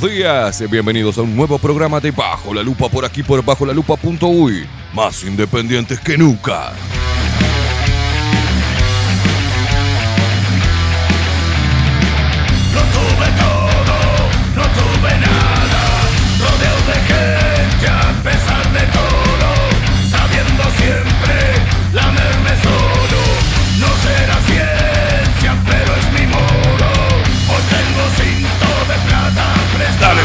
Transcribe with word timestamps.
Buenos 0.00 0.16
días. 0.16 0.70
Bienvenidos 0.70 1.18
a 1.18 1.22
un 1.22 1.36
nuevo 1.36 1.58
programa 1.58 2.00
de 2.00 2.10
Bajo 2.10 2.54
la 2.54 2.62
Lupa 2.62 2.88
por 2.88 3.04
aquí 3.04 3.22
por 3.22 3.44
Bajo 3.44 3.66
la 3.66 3.74
Lupa.uy. 3.74 4.66
Más 4.94 5.24
independientes 5.24 6.00
que 6.00 6.16
nunca. 6.16 6.72
No 12.72 13.00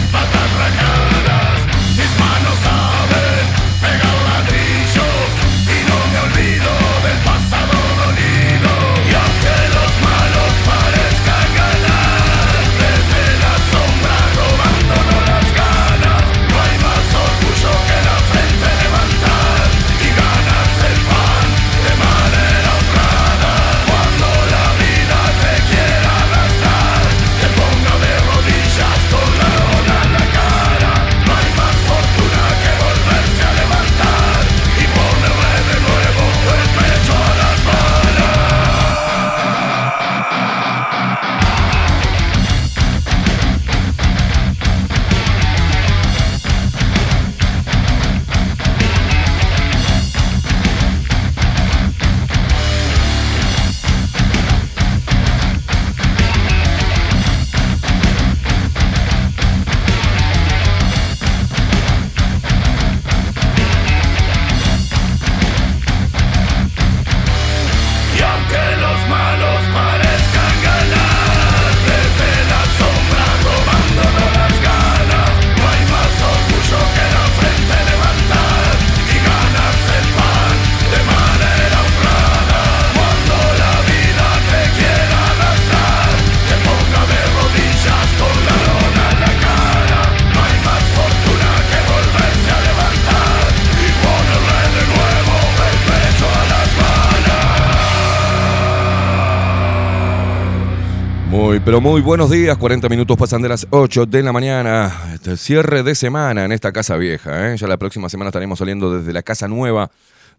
muy 101.81 102.01
buenos 102.01 102.29
días. 102.29 102.57
40 102.57 102.89
minutos 102.89 103.15
pasan 103.17 103.41
de 103.41 103.49
las 103.49 103.65
8 103.69 104.05
de 104.05 104.21
la 104.21 104.33
mañana. 104.33 104.91
Este 105.13 105.37
cierre 105.37 105.81
de 105.81 105.95
semana 105.95 106.43
en 106.43 106.51
esta 106.51 106.73
casa 106.73 106.97
vieja. 106.97 107.51
¿eh? 107.51 107.57
Ya 107.57 107.67
la 107.67 107.77
próxima 107.77 108.09
semana 108.09 108.29
estaremos 108.29 108.59
saliendo 108.59 108.97
desde 108.97 109.13
la 109.13 109.21
casa 109.23 109.47
nueva 109.47 109.89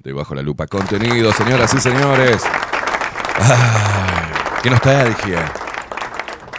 de 0.00 0.12
Bajo 0.12 0.34
la 0.34 0.42
Lupa. 0.42 0.66
Contenido, 0.66 1.32
señoras 1.32 1.72
y 1.72 1.80
señores. 1.80 2.42
Ay, 3.38 4.32
qué 4.62 4.70
nostalgia. 4.70 5.52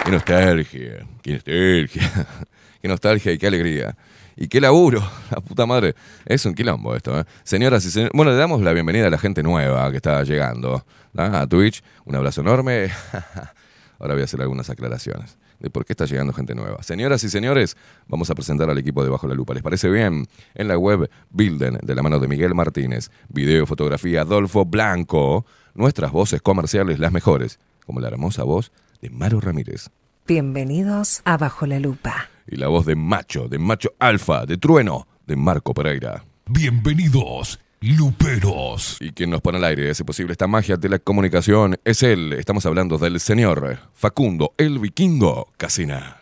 Qué 0.04 0.12
nostalgia. 0.12 1.06
Qué 1.22 1.34
nostalgia. 1.34 2.12
Qué 2.82 2.88
nostalgia 2.88 3.32
y 3.32 3.38
qué 3.38 3.46
alegría. 3.46 3.96
Y 4.36 4.48
qué 4.48 4.60
laburo, 4.60 5.08
la 5.30 5.42
puta 5.42 5.68
madre. 5.68 5.94
Es 6.26 6.44
un 6.48 6.56
quilombo 6.56 6.96
esto, 6.96 7.20
¿eh? 7.20 7.26
Señoras 7.44 7.86
y 7.86 7.92
señores. 7.92 8.14
Bueno, 8.16 8.32
le 8.32 8.38
damos 8.38 8.62
la 8.62 8.74
bienvenida 8.74 9.06
a 9.06 9.10
la 9.12 9.20
gente 9.20 9.44
nueva 9.44 9.92
que 9.92 9.98
está 9.98 10.24
llegando 10.24 10.84
a 11.16 11.46
Twitch. 11.46 11.84
Un 12.06 12.16
abrazo 12.16 12.42
enorme. 12.42 12.90
Ahora 14.02 14.16
voy 14.16 14.22
a 14.22 14.26
hacer 14.26 14.42
algunas 14.42 14.68
aclaraciones 14.72 15.38
de 15.60 15.70
por 15.70 15.86
qué 15.86 15.94
está 15.94 16.06
llegando 16.06 16.34
gente 16.34 16.56
nueva. 16.56 16.82
Señoras 16.82 17.24
y 17.24 17.30
señores, 17.30 17.78
vamos 18.08 18.32
a 18.32 18.36
presentar 18.36 18.68
al 18.68 18.78
equipo 18.80 19.04
de 19.04 19.12
Bajo 19.12 19.28
la 19.28 19.36
Lupa. 19.36 19.54
¿Les 19.54 19.62
parece 19.62 19.92
bien? 19.92 20.28
En 20.56 20.68
la 20.68 20.76
web 20.76 21.08
Bilden, 21.30 21.78
de 21.84 21.96
la 21.96 22.02
mano 22.02 22.18
de 22.18 22.28
Miguel 22.28 22.56
Martínez. 22.56 23.12
Video, 23.30 23.68
fotografía, 23.68 24.22
Adolfo 24.22 24.66
Blanco. 24.66 25.46
Nuestras 25.76 26.12
voces 26.12 26.42
comerciales, 26.42 26.98
las 26.98 27.12
mejores. 27.12 27.60
Como 27.86 28.00
la 28.00 28.08
hermosa 28.08 28.44
voz 28.44 28.72
de 29.04 29.12
Maru 29.12 29.40
Ramírez. 29.40 29.92
Bienvenidos 30.28 31.22
a 31.26 31.38
Bajo 31.38 31.68
la 31.68 31.80
Lupa. 31.80 32.30
Y 32.48 32.56
la 32.56 32.70
voz 32.70 32.88
de 32.88 32.96
Macho, 32.96 33.50
de 33.50 33.60
Macho 33.60 33.94
Alfa, 34.00 34.48
de 34.48 34.58
Trueno, 34.58 35.08
de 35.28 35.36
Marco 35.36 35.76
Pereira. 35.76 36.26
Bienvenidos, 36.48 37.60
Luperos. 37.82 38.98
Y 39.00 39.12
quien 39.12 39.32
nos 39.32 39.42
pone 39.42 39.58
al 39.58 39.64
aire, 39.64 39.94
si 39.96 40.04
posible, 40.04 40.34
esta 40.34 40.46
magia 40.46 40.78
de 40.78 40.88
la 40.88 41.00
comunicación 41.00 41.80
es 41.84 42.04
él. 42.04 42.34
Estamos 42.34 42.64
hablando 42.68 43.00
del 43.00 43.20
señor 43.20 43.80
Facundo, 43.96 44.54
el 44.58 44.78
vikingo 44.78 45.48
Casina. 45.58 46.22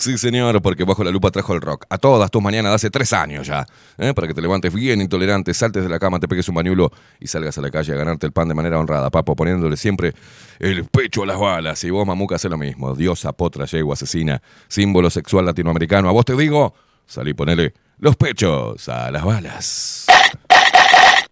Sí 0.00 0.18
señor, 0.18 0.60
porque 0.62 0.84
bajo 0.84 1.04
la 1.04 1.10
lupa 1.10 1.30
trajo 1.30 1.54
el 1.54 1.60
rock. 1.60 1.84
A 1.88 1.98
todas 1.98 2.30
tus 2.30 2.42
mañanas 2.42 2.72
de 2.72 2.76
hace 2.76 2.90
tres 2.90 3.12
años 3.12 3.46
ya. 3.46 3.66
¿eh? 3.98 4.12
Para 4.14 4.26
que 4.26 4.34
te 4.34 4.42
levantes 4.42 4.72
bien 4.72 5.00
intolerante, 5.00 5.54
saltes 5.54 5.82
de 5.82 5.88
la 5.88 5.98
cama, 5.98 6.18
te 6.18 6.26
pegues 6.28 6.48
un 6.48 6.54
bañulo 6.54 6.90
y 7.20 7.26
salgas 7.26 7.56
a 7.58 7.60
la 7.60 7.70
calle 7.70 7.92
a 7.92 7.96
ganarte 7.96 8.26
el 8.26 8.32
pan 8.32 8.48
de 8.48 8.54
manera 8.54 8.78
honrada, 8.78 9.10
papo, 9.10 9.36
poniéndole 9.36 9.76
siempre 9.76 10.14
el 10.58 10.84
pecho 10.86 11.22
a 11.22 11.26
las 11.26 11.38
balas. 11.38 11.84
Y 11.84 11.90
vos, 11.90 12.06
mamuca, 12.06 12.36
hace 12.36 12.48
lo 12.48 12.58
mismo. 12.58 12.94
Diosa, 12.94 13.32
potra, 13.32 13.66
yegua, 13.66 13.94
asesina, 13.94 14.40
símbolo 14.68 15.10
sexual 15.10 15.44
latinoamericano. 15.44 16.08
A 16.08 16.12
vos 16.12 16.24
te 16.24 16.36
digo, 16.36 16.74
salí 17.06 17.34
ponele 17.34 17.74
los 17.98 18.16
pechos 18.16 18.88
a 18.88 19.10
las 19.10 19.24
balas. 19.24 20.06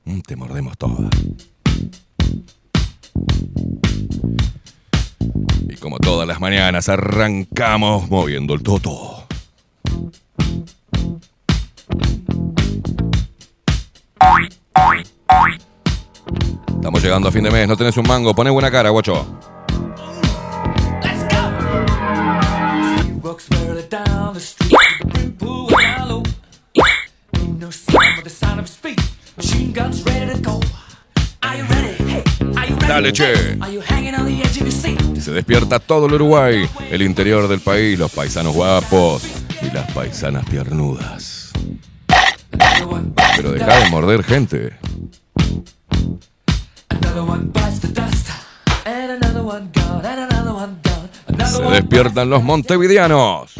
Mm, 0.04 0.20
Te 0.20 0.36
mordemos 0.36 0.76
todas. 0.78 1.10
Y 5.68 5.76
como 5.76 5.98
todas 5.98 6.26
las 6.26 6.40
mañanas 6.40 6.88
arrancamos 6.88 8.08
moviendo 8.08 8.54
el 8.54 8.62
toto. 8.62 9.26
Estamos 16.68 17.02
llegando 17.02 17.28
a 17.28 17.32
fin 17.32 17.44
de 17.44 17.50
mes, 17.50 17.68
no 17.68 17.76
tenés 17.76 17.96
un 17.96 18.06
mango, 18.06 18.34
poné 18.34 18.50
buena 18.50 18.70
cara, 18.70 18.90
guacho. 18.90 19.26
Let's 21.02 21.22
go. 21.24 21.58
Dale, 32.88 33.12
che. 33.12 33.32
Hey, 33.32 33.56
Are 33.60 33.70
you 33.70 33.82
hanging 33.86 34.14
on 34.14 34.24
the 34.24 34.40
edge 34.40 34.60
of 34.60 34.66
your 34.66 34.72
seat? 34.72 34.98
Y 35.14 35.20
se 35.20 35.30
despierta 35.32 35.78
todo 35.78 36.06
el 36.06 36.14
Uruguay, 36.14 36.66
el 36.90 37.02
interior 37.02 37.46
del 37.46 37.60
país, 37.60 37.98
los 37.98 38.10
paisanos 38.10 38.54
guapos 38.54 39.22
y 39.60 39.70
las 39.74 39.90
paisanas 39.92 40.44
bites 40.50 41.52
Pero 43.36 43.52
deja 43.52 43.78
de 43.78 43.90
morder 43.90 44.24
gente. 44.24 44.78
Se 51.46 51.62
despiertan 51.62 52.30
los 52.30 52.42
montevideanos. 52.42 53.52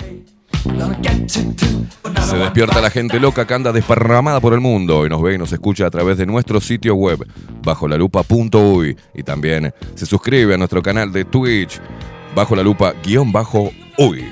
Se 2.28 2.36
despierta 2.36 2.80
la 2.80 2.90
gente 2.90 3.18
loca 3.20 3.46
que 3.46 3.54
anda 3.54 3.72
desparramada 3.72 4.40
por 4.40 4.52
el 4.52 4.60
mundo 4.60 5.06
y 5.06 5.08
nos 5.08 5.22
ve 5.22 5.34
y 5.34 5.38
nos 5.38 5.52
escucha 5.52 5.86
a 5.86 5.90
través 5.90 6.18
de 6.18 6.26
nuestro 6.26 6.60
sitio 6.60 6.94
web 6.94 7.26
bajo 7.62 7.88
la 7.88 7.96
lupa.uy 7.96 8.96
y 9.14 9.22
también 9.22 9.72
se 9.94 10.06
suscribe 10.06 10.54
a 10.54 10.58
nuestro 10.58 10.82
canal 10.82 11.12
de 11.12 11.24
Twitch 11.24 11.80
bajo 12.34 12.54
la 12.54 12.62
lupa 12.62 12.92
guion 13.02 13.32
bajo 13.32 13.70
uy. 13.96 14.24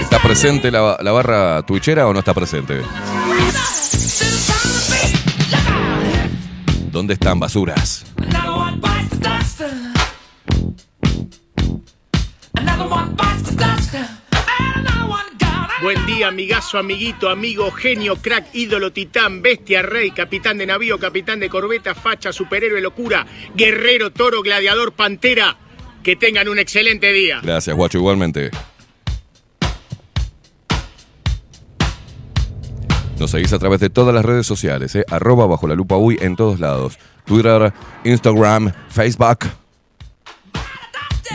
¿Está 0.00 0.18
presente 0.22 0.70
la, 0.70 0.98
la 1.00 1.12
barra 1.12 1.62
twitchera 1.62 2.06
o 2.06 2.12
no 2.12 2.18
está 2.20 2.34
presente? 2.34 2.82
Another 14.74 15.08
one 15.08 15.24
gone. 15.38 15.68
Buen 15.80 16.04
día, 16.06 16.28
amigazo, 16.28 16.78
amiguito, 16.78 17.30
amigo, 17.30 17.70
genio, 17.70 18.16
crack, 18.16 18.54
ídolo, 18.54 18.92
titán, 18.92 19.40
bestia, 19.40 19.82
rey, 19.82 20.10
capitán 20.10 20.58
de 20.58 20.66
navío, 20.66 20.98
capitán 20.98 21.40
de 21.40 21.48
corbeta, 21.48 21.94
facha, 21.94 22.32
superhéroe, 22.32 22.80
locura, 22.80 23.26
guerrero, 23.54 24.12
toro, 24.12 24.42
gladiador, 24.42 24.92
pantera. 24.92 25.56
Que 26.02 26.16
tengan 26.16 26.48
un 26.48 26.58
excelente 26.58 27.12
día. 27.12 27.40
Gracias, 27.42 27.74
guacho, 27.74 27.98
igualmente. 27.98 28.50
Nos 33.18 33.30
seguís 33.30 33.52
a 33.52 33.58
través 33.58 33.80
de 33.80 33.90
todas 33.90 34.14
las 34.14 34.24
redes 34.24 34.46
sociales, 34.46 34.94
¿eh? 34.96 35.04
arroba 35.10 35.46
bajo 35.46 35.66
la 35.68 35.74
lupa 35.74 35.96
uy 35.96 36.18
en 36.20 36.36
todos 36.36 36.60
lados. 36.60 36.98
Twitter, 37.24 37.72
Instagram, 38.04 38.72
Facebook. 38.88 39.50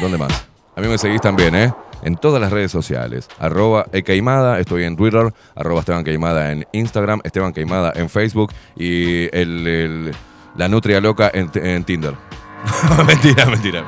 ¿Dónde 0.02 0.18
más? 0.18 0.46
A 0.76 0.82
mí 0.82 0.88
me 0.88 0.98
seguís 0.98 1.22
también, 1.22 1.56
¿eh? 1.56 1.74
En 2.04 2.16
todas 2.16 2.40
las 2.40 2.52
redes 2.52 2.72
sociales. 2.72 3.28
Arroba 3.40 3.88
Ecaimada, 3.92 4.60
estoy 4.60 4.84
en 4.84 4.96
Twitter. 4.96 5.34
Arroba 5.56 5.80
Esteban 5.80 6.04
Queimada 6.04 6.52
en 6.52 6.68
Instagram. 6.72 7.22
Esteban 7.24 7.54
Queimada 7.54 7.92
en 7.96 8.10
Facebook. 8.10 8.54
Y 8.76 9.36
el, 9.36 10.12
la 10.56 10.68
Nutria 10.68 11.02
Loca 11.02 11.32
en, 11.34 11.50
en 11.56 11.84
Tinder. 11.84 12.14
mentira, 13.08 13.46
mentira. 13.48 13.84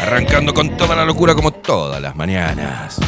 Arrancando 0.00 0.54
con 0.54 0.74
toda 0.76 0.96
la 0.96 1.04
locura 1.04 1.34
como 1.34 1.50
todas 1.50 2.00
las 2.00 2.16
mañanas. 2.16 2.98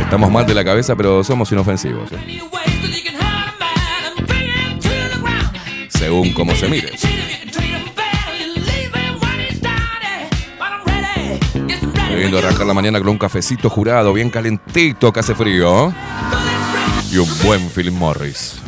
Estamos 0.00 0.30
mal 0.30 0.46
de 0.46 0.54
la 0.54 0.64
cabeza, 0.64 0.96
pero 0.96 1.22
somos 1.22 1.52
inofensivos. 1.52 2.10
¿eh? 2.12 2.40
Según 5.90 6.32
como 6.32 6.54
se 6.54 6.68
mire. 6.68 6.88
Eh. 6.88 6.98
Ready. 12.08 12.22
Lindo 12.22 12.38
arrancar 12.38 12.66
la 12.66 12.74
mañana 12.74 12.98
con 12.98 13.10
un 13.10 13.18
cafecito 13.18 13.68
jurado, 13.68 14.14
bien 14.14 14.30
calentito, 14.30 15.12
que 15.12 15.20
hace 15.20 15.34
frío. 15.34 15.92
Y 17.10 17.18
un 17.18 17.28
buen 17.42 17.68
Philip 17.70 17.92
Morris. 17.92 18.60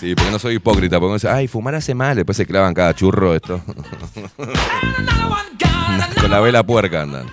Sí, 0.00 0.14
porque 0.14 0.30
no 0.30 0.38
soy 0.38 0.54
hipócrita, 0.56 0.96
porque 0.96 1.06
uno 1.06 1.14
dice, 1.14 1.28
ay, 1.28 1.48
fumar 1.48 1.74
hace 1.74 1.94
mal, 1.94 2.16
después 2.16 2.36
se 2.36 2.46
clavan 2.46 2.74
cada 2.74 2.94
churro 2.94 3.34
esto. 3.34 3.62
Con 6.20 6.30
la 6.30 6.40
vela 6.40 6.62
puerca 6.62 7.02
andan. 7.02 7.26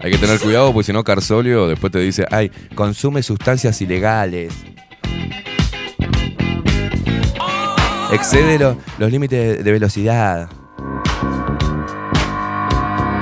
Hay 0.00 0.12
que 0.12 0.18
tener 0.18 0.38
cuidado, 0.38 0.72
porque 0.72 0.86
si 0.86 0.92
no, 0.92 1.04
Carsolio 1.04 1.66
después 1.66 1.92
te 1.92 1.98
dice, 1.98 2.24
ay, 2.30 2.50
consume 2.74 3.22
sustancias 3.22 3.80
ilegales. 3.82 4.54
Excede 8.12 8.58
lo- 8.58 8.76
los 8.98 9.10
límites 9.10 9.62
de 9.62 9.72
velocidad. 9.72 10.48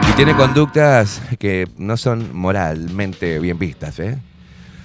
Y 0.09 0.13
tiene 0.17 0.35
conductas 0.37 1.21
que 1.39 1.69
no 1.77 1.97
son 1.97 2.37
moralmente 2.37 3.39
bien 3.41 3.59
vistas, 3.59 3.99
¿eh? 3.99 4.17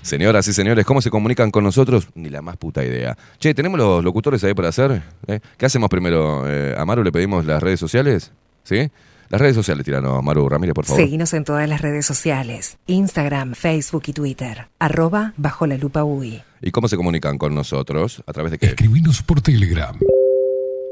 Señoras 0.01 0.47
y 0.47 0.53
señores, 0.53 0.83
¿cómo 0.85 0.99
se 1.01 1.11
comunican 1.11 1.51
con 1.51 1.63
nosotros? 1.63 2.07
Ni 2.15 2.29
la 2.29 2.41
más 2.41 2.57
puta 2.57 2.83
idea. 2.83 3.15
Che, 3.39 3.53
¿tenemos 3.53 3.79
los 3.79 4.03
locutores 4.03 4.43
ahí 4.43 4.55
para 4.55 4.69
hacer? 4.69 5.03
¿Eh? 5.27 5.39
¿Qué 5.57 5.65
hacemos 5.67 5.89
primero? 5.89 6.43
Eh, 6.47 6.73
¿A 6.75 6.83
Maru 6.85 7.03
le 7.03 7.11
pedimos 7.11 7.45
las 7.45 7.61
redes 7.61 7.79
sociales? 7.79 8.31
¿Sí? 8.63 8.89
Las 9.31 9.39
redes 9.39 9.55
sociales, 9.55 9.85
tiranos, 9.85 10.21
Maru 10.21 10.49
Ramírez, 10.49 10.73
por 10.73 10.83
favor. 10.83 11.01
Seguinos 11.01 11.33
en 11.33 11.45
todas 11.45 11.69
las 11.69 11.81
redes 11.81 12.05
sociales. 12.05 12.77
Instagram, 12.87 13.53
Facebook 13.53 14.03
y 14.07 14.13
Twitter. 14.13 14.67
Arroba 14.77 15.33
bajo 15.37 15.65
la 15.65 15.77
lupa 15.77 16.03
UI. 16.03 16.43
¿Y 16.61 16.71
cómo 16.71 16.89
se 16.89 16.97
comunican 16.97 17.37
con 17.37 17.55
nosotros? 17.55 18.21
¿A 18.27 18.33
través 18.33 18.51
de 18.51 18.57
qué? 18.57 18.65
Escribinos 18.65 19.23
por 19.23 19.39
Telegram. 19.39 19.97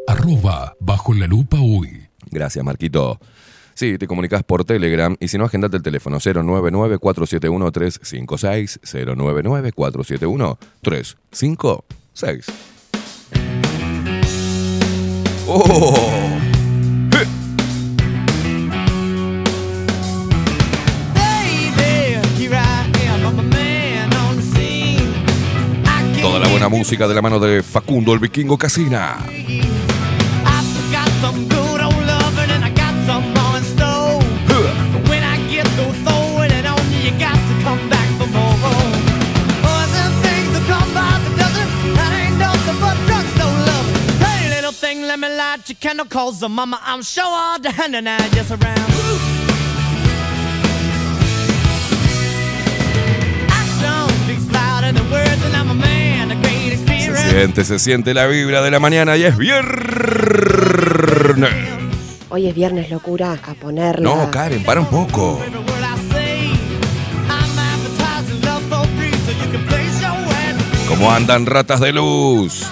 Arroba 0.07 0.73
bajo 0.79 1.13
la 1.13 1.27
lupa 1.27 1.59
uy. 1.59 2.07
Gracias, 2.31 2.63
Marquito. 2.63 3.19
Sí, 3.73 3.97
te 3.97 4.07
comunicas 4.07 4.41
por 4.43 4.63
Telegram 4.63 5.17
y 5.19 5.27
si 5.27 5.37
no, 5.37 5.43
agendate 5.43 5.75
el 5.75 5.83
teléfono 5.83 6.19
099-471-356. 6.19 8.79
099-471-356. 10.85 12.45
¡Oh! 15.45 16.29
Buena 26.59 26.77
música 26.77 27.07
de 27.07 27.15
la 27.15 27.21
mano 27.21 27.39
de 27.39 27.63
Facundo 27.63 28.11
el 28.13 28.19
Vikingo 28.19 28.57
Casina. 28.57 29.17
Let 45.01 45.17
me 45.17 45.29
lie 45.35 45.57
candle 45.81 46.05
calls 46.05 46.39
the 46.39 46.47
mama. 46.47 46.79
I'm 46.83 47.01
sure 47.01 47.23
all 47.25 47.59
the 47.59 47.71
hand 47.71 47.95
and 47.95 48.07
I 48.07 48.19
just 48.29 48.51
around. 48.51 48.79
Action 53.49 54.09
speaks 54.23 54.51
louder 54.53 54.91
than 54.91 55.09
words, 55.11 55.28
siente, 57.29 57.63
se 57.63 57.79
siente 57.79 58.13
la 58.13 58.27
vibra 58.27 58.61
de 58.61 58.71
la 58.71 58.79
mañana 58.79 59.15
y 59.17 59.23
es 59.23 59.37
viernes. 59.37 59.69
Hoy 62.29 62.47
es 62.47 62.55
viernes, 62.55 62.89
locura, 62.89 63.37
a 63.43 63.53
ponerla. 63.53 64.03
No, 64.03 64.31
Karen, 64.31 64.63
para 64.63 64.81
un 64.81 64.87
poco. 64.87 65.39
¿Cómo 70.87 71.11
andan 71.11 71.45
ratas 71.45 71.79
de 71.79 71.93
luz? 71.93 72.65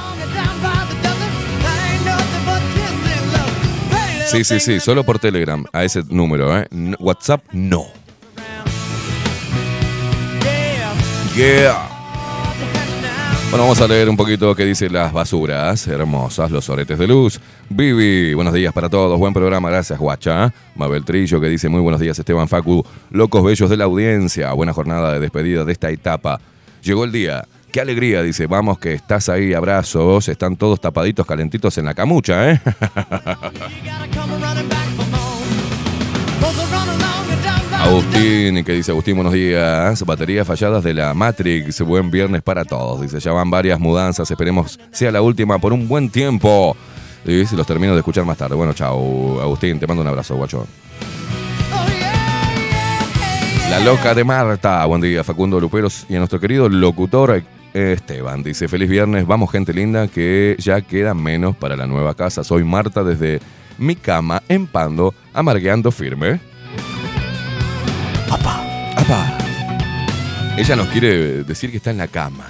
Sí, 4.27 4.43
sí, 4.43 4.59
sí, 4.59 4.79
solo 4.79 5.03
por 5.05 5.19
Telegram, 5.19 5.63
a 5.71 5.83
ese 5.83 6.03
número, 6.09 6.57
¿eh? 6.57 6.67
WhatsApp, 6.99 7.43
no. 7.53 7.85
Yeah. 11.35 11.96
Bueno, 13.49 13.63
vamos 13.63 13.79
a 13.79 13.87
leer 13.87 14.09
un 14.09 14.17
poquito 14.17 14.53
qué 14.53 14.65
dice 14.65 14.89
las 14.89 15.13
basuras 15.13 15.87
hermosas, 15.87 16.51
los 16.51 16.69
oretes 16.69 16.99
de 16.99 17.07
luz. 17.07 17.39
Vivi, 17.69 18.33
buenos 18.33 18.53
días 18.53 18.73
para 18.73 18.89
todos, 18.89 19.17
buen 19.17 19.33
programa, 19.33 19.69
gracias, 19.69 19.97
guacha. 19.97 20.53
Mabel 20.75 21.05
Trillo 21.05 21.39
que 21.39 21.47
dice 21.47 21.69
muy 21.69 21.79
buenos 21.79 22.01
días, 22.01 22.19
Esteban 22.19 22.49
Facu, 22.49 22.85
locos 23.09 23.43
bellos 23.43 23.69
de 23.69 23.77
la 23.77 23.85
audiencia, 23.85 24.51
buena 24.51 24.73
jornada 24.73 25.13
de 25.13 25.21
despedida 25.21 25.63
de 25.63 25.71
esta 25.71 25.89
etapa. 25.89 26.41
Llegó 26.83 27.05
el 27.05 27.13
día, 27.13 27.45
qué 27.71 27.79
alegría, 27.79 28.21
dice, 28.21 28.47
vamos 28.47 28.79
que 28.79 28.93
estás 28.93 29.29
ahí, 29.29 29.53
abrazos, 29.53 30.27
están 30.27 30.57
todos 30.57 30.81
tapaditos, 30.81 31.25
calentitos 31.25 31.77
en 31.77 31.85
la 31.85 31.93
camucha, 31.93 32.51
¿eh? 32.51 32.61
Agustín, 37.79 38.63
que 38.63 38.73
dice 38.73 38.91
Agustín, 38.91 39.15
buenos 39.15 39.33
días. 39.33 40.03
Baterías 40.03 40.45
falladas 40.45 40.83
de 40.83 40.93
la 40.93 41.13
Matrix. 41.13 41.81
Buen 41.81 42.11
viernes 42.11 42.41
para 42.41 42.65
todos. 42.65 43.01
Dice, 43.01 43.19
ya 43.19 43.31
van 43.31 43.49
varias 43.49 43.79
mudanzas. 43.79 44.29
Esperemos 44.29 44.79
sea 44.91 45.11
la 45.11 45.21
última 45.21 45.59
por 45.59 45.73
un 45.73 45.87
buen 45.87 46.09
tiempo. 46.09 46.75
Y 47.23 47.43
los 47.55 47.67
termino 47.67 47.93
de 47.93 47.99
escuchar 47.99 48.25
más 48.25 48.37
tarde. 48.37 48.55
Bueno, 48.55 48.73
chao, 48.73 49.39
Agustín. 49.41 49.79
Te 49.79 49.87
mando 49.87 50.01
un 50.01 50.07
abrazo, 50.07 50.35
yeah, 50.47 50.59
La 53.69 53.79
loca 53.79 54.13
de 54.13 54.23
Marta. 54.23 54.85
Buen 54.85 55.01
día, 55.01 55.23
Facundo 55.23 55.59
Luperos. 55.59 56.05
Y 56.09 56.15
a 56.15 56.17
nuestro 56.17 56.39
querido 56.39 56.67
locutor 56.67 57.43
Esteban. 57.73 58.43
Dice, 58.43 58.67
feliz 58.67 58.89
viernes. 58.89 59.27
Vamos, 59.27 59.51
gente 59.51 59.71
linda, 59.71 60.07
que 60.07 60.55
ya 60.59 60.81
queda 60.81 61.13
menos 61.13 61.55
para 61.55 61.75
la 61.75 61.85
nueva 61.85 62.15
casa. 62.15 62.43
Soy 62.43 62.63
Marta 62.63 63.03
desde 63.03 63.39
mi 63.77 63.95
cama, 63.95 64.41
en 64.49 64.67
Pando, 64.67 65.13
amargueando 65.33 65.91
firme. 65.91 66.39
¡Apa! 68.29 68.93
¡Apa! 68.95 69.37
Ella 70.57 70.75
nos 70.75 70.87
quiere 70.87 71.43
decir 71.43 71.71
que 71.71 71.77
está 71.77 71.91
en 71.91 71.97
la 71.97 72.07
cama. 72.07 72.45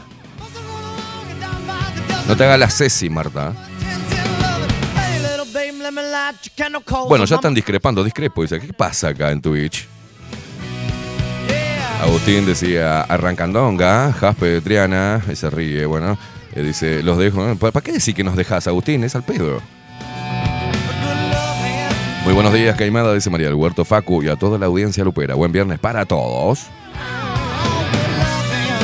No 2.27 2.35
te 2.35 2.43
hagas 2.43 2.59
la 2.59 2.69
Ceci, 2.69 3.09
Marta. 3.09 3.53
Bueno, 7.07 7.25
ya 7.25 7.35
están 7.35 7.53
discrepando, 7.53 8.03
discrepo. 8.03 8.41
Dice, 8.41 8.59
¿qué 8.59 8.73
pasa 8.73 9.09
acá 9.09 9.31
en 9.31 9.41
Twitch? 9.41 9.87
Agustín 12.01 12.45
decía, 12.45 13.01
arrancandonga, 13.01 14.13
Jaspe 14.13 14.61
Triana, 14.61 15.21
y 15.31 15.35
se 15.35 15.49
ríe, 15.49 15.85
bueno. 15.85 16.17
eh, 16.53 16.61
dice, 16.61 17.01
los 17.03 17.17
dejo. 17.17 17.49
¿eh? 17.49 17.55
¿Para 17.55 17.71
para 17.71 17.83
qué 17.83 17.91
decir 17.93 18.13
que 18.13 18.23
nos 18.23 18.35
dejas, 18.35 18.67
Agustín? 18.67 19.03
Es 19.03 19.15
al 19.15 19.23
pedo. 19.23 19.61
Muy 22.27 22.33
buenos 22.33 22.51
días, 22.51 22.75
Caimada, 22.75 23.13
dice 23.13 23.29
María 23.29 23.47
del 23.47 23.55
Huerto 23.55 23.85
Facu 23.85 24.21
y 24.21 24.27
a 24.27 24.35
toda 24.35 24.59
la 24.59 24.65
audiencia 24.65 25.01
lupera. 25.01 25.33
Buen 25.35 25.53
viernes 25.53 25.79
para 25.79 26.05
todos. 26.05 26.67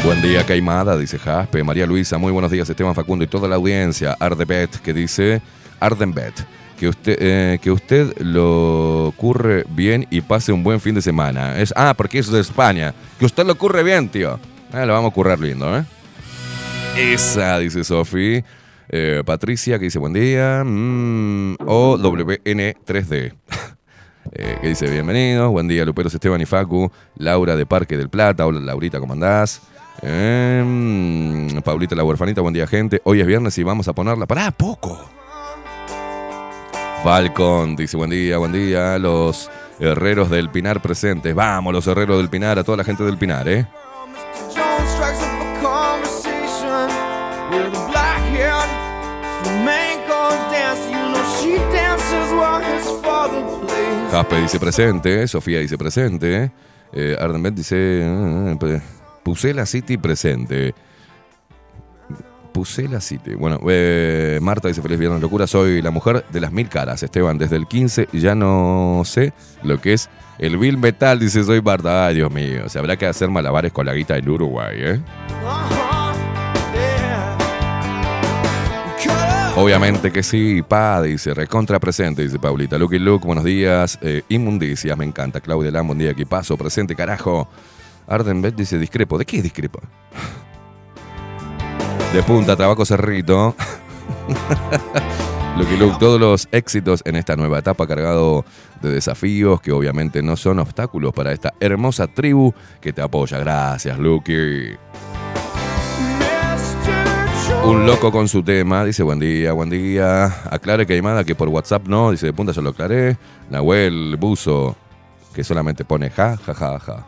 Buen 0.02 0.22
día, 0.22 0.46
Caimada, 0.46 0.96
dice 0.96 1.20
Jaspe. 1.20 1.62
María 1.62 1.86
Luisa, 1.86 2.18
muy 2.18 2.32
buenos 2.32 2.52
días, 2.52 2.70
Esteban 2.70 2.96
Facundo 2.96 3.26
y 3.26 3.28
toda 3.28 3.50
la 3.50 3.58
audiencia. 3.58 4.16
Ardebet, 4.18 4.80
que 4.80 4.94
dice 4.94 5.42
Ardenbet. 5.82 6.34
Que 6.80 6.88
usted, 6.88 7.18
eh, 7.20 7.60
que 7.62 7.70
usted 7.70 8.18
lo 8.20 9.14
curre 9.18 9.66
bien 9.68 10.08
y 10.10 10.22
pase 10.22 10.54
un 10.54 10.64
buen 10.64 10.80
fin 10.80 10.96
de 10.96 11.02
semana. 11.02 11.60
Es, 11.60 11.74
ah, 11.76 11.96
porque 11.98 12.20
es 12.20 12.32
de 12.32 12.40
España. 12.40 12.94
Que 13.20 13.26
usted 13.26 13.46
lo 13.46 13.56
curre 13.56 13.84
bien, 13.84 14.08
tío. 14.08 14.40
Ah, 14.72 14.86
lo 14.86 14.94
vamos 14.94 15.12
a 15.12 15.14
currar 15.14 15.42
lindo, 15.42 15.78
¿eh? 15.78 15.84
Esa, 16.96 17.60
dice 17.60 17.84
Sofi. 17.84 18.42
Eh, 18.90 19.24
Patricia, 19.26 19.80
que 19.80 19.86
dice 19.86 20.00
buen 20.00 20.14
día. 20.14 20.64
Mm, 20.66 21.56
o 21.66 21.98
WN3D. 21.98 23.34
Eh, 24.32 24.58
que 24.62 24.70
dice 24.70 24.90
bienvenido, 24.90 25.52
buen 25.52 25.68
día 25.68 25.84
Luperos 25.84 26.14
Esteban 26.14 26.40
y 26.40 26.46
Facu, 26.46 26.90
Laura 27.18 27.58
de 27.58 27.66
Parque 27.66 27.98
del 27.98 28.10
Plata, 28.10 28.48
hola 28.48 28.62
Laurita, 28.62 29.00
¿cómo 29.00 29.14
andás? 29.14 29.62
Mm, 30.02 31.60
Paulita 31.60 31.94
la 31.94 32.06
huerfanita, 32.06 32.42
buen 32.42 32.54
día 32.54 32.66
gente, 32.66 33.02
hoy 33.04 33.20
es 33.20 33.28
viernes 33.28 33.58
y 33.58 33.64
vamos 33.64 33.90
a 33.90 33.94
ponerla, 33.94 34.26
pará, 34.26 34.50
poco. 34.50 34.98
Falcon 37.04 37.76
dice 37.76 37.98
buen 37.98 38.10
día, 38.10 38.38
buen 38.38 38.54
día, 38.54 38.98
los 38.98 39.52
herreros 39.80 40.30
del 40.30 40.50
Pinar 40.50 40.82
presentes, 40.82 41.36
vamos 41.36 41.74
los 41.74 41.86
herreros 41.86 42.18
del 42.18 42.30
Pinar, 42.30 42.58
a 42.58 42.64
toda 42.64 42.78
la 42.78 42.86
gente 42.86 43.04
del 43.04 43.18
Pinar, 43.18 43.48
¿eh? 43.50 43.68
Jaspe 54.24 54.42
dice 54.42 54.58
presente, 54.58 55.28
Sofía 55.28 55.60
dice 55.60 55.78
presente, 55.78 56.50
eh, 56.94 57.18
Ardenbet 57.20 57.54
dice 57.56 57.76
eh, 57.78 58.56
pre- 58.58 58.82
Pusela 59.22 59.66
City 59.66 59.98
presente. 59.98 60.74
Pusela 62.54 63.02
City. 63.02 63.34
Bueno, 63.36 63.60
eh, 63.68 64.40
Marta 64.42 64.70
dice 64.70 64.82
feliz 64.82 64.98
viernes 64.98 65.20
locura, 65.22 65.46
soy 65.46 65.82
la 65.82 65.92
mujer 65.92 66.24
de 66.32 66.40
las 66.40 66.54
mil 66.54 66.70
caras. 66.70 67.04
Esteban, 67.04 67.38
desde 67.38 67.58
el 67.58 67.68
15 67.68 68.08
ya 68.14 68.34
no 68.34 69.02
sé 69.04 69.34
lo 69.62 69.82
que 69.82 69.92
es 69.92 70.10
el 70.40 70.58
Bill 70.58 70.78
Metal, 70.78 71.20
dice 71.20 71.44
soy 71.44 71.62
Marta. 71.62 72.06
Ay, 72.08 72.16
Dios 72.16 72.32
mío, 72.32 72.70
se 72.70 72.80
habrá 72.80 72.96
que 72.96 73.06
hacer 73.06 73.30
malabares 73.30 73.74
con 73.74 73.86
la 73.86 73.94
guita 73.94 74.14
del 74.14 74.30
Uruguay, 74.30 74.76
¿eh? 74.80 75.02
Obviamente 79.56 80.12
que 80.12 80.24
sí, 80.24 80.64
pa, 80.68 81.00
dice, 81.00 81.32
recontra 81.34 81.80
presente, 81.80 82.24
dice 82.24 82.40
Paulita. 82.40 82.80
Lucky 82.80 82.98
Luke, 82.98 83.26
buenos 83.26 83.44
días. 83.44 84.00
Eh, 84.02 84.24
inmundicias, 84.30 84.98
me 84.98 85.06
encanta. 85.06 85.42
Claudia 85.42 85.70
Lam, 85.70 85.86
buen 85.88 86.00
día, 86.00 86.10
aquí 86.10 86.26
paso, 86.26 86.58
presente, 86.58 86.96
carajo. 86.96 87.48
Ardenbet 88.08 88.56
dice 88.56 88.80
discrepo. 88.80 89.16
¿De 89.18 89.26
qué 89.26 89.44
discrepo? 89.44 89.80
De 92.12 92.24
punta, 92.24 92.56
trabajo 92.56 92.84
cerrito. 92.84 93.56
Lucky 95.58 95.78
Luke, 95.78 95.98
todos 96.00 96.20
los 96.20 96.48
éxitos 96.52 97.04
en 97.06 97.16
esta 97.16 97.36
nueva 97.36 97.60
etapa 97.60 97.86
cargado 97.86 98.44
de 98.82 98.90
desafíos 98.90 99.62
que 99.62 99.72
obviamente 99.72 100.24
no 100.24 100.36
son 100.36 100.58
obstáculos 100.58 101.14
para 101.14 101.32
esta 101.32 101.54
hermosa 101.60 102.08
tribu 102.08 102.56
que 102.82 102.92
te 102.92 103.04
apoya. 103.04 103.38
Gracias, 103.38 104.00
Lucky. 104.00 104.76
Un 107.66 107.86
loco 107.86 108.12
con 108.12 108.28
su 108.28 108.44
tema, 108.44 108.84
dice 108.84 109.04
buen 109.04 109.20
día, 109.20 109.54
buen 109.54 109.70
día. 109.70 110.26
Aclare 110.52 110.86
Caimada 110.86 111.24
que 111.24 111.34
por 111.34 111.48
WhatsApp 111.48 111.88
no, 111.88 112.12
dice 112.12 112.26
de 112.26 112.34
punta 112.34 112.52
yo 112.52 112.62
lo 112.62 112.72
aclaré. 112.72 113.18
Nahuel 113.50 114.18
Buzo, 114.18 114.76
que 115.34 115.46
solamente 115.46 115.86
pone 115.86 116.10
ja, 116.10 116.36
ja, 116.36 116.54
ja, 116.54 116.80
ja. 116.80 117.08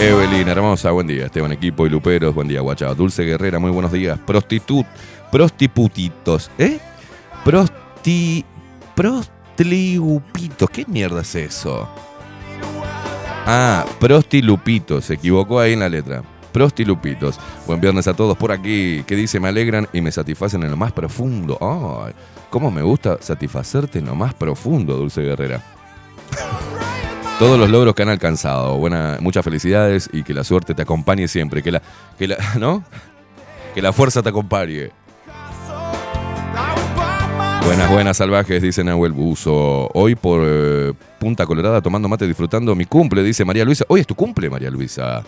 Evelyn, 0.00 0.48
hermosa, 0.48 0.90
buen 0.90 1.06
día. 1.06 1.26
Esteban 1.26 1.52
Equipo 1.52 1.86
y 1.86 1.90
Luperos, 1.90 2.34
buen 2.34 2.48
día, 2.48 2.60
guachao. 2.60 2.92
Dulce 2.96 3.22
Guerrera, 3.22 3.60
muy 3.60 3.70
buenos 3.70 3.92
días. 3.92 4.18
Prostitut, 4.18 4.84
prostiputitos, 5.30 6.50
¿eh? 6.58 6.80
Prosti, 7.44 8.44
prostliupitos, 8.96 10.70
¿qué 10.70 10.84
mierda 10.88 11.20
es 11.20 11.34
eso? 11.36 11.88
Ah, 13.46 13.86
prostilupitos, 14.00 15.04
se 15.04 15.14
equivocó 15.14 15.60
ahí 15.60 15.74
en 15.74 15.80
la 15.80 15.88
letra. 15.88 16.22
Prostilupitos. 16.58 17.38
Buen 17.68 17.80
viernes 17.80 18.08
a 18.08 18.14
todos 18.14 18.36
por 18.36 18.50
aquí. 18.50 19.04
Que 19.06 19.14
dice, 19.14 19.38
me 19.38 19.46
alegran 19.46 19.86
y 19.92 20.00
me 20.00 20.10
satisfacen 20.10 20.64
en 20.64 20.72
lo 20.72 20.76
más 20.76 20.90
profundo. 20.90 21.56
Ay, 21.60 22.12
cómo 22.50 22.72
me 22.72 22.82
gusta 22.82 23.18
satisfacerte 23.20 24.00
en 24.00 24.06
lo 24.06 24.16
más 24.16 24.34
profundo, 24.34 24.96
Dulce 24.96 25.20
Guerrera. 25.20 25.62
Todos 27.38 27.60
los 27.60 27.70
logros 27.70 27.94
que 27.94 28.02
han 28.02 28.08
alcanzado. 28.08 28.76
Buena, 28.76 29.18
muchas 29.20 29.44
felicidades 29.44 30.10
y 30.12 30.24
que 30.24 30.34
la 30.34 30.42
suerte 30.42 30.74
te 30.74 30.82
acompañe 30.82 31.28
siempre. 31.28 31.62
Que 31.62 31.70
la, 31.70 31.82
que 32.18 32.26
la, 32.26 32.36
¿no? 32.58 32.82
Que 33.72 33.80
la 33.80 33.92
fuerza 33.92 34.20
te 34.20 34.30
acompañe. 34.30 34.90
Buenas, 37.64 37.88
buenas 37.88 38.16
salvajes, 38.16 38.60
dice 38.60 38.82
Nahuel 38.82 39.12
Buzo. 39.12 39.88
Hoy 39.94 40.16
por 40.16 40.42
eh, 40.44 40.92
Punta 41.20 41.46
Colorada 41.46 41.80
tomando 41.80 42.08
mate, 42.08 42.26
disfrutando 42.26 42.74
mi 42.74 42.84
cumple, 42.84 43.22
dice 43.22 43.44
María 43.44 43.64
Luisa. 43.64 43.84
Hoy 43.86 44.00
es 44.00 44.08
tu 44.08 44.16
cumple, 44.16 44.50
María 44.50 44.72
Luisa. 44.72 45.22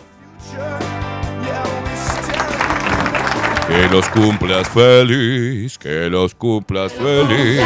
Que 3.70 3.88
los 3.88 4.08
cumplas 4.08 4.68
feliz, 4.68 5.78
que 5.78 6.10
los 6.10 6.34
cumplas 6.34 6.92
feliz. 6.92 7.62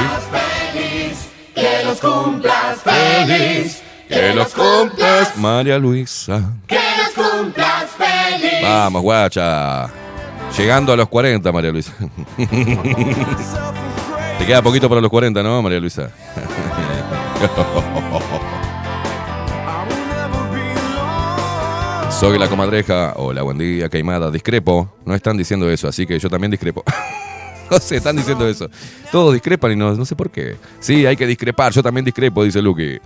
Que 1.54 1.82
los 1.82 1.98
cumplas 1.98 2.82
feliz. 2.82 3.82
Que 4.06 4.34
los 4.34 4.52
cumplas, 4.52 5.34
María 5.38 5.78
Luisa. 5.78 6.42
Que 6.66 6.78
los 6.98 7.08
cumplas 7.14 7.86
feliz. 7.96 8.60
Vamos, 8.62 9.00
guacha. 9.00 9.88
Llegando 10.54 10.92
a 10.92 10.96
los 10.96 11.08
40, 11.08 11.50
María 11.50 11.70
Luisa. 11.70 11.94
Te 14.38 14.44
queda 14.44 14.60
poquito 14.60 14.90
para 14.90 15.00
los 15.00 15.10
40, 15.10 15.42
¿no, 15.42 15.62
María 15.62 15.80
Luisa? 15.80 16.10
Soy 22.24 22.38
la 22.38 22.48
comadreja. 22.48 23.12
Hola, 23.16 23.42
buen 23.42 23.58
día, 23.58 23.90
Caimada. 23.90 24.30
Discrepo. 24.30 24.90
No 25.04 25.14
están 25.14 25.36
diciendo 25.36 25.68
eso, 25.68 25.88
así 25.88 26.06
que 26.06 26.18
yo 26.18 26.30
también 26.30 26.50
discrepo. 26.50 26.82
no 27.70 27.78
sé, 27.78 27.96
están 27.96 28.16
diciendo 28.16 28.48
eso. 28.48 28.70
Todos 29.12 29.34
discrepan 29.34 29.72
y 29.72 29.76
no, 29.76 30.02
sé 30.06 30.16
por 30.16 30.30
qué. 30.30 30.56
Sí, 30.80 31.04
hay 31.04 31.18
que 31.18 31.26
discrepar. 31.26 31.72
Yo 31.72 31.82
también 31.82 32.02
discrepo, 32.02 32.42
dice 32.42 32.62
Lucky. 32.62 32.96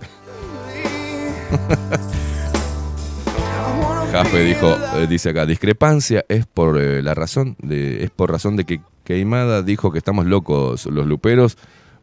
Jafe 4.13 4.41
dijo, 4.41 4.77
eh, 4.95 5.05
dice 5.09 5.31
acá, 5.31 5.45
discrepancia 5.45 6.23
es 6.29 6.45
por 6.45 6.79
eh, 6.79 7.03
la 7.03 7.13
razón 7.13 7.57
de, 7.61 8.05
es 8.05 8.11
por 8.11 8.31
razón 8.31 8.55
de 8.55 8.63
que 8.63 8.79
Queimada 9.03 9.63
dijo 9.63 9.91
que 9.91 9.97
estamos 9.97 10.27
locos 10.27 10.85
los 10.85 11.05
luperos 11.05 11.57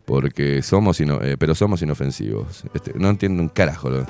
porque 0.05 0.61
somos 0.63 1.01
ino- 1.01 1.23
eh, 1.23 1.37
pero 1.39 1.55
somos 1.55 1.81
inofensivos. 1.81 2.65
Este, 2.75 2.93
no 2.95 3.09
entiendo 3.09 3.43
un 3.43 3.49
carajo. 3.49 3.89
¿no? 3.89 4.05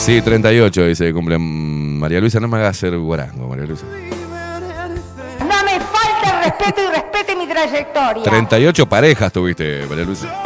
Sí, 0.00 0.22
38 0.22 0.86
dice 0.86 1.12
cumple 1.12 1.36
mm, 1.36 1.98
María 1.98 2.20
Luisa, 2.20 2.40
no 2.40 2.48
me 2.48 2.56
hagas 2.56 2.70
hacer 2.70 2.96
guarango, 2.96 3.46
María 3.48 3.66
Luisa. 3.66 3.84
No 3.84 5.64
me 5.64 5.78
falte 5.78 6.30
el 6.30 6.44
respeto 6.44 6.80
y 6.82 6.94
respete 6.94 7.36
mi 7.36 7.46
trayectoria. 7.46 8.22
38 8.24 8.86
parejas 8.88 9.30
tuviste, 9.30 9.86
María 9.86 10.04
Luisa. 10.04 10.42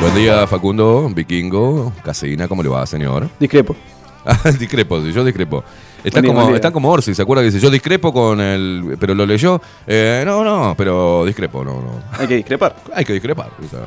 Buen 0.00 0.14
día, 0.16 0.44
Facundo, 0.48 1.08
Vikingo, 1.14 1.92
Casina, 2.02 2.48
¿cómo 2.48 2.64
le 2.64 2.68
va, 2.68 2.84
señor? 2.84 3.28
Discrepo. 3.38 3.76
Discrepo, 4.58 5.00
sí, 5.02 5.12
yo 5.12 5.24
discrepo. 5.24 5.62
Está 6.02 6.20
Buen 6.20 6.22
día, 6.22 6.34
como, 6.34 6.46
día. 6.48 6.56
está 6.56 6.70
como 6.72 6.90
Orsi, 6.90 7.14
¿se 7.14 7.22
acuerda 7.22 7.42
que 7.42 7.46
dice 7.50 7.60
yo 7.60 7.70
discrepo 7.70 8.12
con 8.12 8.40
el. 8.40 8.96
Pero 8.98 9.14
lo 9.14 9.26
leyó. 9.26 9.60
Eh, 9.86 10.22
no, 10.26 10.42
no, 10.44 10.74
pero 10.76 11.24
discrepo, 11.26 11.62
no, 11.64 11.74
no. 11.82 12.02
Hay 12.18 12.26
que 12.26 12.36
discrepar. 12.36 12.76
Hay 12.94 13.04
que 13.04 13.12
discrepar. 13.12 13.50
o 13.64 13.68
sea. 13.68 13.80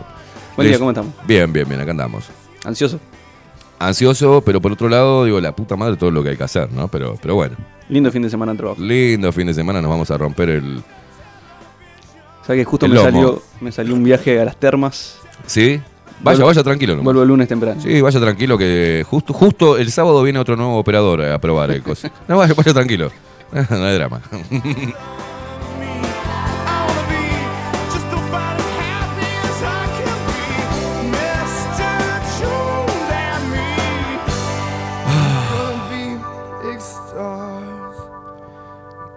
Buen 0.56 0.66
día, 0.68 0.72
Les- 0.74 0.78
¿cómo 0.80 0.92
estamos? 0.92 1.14
Bien, 1.26 1.52
bien, 1.52 1.68
bien, 1.68 1.82
acá 1.82 1.92
andamos. 1.92 2.26
Ansioso. 2.66 3.00
Ansioso, 3.80 4.42
pero 4.46 4.62
por 4.62 4.72
otro 4.72 4.88
lado, 4.88 5.26
digo, 5.26 5.42
la 5.42 5.56
puta 5.56 5.76
madre 5.76 5.98
todo 5.98 6.12
lo 6.12 6.22
que 6.24 6.30
hay 6.30 6.38
que 6.38 6.44
hacer, 6.44 6.72
¿no? 6.72 6.88
Pero, 6.88 7.18
pero 7.22 7.36
bueno. 7.36 7.56
Lindo 7.90 8.12
fin 8.12 8.22
de 8.22 8.30
semana 8.30 8.52
en 8.52 8.58
trabajo. 8.58 8.80
Lindo 8.82 9.32
fin 9.32 9.48
de 9.48 9.54
semana, 9.54 9.82
nos 9.82 9.90
vamos 9.90 10.10
a 10.12 10.18
romper 10.18 10.50
el. 10.50 10.82
¿Sabes 12.46 12.62
que 12.62 12.66
justo 12.66 12.86
El 12.86 12.92
me 12.94 12.96
lomo. 12.98 13.10
salió, 13.12 13.42
me 13.62 13.72
salió 13.72 13.94
un 13.94 14.04
viaje 14.04 14.40
a 14.40 14.46
las 14.46 14.58
termas? 14.58 15.18
¿Sí? 15.48 15.82
Vaya, 16.22 16.38
Vuelvo- 16.38 16.48
vaya 16.48 16.64
tranquilo. 16.64 16.94
nomás. 16.94 17.04
Vuelvo 17.06 17.22
el 17.24 17.28
lunes 17.28 17.48
temprano. 17.48 17.82
Sí, 17.82 18.00
vaya 18.02 18.20
tranquilo 18.20 18.58
que 18.58 19.06
justo, 19.10 19.34
justo 19.34 19.78
el 19.78 19.92
sábado 19.92 20.24
viene 20.24 20.40
otro 20.40 20.56
nuevo 20.56 20.78
operador 20.78 21.22
a 21.24 21.40
probar 21.40 21.72
el 21.72 21.82
coso. 21.84 22.10
No, 22.28 22.38
vaya, 22.38 22.54
vaya 22.54 22.74
tranquilo. 22.74 23.12
No 23.70 23.86
hay 23.86 23.96
drama. 23.96 24.22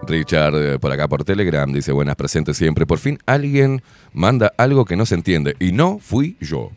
Richard, 0.07 0.55
eh, 0.55 0.79
por 0.79 0.91
acá 0.91 1.07
por 1.07 1.23
Telegram, 1.23 1.71
dice 1.71 1.91
buenas 1.91 2.15
presentes 2.15 2.55
siempre. 2.57 2.85
Por 2.85 2.99
fin 2.99 3.17
alguien 3.25 3.81
manda 4.13 4.53
algo 4.57 4.85
que 4.85 4.95
no 4.95 5.05
se 5.05 5.15
entiende. 5.15 5.55
Y 5.59 5.71
no 5.73 5.99
fui 5.99 6.37
yo. 6.39 6.71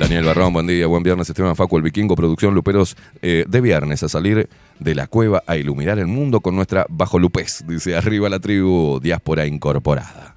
Daniel 0.00 0.24
Barrón, 0.24 0.54
buen 0.54 0.66
día, 0.66 0.86
buen 0.86 1.02
viernes, 1.02 1.28
Esteban 1.28 1.54
Facu, 1.54 1.76
el 1.76 1.82
vikingo, 1.82 2.16
producción 2.16 2.54
Luperos 2.54 2.96
de 3.20 3.60
viernes, 3.60 4.02
a 4.02 4.08
salir 4.08 4.48
de 4.78 4.94
la 4.94 5.06
cueva 5.06 5.42
a 5.46 5.58
iluminar 5.58 5.98
el 5.98 6.06
mundo 6.06 6.40
con 6.40 6.56
nuestra 6.56 6.86
bajo 6.88 7.18
lupés, 7.18 7.64
dice 7.68 7.94
arriba 7.94 8.30
la 8.30 8.40
tribu, 8.40 8.98
diáspora 8.98 9.46
incorporada. 9.46 10.36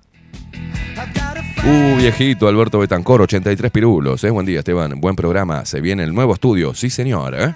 Uh, 1.66 1.96
viejito, 1.96 2.50
Alberto 2.50 2.78
Betancor, 2.78 3.22
83 3.22 3.72
pirulos, 3.72 4.22
eh, 4.26 4.30
buen 4.30 4.46
día 4.46 4.60
Esteban, 4.60 5.00
buen 5.00 5.16
programa, 5.16 5.64
se 5.64 5.80
viene 5.80 6.04
el 6.04 6.14
nuevo 6.14 6.34
estudio, 6.34 6.74
sí 6.74 6.90
señor, 6.90 7.34
eh. 7.34 7.56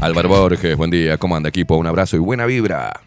Álvaro 0.00 0.30
Borges, 0.30 0.74
buen 0.74 0.90
día, 0.90 1.18
¿cómo 1.18 1.36
anda 1.36 1.50
equipo? 1.50 1.76
Un 1.76 1.86
abrazo 1.86 2.16
y 2.16 2.20
buena 2.20 2.46
vibra. 2.46 3.02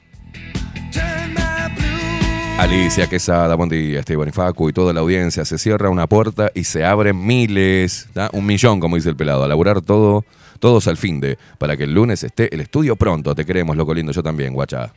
Alicia 2.60 3.08
Quesada, 3.08 3.56
buen 3.56 3.70
día, 3.70 4.02
Esteban 4.02 4.28
y 4.28 4.70
y 4.70 4.74
toda 4.74 4.92
la 4.92 5.00
audiencia. 5.00 5.46
Se 5.46 5.58
cierra 5.58 5.90
una 5.90 6.08
puerta 6.08 6.52
y 6.54 6.66
se 6.66 6.84
abren 6.84 7.26
miles, 7.26 8.10
un 8.34 8.46
millón, 8.46 8.82
como 8.82 8.98
dice 8.98 9.08
el 9.08 9.16
pelado. 9.16 9.46
A 9.46 9.48
laburar 9.48 9.80
todo, 9.80 10.26
todos 10.60 10.90
al 10.90 10.98
fin 10.98 11.22
de, 11.22 11.38
para 11.58 11.78
que 11.78 11.86
el 11.86 11.94
lunes 11.94 12.22
esté 12.22 12.54
el 12.54 12.60
estudio 12.60 12.98
pronto. 12.98 13.34
Te 13.34 13.46
queremos, 13.46 13.78
loco 13.78 13.94
lindo, 13.94 14.12
yo 14.12 14.22
también, 14.22 14.54
guacha. 14.54 14.92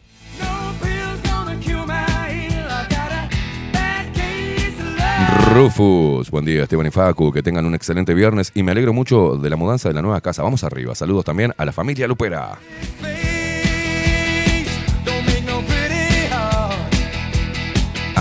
Rufus, 5.54 6.32
buen 6.32 6.44
día, 6.44 6.64
Esteban 6.64 6.88
y 6.88 6.90
Facu, 6.90 7.30
que 7.30 7.44
tengan 7.44 7.64
un 7.64 7.76
excelente 7.76 8.12
viernes 8.12 8.50
y 8.56 8.64
me 8.64 8.72
alegro 8.72 8.92
mucho 8.92 9.36
de 9.36 9.50
la 9.50 9.54
mudanza 9.54 9.88
de 9.88 9.94
la 9.94 10.02
nueva 10.02 10.20
casa. 10.20 10.42
Vamos 10.42 10.64
arriba. 10.64 10.96
Saludos 10.96 11.24
también 11.24 11.54
a 11.56 11.64
la 11.64 11.72
familia 11.72 12.08
Lupera. 12.08 12.58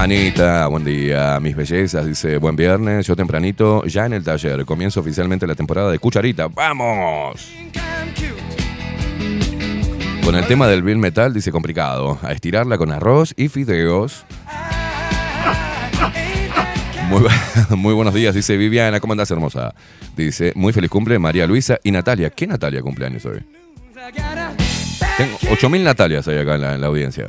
Anita, 0.02 0.66
buen 0.66 0.84
día, 0.84 1.40
mis 1.40 1.56
bellezas, 1.56 2.08
dice, 2.08 2.38
buen 2.38 2.56
viernes, 2.56 3.06
yo 3.06 3.16
tempranito, 3.16 3.86
ya 3.86 4.08
en 4.08 4.14
el 4.14 4.24
taller, 4.24 4.66
comienzo 4.66 5.00
oficialmente 5.00 5.46
la 5.46 5.54
temporada 5.54 5.92
de 5.92 6.00
Cucharita, 6.00 6.48
¡vamos! 6.48 7.52
Con 10.26 10.34
el 10.36 10.48
tema 10.48 10.68
del 10.68 10.82
Bill 10.82 10.98
Metal, 10.98 11.32
dice 11.32 11.52
complicado, 11.52 12.18
a 12.24 12.32
estirarla 12.32 12.80
con 12.80 12.92
arroz 12.92 13.36
y 13.38 13.48
fideos. 13.50 14.26
Muy, 17.08 17.22
bu- 17.22 17.76
muy 17.78 17.94
buenos 17.94 18.16
días, 18.16 18.34
dice 18.34 18.58
Viviana, 18.58 19.00
¿cómo 19.00 19.14
andás, 19.14 19.30
hermosa? 19.30 19.76
Dice, 20.18 20.52
muy 20.56 20.74
feliz 20.74 20.90
cumple 20.90 21.20
María 21.20 21.46
Luisa 21.46 21.78
y 21.84 21.92
Natalia. 21.92 22.32
¿Qué 22.32 22.48
Natalia 22.48 22.82
cumpleaños 22.82 23.24
hoy? 23.28 23.44
Tengo 25.18 25.38
8.000 25.42 25.84
Natalias 25.84 26.28
ahí 26.28 26.40
acá 26.40 26.56
en 26.56 26.82
la 26.82 26.88
audiencia. 26.88 27.28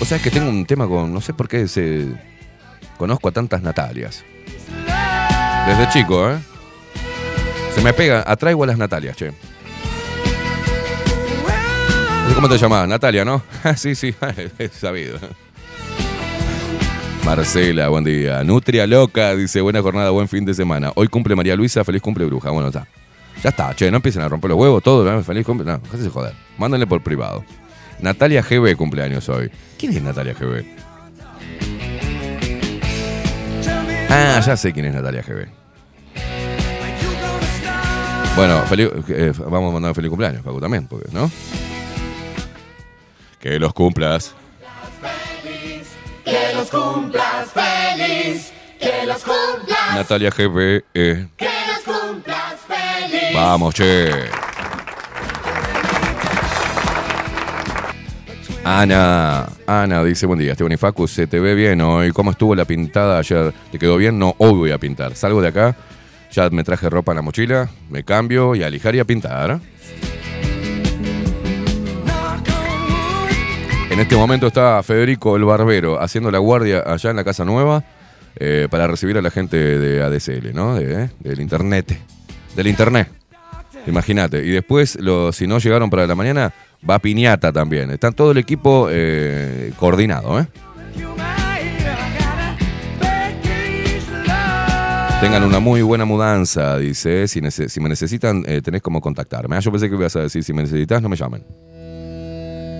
O 0.00 0.04
sea, 0.04 0.16
es 0.16 0.22
que 0.22 0.30
tengo 0.30 0.48
un 0.50 0.66
tema 0.66 0.86
con. 0.86 1.12
No 1.12 1.20
sé 1.20 1.32
por 1.32 1.48
qué 1.48 1.68
se. 1.68 2.06
Conozco 2.96 3.28
a 3.28 3.32
tantas 3.32 3.62
Natalias. 3.62 4.24
Desde 5.66 5.88
chico, 5.90 6.30
¿eh? 6.30 6.38
Se 7.74 7.80
me 7.82 7.92
pega. 7.92 8.22
Atraigo 8.26 8.64
a 8.64 8.66
las 8.66 8.78
Natalias, 8.78 9.16
che. 9.16 9.32
¿Cómo 12.34 12.48
te 12.48 12.58
llamás? 12.58 12.88
Natalia, 12.88 13.24
¿no? 13.24 13.42
sí, 13.76 13.94
sí, 13.94 14.14
es 14.58 14.72
sabido. 14.72 15.18
Marcela, 17.24 17.88
buen 17.88 18.04
día. 18.04 18.42
Nutria 18.42 18.86
loca, 18.86 19.34
dice, 19.34 19.60
buena 19.60 19.80
jornada, 19.80 20.10
buen 20.10 20.28
fin 20.28 20.44
de 20.44 20.52
semana. 20.52 20.90
Hoy 20.96 21.06
cumple 21.08 21.36
María 21.36 21.54
Luisa, 21.54 21.84
feliz 21.84 22.02
cumple 22.02 22.26
bruja. 22.26 22.50
Bueno, 22.50 22.68
está. 22.68 22.86
Ya 23.42 23.50
está, 23.50 23.74
che, 23.74 23.90
no 23.90 23.96
empiecen 23.96 24.22
a 24.22 24.28
romper 24.28 24.50
los 24.50 24.58
huevos, 24.58 24.82
todo, 24.82 25.22
feliz 25.22 25.46
cumple. 25.46 25.64
No, 25.64 25.78
déjense 25.78 26.10
joder. 26.10 26.34
Mándenle 26.58 26.86
por 26.86 27.02
privado. 27.02 27.44
Natalia 28.00 28.42
GB 28.42 28.76
cumpleaños 28.76 29.28
hoy. 29.28 29.50
¿Quién 29.78 29.96
es 29.96 30.02
Natalia 30.02 30.34
GB? 30.34 30.64
Ah, 34.10 34.40
ya 34.44 34.56
sé 34.56 34.72
quién 34.72 34.86
es 34.86 34.94
Natalia 34.94 35.22
GB. 35.22 35.48
Bueno, 38.36 38.62
feliz, 38.66 38.88
eh, 39.08 39.32
vamos 39.38 39.70
a 39.70 39.74
mandar 39.74 39.94
feliz 39.94 40.08
cumpleaños, 40.10 40.42
Paco, 40.42 40.60
también, 40.60 40.86
porque, 40.88 41.06
¿no? 41.12 41.30
Que 43.38 43.58
los 43.60 43.72
cumplas. 43.72 44.34
Que 46.24 46.52
los 46.54 46.68
cumplas 46.68 47.48
feliz. 47.52 48.52
Que 48.80 49.06
los 49.06 49.22
cumplas. 49.22 49.94
Natalia 49.94 50.30
GB. 50.30 50.84
eh, 50.94 51.28
Que 51.36 51.48
los 51.68 51.94
cumplas 51.94 52.54
feliz. 52.66 53.34
Vamos, 53.34 53.74
che. 53.74 54.10
Ana, 58.66 59.46
Ana 59.66 60.02
dice, 60.02 60.24
buen 60.24 60.38
día, 60.38 60.52
Esteban 60.52 60.72
y 60.72 61.06
¿se 61.06 61.26
te 61.26 61.38
ve 61.38 61.54
bien 61.54 61.82
hoy? 61.82 62.12
¿Cómo 62.12 62.30
estuvo 62.30 62.54
la 62.54 62.64
pintada 62.64 63.18
ayer? 63.18 63.52
¿Te 63.70 63.78
quedó 63.78 63.98
bien? 63.98 64.18
No, 64.18 64.34
hoy 64.38 64.54
voy 64.54 64.70
a 64.70 64.78
pintar. 64.78 65.14
Salgo 65.16 65.42
de 65.42 65.48
acá, 65.48 65.76
ya 66.32 66.48
me 66.48 66.64
traje 66.64 66.88
ropa 66.88 67.12
en 67.12 67.16
la 67.16 67.22
mochila, 67.22 67.68
me 67.90 68.04
cambio 68.04 68.54
y 68.54 68.62
a 68.62 68.70
lijar 68.70 68.94
y 68.94 69.00
a 69.00 69.04
pintar. 69.04 69.60
En 73.90 74.00
este 74.00 74.16
momento 74.16 74.46
está 74.46 74.82
Federico 74.82 75.36
el 75.36 75.44
Barbero 75.44 76.00
haciendo 76.00 76.30
la 76.30 76.38
guardia 76.38 76.82
allá 76.86 77.10
en 77.10 77.16
la 77.16 77.24
Casa 77.24 77.44
Nueva 77.44 77.84
eh, 78.36 78.66
para 78.70 78.86
recibir 78.86 79.18
a 79.18 79.22
la 79.22 79.30
gente 79.30 79.58
de 79.58 80.02
ADSL, 80.02 80.54
¿no? 80.54 80.76
De, 80.76 81.04
eh, 81.04 81.10
del 81.20 81.40
internet. 81.40 81.98
Del 82.56 82.66
internet. 82.66 83.08
Imagínate. 83.86 84.44
Y 84.44 84.50
después, 84.50 84.98
si 85.32 85.46
no 85.46 85.58
llegaron 85.58 85.90
para 85.90 86.06
la 86.06 86.14
mañana, 86.14 86.54
va 86.88 86.98
Piñata 86.98 87.52
también. 87.52 87.90
Está 87.90 88.10
todo 88.12 88.30
el 88.32 88.38
equipo 88.38 88.88
eh, 88.90 89.72
coordinado, 89.78 90.40
¿eh? 90.40 90.46
Tengan 95.20 95.44
una 95.44 95.58
muy 95.58 95.80
buena 95.80 96.04
mudanza, 96.04 96.76
dice. 96.76 97.26
Si, 97.28 97.40
me 97.40 97.88
necesitan, 97.88 98.44
eh, 98.46 98.60
tenés 98.60 98.82
como 98.82 99.00
contactarme. 99.00 99.56
Ah, 99.56 99.60
yo 99.60 99.70
pensé 99.70 99.88
que 99.88 99.94
ibas 99.96 100.14
a 100.16 100.20
decir, 100.20 100.44
si 100.44 100.52
me 100.52 100.62
necesitas, 100.62 101.00
no 101.00 101.08
me 101.08 101.16
llamen. 101.16 101.44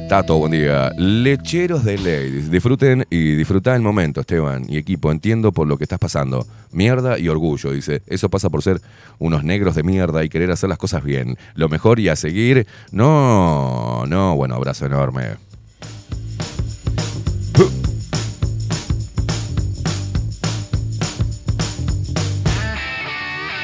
Tato, 0.08 0.36
buen 0.36 0.52
día. 0.52 0.90
Lecheros 0.98 1.82
de 1.82 1.96
ley. 1.96 2.30
Disfruten 2.30 3.06
y 3.08 3.34
disfrutá 3.36 3.74
el 3.74 3.80
momento, 3.80 4.20
Esteban. 4.20 4.66
Y 4.68 4.76
equipo, 4.76 5.10
entiendo 5.10 5.50
por 5.50 5.66
lo 5.66 5.78
que 5.78 5.84
estás 5.84 5.98
pasando. 5.98 6.46
Mierda 6.72 7.18
y 7.18 7.28
orgullo, 7.28 7.72
dice. 7.72 8.02
Eso 8.06 8.28
pasa 8.28 8.50
por 8.50 8.62
ser 8.62 8.80
unos 9.18 9.44
negros 9.44 9.74
de 9.74 9.82
mierda 9.82 10.22
y 10.22 10.28
querer 10.28 10.50
hacer 10.50 10.68
las 10.68 10.78
cosas 10.78 11.02
bien. 11.02 11.38
Lo 11.54 11.70
mejor 11.70 12.00
y 12.00 12.10
a 12.10 12.16
seguir. 12.16 12.66
No, 12.92 14.04
no, 14.06 14.36
bueno, 14.36 14.56
abrazo 14.56 14.84
enorme. 14.84 15.36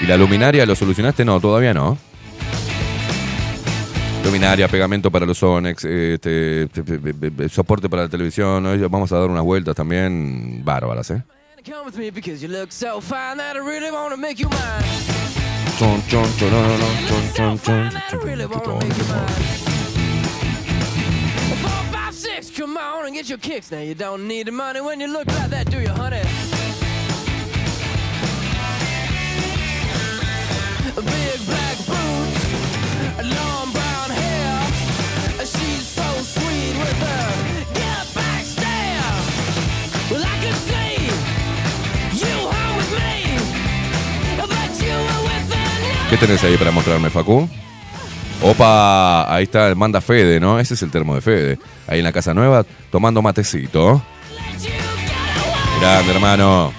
¿Y 0.02 0.06
la 0.06 0.16
luminaria 0.16 0.64
lo 0.64 0.74
solucionaste? 0.74 1.24
No, 1.26 1.38
todavía 1.38 1.74
no. 1.74 1.98
Luminaria, 4.24 4.68
pegamento 4.68 5.10
para 5.10 5.24
los 5.26 5.38
Sonex, 5.38 5.84
este, 5.84 6.68
te- 6.68 6.82
te- 6.82 6.98
te- 6.98 7.30
te- 7.30 7.48
soporte 7.48 7.88
para 7.88 8.02
la 8.04 8.08
televisión. 8.08 8.62
¿no? 8.62 8.88
Vamos 8.88 9.10
a 9.12 9.18
dar 9.18 9.28
unas 9.30 9.42
vueltas 9.42 9.74
también 9.74 10.62
bárbaras, 10.64 11.10
¿eh? 11.10 11.22
Chon, 15.78 16.02
chon, 16.08 16.24
chon, 16.38 16.50
chon, 17.08 17.58
chon, 17.58 17.58
six, 22.12 22.50
come 22.50 22.76
on 22.78 23.06
and 23.06 23.14
get 23.14 23.28
your 23.28 23.38
kicks. 23.38 23.70
Now 23.70 23.80
you 23.80 23.94
don't 23.94 24.26
need 24.28 24.46
the 24.46 24.52
money 24.52 24.80
when 24.80 25.00
you 25.00 25.06
look 25.06 25.26
like 25.26 25.48
that, 25.50 25.70
do 25.70 25.80
you, 25.80 25.88
honey? 25.88 26.20
Big 30.96 31.59
¿Qué 46.10 46.16
tenés 46.16 46.42
ahí 46.42 46.56
para 46.56 46.72
mostrarme, 46.72 47.08
Facu? 47.08 47.48
Opa, 48.42 49.32
ahí 49.32 49.44
está 49.44 49.68
el 49.68 49.76
manda 49.76 50.00
Fede, 50.00 50.40
¿no? 50.40 50.58
Ese 50.58 50.74
es 50.74 50.82
el 50.82 50.90
termo 50.90 51.14
de 51.14 51.20
Fede. 51.20 51.58
Ahí 51.86 52.00
en 52.00 52.04
la 52.04 52.10
casa 52.10 52.34
nueva, 52.34 52.66
tomando 52.90 53.22
matecito. 53.22 54.02
Grande, 55.80 56.12
hermano. 56.12 56.72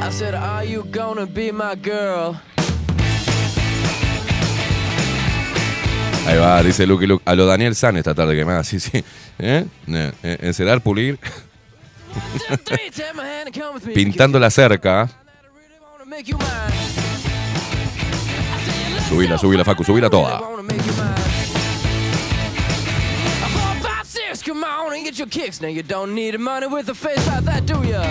I 0.00 0.10
said, 0.12 0.34
Are 0.34 0.64
you 0.64 0.84
gonna 0.92 1.26
be 1.26 1.50
my 1.50 1.74
girl? 1.74 2.36
Ahí 6.24 6.38
va, 6.38 6.62
dice 6.62 6.86
Lucky 6.86 7.06
Luke. 7.08 7.22
A 7.26 7.34
lo 7.34 7.46
Daniel 7.46 7.74
San 7.74 7.96
esta 7.96 8.14
tarde 8.14 8.36
que 8.36 8.44
me 8.44 8.52
haga, 8.52 8.62
sí, 8.62 8.78
sí. 8.78 9.02
¿Eh? 9.40 9.64
Eh, 9.88 10.12
eh, 10.22 10.38
Encerar, 10.42 10.82
pulir, 10.82 11.18
pintando 13.94 14.38
la 14.38 14.50
cerca. 14.50 15.08
Subila, 19.08 19.38
subila, 19.38 19.64
Facu, 19.64 19.84
subila 19.84 20.10
toda. 20.10 20.40
wanna 20.40 20.62
make 20.62 20.84
you 20.84 20.92
mine. 20.92 21.14
Four, 23.54 23.74
five, 23.90 24.06
six, 24.06 24.42
come 24.42 24.62
on 24.64 24.92
and 24.94 25.04
get 25.04 25.18
your 25.18 25.28
kicks. 25.28 25.60
Now 25.60 25.68
you 25.68 25.82
don't 25.82 26.14
need 26.14 26.34
the 26.34 26.38
money 26.38 26.66
with 26.66 26.88
a 26.90 26.94
face 26.94 27.26
like 27.26 27.44
that, 27.44 27.64
do 27.66 27.82
ya? 27.84 28.02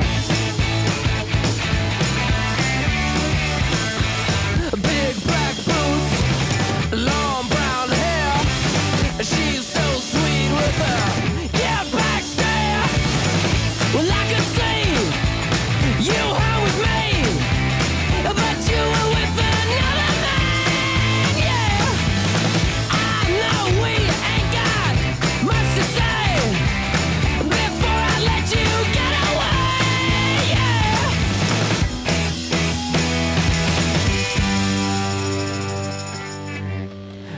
Big 4.81 5.15
black 5.25 5.55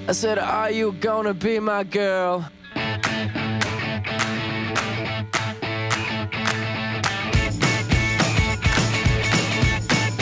I 0.09 0.11
said, 0.11 0.39
Are 0.39 0.71
you 0.71 0.95
gonna 0.99 1.35
be 1.35 1.59
my 1.59 1.83
girl? 1.83 2.43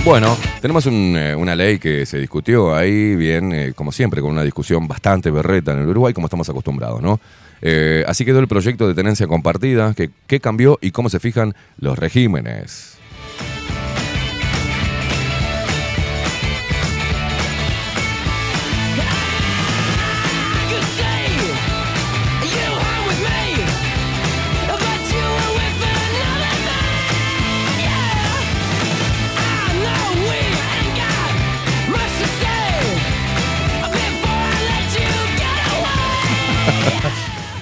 Bueno, 0.03 0.35
tenemos 0.61 0.85
un, 0.87 1.15
eh, 1.15 1.33
una 1.33 1.55
ley 1.55 1.79
que 1.79 2.05
se 2.05 2.17
discutió 2.17 2.75
ahí, 2.75 3.15
bien, 3.15 3.53
eh, 3.53 3.71
como 3.73 3.93
siempre, 3.93 4.21
con 4.21 4.31
una 4.31 4.43
discusión 4.43 4.89
bastante 4.89 5.31
berreta 5.31 5.71
en 5.71 5.79
el 5.79 5.87
Uruguay, 5.87 6.13
como 6.13 6.27
estamos 6.27 6.49
acostumbrados, 6.49 7.01
¿no? 7.01 7.21
Eh, 7.61 8.03
así 8.07 8.25
quedó 8.25 8.39
el 8.39 8.49
proyecto 8.49 8.89
de 8.89 8.93
tenencia 8.93 9.25
compartida, 9.25 9.93
qué 9.95 10.39
cambió 10.41 10.79
y 10.81 10.91
cómo 10.91 11.07
se 11.07 11.21
fijan 11.21 11.55
los 11.77 11.97
regímenes. 11.97 12.96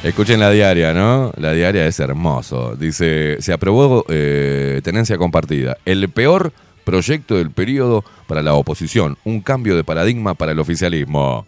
Escuchen 0.05 0.39
la 0.39 0.51
diaria, 0.51 0.93
¿no? 0.93 1.33
La 1.35 1.51
diaria 1.53 1.87
es 1.87 1.99
hermoso. 1.99 2.75
Dice, 2.75 3.37
se 3.41 3.51
aprobó 3.51 4.05
eh, 4.07 4.79
tenencia 4.83 5.17
compartida. 5.17 5.77
El 5.83 6.09
peor 6.09 6.53
proyecto 6.83 7.37
del 7.37 7.49
periodo 7.49 8.05
para 8.27 8.43
la 8.43 8.53
oposición. 8.53 9.17
Un 9.23 9.41
cambio 9.41 9.75
de 9.75 9.83
paradigma 9.83 10.35
para 10.35 10.51
el 10.51 10.59
oficialismo. 10.59 11.47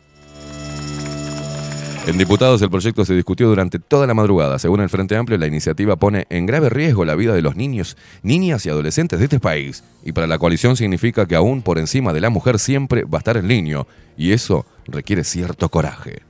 En 2.07 2.17
diputados 2.17 2.59
el 2.63 2.71
proyecto 2.71 3.05
se 3.05 3.13
discutió 3.13 3.47
durante 3.47 3.77
toda 3.77 4.07
la 4.07 4.15
madrugada. 4.15 4.57
Según 4.57 4.81
el 4.81 4.89
Frente 4.89 5.15
Amplio, 5.15 5.37
la 5.37 5.45
iniciativa 5.45 5.95
pone 5.95 6.25
en 6.31 6.47
grave 6.47 6.69
riesgo 6.69 7.05
la 7.05 7.13
vida 7.13 7.35
de 7.35 7.43
los 7.43 7.55
niños, 7.55 7.95
niñas 8.23 8.65
y 8.65 8.69
adolescentes 8.69 9.19
de 9.19 9.25
este 9.25 9.39
país. 9.39 9.83
Y 10.03 10.13
para 10.13 10.25
la 10.25 10.39
coalición 10.39 10.75
significa 10.77 11.27
que 11.27 11.35
aún 11.35 11.61
por 11.61 11.77
encima 11.77 12.11
de 12.11 12.21
la 12.21 12.31
mujer 12.31 12.57
siempre 12.57 13.03
va 13.03 13.19
a 13.19 13.21
estar 13.21 13.37
el 13.37 13.47
niño. 13.47 13.85
Y 14.17 14.31
eso 14.31 14.65
requiere 14.87 15.23
cierto 15.23 15.69
coraje. 15.69 16.26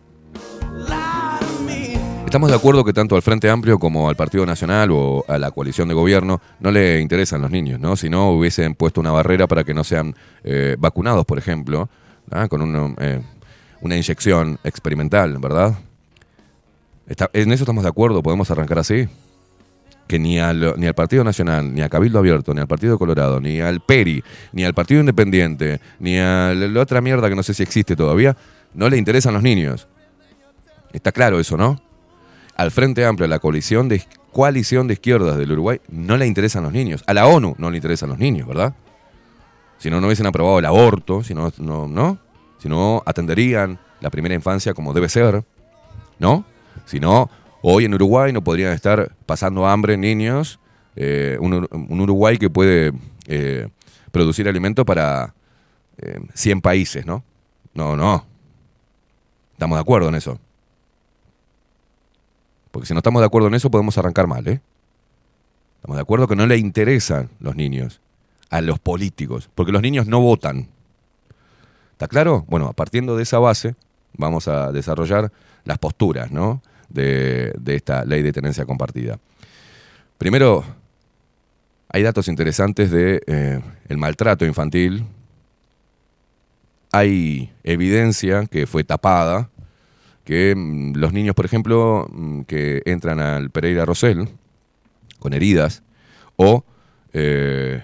Estamos 2.28 2.50
de 2.50 2.58
acuerdo 2.58 2.84
que 2.84 2.92
tanto 2.92 3.16
al 3.16 3.22
Frente 3.22 3.50
Amplio 3.50 3.80
como 3.80 4.10
al 4.10 4.18
Partido 4.18 4.46
Nacional 4.46 4.90
o 4.92 5.24
a 5.30 5.38
la 5.38 5.50
coalición 5.52 5.88
de 5.88 5.94
gobierno 5.94 6.42
no 6.60 6.72
le 6.72 7.00
interesan 7.00 7.42
los 7.42 7.50
niños, 7.50 7.80
¿no? 7.80 7.96
Si 7.96 8.10
no, 8.10 8.32
hubiesen 8.32 8.76
puesto 8.76 9.00
una 9.00 9.12
barrera 9.12 9.48
para 9.48 9.64
que 9.64 9.74
no 9.74 9.86
sean 9.86 10.14
eh, 10.44 10.76
vacunados, 10.78 11.26
por 11.26 11.38
ejemplo, 11.38 11.90
¿ah? 12.30 12.50
con 12.50 12.62
uno, 12.62 12.94
eh, 13.00 13.22
una 13.80 13.96
inyección 13.96 14.60
experimental, 14.66 15.38
¿verdad? 15.40 15.76
En 17.32 17.54
eso 17.54 17.64
estamos 17.64 17.86
de 17.86 17.90
acuerdo, 17.90 18.22
podemos 18.22 18.52
arrancar 18.52 18.80
así. 18.80 19.08
Que 20.06 20.20
ni 20.20 20.38
al, 20.38 20.74
ni 20.76 20.86
al 20.86 20.96
Partido 20.96 21.24
Nacional, 21.24 21.74
ni 21.74 21.82
a 21.82 21.88
Cabildo 21.88 22.20
Abierto, 22.20 22.54
ni 22.54 22.60
al 22.60 22.68
Partido 22.68 23.00
Colorado, 23.00 23.40
ni 23.40 23.62
al 23.62 23.80
PERI, 23.80 24.22
ni 24.52 24.66
al 24.66 24.74
Partido 24.74 25.00
Independiente, 25.00 25.80
ni 26.00 26.18
a 26.18 26.54
la 26.54 26.82
otra 26.82 27.00
mierda 27.00 27.30
que 27.30 27.36
no 27.36 27.44
sé 27.44 27.54
si 27.54 27.64
existe 27.64 27.96
todavía, 27.96 28.36
no 28.74 28.90
le 28.90 28.98
interesan 28.98 29.34
los 29.34 29.44
niños. 29.44 29.88
Está 30.92 31.14
claro 31.14 31.40
eso, 31.40 31.56
¿no? 31.56 31.87
Al 32.58 32.72
Frente 32.72 33.06
Amplio, 33.06 33.26
a 33.26 33.30
la 33.30 33.38
coalición 33.38 33.88
de, 33.88 34.04
coalición 34.32 34.88
de 34.88 34.94
izquierdas 34.94 35.38
del 35.38 35.52
Uruguay, 35.52 35.80
no 35.90 36.18
le 36.18 36.26
interesan 36.26 36.64
los 36.64 36.74
niños. 36.74 37.04
A 37.06 37.14
la 37.14 37.28
ONU 37.28 37.54
no 37.60 37.70
le 37.70 37.78
interesan 37.78 38.10
los 38.10 38.18
niños, 38.18 38.48
¿verdad? 38.48 38.74
Si 39.78 39.92
no, 39.92 40.02
no 40.02 40.08
hubiesen 40.08 40.26
aprobado 40.26 40.58
el 40.58 40.66
aborto, 40.66 41.24
si 41.24 41.36
no, 41.36 41.54
no, 41.60 41.88
¿no? 41.88 42.18
Si 42.58 42.68
no, 42.68 43.04
atenderían 43.06 43.80
la 44.02 44.10
primera 44.10 44.34
infancia 44.34 44.74
como 44.74 44.92
debe 44.92 45.08
ser, 45.08 45.44
¿no? 46.18 46.46
Si 46.86 47.00
no, 47.00 47.30
hoy 47.62 47.86
en 47.86 47.94
Uruguay 47.94 48.34
no 48.34 48.44
podrían 48.44 48.74
estar 48.74 49.16
pasando 49.28 49.68
hambre 49.68 49.96
niños, 49.96 50.60
eh, 50.96 51.38
un, 51.40 51.68
un 51.72 52.02
Uruguay 52.02 52.40
que 52.40 52.50
puede 52.50 52.92
eh, 53.28 53.68
producir 54.12 54.50
alimento 54.50 54.84
para 54.84 55.36
eh, 56.00 56.20
100 56.34 56.62
países, 56.62 57.06
¿no? 57.06 57.24
No, 57.76 57.96
no. 57.96 58.26
Estamos 59.54 59.78
de 59.78 59.82
acuerdo 59.82 60.10
en 60.10 60.16
eso. 60.16 60.40
Porque 62.78 62.86
si 62.86 62.94
no 62.94 63.00
estamos 63.00 63.24
de 63.24 63.26
acuerdo 63.26 63.48
en 63.48 63.56
eso 63.56 63.72
podemos 63.72 63.98
arrancar 63.98 64.28
mal, 64.28 64.48
¿eh? 64.48 64.62
Estamos 65.78 65.98
de 65.98 66.02
acuerdo 66.04 66.28
que 66.28 66.36
no 66.36 66.46
le 66.46 66.60
interesan 66.60 67.32
los 67.40 67.56
niños 67.56 68.02
a 68.52 68.62
los 68.62 68.78
políticos, 68.78 69.50
porque 69.56 69.72
los 69.72 69.82
niños 69.82 70.06
no 70.06 70.22
votan. 70.22 70.68
¿Está 71.94 72.08
claro? 72.08 72.46
Bueno, 72.48 72.72
partiendo 72.74 73.18
de 73.18 73.24
esa 73.24 73.40
base, 73.40 73.74
vamos 74.16 74.48
a 74.48 74.72
desarrollar 74.72 75.32
las 75.66 75.80
posturas, 75.80 76.32
¿no? 76.32 76.62
De, 76.88 77.52
esta 77.66 78.06
ley 78.06 78.22
de 78.22 78.32
tenencia 78.32 78.64
compartida. 78.64 79.18
Primero, 80.20 80.64
hay 81.90 82.04
datos 82.04 82.28
interesantes 82.28 82.92
de 82.92 83.24
eh, 83.26 83.60
el 83.90 83.98
maltrato 83.98 84.46
infantil. 84.46 85.04
Hay 86.92 87.52
evidencia 87.64 88.46
que 88.46 88.68
fue 88.68 88.84
tapada, 88.84 89.50
que 90.28 90.54
mm, 90.54 90.98
los 90.98 91.14
niños, 91.14 91.36
por 91.36 91.46
ejemplo, 91.46 92.06
mm, 92.12 92.42
que 92.42 92.82
entran 92.86 93.22
al 93.22 93.50
Pereira 93.50 93.86
Rosell 93.86 94.28
con 95.20 95.32
heridas 95.32 95.84
o 96.36 96.66
eh, 97.14 97.82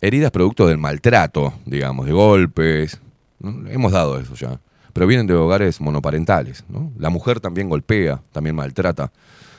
heridas 0.00 0.30
producto 0.30 0.66
del 0.66 0.78
maltrato, 0.78 1.52
digamos, 1.66 2.06
de 2.06 2.12
golpes. 2.12 2.98
Hemos 3.42 3.92
dado 3.92 4.18
eso 4.18 4.34
ya. 4.36 4.58
Pero 4.94 5.06
vienen 5.06 5.26
de 5.26 5.34
hogares 5.34 5.82
monoparentales. 5.82 6.64
¿no? 6.70 6.90
La 6.98 7.10
mujer 7.10 7.38
también 7.38 7.68
golpea, 7.68 8.22
también 8.32 8.56
maltrata. 8.56 9.12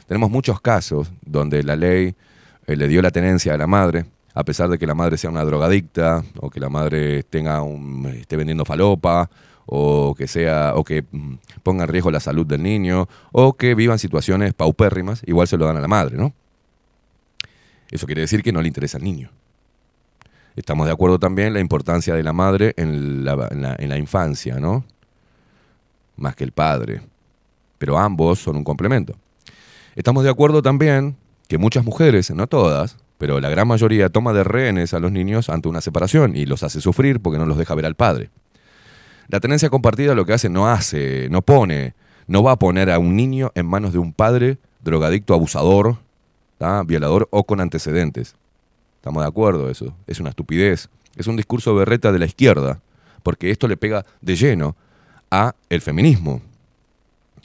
Tenemos 0.07 0.31
muchos 0.31 0.59
casos 0.59 1.11
donde 1.21 1.61
la 1.61 1.75
ley 1.75 2.15
eh, 2.65 2.75
le 2.75 2.87
dio 2.87 3.03
la 3.03 3.11
tenencia 3.11 3.53
a 3.53 3.57
la 3.57 3.67
madre, 3.67 4.05
a 4.33 4.43
pesar 4.43 4.69
de 4.69 4.79
que 4.79 4.87
la 4.87 4.95
madre 4.95 5.19
sea 5.19 5.29
una 5.29 5.45
drogadicta, 5.45 6.23
o 6.39 6.49
que 6.49 6.59
la 6.59 6.69
madre 6.69 7.21
tenga 7.21 7.61
un, 7.61 8.07
esté 8.07 8.37
vendiendo 8.37 8.65
falopa, 8.65 9.29
o 9.67 10.15
que 10.17 10.27
sea, 10.27 10.73
o 10.75 10.83
que 10.83 11.03
mm, 11.11 11.35
ponga 11.61 11.83
en 11.83 11.89
riesgo 11.89 12.09
la 12.09 12.19
salud 12.19 12.45
del 12.47 12.63
niño, 12.63 13.07
o 13.31 13.53
que 13.53 13.75
vivan 13.75 13.99
situaciones 13.99 14.53
paupérrimas, 14.55 15.21
igual 15.27 15.47
se 15.47 15.57
lo 15.57 15.65
dan 15.67 15.77
a 15.77 15.81
la 15.81 15.87
madre, 15.87 16.17
¿no? 16.17 16.33
Eso 17.91 18.05
quiere 18.05 18.21
decir 18.21 18.41
que 18.43 18.51
no 18.51 18.61
le 18.61 18.67
interesa 18.67 18.97
al 18.97 19.03
niño. 19.03 19.29
Estamos 20.55 20.87
de 20.87 20.91
acuerdo 20.93 21.19
también 21.19 21.49
en 21.49 21.53
la 21.53 21.59
importancia 21.59 22.15
de 22.15 22.23
la 22.23 22.33
madre 22.33 22.73
en 22.77 23.23
la, 23.23 23.47
en 23.51 23.61
la- 23.61 23.75
en 23.77 23.89
la 23.89 23.97
infancia, 23.97 24.59
¿no? 24.59 24.83
Más 26.15 26.35
que 26.35 26.43
el 26.43 26.51
padre. 26.51 27.01
Pero 27.77 27.97
ambos 27.99 28.39
son 28.39 28.55
un 28.57 28.63
complemento. 28.63 29.13
Estamos 29.95 30.23
de 30.23 30.29
acuerdo 30.31 30.61
también 30.61 31.15
que 31.47 31.57
muchas 31.57 31.85
mujeres, 31.85 32.31
no 32.31 32.47
todas, 32.47 32.97
pero 33.19 33.39
la 33.39 33.49
gran 33.49 33.67
mayoría 33.67 34.09
toma 34.09 34.33
de 34.33 34.43
rehenes 34.43 34.93
a 34.93 34.99
los 34.99 35.11
niños 35.11 35.49
ante 35.49 35.69
una 35.69 35.81
separación 35.81 36.35
y 36.35 36.45
los 36.45 36.63
hace 36.63 36.81
sufrir 36.81 37.19
porque 37.19 37.37
no 37.39 37.45
los 37.45 37.57
deja 37.57 37.75
ver 37.75 37.85
al 37.85 37.95
padre. 37.95 38.29
La 39.29 39.39
tenencia 39.41 39.69
compartida 39.69 40.15
lo 40.15 40.25
que 40.25 40.33
hace 40.33 40.49
no 40.49 40.69
hace, 40.69 41.27
no 41.29 41.41
pone, 41.41 41.95
no 42.27 42.43
va 42.43 42.53
a 42.53 42.59
poner 42.59 42.89
a 42.89 42.99
un 42.99 43.15
niño 43.15 43.51
en 43.55 43.65
manos 43.65 43.91
de 43.91 43.99
un 43.99 44.13
padre 44.13 44.57
drogadicto, 44.81 45.33
abusador, 45.33 45.97
violador 46.85 47.27
o 47.31 47.43
con 47.43 47.59
antecedentes. 47.59 48.35
Estamos 48.95 49.23
de 49.23 49.27
acuerdo, 49.27 49.69
eso 49.69 49.93
es 50.07 50.19
una 50.19 50.29
estupidez. 50.29 50.89
Es 51.15 51.27
un 51.27 51.35
discurso 51.35 51.75
berreta 51.75 52.11
de 52.11 52.19
la 52.19 52.25
izquierda, 52.25 52.79
porque 53.23 53.51
esto 53.51 53.67
le 53.67 53.75
pega 53.77 54.05
de 54.21 54.35
lleno 54.35 54.75
a 55.29 55.55
el 55.69 55.81
feminismo 55.81 56.41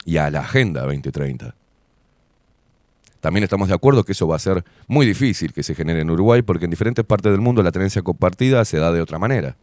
y 0.05 0.17
a 0.17 0.29
la 0.29 0.41
Agenda 0.41 0.81
2030. 0.81 1.55
También 3.19 3.43
estamos 3.43 3.69
de 3.69 3.73
acuerdo 3.73 4.03
que 4.03 4.11
eso 4.11 4.27
va 4.27 4.35
a 4.35 4.39
ser 4.39 4.63
muy 4.87 5.05
difícil 5.05 5.53
que 5.53 5.63
se 5.63 5.75
genere 5.75 6.01
en 6.01 6.09
Uruguay 6.09 6.41
porque 6.41 6.65
en 6.65 6.71
diferentes 6.71 7.05
partes 7.05 7.31
del 7.31 7.39
mundo 7.41 7.63
la 7.63 7.71
tenencia 7.71 8.01
compartida 8.01 8.63
se 8.65 8.77
da 8.77 8.91
de 8.91 9.01
otra 9.01 9.17
manera. 9.17 9.55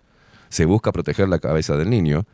Se 0.51 0.67
busca 0.67 0.93
proteger 0.93 1.29
la 1.29 1.39
cabeza 1.39 1.77
del 1.77 1.89
niño 1.89 2.27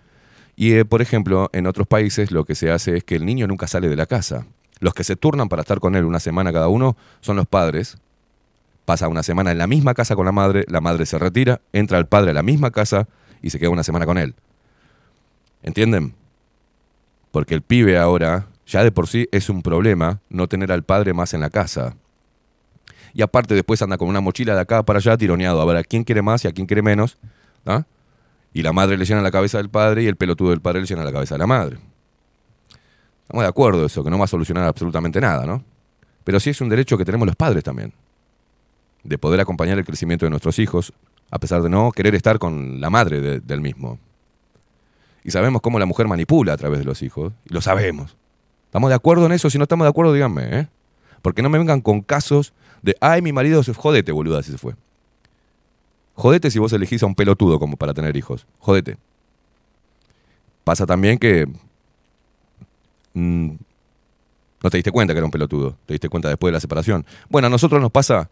y, 0.57 0.73
eh, 0.73 0.85
por 0.87 1.03
ejemplo, 1.03 1.51
en 1.53 1.67
otros 1.67 1.87
países 1.87 2.33
lo 2.33 2.45
que 2.45 2.55
se 2.55 2.71
hace 2.71 2.97
es 2.97 3.05
que 3.05 3.15
el 3.15 3.27
niño 3.27 3.47
nunca 3.47 3.69
sale 3.69 3.89
de 3.89 3.97
la 3.97 4.07
casa. 4.07 4.47
Los 4.81 4.95
que 4.95 5.05
se 5.05 5.15
turnan 5.15 5.49
para 5.49 5.63
estar 5.63 5.81
con 5.81 5.95
él 5.95 6.05
una 6.05 6.19
semana 6.19 6.53
cada 6.53 6.69
uno 6.69 6.97
son 7.21 7.37
los 7.37 7.47
padres. 7.47 7.99
Pasa 8.87 9.09
una 9.09 9.23
semana 9.23 9.53
en 9.53 9.59
la 9.59 9.67
misma 9.67 9.95
casa 9.95 10.17
con 10.17 10.25
la 10.25 10.33
madre, 10.33 10.65
la 10.69 10.81
madre 10.81 11.05
se 11.05 11.19
retira, 11.19 11.61
entra 11.73 11.99
el 11.99 12.07
padre 12.07 12.31
a 12.31 12.35
la 12.35 12.43
misma 12.43 12.71
casa 12.71 13.07
y 13.43 13.51
se 13.51 13.59
queda 13.59 13.71
una 13.71 13.83
semana 13.83 14.07
con 14.07 14.17
él. 14.17 14.35
¿Entienden? 15.63 16.15
Porque 17.33 17.55
el 17.55 17.63
pibe 17.63 17.99
ahora, 17.99 18.47
ya 18.67 18.83
de 18.83 18.93
por 18.93 19.09
sí 19.09 19.29
es 19.33 19.51
un 19.51 19.63
problema 19.63 20.21
no 20.31 20.49
tener 20.49 20.73
al 20.73 20.85
padre 20.85 21.13
más 21.13 21.35
en 21.35 21.41
la 21.41 21.51
casa. 21.51 21.97
Y 23.13 23.23
aparte 23.23 23.55
después 23.55 23.83
anda 23.83 23.99
con 23.99 24.09
una 24.09 24.21
mochila 24.21 24.55
de 24.55 24.61
acá 24.61 24.83
para 24.85 24.99
allá 24.99 25.17
tironeado, 25.17 25.61
a 25.61 25.65
ver 25.65 25.77
a 25.77 25.85
quién 25.85 26.05
quiere 26.05 26.23
más 26.23 26.45
y 26.45 26.49
a 26.49 26.53
quién 26.53 26.67
quiere 26.67 26.83
menos. 26.83 27.19
¿ah? 27.67 27.85
Y 28.57 28.63
la 28.63 28.73
madre 28.73 28.97
le 28.97 29.05
llena 29.05 29.21
la 29.21 29.31
cabeza 29.31 29.59
del 29.59 29.69
padre 29.69 30.03
y 30.05 30.07
el 30.07 30.17
pelotudo 30.17 30.49
del 30.49 30.63
padre 30.63 30.81
le 30.81 30.87
llena 30.87 31.05
la 31.05 31.13
cabeza 31.13 31.35
de 31.35 31.41
la 31.41 31.47
madre. 31.47 31.77
Estamos 33.25 33.43
de 33.45 33.49
acuerdo 33.49 33.85
eso, 33.85 34.03
que 34.03 34.09
no 34.09 34.19
va 34.19 34.25
a 34.25 34.29
solucionar 34.29 34.65
absolutamente 34.65 35.21
nada, 35.21 35.45
¿no? 35.45 35.63
Pero 36.25 36.41
sí 36.41 36.49
es 36.49 36.61
un 36.63 36.71
derecho 36.71 36.97
que 36.97 37.05
tenemos 37.05 37.27
los 37.27 37.37
padres 37.37 37.63
también. 37.63 37.93
De 39.05 39.19
poder 39.19 39.41
acompañar 39.41 39.77
el 39.77 39.85
crecimiento 39.85 40.25
de 40.25 40.31
nuestros 40.31 40.59
hijos, 40.59 40.95
a 41.31 41.39
pesar 41.39 41.61
de 41.61 41.69
no 41.69 41.93
querer 41.93 42.15
estar 42.15 42.39
con 42.39 42.81
la 42.81 42.89
madre 42.89 43.21
de- 43.21 43.41
del 43.41 43.61
mismo. 43.61 43.99
Y 45.23 45.33
sabemos 45.33 45.61
cómo 45.61 45.79
la 45.79 45.85
mujer 45.85 46.09
manipula 46.09 46.55
a 46.55 46.57
través 46.57 46.79
de 46.79 46.87
los 46.87 47.03
hijos, 47.03 47.35
y 47.45 47.53
lo 47.53 47.61
sabemos. 47.61 48.17
¿Estamos 48.65 48.89
de 48.89 48.95
acuerdo 48.97 49.27
en 49.27 49.33
eso? 49.33 49.51
Si 49.51 49.59
no 49.59 49.65
estamos 49.65 49.85
de 49.85 49.91
acuerdo, 49.91 50.15
díganme, 50.15 50.61
¿eh? 50.61 50.69
Porque 51.21 51.43
no 51.43 51.51
me 51.51 51.59
vengan 51.59 51.83
con 51.83 52.01
casos 52.01 52.55
de, 52.81 52.97
ay, 53.03 53.21
mi 53.21 53.35
marido 53.35 53.63
se 53.63 53.75
jodete, 53.75 54.13
boluda, 54.13 54.43
si 54.43 54.51
se 54.53 54.57
fue. 54.57 54.77
Jodete 56.17 56.51
si 56.51 56.59
vos 56.59 56.73
elegís 56.73 57.03
a 57.03 57.07
un 57.07 57.15
pelotudo 57.15 57.59
como 57.59 57.77
para 57.77 57.95
tener 57.95 58.17
hijos. 58.17 58.47
Jodete. 58.59 58.97
Pasa 60.65 60.87
también 60.87 61.19
que 61.19 61.47
mm, 63.15 63.51
no 64.63 64.71
te 64.71 64.79
diste 64.79 64.91
cuenta 64.91 65.13
que 65.15 65.19
era 65.19 65.27
un 65.27 65.31
pelotudo. 65.31 65.77
Te 65.87 65.95
diste 65.95 66.09
cuenta 66.09 66.29
después 66.29 66.49
de 66.51 66.55
la 66.55 66.61
separación. 66.61 67.05
Bueno, 67.29 67.47
a 67.47 67.51
nosotros 67.51 67.81
nos 67.81 67.93
pasa 67.93 68.29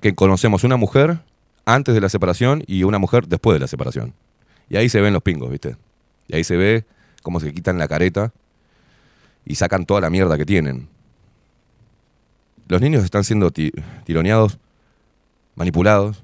que 0.00 0.14
conocemos 0.14 0.64
una 0.64 0.76
mujer 0.76 1.20
antes 1.64 1.94
de 1.94 2.00
la 2.00 2.08
separación 2.08 2.64
y 2.66 2.84
una 2.84 2.98
mujer 2.98 3.26
después 3.28 3.54
de 3.54 3.60
la 3.60 3.66
separación. 3.66 4.14
Y 4.68 4.76
ahí 4.76 4.88
se 4.88 5.00
ven 5.00 5.12
los 5.12 5.22
pingos, 5.22 5.50
¿viste? 5.50 5.76
Y 6.28 6.36
ahí 6.36 6.44
se 6.44 6.56
ve 6.56 6.84
cómo 7.22 7.38
se 7.40 7.52
quitan 7.52 7.78
la 7.78 7.86
careta 7.88 8.32
y 9.44 9.56
sacan 9.56 9.84
toda 9.84 10.00
la 10.00 10.08
mierda 10.08 10.38
que 10.38 10.46
tienen. 10.46 10.88
Los 12.68 12.80
niños 12.80 13.04
están 13.04 13.24
siendo 13.24 13.50
ti- 13.50 13.72
tironeados, 14.04 14.58
manipulados, 15.56 16.22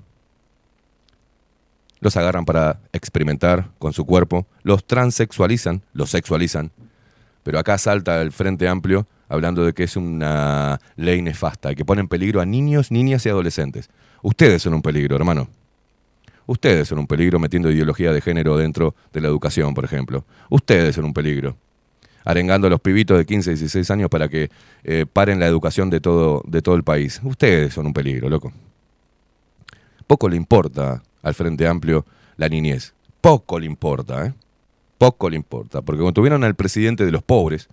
los 2.00 2.16
agarran 2.16 2.44
para 2.44 2.80
experimentar 2.92 3.70
con 3.78 3.92
su 3.92 4.04
cuerpo, 4.04 4.46
los 4.62 4.86
transexualizan, 4.86 5.82
los 5.92 6.10
sexualizan, 6.10 6.70
pero 7.42 7.58
acá 7.58 7.78
salta 7.78 8.20
el 8.20 8.32
Frente 8.32 8.68
Amplio 8.68 9.06
hablando 9.28 9.64
de 9.64 9.72
que 9.72 9.84
es 9.84 9.96
una 9.96 10.80
ley 10.96 11.22
nefasta 11.22 11.74
que 11.74 11.84
pone 11.84 12.00
en 12.00 12.08
peligro 12.08 12.40
a 12.40 12.46
niños, 12.46 12.90
niñas 12.90 13.24
y 13.26 13.28
adolescentes. 13.28 13.90
Ustedes 14.22 14.62
son 14.62 14.74
un 14.74 14.82
peligro, 14.82 15.16
hermano. 15.16 15.48
Ustedes 16.46 16.88
son 16.88 16.98
un 16.98 17.06
peligro 17.06 17.38
metiendo 17.38 17.70
ideología 17.70 18.12
de 18.12 18.20
género 18.20 18.56
dentro 18.56 18.94
de 19.12 19.20
la 19.20 19.28
educación, 19.28 19.74
por 19.74 19.84
ejemplo. 19.84 20.24
Ustedes 20.48 20.94
son 20.94 21.04
un 21.04 21.12
peligro. 21.12 21.56
Arengando 22.24 22.66
a 22.66 22.70
los 22.70 22.80
pibitos 22.80 23.16
de 23.18 23.26
15, 23.26 23.50
16 23.50 23.90
años 23.90 24.08
para 24.08 24.28
que 24.28 24.50
eh, 24.82 25.06
paren 25.10 25.40
la 25.40 25.46
educación 25.46 25.90
de 25.90 26.00
todo, 26.00 26.42
de 26.46 26.62
todo 26.62 26.74
el 26.74 26.84
país. 26.84 27.20
Ustedes 27.22 27.74
son 27.74 27.86
un 27.86 27.92
peligro, 27.92 28.28
loco. 28.28 28.52
Poco 30.06 30.28
le 30.28 30.36
importa 30.36 31.02
al 31.22 31.34
Frente 31.34 31.66
Amplio 31.66 32.04
la 32.36 32.48
niñez. 32.48 32.94
Poco 33.20 33.58
le 33.58 33.66
importa, 33.66 34.26
¿eh? 34.26 34.34
Poco 34.98 35.30
le 35.30 35.36
importa. 35.36 35.82
Porque 35.82 36.00
cuando 36.00 36.14
tuvieron 36.14 36.44
al 36.44 36.54
presidente 36.54 37.04
de 37.04 37.12
los 37.12 37.22
pobres, 37.22 37.68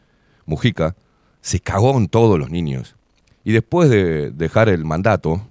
Mujica, 0.45 0.95
se 1.41 1.59
cagó 1.59 1.97
en 1.97 2.07
todos 2.07 2.39
los 2.39 2.49
niños. 2.49 2.95
Y 3.43 3.51
después 3.51 3.89
de 3.89 4.31
dejar 4.31 4.69
el 4.69 4.85
mandato, 4.85 5.45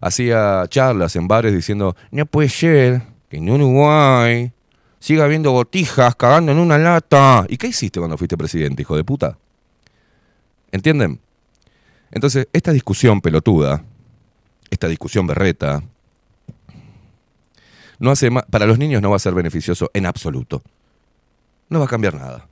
hacía 0.00 0.64
charlas 0.68 1.14
en 1.16 1.28
bares 1.28 1.54
diciendo, 1.54 1.96
no 2.10 2.26
puede 2.26 2.48
ser 2.48 3.02
que 3.28 3.36
en 3.36 3.48
Uruguay 3.48 4.52
siga 4.98 5.24
habiendo 5.24 5.52
botijas 5.52 6.14
cagando 6.16 6.52
en 6.52 6.58
una 6.58 6.78
lata. 6.78 7.46
¿Y 7.48 7.56
qué 7.56 7.68
hiciste 7.68 8.00
cuando 8.00 8.18
fuiste 8.18 8.36
presidente, 8.36 8.82
hijo 8.82 8.96
de 8.96 9.04
puta? 9.04 9.38
¿Entienden? 10.72 11.20
Entonces, 12.10 12.48
esta 12.52 12.72
discusión 12.72 13.20
pelotuda, 13.20 13.84
esta 14.70 14.88
discusión 14.88 15.26
berreta, 15.26 15.82
no 18.00 18.10
hace 18.10 18.30
para 18.30 18.66
los 18.66 18.78
niños 18.78 19.02
no 19.02 19.10
va 19.10 19.16
a 19.16 19.20
ser 19.20 19.34
beneficioso 19.34 19.90
en 19.94 20.06
absoluto. 20.06 20.62
No 21.68 21.78
va 21.78 21.84
a 21.84 21.88
cambiar 21.88 22.14
nada. 22.14 22.48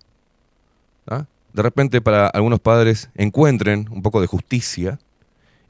¿Ah? 1.08 1.24
De 1.52 1.62
repente 1.62 2.00
para 2.00 2.28
algunos 2.28 2.60
padres 2.60 3.10
encuentren 3.16 3.88
un 3.90 4.02
poco 4.02 4.20
de 4.20 4.26
justicia 4.26 5.00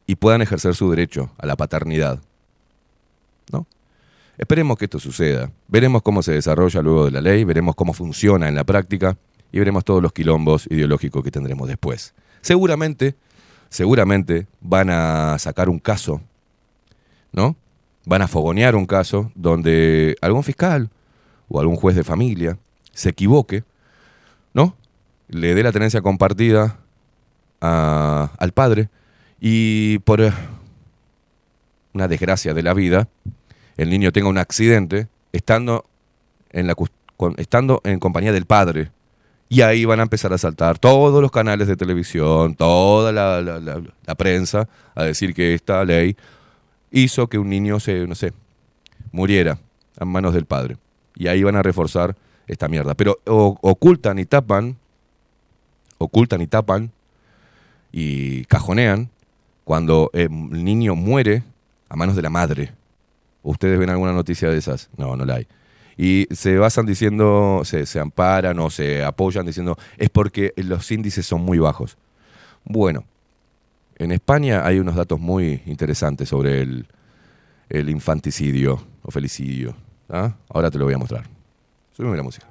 y 0.07 0.17
puedan 0.17 0.43
ejercer 0.43 0.75
su 0.75 0.91
derecho 0.91 1.31
a 1.39 1.47
la 1.47 1.57
paternidad. 1.57 2.21
¿no? 3.53 3.67
Esperemos 4.37 4.77
que 4.77 4.87
esto 4.87 4.99
suceda. 4.99 5.51
Veremos 5.69 6.03
cómo 6.03 6.23
se 6.23 6.33
desarrolla 6.33 6.83
luego 6.83 7.05
de 7.05 7.13
la 7.13 7.21
ley, 7.21 7.45
veremos 7.45 7.77
cómo 7.77 7.93
funciona 7.93 8.49
en 8.49 8.57
la 8.57 8.65
práctica 8.65 9.17
y 9.53 9.61
veremos 9.61 9.85
todos 9.85 10.03
los 10.03 10.13
quilombos 10.13 10.67
ideológicos 10.71 11.23
que 11.23 11.31
tendremos 11.31 11.69
después. 11.69 12.15
Seguramente, 12.41 13.15
seguramente 13.69 14.49
van 14.61 14.91
a 14.91 15.39
sacar 15.39 15.69
un 15.69 15.79
caso, 15.79 16.21
¿no? 17.33 17.57
Van 18.09 18.23
a 18.23 18.27
fogonear 18.29 18.75
un 18.75 18.87
caso 18.87 19.31
donde 19.35 20.17
algún 20.23 20.43
fiscal 20.43 20.89
o 21.47 21.61
algún 21.61 21.77
juez 21.77 21.95
de 21.95 22.05
familia 22.05 22.57
se 22.93 23.11
equivoque, 23.11 23.65
¿no? 24.55 24.75
Le 25.29 25.55
dé 25.55 25.63
la 25.63 25.73
tenencia 25.73 26.01
compartida 26.01 26.79
a- 27.61 28.31
al 28.39 28.53
padre 28.53 28.89
y 29.41 29.99
por 30.01 30.23
eh, 30.23 30.33
una 31.93 32.09
desgracia 32.09 32.55
de 32.55 32.63
la 32.63 32.73
vida, 32.73 33.09
el 33.77 33.91
niño 33.91 34.11
tenga 34.11 34.29
un 34.31 34.39
accidente 34.39 35.09
estando 35.33 35.85
en, 36.51 36.67
la, 36.67 36.75
estando 37.37 37.83
en 37.85 37.99
compañía 37.99 38.33
del 38.33 38.47
padre. 38.47 38.91
Y 39.51 39.61
ahí 39.63 39.85
van 39.85 40.01
a 40.01 40.05
empezar 40.05 40.33
a 40.33 40.39
saltar 40.39 40.79
todos 40.79 41.21
los 41.23 41.31
canales 41.31 41.69
de 41.69 41.77
televisión, 41.77 42.55
toda 42.55 43.13
la- 43.13 43.41
la- 43.43 43.83
la 44.07 44.15
prensa, 44.15 44.67
a 44.95 45.05
decir 45.05 45.35
que 45.35 45.53
esta 45.55 45.85
ley 45.85 46.17
hizo 46.91 47.29
que 47.29 47.39
un 47.39 47.49
niño 47.49 47.81
se, 47.81 48.07
no 48.07 48.15
sé, 48.15 48.33
muriera 49.13 49.59
a 49.99 50.05
manos 50.05 50.35
del 50.35 50.47
padre. 50.47 50.77
Y 51.15 51.29
ahí 51.29 51.43
van 51.43 51.57
a 51.57 51.63
reforzar 51.63 52.17
esta 52.47 52.69
mierda. 52.69 52.95
Pero 52.95 53.19
ocultan 53.25 54.19
y 54.19 54.25
tapan, 54.25 54.77
ocultan 55.99 56.41
y 56.41 56.47
tapan 56.47 56.93
y 57.93 58.45
cajonean 58.45 59.11
cuando 59.65 60.11
eh, 60.13 60.29
el 60.31 60.65
niño 60.65 60.95
muere 60.95 61.43
a 61.89 61.97
manos 61.97 62.17
de 62.17 62.23
la 62.23 62.31
madre. 62.31 62.73
¿Ustedes 63.43 63.79
ven 63.79 63.91
alguna 63.91 64.13
noticia 64.13 64.49
de 64.51 64.59
esas? 64.59 64.89
No, 64.97 65.17
no 65.17 65.25
la 65.25 65.37
hay. 65.37 65.47
Y 65.97 66.29
se 66.31 66.57
basan 66.59 66.87
diciendo, 66.87 67.63
se, 67.65 67.85
se 67.85 67.99
amparan 67.99 68.59
o 68.61 68.71
se 68.71 69.05
apoyan 69.05 69.45
diciendo, 69.45 69.77
es 69.97 70.11
porque 70.11 70.53
los 70.57 70.91
índices 70.93 71.27
son 71.27 71.43
muy 71.43 71.59
bajos. 71.59 71.97
Bueno, 72.65 73.05
en 73.99 74.13
España 74.13 74.65
hay 74.65 74.79
unos 74.79 74.97
datos 74.97 75.21
muy 75.21 75.63
interesantes 75.67 76.29
sobre 76.29 76.63
el, 76.63 76.87
infanticidio 77.89 78.83
o 79.03 79.11
felicidio. 79.11 79.75
¿ah? 80.09 80.35
Ahora 80.49 80.71
te 80.71 80.79
lo 80.79 80.85
voy 80.85 80.95
a 80.95 80.99
mostrar. 80.99 81.25
Súbeme 81.93 82.17
la 82.17 82.23
música. 82.23 82.48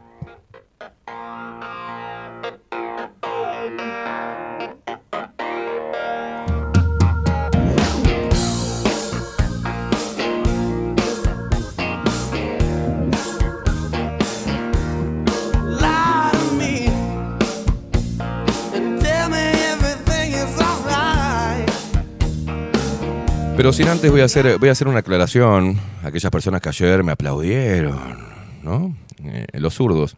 Pero 23.58 23.74
sin 23.74 23.88
antes 23.88 24.12
voy 24.12 24.22
a 24.22 24.26
hacer, 24.26 24.60
voy 24.60 24.70
a 24.70 24.74
hacer 24.74 24.88
una 24.88 25.00
aclaración 25.00 25.80
a 26.04 26.10
aquellas 26.10 26.32
personas 26.32 26.62
que 26.62 26.70
ayer 26.70 27.04
me 27.04 27.12
aplaudieron, 27.12 28.20
¿no? 28.62 28.96
Eh, 29.24 29.48
los 29.54 29.74
zurdos, 29.74 30.16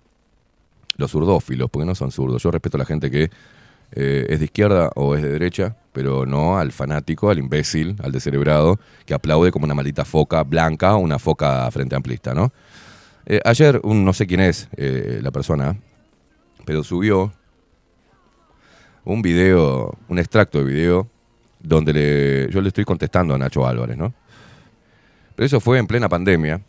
los 0.98 1.10
zurdófilos, 1.10 1.70
porque 1.70 1.86
no 1.86 1.96
son 1.96 2.12
zurdos. 2.12 2.44
Yo 2.44 2.52
respeto 2.52 2.76
a 2.76 2.80
la 2.80 2.86
gente 2.86 3.10
que 3.10 3.32
eh, 3.94 4.26
es 4.28 4.40
de 4.40 4.46
izquierda 4.46 4.90
o 4.94 5.16
es 5.16 5.24
de 5.24 5.30
derecha, 5.30 5.78
pero 5.94 6.26
no 6.26 6.58
al 6.58 6.74
fanático, 6.74 7.30
al 7.30 7.40
imbécil, 7.40 7.96
al 8.04 8.12
descerebrado, 8.12 8.78
que 9.06 9.14
aplaude 9.14 9.52
como 9.52 9.64
una 9.64 9.74
maldita 9.74 10.04
foca 10.04 10.44
blanca 10.44 10.96
o 10.96 10.98
una 10.98 11.18
foca 11.18 11.72
frente 11.72 11.96
amplista, 11.96 12.34
¿no? 12.34 12.52
Eh, 13.26 13.40
ayer, 13.46 13.80
un, 13.84 14.04
no 14.04 14.12
sé 14.12 14.28
quién 14.28 14.42
es 14.42 14.68
la 14.76 15.32
persona, 15.32 15.78
pero 16.66 16.84
subió 16.84 17.32
un 19.06 19.22
video, 19.22 19.98
un 20.10 20.20
extracto 20.20 20.58
de 20.58 20.66
video, 20.66 21.10
donde 21.60 21.94
le- 21.94 22.50
yo 22.52 22.62
le 22.62 22.70
estoy 22.70 22.86
contestando 22.86 23.34
a 23.34 23.38
Nacho 23.38 23.66
Álvarez, 23.68 23.98
¿no? 23.98 24.14
Pero 25.36 25.46
eso 25.46 25.60
fue 25.60 25.78
en 25.78 25.88
plena 25.88 26.10
pandemia. 26.10 26.62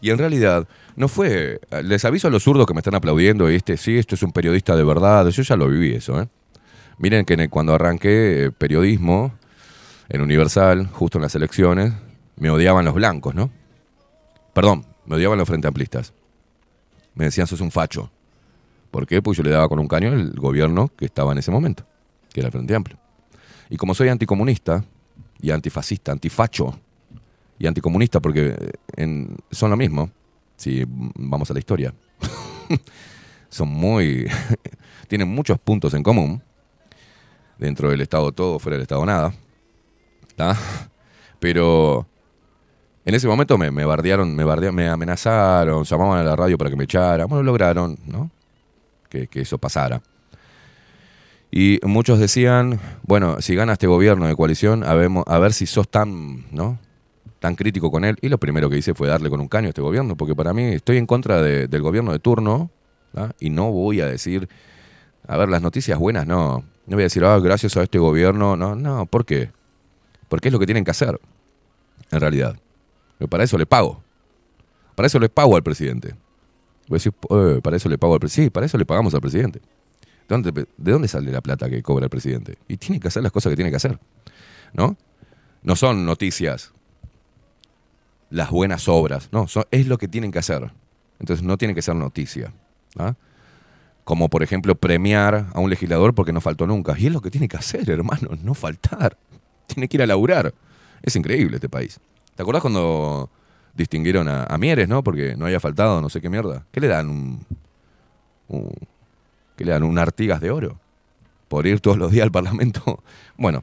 Y 0.00 0.10
en 0.10 0.18
realidad, 0.18 0.66
no 0.96 1.08
fue. 1.08 1.60
Les 1.82 2.04
aviso 2.04 2.28
a 2.28 2.30
los 2.30 2.44
zurdos 2.44 2.66
que 2.66 2.74
me 2.74 2.80
están 2.80 2.94
aplaudiendo, 2.94 3.48
este, 3.48 3.76
sí, 3.76 3.98
esto 3.98 4.14
es 4.14 4.22
un 4.22 4.32
periodista 4.32 4.76
de 4.76 4.84
verdad. 4.84 5.26
Yo 5.28 5.42
ya 5.42 5.56
lo 5.56 5.68
viví 5.68 5.94
eso, 5.94 6.20
¿eh? 6.20 6.28
Miren 6.98 7.24
que 7.24 7.48
cuando 7.48 7.74
arranqué 7.74 8.44
eh, 8.46 8.50
periodismo 8.52 9.34
en 10.08 10.20
Universal, 10.20 10.86
justo 10.92 11.18
en 11.18 11.22
las 11.22 11.34
elecciones, 11.34 11.92
me 12.36 12.50
odiaban 12.50 12.84
los 12.84 12.94
blancos, 12.94 13.34
¿no? 13.34 13.50
Perdón, 14.54 14.84
me 15.06 15.16
odiaban 15.16 15.38
los 15.38 15.46
frente 15.48 15.68
amplistas. 15.68 16.12
Me 17.14 17.24
decían, 17.24 17.46
sos 17.46 17.60
un 17.60 17.70
facho. 17.70 18.10
¿Por 18.90 19.06
qué? 19.06 19.20
Pues 19.20 19.36
yo 19.36 19.42
le 19.44 19.50
daba 19.50 19.68
con 19.68 19.78
un 19.78 19.88
caño 19.88 20.08
al 20.12 20.30
gobierno 20.32 20.90
que 20.96 21.04
estaba 21.04 21.32
en 21.32 21.38
ese 21.38 21.50
momento, 21.50 21.84
que 22.32 22.40
era 22.40 22.46
el 22.48 22.52
Frente 22.52 22.74
Amplio. 22.74 22.98
Y 23.70 23.76
como 23.76 23.94
soy 23.94 24.08
anticomunista 24.08 24.84
y 25.40 25.50
antifascista, 25.50 26.12
antifacho 26.12 26.78
y 27.58 27.66
anticomunista, 27.66 28.20
porque 28.20 28.56
eh, 28.58 28.72
en- 28.96 29.36
son 29.50 29.70
lo 29.70 29.76
mismo, 29.76 30.10
si 30.56 30.84
vamos 30.88 31.50
a 31.50 31.54
la 31.54 31.58
historia, 31.60 31.92
son 33.48 33.68
muy. 33.68 34.26
tienen 35.08 35.28
muchos 35.28 35.58
puntos 35.58 35.94
en 35.94 36.02
común. 36.02 36.42
Dentro 37.58 37.90
del 37.90 38.00
Estado 38.00 38.30
todo, 38.30 38.58
fuera 38.60 38.76
del 38.76 38.82
Estado 38.82 39.04
nada. 39.04 39.32
¿tá? 40.36 40.56
Pero 41.40 42.06
en 43.04 43.14
ese 43.16 43.26
momento 43.26 43.58
me, 43.58 43.70
bardearon, 43.84 44.34
me, 44.36 44.44
bardea- 44.44 44.70
me 44.72 44.88
amenazaron, 44.88 45.82
llamaban 45.84 46.20
a 46.20 46.22
la 46.22 46.36
radio 46.36 46.56
para 46.56 46.70
que 46.70 46.76
me 46.76 46.84
echara. 46.84 47.24
Bueno, 47.24 47.42
lograron, 47.42 47.98
¿no? 48.06 48.30
Que 49.08 49.28
eso 49.34 49.58
pasara. 49.58 50.00
Y 51.50 51.80
muchos 51.82 52.18
decían, 52.18 52.78
bueno, 53.02 53.40
si 53.40 53.54
gana 53.54 53.72
este 53.72 53.86
gobierno 53.86 54.26
de 54.26 54.36
coalición, 54.36 54.84
a 54.84 54.94
ver, 54.94 55.10
a 55.26 55.38
ver 55.38 55.52
si 55.52 55.66
sos 55.66 55.88
tan, 55.88 56.44
¿no? 56.52 56.78
tan 57.40 57.54
crítico 57.54 57.90
con 57.90 58.04
él. 58.04 58.16
Y 58.20 58.28
lo 58.28 58.38
primero 58.38 58.68
que 58.68 58.76
hice 58.78 58.94
fue 58.94 59.08
darle 59.08 59.30
con 59.30 59.40
un 59.40 59.48
caño 59.48 59.66
a 59.66 59.68
este 59.70 59.80
gobierno, 59.80 60.16
porque 60.16 60.34
para 60.34 60.52
mí 60.52 60.64
estoy 60.64 60.96
en 60.98 61.06
contra 61.06 61.40
de- 61.40 61.68
del 61.68 61.82
gobierno 61.82 62.12
de 62.12 62.18
turno, 62.18 62.70
¿tá? 63.14 63.32
y 63.40 63.50
no 63.50 63.70
voy 63.70 64.00
a 64.00 64.06
decir, 64.06 64.48
a 65.26 65.36
ver, 65.36 65.48
las 65.48 65.62
noticias 65.62 65.98
buenas, 65.98 66.26
no. 66.26 66.64
No 66.86 66.96
voy 66.96 67.02
a 67.02 67.06
decir, 67.06 67.24
ah, 67.24 67.38
gracias 67.38 67.76
a 67.76 67.82
este 67.82 67.98
gobierno, 67.98 68.56
no, 68.56 68.74
no, 68.74 69.06
¿por 69.06 69.24
qué? 69.24 69.50
Porque 70.28 70.48
es 70.48 70.52
lo 70.52 70.58
que 70.58 70.66
tienen 70.66 70.84
que 70.84 70.90
hacer, 70.90 71.18
en 72.10 72.20
realidad. 72.20 72.56
Para 73.30 73.44
eso 73.44 73.56
le 73.56 73.66
pago. 73.66 74.02
Para 74.94 75.06
eso 75.06 75.18
le 75.18 75.28
pago 75.28 75.54
al 75.56 75.62
presidente. 75.62 76.14
Voy 76.88 76.96
a 76.96 76.98
decir, 76.98 77.12
"Eh, 77.30 77.60
para 77.62 77.76
eso 77.76 77.88
le 77.88 77.98
pago 77.98 78.14
al 78.14 78.20
presidente. 78.20 78.46
Sí, 78.46 78.50
para 78.50 78.66
eso 78.66 78.78
le 78.78 78.84
pagamos 78.86 79.14
al 79.14 79.20
presidente. 79.20 79.60
¿De 80.28 80.34
dónde, 80.34 80.66
¿De 80.76 80.92
dónde 80.92 81.08
sale 81.08 81.32
la 81.32 81.40
plata 81.40 81.68
que 81.70 81.82
cobra 81.82 82.04
el 82.04 82.10
presidente? 82.10 82.58
Y 82.68 82.76
tiene 82.76 83.00
que 83.00 83.08
hacer 83.08 83.22
las 83.22 83.32
cosas 83.32 83.50
que 83.50 83.56
tiene 83.56 83.70
que 83.70 83.76
hacer. 83.76 83.98
¿No? 84.74 84.96
No 85.62 85.74
son 85.76 86.04
noticias 86.04 86.72
las 88.30 88.50
buenas 88.50 88.88
obras. 88.88 89.30
No, 89.32 89.46
es 89.70 89.86
lo 89.86 89.96
que 89.98 90.06
tienen 90.08 90.30
que 90.30 90.38
hacer. 90.38 90.70
Entonces 91.18 91.42
no 91.44 91.56
tiene 91.56 91.74
que 91.74 91.82
ser 91.82 91.94
noticia. 91.96 92.52
¿ah? 92.98 93.14
Como 94.04 94.28
por 94.28 94.42
ejemplo 94.42 94.74
premiar 94.74 95.46
a 95.54 95.60
un 95.60 95.70
legislador 95.70 96.14
porque 96.14 96.32
no 96.32 96.40
faltó 96.40 96.66
nunca. 96.66 96.94
Y 96.98 97.06
es 97.06 97.12
lo 97.12 97.20
que 97.22 97.30
tiene 97.30 97.48
que 97.48 97.56
hacer, 97.56 97.88
hermano, 97.90 98.30
no 98.42 98.54
faltar. 98.54 99.16
Tiene 99.66 99.88
que 99.88 99.96
ir 99.96 100.02
a 100.02 100.06
laburar. 100.06 100.54
Es 101.02 101.16
increíble 101.16 101.56
este 101.56 101.68
país. 101.68 101.98
¿Te 102.36 102.42
acordás 102.42 102.62
cuando 102.62 103.30
distinguieron 103.74 104.28
a, 104.28 104.44
a 104.44 104.58
Mieres, 104.58 104.88
no? 104.88 105.02
Porque 105.02 105.36
no 105.36 105.46
haya 105.46 105.60
faltado 105.60 106.00
no 106.02 106.08
sé 106.08 106.20
qué 106.20 106.28
mierda. 106.28 106.66
¿Qué 106.70 106.80
le 106.80 106.88
dan? 106.88 107.08
Un- 108.48 108.70
¿Qué 109.58 109.64
le 109.64 109.72
dan? 109.72 109.82
¿Un 109.82 109.98
Artigas 109.98 110.40
de 110.40 110.52
oro? 110.52 110.78
Por 111.48 111.66
ir 111.66 111.80
todos 111.80 111.98
los 111.98 112.12
días 112.12 112.22
al 112.22 112.30
Parlamento. 112.32 113.02
Bueno. 113.36 113.62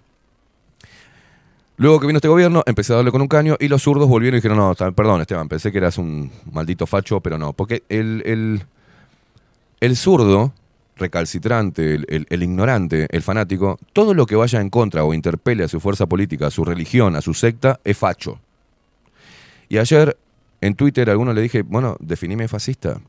Luego 1.77 1.99
que 1.99 2.07
vino 2.07 2.17
este 2.17 2.29
gobierno, 2.29 2.63
empecé 2.65 2.93
a 2.93 2.97
darle 2.97 3.11
con 3.11 3.21
un 3.21 3.27
caño 3.27 3.57
y 3.59 3.67
los 3.67 3.83
zurdos 3.83 4.07
volvieron 4.07 4.37
y 4.37 4.39
dijeron, 4.39 4.57
no, 4.57 4.73
perdón 4.93 5.19
Esteban, 5.19 5.49
pensé 5.49 5.73
que 5.73 5.79
eras 5.79 5.97
un 5.97 6.31
maldito 6.49 6.85
facho, 6.85 7.19
pero 7.19 7.37
no. 7.37 7.51
Porque 7.51 7.83
el, 7.89 8.23
el, 8.25 8.63
el 9.81 9.97
zurdo, 9.97 10.53
recalcitrante, 10.95 11.95
el 12.07 12.43
ignorante, 12.43 13.07
el 13.09 13.21
fanático, 13.21 13.77
todo 13.91 14.13
lo 14.13 14.25
que 14.25 14.37
vaya 14.37 14.61
en 14.61 14.69
contra 14.69 15.03
o 15.03 15.13
interpele 15.13 15.65
a 15.65 15.67
su 15.67 15.81
fuerza 15.81 16.05
política, 16.05 16.47
a 16.47 16.51
su 16.51 16.63
religión, 16.63 17.17
a 17.17 17.21
su 17.21 17.33
secta, 17.33 17.81
es 17.83 17.97
facho. 17.97 18.39
Y 19.67 19.77
ayer 19.77 20.17
en 20.61 20.75
Twitter 20.75 21.09
a 21.09 21.11
alguno 21.11 21.33
le 21.33 21.41
dije, 21.41 21.63
bueno, 21.63 21.97
definime 21.99 22.47
fascista. 22.47 23.01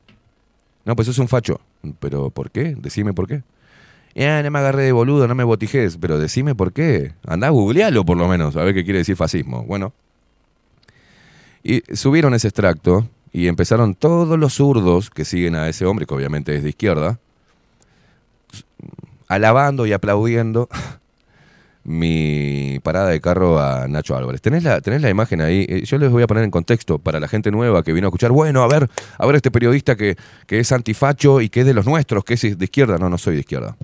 No, 0.86 0.96
pues 0.96 1.08
es 1.08 1.18
un 1.18 1.28
facho. 1.28 1.60
¿Pero 1.98 2.30
por 2.30 2.50
qué? 2.50 2.76
Decime 2.78 3.12
por 3.12 3.26
qué. 3.26 3.42
Ya, 4.14 4.42
no 4.42 4.50
me 4.50 4.58
agarré 4.60 4.84
de 4.84 4.92
boludo, 4.92 5.28
no 5.28 5.34
me 5.34 5.44
botijes, 5.44 5.98
pero 5.98 6.18
decime 6.18 6.54
por 6.54 6.72
qué. 6.72 7.12
Andá, 7.26 7.50
googlealo 7.50 8.04
por 8.06 8.16
lo 8.16 8.28
menos, 8.28 8.56
a 8.56 8.62
ver 8.62 8.72
qué 8.72 8.84
quiere 8.84 9.00
decir 9.00 9.16
fascismo. 9.16 9.64
Bueno. 9.64 9.92
Y 11.62 11.82
subieron 11.94 12.32
ese 12.32 12.48
extracto 12.48 13.06
y 13.32 13.48
empezaron 13.48 13.94
todos 13.94 14.38
los 14.38 14.54
zurdos 14.54 15.10
que 15.10 15.24
siguen 15.24 15.56
a 15.56 15.68
ese 15.68 15.84
hombre, 15.84 16.06
que 16.06 16.14
obviamente 16.14 16.54
es 16.54 16.62
de 16.62 16.70
izquierda, 16.70 17.18
alabando 19.28 19.84
y 19.84 19.92
aplaudiendo 19.92 20.68
mi 21.86 22.80
parada 22.82 23.10
de 23.10 23.20
carro 23.20 23.60
a 23.60 23.86
Nacho 23.86 24.16
Álvarez. 24.16 24.42
¿Tenés 24.42 24.64
la, 24.64 24.80
tenés 24.80 25.02
la 25.02 25.08
imagen 25.08 25.40
ahí? 25.40 25.64
Eh, 25.68 25.82
Yo 25.84 25.98
les 25.98 26.10
voy 26.10 26.22
a 26.22 26.26
poner 26.26 26.42
en 26.42 26.50
contexto 26.50 26.98
para 26.98 27.20
la 27.20 27.28
gente 27.28 27.52
nueva 27.52 27.84
que 27.84 27.92
vino 27.92 28.06
a 28.06 28.08
escuchar. 28.08 28.32
Bueno, 28.32 28.62
a 28.62 28.68
ver, 28.68 28.90
a 29.16 29.26
ver 29.26 29.36
este 29.36 29.52
periodista 29.52 29.94
que, 29.94 30.16
que 30.46 30.58
es 30.58 30.72
antifacho 30.72 31.40
y 31.40 31.48
que 31.48 31.60
es 31.60 31.66
de 31.66 31.74
los 31.74 31.86
nuestros, 31.86 32.24
que 32.24 32.34
es 32.34 32.58
de 32.58 32.64
izquierda. 32.64 32.98
No, 32.98 33.08
no 33.08 33.18
soy 33.18 33.34
de 33.34 33.40
izquierda. 33.40 33.76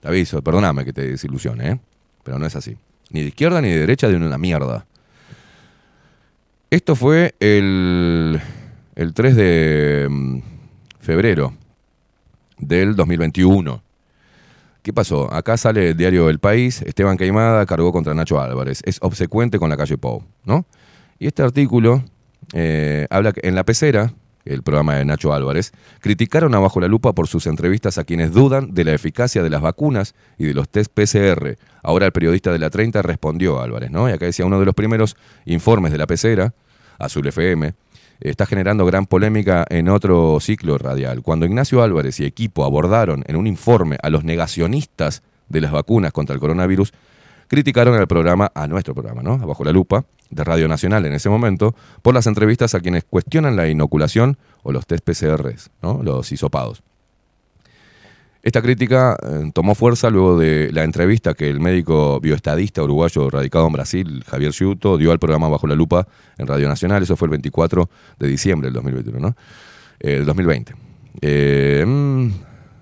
Te 0.00 0.08
aviso, 0.08 0.42
perdóname 0.42 0.84
que 0.84 0.92
te 0.92 1.10
desilusione, 1.10 1.70
¿eh? 1.70 1.80
Pero 2.22 2.38
no 2.38 2.44
es 2.44 2.54
así. 2.56 2.76
Ni 3.10 3.22
de 3.22 3.28
izquierda 3.28 3.62
ni 3.62 3.70
de 3.70 3.78
derecha, 3.78 4.08
de 4.08 4.16
una 4.16 4.36
mierda. 4.36 4.84
Esto 6.68 6.94
fue 6.94 7.34
el, 7.40 8.38
el 8.96 9.14
3 9.14 9.36
de 9.36 10.06
mm, 10.10 10.38
febrero 11.00 11.54
del 12.58 12.94
2021. 12.96 13.85
¿Qué 14.86 14.92
pasó? 14.92 15.34
Acá 15.34 15.56
sale 15.56 15.88
el 15.88 15.96
diario 15.96 16.30
El 16.30 16.38
País, 16.38 16.80
Esteban 16.82 17.16
Caimada 17.16 17.66
cargó 17.66 17.90
contra 17.90 18.14
Nacho 18.14 18.40
Álvarez, 18.40 18.82
es 18.84 18.98
obsecuente 19.02 19.58
con 19.58 19.68
la 19.68 19.76
calle 19.76 19.98
Pou, 19.98 20.22
¿no? 20.44 20.64
Y 21.18 21.26
este 21.26 21.42
artículo 21.42 22.04
eh, 22.52 23.08
habla 23.10 23.32
que 23.32 23.40
en 23.48 23.56
La 23.56 23.64
Pecera, 23.64 24.14
el 24.44 24.62
programa 24.62 24.94
de 24.94 25.04
Nacho 25.04 25.34
Álvarez, 25.34 25.72
criticaron 25.98 26.54
a 26.54 26.60
Bajo 26.60 26.78
la 26.78 26.86
Lupa 26.86 27.14
por 27.14 27.26
sus 27.26 27.48
entrevistas 27.48 27.98
a 27.98 28.04
quienes 28.04 28.30
dudan 28.30 28.74
de 28.74 28.84
la 28.84 28.94
eficacia 28.94 29.42
de 29.42 29.50
las 29.50 29.60
vacunas 29.60 30.14
y 30.38 30.44
de 30.44 30.54
los 30.54 30.68
test 30.68 30.92
PCR. 30.94 31.58
Ahora 31.82 32.06
el 32.06 32.12
periodista 32.12 32.52
de 32.52 32.60
la 32.60 32.70
30 32.70 33.02
respondió 33.02 33.58
a 33.58 33.64
Álvarez, 33.64 33.90
¿no? 33.90 34.08
Y 34.08 34.12
acá 34.12 34.26
decía 34.26 34.46
uno 34.46 34.60
de 34.60 34.66
los 34.66 34.74
primeros 34.76 35.16
informes 35.46 35.90
de 35.90 35.98
La 35.98 36.06
Pecera, 36.06 36.54
Azul 36.96 37.26
FM, 37.26 37.74
está 38.20 38.46
generando 38.46 38.86
gran 38.86 39.06
polémica 39.06 39.64
en 39.68 39.88
otro 39.88 40.38
ciclo 40.40 40.78
radial. 40.78 41.22
Cuando 41.22 41.46
Ignacio 41.46 41.82
Álvarez 41.82 42.20
y 42.20 42.24
equipo 42.24 42.64
abordaron 42.64 43.24
en 43.26 43.36
un 43.36 43.46
informe 43.46 43.98
a 44.02 44.10
los 44.10 44.24
negacionistas 44.24 45.22
de 45.48 45.60
las 45.60 45.72
vacunas 45.72 46.12
contra 46.12 46.34
el 46.34 46.40
coronavirus, 46.40 46.92
criticaron 47.48 47.94
al 47.94 48.06
programa, 48.06 48.50
a 48.54 48.66
nuestro 48.66 48.94
programa, 48.94 49.22
¿no? 49.22 49.38
Bajo 49.38 49.64
la 49.64 49.72
Lupa, 49.72 50.04
de 50.30 50.44
Radio 50.44 50.66
Nacional 50.68 51.06
en 51.06 51.12
ese 51.12 51.28
momento, 51.28 51.74
por 52.02 52.14
las 52.14 52.26
entrevistas 52.26 52.74
a 52.74 52.80
quienes 52.80 53.04
cuestionan 53.04 53.56
la 53.56 53.68
inoculación 53.68 54.38
o 54.62 54.72
los 54.72 54.86
test 54.86 55.04
PCRs, 55.04 55.70
¿no? 55.82 56.02
Los 56.02 56.32
hisopados. 56.32 56.82
Esta 58.46 58.62
crítica 58.62 59.16
eh, 59.20 59.50
tomó 59.52 59.74
fuerza 59.74 60.08
luego 60.08 60.38
de 60.38 60.70
la 60.70 60.84
entrevista 60.84 61.34
que 61.34 61.50
el 61.50 61.58
médico 61.58 62.20
bioestadista 62.20 62.80
uruguayo 62.80 63.28
radicado 63.28 63.66
en 63.66 63.72
Brasil, 63.72 64.24
Javier 64.24 64.52
Ciuto, 64.52 64.96
dio 64.96 65.10
al 65.10 65.18
programa 65.18 65.48
Bajo 65.48 65.66
la 65.66 65.74
Lupa 65.74 66.06
en 66.38 66.46
Radio 66.46 66.68
Nacional. 66.68 67.02
Eso 67.02 67.16
fue 67.16 67.26
el 67.26 67.30
24 67.30 67.90
de 68.20 68.28
diciembre 68.28 68.68
del 68.68 68.74
2021, 68.74 69.18
¿no? 69.18 69.36
Eh, 69.98 70.18
del 70.18 70.26
2020. 70.26 70.76
Eh, 71.22 71.84
mm, 71.84 72.28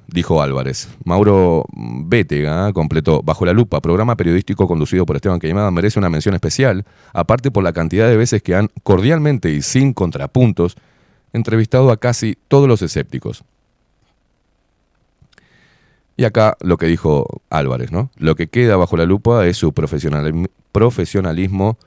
dijo 0.09 0.43
Álvarez. 0.43 0.91
Mauro 1.07 1.65
Bétega 1.73 2.71
completó 2.75 3.23
Bajo 3.23 3.47
la 3.47 3.55
Lupa, 3.55 3.81
programa 3.81 4.19
periodístico 4.19 4.69
conducido 4.69 5.07
por 5.07 5.17
Esteban 5.17 5.41
Queimada, 5.41 5.71
merece 5.71 5.99
una 5.99 6.11
mención 6.11 6.35
especial, 6.35 6.85
aparte 7.15 7.51
por 7.51 7.65
la 7.65 7.73
cantidad 7.73 8.07
de 8.07 8.19
veces 8.19 8.43
que 8.43 8.55
han 8.55 8.69
cordialmente 8.83 9.51
y 9.51 9.63
sin 9.63 9.95
contrapuntos 9.95 10.77
entrevistado 11.33 11.91
a 11.91 11.97
casi 11.97 12.37
todos 12.49 12.69
los 12.69 12.83
escépticos. 12.83 13.45
Y 16.17 16.25
acá 16.25 16.57
lo 16.61 16.77
que 16.77 16.87
dijo 16.87 17.43
Álvarez, 17.51 17.91
¿no? 17.91 18.11
Lo 18.17 18.37
que 18.37 18.49
queda 18.49 18.77
bajo 18.77 18.97
la 18.97 19.05
lupa 19.05 19.47
es 19.47 19.57
su 19.57 19.73
profesionalismo 19.73 21.79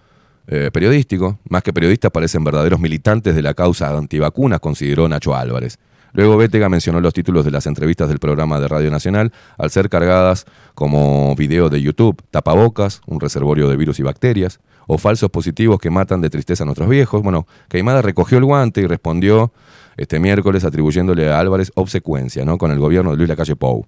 eh, 0.48 0.70
periodístico. 0.72 1.40
Más 1.50 1.64
que 1.64 1.74
periodistas 1.74 2.12
parecen 2.12 2.44
verdaderos 2.44 2.80
militantes 2.80 3.36
de 3.36 3.42
la 3.42 3.54
causa 3.54 3.96
antivacunas, 3.96 4.60
consideró 4.60 5.08
Nacho 5.08 5.36
Álvarez. 5.36 5.80
Luego 6.14 6.38
Bétega 6.38 6.70
mencionó 6.70 7.00
los 7.00 7.14
títulos 7.14 7.46
de 7.46 7.52
las 7.52 7.68
entrevistas 7.68 8.10
del 8.10 8.20
programa 8.20 8.60
de 8.60 8.68
Radio 8.68 8.90
Nacional 8.90 9.32
al 9.58 9.72
ser 9.72 9.90
cargadas 9.90 10.46
como 10.74 11.36
video 11.36 11.70
de 11.70 11.82
YouTube, 11.82 12.22
tapabocas, 12.32 13.02
un 13.06 13.20
reservorio 13.20 13.70
de 13.70 13.78
virus 13.78 14.00
y 14.00 14.04
bacterias, 14.04 14.60
o 14.88 14.98
falsos 14.98 15.30
positivos 15.30 15.80
que 15.80 15.90
matan 15.90 16.22
de 16.22 16.30
tristeza 16.30 16.64
a 16.64 16.66
nuestros 16.66 16.90
viejos. 16.90 17.22
Bueno, 17.22 17.46
Queimada 17.70 18.02
recogió 18.02 18.38
el 18.38 18.46
guante 18.46 18.82
y 18.82 18.88
respondió 18.88 19.52
este 19.98 20.20
miércoles 20.20 20.64
atribuyéndole 20.64 21.30
a 21.30 21.40
Álvarez 21.40 21.72
obsecuencia, 21.76 22.46
¿no? 22.46 22.58
Con 22.58 22.72
el 22.72 22.80
gobierno 22.80 23.12
de 23.12 23.18
Luis 23.18 23.30
Lacalle 23.30 23.56
Pou. 23.56 23.86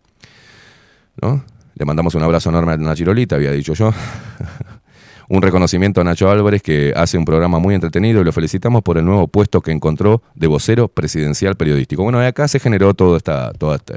Le 1.75 1.85
mandamos 1.85 2.15
un 2.15 2.23
abrazo 2.23 2.49
enorme 2.49 2.73
a 2.73 2.77
Nacho 2.77 3.05
Lolita, 3.05 3.35
había 3.35 3.51
dicho 3.51 3.73
yo. 3.73 3.91
un 5.29 5.41
reconocimiento 5.41 6.01
a 6.01 6.03
Nacho 6.03 6.29
Álvarez 6.29 6.61
que 6.61 6.91
hace 6.95 7.17
un 7.17 7.23
programa 7.23 7.59
muy 7.59 7.75
entretenido 7.75 8.19
y 8.19 8.23
lo 8.23 8.31
felicitamos 8.31 8.81
por 8.81 8.97
el 8.97 9.05
nuevo 9.05 9.27
puesto 9.27 9.61
que 9.61 9.71
encontró 9.71 10.23
de 10.35 10.47
vocero 10.47 10.87
presidencial 10.87 11.55
periodístico. 11.55 12.03
Bueno, 12.03 12.19
acá 12.19 12.47
se 12.47 12.59
generó 12.59 12.93
toda 12.93 13.17
esta, 13.17 13.51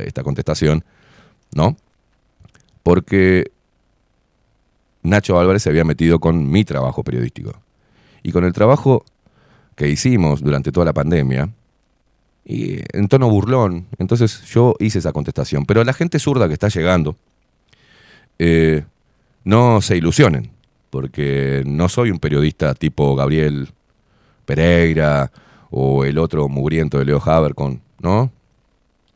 esta 0.05 0.23
contestación, 0.23 0.85
¿no? 1.55 1.77
Porque 2.83 3.51
Nacho 5.03 5.39
Álvarez 5.39 5.63
se 5.63 5.71
había 5.71 5.85
metido 5.85 6.21
con 6.21 6.51
mi 6.51 6.65
trabajo 6.65 7.03
periodístico. 7.03 7.55
Y 8.23 8.31
con 8.31 8.45
el 8.45 8.53
trabajo 8.53 9.05
que 9.75 9.89
hicimos 9.89 10.43
durante 10.43 10.71
toda 10.71 10.87
la 10.87 10.93
pandemia, 10.93 11.49
y 12.45 12.79
en 12.97 13.09
tono 13.09 13.31
burlón. 13.31 13.87
Entonces 13.99 14.43
yo 14.45 14.75
hice 14.81 14.99
esa 14.99 15.13
contestación. 15.13 15.65
Pero 15.65 15.85
la 15.85 15.93
gente 15.93 16.19
zurda 16.19 16.49
que 16.49 16.55
está 16.55 16.69
llegando, 16.69 17.17
eh, 18.39 18.85
no 19.45 19.81
se 19.81 19.97
ilusionen, 19.97 20.51
porque 20.91 21.63
no 21.67 21.89
soy 21.89 22.11
un 22.11 22.19
periodista 22.19 22.75
tipo 22.75 23.15
Gabriel 23.17 23.71
Pereira 24.45 25.31
o 25.71 26.05
el 26.05 26.19
otro 26.19 26.49
mugriento 26.49 26.99
de 26.99 27.05
Leo 27.05 27.23
Habercon, 27.25 27.81
¿no? 28.01 28.31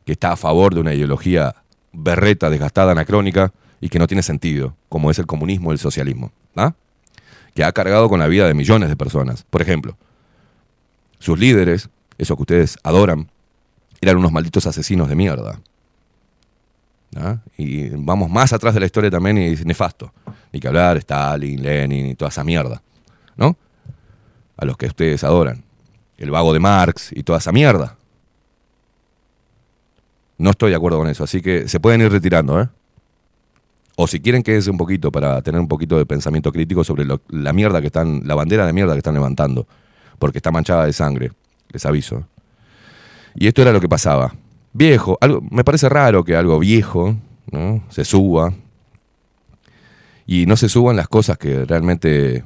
Que 0.05 0.13
está 0.13 0.31
a 0.31 0.37
favor 0.37 0.73
de 0.73 0.81
una 0.81 0.93
ideología 0.93 1.55
berreta, 1.91 2.49
desgastada, 2.49 2.91
anacrónica 2.93 3.51
y 3.79 3.89
que 3.89 3.99
no 3.99 4.07
tiene 4.07 4.23
sentido, 4.23 4.75
como 4.89 5.11
es 5.11 5.19
el 5.19 5.25
comunismo 5.25 5.71
y 5.71 5.73
el 5.73 5.79
socialismo, 5.79 6.31
¿ah? 6.55 6.73
Que 7.53 7.63
ha 7.63 7.71
cargado 7.71 8.09
con 8.09 8.19
la 8.19 8.27
vida 8.27 8.47
de 8.47 8.53
millones 8.53 8.89
de 8.89 8.95
personas. 8.95 9.43
Por 9.43 9.61
ejemplo, 9.61 9.97
sus 11.19 11.37
líderes, 11.37 11.89
esos 12.17 12.35
que 12.35 12.41
ustedes 12.41 12.77
adoran, 12.83 13.29
eran 14.01 14.17
unos 14.17 14.31
malditos 14.31 14.65
asesinos 14.67 15.09
de 15.09 15.15
mierda. 15.15 15.59
¿Ah? 17.15 17.37
Y 17.57 17.89
vamos 17.89 18.29
más 18.29 18.53
atrás 18.53 18.73
de 18.73 18.79
la 18.79 18.85
historia 18.85 19.09
también 19.09 19.37
y 19.37 19.45
es 19.47 19.65
nefasto. 19.65 20.11
Ni 20.51 20.59
que 20.59 20.67
hablar 20.67 20.97
Stalin, 20.97 21.61
Lenin 21.61 22.07
y 22.07 22.15
toda 22.15 22.29
esa 22.29 22.43
mierda. 22.43 22.81
¿No? 23.35 23.55
A 24.57 24.65
los 24.65 24.77
que 24.77 24.87
ustedes 24.87 25.23
adoran. 25.23 25.63
El 26.17 26.31
vago 26.31 26.53
de 26.53 26.59
Marx 26.59 27.11
y 27.11 27.23
toda 27.23 27.39
esa 27.39 27.51
mierda. 27.51 27.95
No 30.37 30.51
estoy 30.51 30.71
de 30.71 30.75
acuerdo 30.75 30.99
con 30.99 31.07
eso, 31.07 31.23
así 31.23 31.41
que 31.41 31.67
se 31.67 31.79
pueden 31.79 32.01
ir 32.01 32.11
retirando, 32.11 32.61
¿eh? 32.61 32.69
O 33.95 34.05
si 34.05 34.19
quieren 34.19 34.43
quédense 34.43 34.69
un 34.69 34.77
poquito 34.77 35.11
para 35.11 35.41
tener 35.41 35.59
un 35.59 35.67
poquito 35.67 35.97
de 35.97 36.05
pensamiento 36.05 36.51
crítico 36.51 36.83
sobre 36.83 37.07
la 37.29 37.53
mierda 37.53 37.81
que 37.81 37.87
están, 37.87 38.21
la 38.25 38.35
bandera 38.35 38.67
de 38.67 38.73
mierda 38.73 38.93
que 38.93 38.99
están 38.99 39.15
levantando, 39.15 39.67
porque 40.19 40.37
está 40.37 40.51
manchada 40.51 40.85
de 40.85 40.93
sangre, 40.93 41.31
aviso. 41.85 42.27
Y 43.35 43.47
esto 43.47 43.61
era 43.61 43.71
lo 43.71 43.79
que 43.79 43.89
pasaba. 43.89 44.33
Viejo, 44.73 45.17
algo, 45.21 45.41
me 45.49 45.63
parece 45.63 45.89
raro 45.89 46.23
que 46.23 46.35
algo 46.35 46.59
viejo 46.59 47.15
¿no? 47.51 47.83
se 47.89 48.05
suba 48.05 48.53
y 50.25 50.45
no 50.45 50.57
se 50.57 50.69
suban 50.69 50.95
las 50.95 51.07
cosas 51.07 51.37
que 51.37 51.65
realmente 51.65 52.43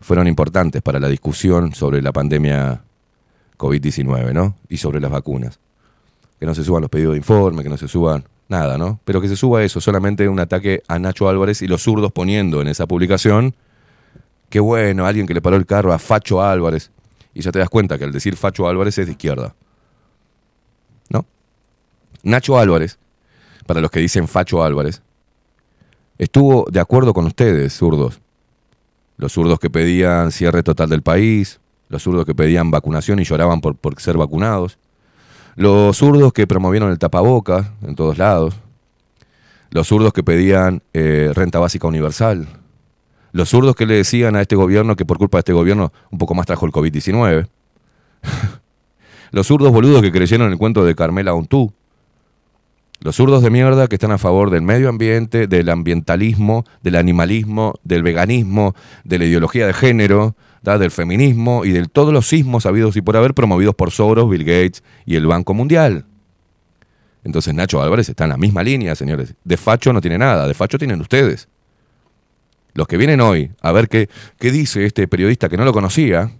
fueron 0.00 0.26
importantes 0.26 0.82
para 0.82 1.00
la 1.00 1.08
discusión 1.08 1.74
sobre 1.74 2.02
la 2.02 2.12
pandemia 2.12 2.82
COVID-19, 3.56 4.32
¿no? 4.32 4.56
Y 4.68 4.76
sobre 4.76 5.00
las 5.00 5.10
vacunas. 5.10 5.60
Que 6.38 6.46
no 6.46 6.54
se 6.54 6.64
suban 6.64 6.82
los 6.82 6.90
pedidos 6.90 7.12
de 7.12 7.18
informe, 7.18 7.62
que 7.62 7.68
no 7.68 7.76
se 7.76 7.88
suban 7.88 8.24
nada, 8.48 8.76
¿no? 8.76 9.00
Pero 9.04 9.20
que 9.20 9.28
se 9.28 9.36
suba 9.36 9.62
eso, 9.62 9.80
solamente 9.80 10.28
un 10.28 10.40
ataque 10.40 10.82
a 10.88 10.98
Nacho 10.98 11.28
Álvarez 11.28 11.62
y 11.62 11.68
los 11.68 11.82
zurdos 11.82 12.12
poniendo 12.12 12.60
en 12.60 12.68
esa 12.68 12.86
publicación, 12.86 13.54
qué 14.50 14.60
bueno, 14.60 15.06
alguien 15.06 15.26
que 15.26 15.34
le 15.34 15.40
paró 15.40 15.56
el 15.56 15.66
carro 15.66 15.92
a 15.92 15.98
Facho 15.98 16.42
Álvarez. 16.42 16.90
Y 17.34 17.42
ya 17.42 17.50
te 17.50 17.58
das 17.58 17.68
cuenta 17.68 17.98
que 17.98 18.04
al 18.04 18.12
decir 18.12 18.36
Facho 18.36 18.68
Álvarez 18.68 18.96
es 18.98 19.06
de 19.06 19.12
izquierda. 19.12 19.54
¿No? 21.10 21.26
Nacho 22.22 22.58
Álvarez, 22.58 22.98
para 23.66 23.80
los 23.80 23.90
que 23.90 24.00
dicen 24.00 24.28
Facho 24.28 24.62
Álvarez, 24.62 25.02
estuvo 26.16 26.66
de 26.70 26.80
acuerdo 26.80 27.12
con 27.12 27.26
ustedes, 27.26 27.72
zurdos. 27.74 28.20
Los 29.16 29.32
zurdos 29.32 29.58
que 29.58 29.70
pedían 29.70 30.32
cierre 30.32 30.62
total 30.62 30.88
del 30.88 31.02
país, 31.02 31.60
los 31.88 32.02
zurdos 32.02 32.24
que 32.24 32.34
pedían 32.34 32.70
vacunación 32.70 33.18
y 33.18 33.24
lloraban 33.24 33.60
por, 33.60 33.76
ser 34.00 34.16
vacunados, 34.16 34.78
los 35.56 35.96
zurdos 35.96 36.32
que 36.32 36.46
promovieron 36.46 36.90
el 36.90 36.98
tapaboca 36.98 37.72
en 37.82 37.94
todos 37.94 38.18
lados, 38.18 38.54
los 39.70 39.88
zurdos 39.88 40.12
que 40.12 40.22
pedían 40.22 40.82
eh, 40.92 41.30
renta 41.34 41.58
básica 41.58 41.86
universal, 41.86 42.48
los 43.34 43.48
zurdos 43.48 43.74
que 43.74 43.84
le 43.84 43.96
decían 43.96 44.36
a 44.36 44.40
este 44.40 44.54
gobierno 44.54 44.94
que 44.94 45.04
por 45.04 45.18
culpa 45.18 45.38
de 45.38 45.40
este 45.40 45.52
gobierno 45.52 45.92
un 46.12 46.18
poco 46.18 46.36
más 46.36 46.46
trajo 46.46 46.66
el 46.66 46.72
COVID-19, 46.72 47.48
los 49.32 49.46
zurdos 49.48 49.72
boludos 49.72 50.02
que 50.02 50.12
creyeron 50.12 50.52
el 50.52 50.56
cuento 50.56 50.84
de 50.84 50.94
Carmela 50.94 51.34
Untú, 51.34 51.72
los 53.00 53.16
zurdos 53.16 53.42
de 53.42 53.50
mierda 53.50 53.88
que 53.88 53.96
están 53.96 54.12
a 54.12 54.18
favor 54.18 54.50
del 54.50 54.62
medio 54.62 54.88
ambiente, 54.88 55.48
del 55.48 55.68
ambientalismo, 55.68 56.64
del 56.82 56.94
animalismo, 56.94 57.74
del 57.82 58.04
veganismo, 58.04 58.76
de 59.02 59.18
la 59.18 59.24
ideología 59.24 59.66
de 59.66 59.74
género, 59.74 60.36
del 60.62 60.92
feminismo 60.92 61.64
y 61.64 61.72
de 61.72 61.86
todos 61.86 62.12
los 62.12 62.28
sismos 62.28 62.66
habidos 62.66 62.96
y 62.96 63.02
por 63.02 63.16
haber 63.16 63.34
promovidos 63.34 63.74
por 63.74 63.90
Soros, 63.90 64.30
Bill 64.30 64.44
Gates 64.44 64.84
y 65.04 65.16
el 65.16 65.26
Banco 65.26 65.54
Mundial. 65.54 66.06
Entonces 67.24 67.52
Nacho 67.52 67.82
Álvarez 67.82 68.08
está 68.08 68.24
en 68.24 68.30
la 68.30 68.36
misma 68.36 68.62
línea, 68.62 68.94
señores. 68.94 69.34
De 69.42 69.56
facho 69.56 69.92
no 69.92 70.00
tiene 70.00 70.18
nada, 70.18 70.46
de 70.46 70.54
facho 70.54 70.78
tienen 70.78 71.00
ustedes. 71.00 71.48
Los 72.74 72.86
que 72.86 72.96
vienen 72.96 73.20
hoy 73.20 73.50
a 73.60 73.72
ver 73.72 73.88
qué, 73.88 74.08
qué 74.38 74.50
dice 74.50 74.84
este 74.84 75.08
periodista 75.08 75.48
que 75.48 75.56
no 75.56 75.64
lo 75.64 75.72
conocía, 75.72 76.30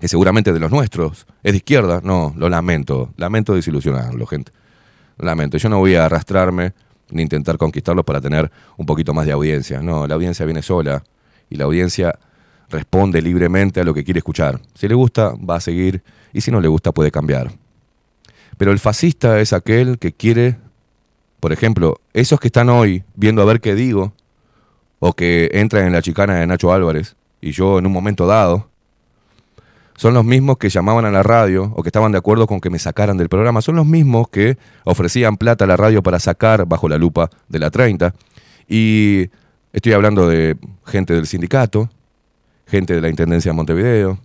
que 0.00 0.08
seguramente 0.08 0.52
de 0.52 0.60
los 0.60 0.70
nuestros, 0.70 1.26
es 1.42 1.52
de 1.52 1.58
izquierda, 1.58 2.00
no, 2.02 2.34
lo 2.36 2.48
lamento, 2.48 3.12
lamento 3.16 3.54
desilusionarlo, 3.54 4.26
gente. 4.26 4.52
Lamento, 5.18 5.56
yo 5.56 5.68
no 5.68 5.78
voy 5.78 5.94
a 5.94 6.06
arrastrarme 6.06 6.72
ni 7.10 7.22
intentar 7.22 7.56
conquistarlos 7.56 8.04
para 8.04 8.20
tener 8.20 8.50
un 8.76 8.86
poquito 8.86 9.14
más 9.14 9.26
de 9.26 9.32
audiencia. 9.32 9.80
No, 9.80 10.06
la 10.06 10.14
audiencia 10.14 10.44
viene 10.44 10.62
sola 10.62 11.04
y 11.48 11.56
la 11.56 11.64
audiencia 11.64 12.18
responde 12.68 13.22
libremente 13.22 13.80
a 13.80 13.84
lo 13.84 13.94
que 13.94 14.02
quiere 14.02 14.18
escuchar. 14.18 14.60
Si 14.74 14.88
le 14.88 14.94
gusta, 14.94 15.34
va 15.34 15.56
a 15.56 15.60
seguir 15.60 16.02
y 16.32 16.40
si 16.40 16.50
no 16.50 16.60
le 16.60 16.68
gusta, 16.68 16.92
puede 16.92 17.12
cambiar. 17.12 17.52
Pero 18.56 18.72
el 18.72 18.78
fascista 18.78 19.40
es 19.40 19.52
aquel 19.52 19.98
que 19.98 20.12
quiere, 20.12 20.56
por 21.40 21.52
ejemplo, 21.52 22.00
esos 22.12 22.40
que 22.40 22.48
están 22.48 22.68
hoy 22.68 23.04
viendo 23.14 23.42
a 23.42 23.44
ver 23.44 23.60
qué 23.60 23.74
digo, 23.74 24.12
o 25.06 25.12
que 25.12 25.50
entran 25.52 25.86
en 25.86 25.92
la 25.92 26.00
chicana 26.00 26.36
de 26.36 26.46
Nacho 26.46 26.72
Álvarez, 26.72 27.14
y 27.42 27.52
yo 27.52 27.78
en 27.78 27.84
un 27.84 27.92
momento 27.92 28.26
dado, 28.26 28.70
son 29.98 30.14
los 30.14 30.24
mismos 30.24 30.56
que 30.56 30.70
llamaban 30.70 31.04
a 31.04 31.10
la 31.10 31.22
radio 31.22 31.74
o 31.76 31.82
que 31.82 31.90
estaban 31.90 32.10
de 32.10 32.16
acuerdo 32.16 32.46
con 32.46 32.58
que 32.58 32.70
me 32.70 32.78
sacaran 32.78 33.18
del 33.18 33.28
programa, 33.28 33.60
son 33.60 33.76
los 33.76 33.84
mismos 33.84 34.30
que 34.30 34.56
ofrecían 34.84 35.36
plata 35.36 35.66
a 35.66 35.68
la 35.68 35.76
radio 35.76 36.02
para 36.02 36.18
sacar 36.20 36.64
bajo 36.64 36.88
la 36.88 36.96
lupa 36.96 37.28
de 37.50 37.58
la 37.58 37.70
30. 37.70 38.14
Y 38.66 39.28
estoy 39.74 39.92
hablando 39.92 40.26
de 40.26 40.56
gente 40.86 41.12
del 41.12 41.26
sindicato, 41.26 41.90
gente 42.66 42.94
de 42.94 43.02
la 43.02 43.10
Intendencia 43.10 43.50
de 43.50 43.56
Montevideo, 43.56 44.18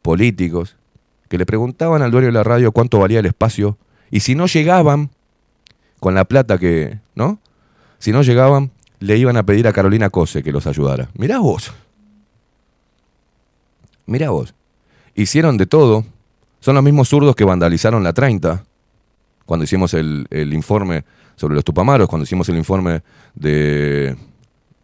políticos, 0.00 0.76
que 1.28 1.36
le 1.36 1.44
preguntaban 1.44 2.00
al 2.00 2.10
dueño 2.10 2.28
de 2.28 2.32
la 2.32 2.44
radio 2.44 2.72
cuánto 2.72 2.98
valía 2.98 3.20
el 3.20 3.26
espacio 3.26 3.76
y 4.10 4.20
si 4.20 4.34
no 4.34 4.46
llegaban 4.46 5.10
con 6.00 6.14
la 6.14 6.24
plata 6.24 6.56
que, 6.56 6.98
¿no? 7.14 7.38
Si 7.98 8.10
no 8.10 8.22
llegaban, 8.22 8.70
le 9.00 9.16
iban 9.16 9.36
a 9.36 9.44
pedir 9.44 9.68
a 9.68 9.72
Carolina 9.72 10.10
Cose 10.10 10.42
que 10.42 10.52
los 10.52 10.66
ayudara. 10.66 11.08
Mirá 11.14 11.38
vos. 11.38 11.72
Mirá 14.06 14.30
vos. 14.30 14.54
Hicieron 15.14 15.56
de 15.56 15.66
todo. 15.66 16.04
Son 16.60 16.74
los 16.74 16.84
mismos 16.84 17.08
zurdos 17.08 17.36
que 17.36 17.44
vandalizaron 17.44 18.02
la 18.02 18.12
30 18.12 18.64
cuando 19.46 19.64
hicimos 19.64 19.94
el, 19.94 20.26
el 20.30 20.52
informe 20.52 21.04
sobre 21.36 21.54
los 21.54 21.64
tupamaros, 21.64 22.08
cuando 22.08 22.24
hicimos 22.24 22.48
el 22.48 22.56
informe 22.56 23.02
de, 23.34 24.16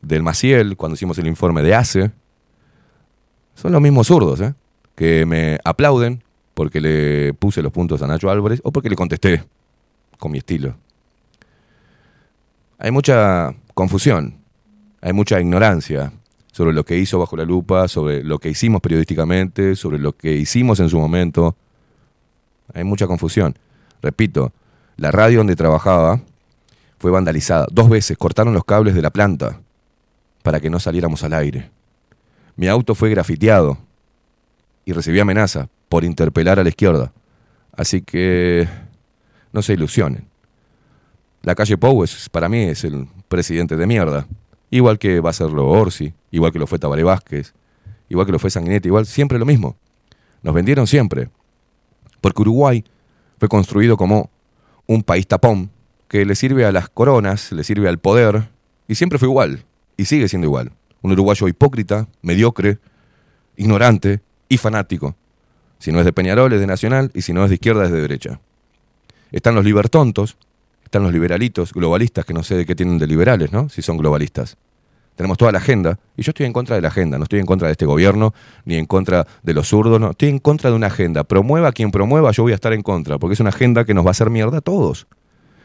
del 0.01 0.23
Maciel, 0.23 0.77
cuando 0.77 0.95
hicimos 0.95 1.19
el 1.19 1.27
informe 1.27 1.62
de 1.62 1.75
ACE. 1.75 2.11
Son 3.55 3.73
los 3.73 3.81
mismos 3.81 4.07
zurdos, 4.07 4.41
¿eh? 4.41 4.55
Que 4.95 5.27
me 5.27 5.59
aplauden 5.65 6.23
porque 6.55 6.81
le 6.81 7.35
puse 7.35 7.62
los 7.62 7.73
puntos 7.73 8.03
a 8.03 8.07
Nacho 8.07 8.31
Álvarez 8.31 8.61
o 8.62 8.71
porque 8.71 8.89
le 8.89 8.97
contesté 8.97 9.45
con 10.19 10.31
mi 10.31 10.39
estilo. 10.39 10.77
Hay 12.79 12.91
mucha 12.91 13.55
confusión, 13.75 14.39
hay 15.01 15.12
mucha 15.12 15.41
ignorancia 15.41 16.12
sobre 16.53 16.72
lo 16.72 16.85
que 16.85 16.97
hizo 16.97 17.18
bajo 17.18 17.37
la 17.37 17.45
lupa, 17.45 17.89
sobre 17.89 18.22
lo 18.22 18.39
que 18.39 18.49
hicimos 18.49 18.81
periodísticamente, 18.81 19.77
sobre 19.77 19.99
lo 19.99 20.16
que 20.16 20.35
hicimos 20.35 20.81
en 20.81 20.89
su 20.89 20.99
momento. 20.99 21.57
Hay 22.72 22.85
mucha 22.85 23.07
confusión. 23.07 23.59
Repito, 24.01 24.53
la 24.97 25.11
radio 25.11 25.39
donde 25.39 25.57
trabajaba 25.57 26.20
fue 26.99 27.11
vandalizada. 27.11 27.66
Dos 27.70 27.91
veces 27.91 28.16
cortaron 28.16 28.55
los 28.55 28.64
cables 28.64 28.95
de 28.95 29.03
la 29.03 29.11
planta 29.11 29.61
para 30.43 30.61
que 30.61 30.70
no 30.70 30.79
saliéramos 30.79 31.25
al 31.25 31.35
aire. 31.35 31.70
Mi 32.57 32.68
auto 32.68 32.95
fue 32.95 33.11
grafiteado 33.11 33.79
y 34.85 34.93
recibí 34.93 35.18
amenaza 35.18 35.68
por 35.89 36.05
interpelar 36.05 36.61
a 36.61 36.62
la 36.62 36.68
izquierda. 36.68 37.12
Así 37.77 38.03
que 38.03 38.68
no 39.53 39.61
se 39.61 39.72
ilusionen. 39.72 40.34
La 41.45 41.55
calle 41.55 41.77
Pou 41.77 42.03
es, 42.03 42.31
para 42.31 42.49
mí 42.49 42.63
es 42.73 42.85
el 42.85 43.07
presidente 43.29 43.77
de 43.77 43.87
mierda. 43.87 44.27
Igual 44.71 44.99
que 44.99 45.21
va 45.21 45.29
a 45.29 45.35
serlo 45.35 45.69
Orsi, 45.69 46.15
igual 46.31 46.53
que 46.53 46.59
lo 46.59 46.67
fue 46.67 46.79
Tabaré 46.79 47.03
Vázquez, 47.03 47.53
igual 48.09 48.25
que 48.25 48.33
lo 48.33 48.39
fue 48.39 48.49
Sanguinetti, 48.49 48.89
igual 48.89 49.05
siempre 49.05 49.39
lo 49.39 49.45
mismo. 49.45 49.77
Nos 50.43 50.55
vendieron 50.55 50.87
siempre. 50.87 51.29
Porque 52.23 52.41
Uruguay 52.41 52.83
fue 53.39 53.49
construido 53.49 53.99
como 53.99 54.31
un 54.87 55.03
país 55.03 55.27
tapón 55.27 55.71
que 56.09 56.25
le 56.25 56.35
sirve 56.35 56.65
a 56.65 56.73
las 56.73 56.89
coronas, 56.89 57.53
le 57.53 57.63
sirve 57.63 57.91
al 57.91 57.99
poder, 57.99 58.49
y 58.89 58.95
siempre 58.95 59.19
fue 59.19 59.29
igual, 59.29 59.65
y 59.99 60.07
sigue 60.07 60.29
siendo 60.29 60.47
igual. 60.47 60.73
Un 61.03 61.13
uruguayo 61.13 61.47
hipócrita, 61.47 62.09
mediocre, 62.23 62.79
ignorante 63.59 64.23
y 64.49 64.57
fanático. 64.57 65.15
Si 65.79 65.93
no 65.93 65.99
es 65.99 66.07
de 66.07 66.15
Peñarol, 66.15 66.55
es 66.55 66.61
de 66.61 66.67
Nacional, 66.67 67.11
y 67.13 67.21
si 67.21 67.35
no 67.35 67.45
es 67.45 67.51
de 67.51 67.57
izquierda, 67.57 67.85
es 67.85 67.91
de 67.91 68.01
derecha. 68.01 68.41
Están 69.31 69.55
los 69.55 69.65
libertontos, 69.67 70.39
están 70.85 71.03
los 71.03 71.12
liberalitos, 71.12 71.72
globalistas, 71.72 72.24
que 72.24 72.35
no 72.35 72.43
sé 72.43 72.57
de 72.57 72.66
qué 72.66 72.74
tienen 72.74 72.99
de 72.99 73.07
liberales, 73.07 73.53
¿no? 73.53 73.68
Si 73.68 73.82
son 73.82 73.97
globalistas. 73.97 74.57
Tenemos 75.16 75.39
toda 75.39 75.53
la 75.53 75.59
agenda, 75.59 75.99
y 76.16 76.22
yo 76.22 76.30
estoy 76.30 76.47
en 76.47 76.53
contra 76.53 76.74
de 76.74 76.82
la 76.82 76.89
agenda, 76.89 77.18
no 77.18 77.24
estoy 77.24 77.39
en 77.39 77.47
contra 77.47 77.68
de 77.68 77.72
este 77.72 77.87
gobierno, 77.87 78.35
ni 78.64 78.74
en 78.76 78.87
contra 78.87 79.26
de 79.43 79.55
los 79.55 79.68
zurdos, 79.68 80.01
no, 80.01 80.11
estoy 80.11 80.28
en 80.28 80.41
contra 80.41 80.70
de 80.70 80.76
una 80.76 80.89
agenda. 80.89 81.22
Promueva 81.22 81.70
quien 81.72 81.93
promueva, 81.93 82.32
yo 82.32 82.43
voy 82.43 82.53
a 82.53 82.57
estar 82.57 82.72
en 82.72 82.82
contra, 82.82 83.18
porque 83.18 83.35
es 83.35 83.41
una 83.41 83.51
agenda 83.51 83.85
que 83.85 83.95
nos 83.95 84.05
va 84.05 84.09
a 84.09 84.12
hacer 84.12 84.30
mierda 84.30 84.59
a 84.59 84.61
todos. 84.61 85.07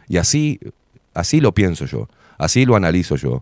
Y 0.07 0.17
así, 0.17 0.59
así 1.15 1.41
lo 1.41 1.53
pienso 1.53 1.85
yo, 1.85 2.07
así 2.37 2.65
lo 2.65 2.75
analizo 2.75 3.15
yo. 3.15 3.41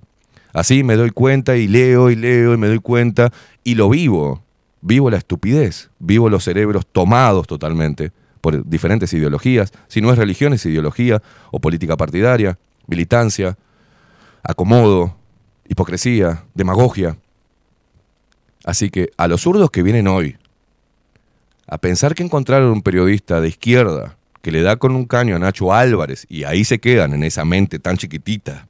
Así 0.54 0.84
me 0.84 0.96
doy 0.96 1.12
cuenta 1.12 1.58
y 1.58 1.68
leo 1.68 2.10
y 2.10 2.16
leo 2.16 2.54
y 2.54 2.58
me 2.58 2.68
doy 2.68 2.80
cuenta 2.80 3.32
y 3.64 3.76
lo 3.76 3.90
vivo. 3.90 4.44
Vivo 4.82 5.10
la 5.10 5.18
estupidez, 5.18 5.90
vivo 6.00 6.30
los 6.30 6.46
cerebros 6.46 6.86
tomados 6.88 7.48
totalmente 7.48 8.12
por 8.38 8.68
diferentes 8.68 9.14
ideologías, 9.14 9.72
si 9.88 10.02
no 10.02 10.12
es 10.12 10.18
religión 10.18 10.54
es 10.54 10.66
ideología 10.66 11.22
o 11.52 11.60
política 11.60 11.98
partidaria, 11.98 12.58
militancia, 12.88 13.58
acomodo, 14.44 15.16
hipocresía, 15.68 16.46
demagogia. 16.54 17.18
Así 18.64 18.90
que 18.90 19.10
a 19.18 19.28
los 19.28 19.42
zurdos 19.42 19.72
que 19.72 19.84
vienen 19.84 20.08
hoy, 20.08 20.38
a 21.68 21.78
pensar 21.78 22.16
que 22.16 22.24
encontraron 22.24 22.72
un 22.72 22.82
periodista 22.82 23.42
de 23.42 23.50
izquierda 23.50 24.18
que 24.42 24.52
le 24.52 24.62
da 24.62 24.78
con 24.78 24.96
un 24.96 25.06
caño 25.06 25.36
a 25.36 25.40
Nacho 25.40 25.74
Álvarez 25.74 26.26
y 26.30 26.46
ahí 26.46 26.64
se 26.64 26.80
quedan 26.80 27.14
en 27.14 27.24
esa 27.24 27.44
mente 27.44 27.80
tan 27.80 27.98
chiquitita 27.98 28.68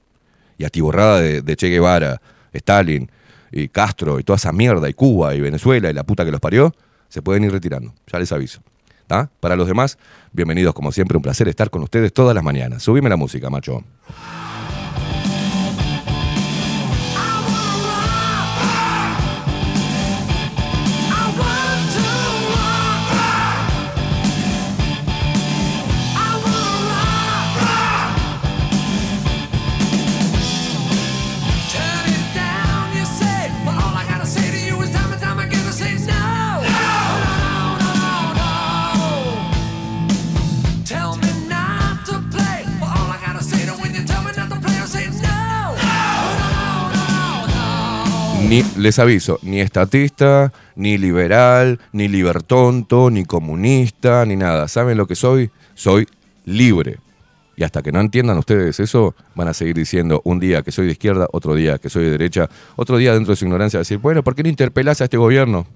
y 0.58 0.66
atiborrada 0.66 1.22
de, 1.22 1.42
de 1.42 1.56
Che 1.56 1.70
Guevara, 1.70 2.20
Stalin 2.52 3.12
y 3.52 3.68
Castro 3.68 4.20
y 4.20 4.24
toda 4.24 4.38
esa 4.38 4.52
mierda 4.52 4.90
y 4.90 4.94
Cuba 4.94 5.36
y 5.36 5.42
Venezuela 5.42 5.90
y 5.90 5.94
la 5.94 6.04
puta 6.04 6.26
que 6.26 6.32
los 6.32 6.42
parió, 6.42 6.74
se 7.10 7.22
pueden 7.22 7.44
ir 7.44 7.52
retirando, 7.52 7.94
ya 8.12 8.20
les 8.20 8.32
aviso. 8.32 8.62
Para 9.08 9.56
los 9.56 9.68
demás, 9.68 9.98
bienvenidos 10.34 10.74
como 10.74 10.92
siempre, 10.92 11.16
un 11.16 11.24
placer 11.24 11.48
estar 11.48 11.70
con 11.70 11.82
ustedes 11.82 12.12
todas 12.12 12.36
las 12.36 12.44
mañanas. 12.44 12.84
Subime 12.84 13.10
la 13.10 13.16
música, 13.16 13.50
macho. 13.50 13.84
Ni, 48.48 48.64
les 48.78 48.98
aviso, 48.98 49.40
ni 49.42 49.60
estatista, 49.60 50.54
ni 50.78 50.98
liberal, 50.98 51.82
ni 51.92 52.08
libertonto, 52.08 53.10
ni 53.10 53.26
comunista, 53.26 54.26
ni 54.26 54.38
nada. 54.38 54.70
¿Saben 54.70 54.98
lo 54.98 55.06
que 55.06 55.16
soy? 55.16 55.52
Soy 55.76 56.08
libre. 56.46 56.98
Y 57.58 57.66
hasta 57.66 57.82
que 57.82 57.92
no 57.92 58.00
entiendan 58.00 58.38
ustedes 58.38 58.80
eso, 58.80 59.16
van 59.36 59.50
a 59.50 59.54
seguir 59.54 59.76
diciendo 59.76 60.22
un 60.24 60.40
día 60.40 60.62
que 60.62 60.72
soy 60.72 60.86
de 60.86 60.94
izquierda, 60.94 61.28
otro 61.34 61.56
día 61.56 61.78
que 61.78 61.90
soy 61.90 62.06
de 62.06 62.12
derecha, 62.12 62.50
otro 62.78 62.96
día 62.96 63.14
dentro 63.14 63.34
de 63.34 63.36
su 63.36 63.44
ignorancia 63.44 63.80
decir, 63.80 63.98
bueno, 63.98 64.24
¿por 64.24 64.34
qué 64.34 64.44
no 64.44 64.50
interpelás 64.50 65.02
a 65.02 65.04
este 65.04 65.18
gobierno? 65.18 65.68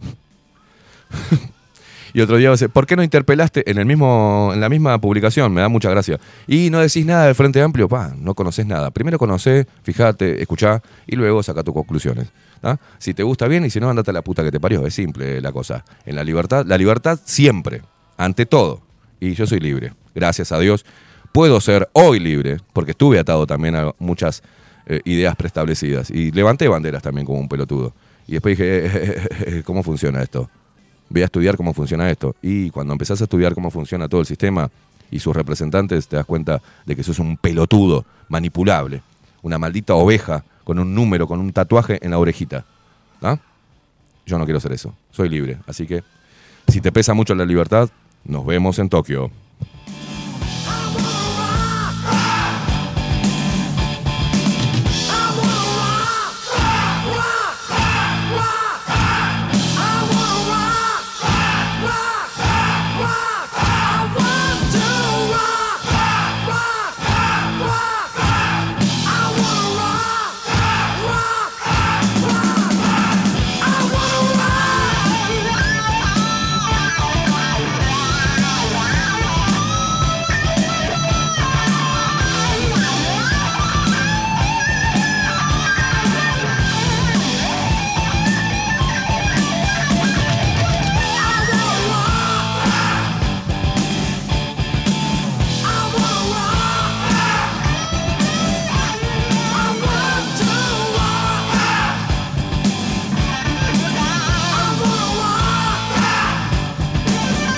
y 2.14 2.22
otro 2.22 2.38
día 2.38 2.50
va 2.50 2.54
a 2.54 2.56
decir, 2.56 2.70
¿por 2.70 2.88
qué 2.88 2.96
no 2.96 3.04
interpelaste 3.04 3.70
en, 3.70 3.80
el 3.80 3.86
mismo, 3.86 4.52
en 4.54 4.62
la 4.62 4.70
misma 4.70 4.98
publicación? 5.02 5.52
Me 5.52 5.60
da 5.60 5.68
mucha 5.68 5.90
gracia. 5.90 6.22
Y 6.48 6.70
no 6.70 6.80
decís 6.80 7.06
nada 7.06 7.26
del 7.26 7.36
Frente 7.36 7.62
Amplio, 7.62 7.90
pa, 7.90 8.14
no 8.18 8.34
conoces 8.34 8.66
nada. 8.66 8.92
Primero 8.92 9.20
conocé, 9.20 9.68
fíjate, 9.84 10.42
escuchá 10.42 10.82
y 11.06 11.18
luego 11.18 11.44
saca 11.44 11.64
tus 11.64 11.74
conclusiones. 11.74 12.30
¿Tá? 12.62 12.80
Si 13.00 13.14
te 13.14 13.24
gusta 13.24 13.48
bien 13.48 13.66
y 13.66 13.70
si 13.70 13.80
no, 13.80 13.90
andate 13.90 14.12
a 14.12 14.14
la 14.14 14.22
puta 14.22 14.44
que 14.44 14.52
te 14.52 14.60
parió. 14.60 14.86
Es 14.86 14.94
simple 14.94 15.42
la 15.42 15.52
cosa. 15.52 15.84
En 16.06 16.16
la 16.16 16.24
libertad, 16.24 16.66
la 16.66 16.78
libertad 16.78 17.20
siempre, 17.24 17.82
ante 18.18 18.46
todo. 18.46 18.82
Y 19.20 19.34
yo 19.34 19.46
soy 19.46 19.60
libre, 19.60 19.94
gracias 20.16 20.52
a 20.52 20.60
Dios. 20.60 20.86
Puedo 21.32 21.60
ser 21.62 21.90
hoy 21.94 22.20
libre, 22.20 22.58
porque 22.74 22.92
estuve 22.92 23.20
atado 23.20 23.48
también 23.48 23.76
a 23.76 23.92
muchas 24.00 24.44
eh, 24.86 25.02
ideas 25.06 25.36
preestablecidas. 25.36 26.10
Y 26.10 26.32
levanté 26.32 26.68
banderas 26.68 27.04
también 27.04 27.26
como 27.26 27.40
un 27.40 27.50
pelotudo. 27.50 27.94
Y 28.28 28.34
después 28.34 28.58
dije, 28.58 29.64
¿cómo 29.66 29.84
funciona 29.84 30.22
esto? 30.22 30.50
Voy 31.10 31.22
a 31.22 31.26
estudiar 31.26 31.58
cómo 31.58 31.74
funciona 31.74 32.10
esto. 32.10 32.36
Y 32.42 32.70
cuando 32.70 32.94
empezás 32.94 33.20
a 33.22 33.26
estudiar 33.26 33.54
cómo 33.54 33.70
funciona 33.72 34.08
todo 34.08 34.22
el 34.22 34.28
sistema 34.28 34.70
y 35.10 35.20
sus 35.20 35.36
representantes, 35.36 36.08
te 36.08 36.16
das 36.16 36.26
cuenta 36.26 36.62
de 36.86 36.96
que 36.96 37.04
sos 37.04 37.20
un 37.20 37.38
pelotudo 37.38 38.06
manipulable. 38.30 39.02
una 39.44 39.58
maldita 39.58 39.96
oveja 39.96 40.44
con 40.64 40.80
un 40.80 40.94
número, 40.94 41.28
con 41.28 41.40
un 41.40 41.52
tatuaje 41.52 42.00
en 42.02 42.12
la 42.12 42.20
orejita. 42.20 42.66
¿Ah? 43.22 43.38
Yo 44.26 44.38
no 44.38 44.46
quiero 44.46 44.60
ser 44.60 44.72
eso. 44.72 44.94
Soy 45.12 45.30
libre. 45.30 45.58
Así 45.68 45.88
que, 45.88 46.04
si 46.68 46.82
te 46.82 46.92
pesa 46.92 47.14
mucho 47.14 47.36
la 47.36 47.46
libertad, 47.46 47.90
nos 48.24 48.46
vemos 48.46 48.80
en 48.80 48.90
Tokio. 48.90 49.32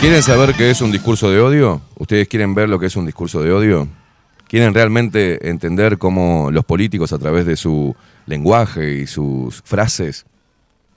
¿Quieren 0.04 0.22
saber 0.22 0.54
qué 0.54 0.70
es 0.70 0.82
un 0.82 0.92
discurso 0.92 1.32
de 1.32 1.40
odio? 1.40 1.82
¿Ustedes 1.98 2.28
quieren 2.28 2.54
ver 2.54 2.68
lo 2.68 2.78
que 2.78 2.88
es 2.88 2.98
un 2.98 3.06
discurso 3.06 3.42
de 3.42 3.54
odio? 3.54 3.88
¿Quieren 4.50 4.74
realmente 4.74 5.50
entender 5.50 5.98
cómo 5.98 6.52
los 6.52 6.66
políticos 6.66 7.14
a 7.14 7.20
través 7.20 7.46
de 7.46 7.56
su 7.56 7.96
lenguaje 8.26 8.96
y 8.96 9.08
sus 9.08 9.62
frases 9.62 10.26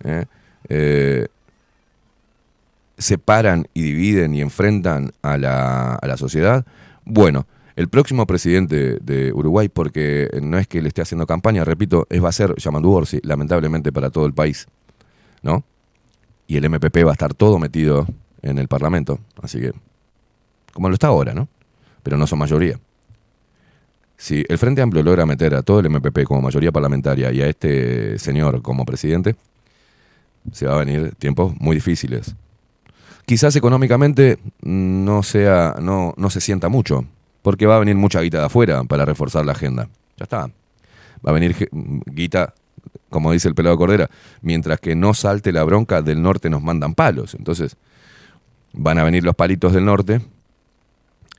eh, 0.03 0.25
eh, 0.69 1.29
separan 2.99 3.69
y 3.75 3.83
dividen 3.83 4.35
y 4.35 4.41
enfrentan 4.41 5.13
a 5.23 5.39
la, 5.39 5.95
a 5.95 6.05
la 6.09 6.17
sociedad? 6.17 6.67
Bueno, 7.05 7.47
el 7.77 7.89
próximo 7.89 8.27
presidente 8.27 8.99
de 9.01 9.33
Uruguay, 9.33 9.69
porque 9.69 10.29
no 10.43 10.59
es 10.59 10.67
que 10.67 10.83
le 10.83 10.89
esté 10.89 11.03
haciendo 11.03 11.29
campaña, 11.29 11.63
repito, 11.65 12.09
es 12.11 12.25
va 12.25 12.31
a 12.31 12.33
ser 12.33 12.57
Yamandu 12.57 12.91
Orsi, 12.91 13.21
lamentablemente 13.23 13.93
para 13.93 14.11
todo 14.11 14.27
el 14.27 14.35
país, 14.35 14.67
¿no? 15.43 15.63
Y 16.49 16.57
el 16.57 16.69
MPP 16.69 17.07
va 17.07 17.11
a 17.11 17.13
estar 17.13 17.35
todo 17.35 17.61
metido 17.61 18.09
en 18.43 18.59
el 18.59 18.69
Parlamento, 18.69 19.19
así 19.43 19.61
que, 19.61 19.73
como 20.73 20.89
lo 20.89 20.95
está 20.95 21.09
ahora, 21.09 21.35
¿no? 21.35 21.49
Pero 22.03 22.17
no 22.17 22.27
son 22.27 22.39
mayoría. 22.39 22.79
Si 24.17 24.45
el 24.49 24.59
Frente 24.59 24.81
Amplio 24.81 25.03
logra 25.03 25.27
meter 25.27 25.55
a 25.55 25.63
todo 25.63 25.81
el 25.81 25.91
MPP 25.91 26.25
como 26.25 26.41
mayoría 26.41 26.73
parlamentaria 26.73 27.31
y 27.33 27.43
a 27.43 27.49
este 27.49 28.19
señor 28.19 28.63
como 28.63 28.85
presidente, 28.85 29.37
se 30.53 30.67
va 30.67 30.77
a 30.77 30.85
venir 30.85 31.15
tiempos 31.17 31.55
muy 31.59 31.77
difíciles. 31.77 32.35
Quizás 33.27 33.57
económicamente 33.57 34.39
no 34.63 35.23
sea, 35.23 35.75
no, 35.81 36.15
no 36.17 36.31
se 36.31 36.41
sienta 36.41 36.69
mucho, 36.69 37.05
porque 37.43 37.67
va 37.67 37.77
a 37.77 37.81
venir 37.81 37.97
mucha 37.97 38.21
guita 38.21 38.39
de 38.39 38.47
afuera 38.47 38.85
para 38.85 39.05
reforzar 39.05 39.45
la 39.45 39.53
agenda. 39.53 39.89
Ya 40.17 40.25
está. 40.25 40.51
Va 41.27 41.31
a 41.31 41.33
venir 41.33 41.69
guita, 42.07 42.55
como 43.11 43.33
dice 43.33 43.49
el 43.49 43.55
pelado 43.55 43.77
Cordera, 43.77 44.09
mientras 44.43 44.81
que 44.81 44.95
no 44.95 45.13
salte 45.13 45.53
la 45.53 45.65
bronca 45.65 46.03
del 46.03 46.23
norte 46.23 46.49
nos 46.49 46.63
mandan 46.63 46.95
palos. 46.95 47.35
Entonces, 47.35 47.77
van 48.77 48.99
a 48.99 49.05
venir 49.05 49.25
los 49.25 49.35
palitos 49.35 49.73
del 49.73 49.85
norte 49.85 50.21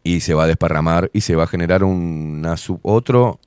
y 0.04 0.20
se 0.22 0.34
va 0.34 0.44
a 0.44 0.48
desparramar 0.48 1.10
y 1.14 1.22
se 1.22 1.36
va 1.36 1.44
a 1.44 1.48
generar 1.48 1.84
una 1.84 2.58
sub- 2.58 2.80
otro 2.84 3.40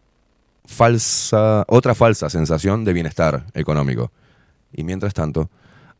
falsa, 0.65 1.65
otra 1.69 1.95
falsa 1.95 2.31
sensación 2.31 2.85
de 2.85 2.93
bienestar 2.93 3.47
económico. 3.55 4.13
Y 4.73 4.85
mientras 4.85 5.15
tanto, 5.15 5.51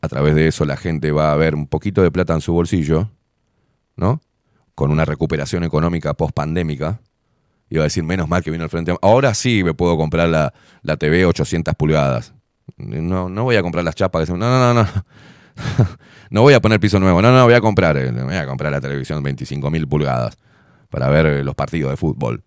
a 0.01 0.07
través 0.07 0.35
de 0.35 0.47
eso 0.47 0.65
la 0.65 0.77
gente 0.77 1.11
va 1.11 1.33
a 1.33 1.35
ver 1.35 1.55
un 1.55 1.67
poquito 1.67 2.01
de 2.01 2.11
plata 2.11 2.33
en 2.33 2.41
su 2.41 2.53
bolsillo, 2.53 3.09
¿no? 3.95 4.21
Con 4.75 4.91
una 4.91 5.05
recuperación 5.05 5.63
económica 5.63 6.13
post-pandémica. 6.13 7.01
Y 7.69 7.75
va 7.77 7.83
a 7.83 7.85
decir, 7.85 8.03
menos 8.03 8.27
mal 8.27 8.43
que 8.43 8.51
vino 8.51 8.63
el 8.65 8.69
Frente. 8.69 8.95
Ahora 9.01 9.33
sí 9.33 9.63
me 9.63 9.73
puedo 9.73 9.95
comprar 9.97 10.27
la, 10.27 10.53
la 10.81 10.97
TV 10.97 11.25
800 11.25 11.73
pulgadas. 11.75 12.33
No, 12.77 13.29
no 13.29 13.43
voy 13.43 13.55
a 13.55 13.61
comprar 13.61 13.83
las 13.85 13.95
chapas. 13.95 14.29
No, 14.29 14.35
no, 14.37 14.73
no, 14.73 14.83
no. 14.83 14.87
no 16.29 16.41
voy 16.41 16.53
a 16.53 16.61
poner 16.61 16.79
piso 16.79 16.99
nuevo. 16.99 17.21
No, 17.21 17.31
no, 17.31 17.43
voy 17.45 17.53
a 17.53 17.61
comprar, 17.61 17.97
eh, 17.97 18.11
voy 18.11 18.35
a 18.35 18.45
comprar 18.45 18.71
la 18.71 18.81
televisión 18.81 19.23
25.000 19.23 19.87
pulgadas 19.87 20.37
para 20.89 21.09
ver 21.09 21.25
eh, 21.25 21.43
los 21.43 21.55
partidos 21.55 21.91
de 21.91 21.97
fútbol. 21.97 22.43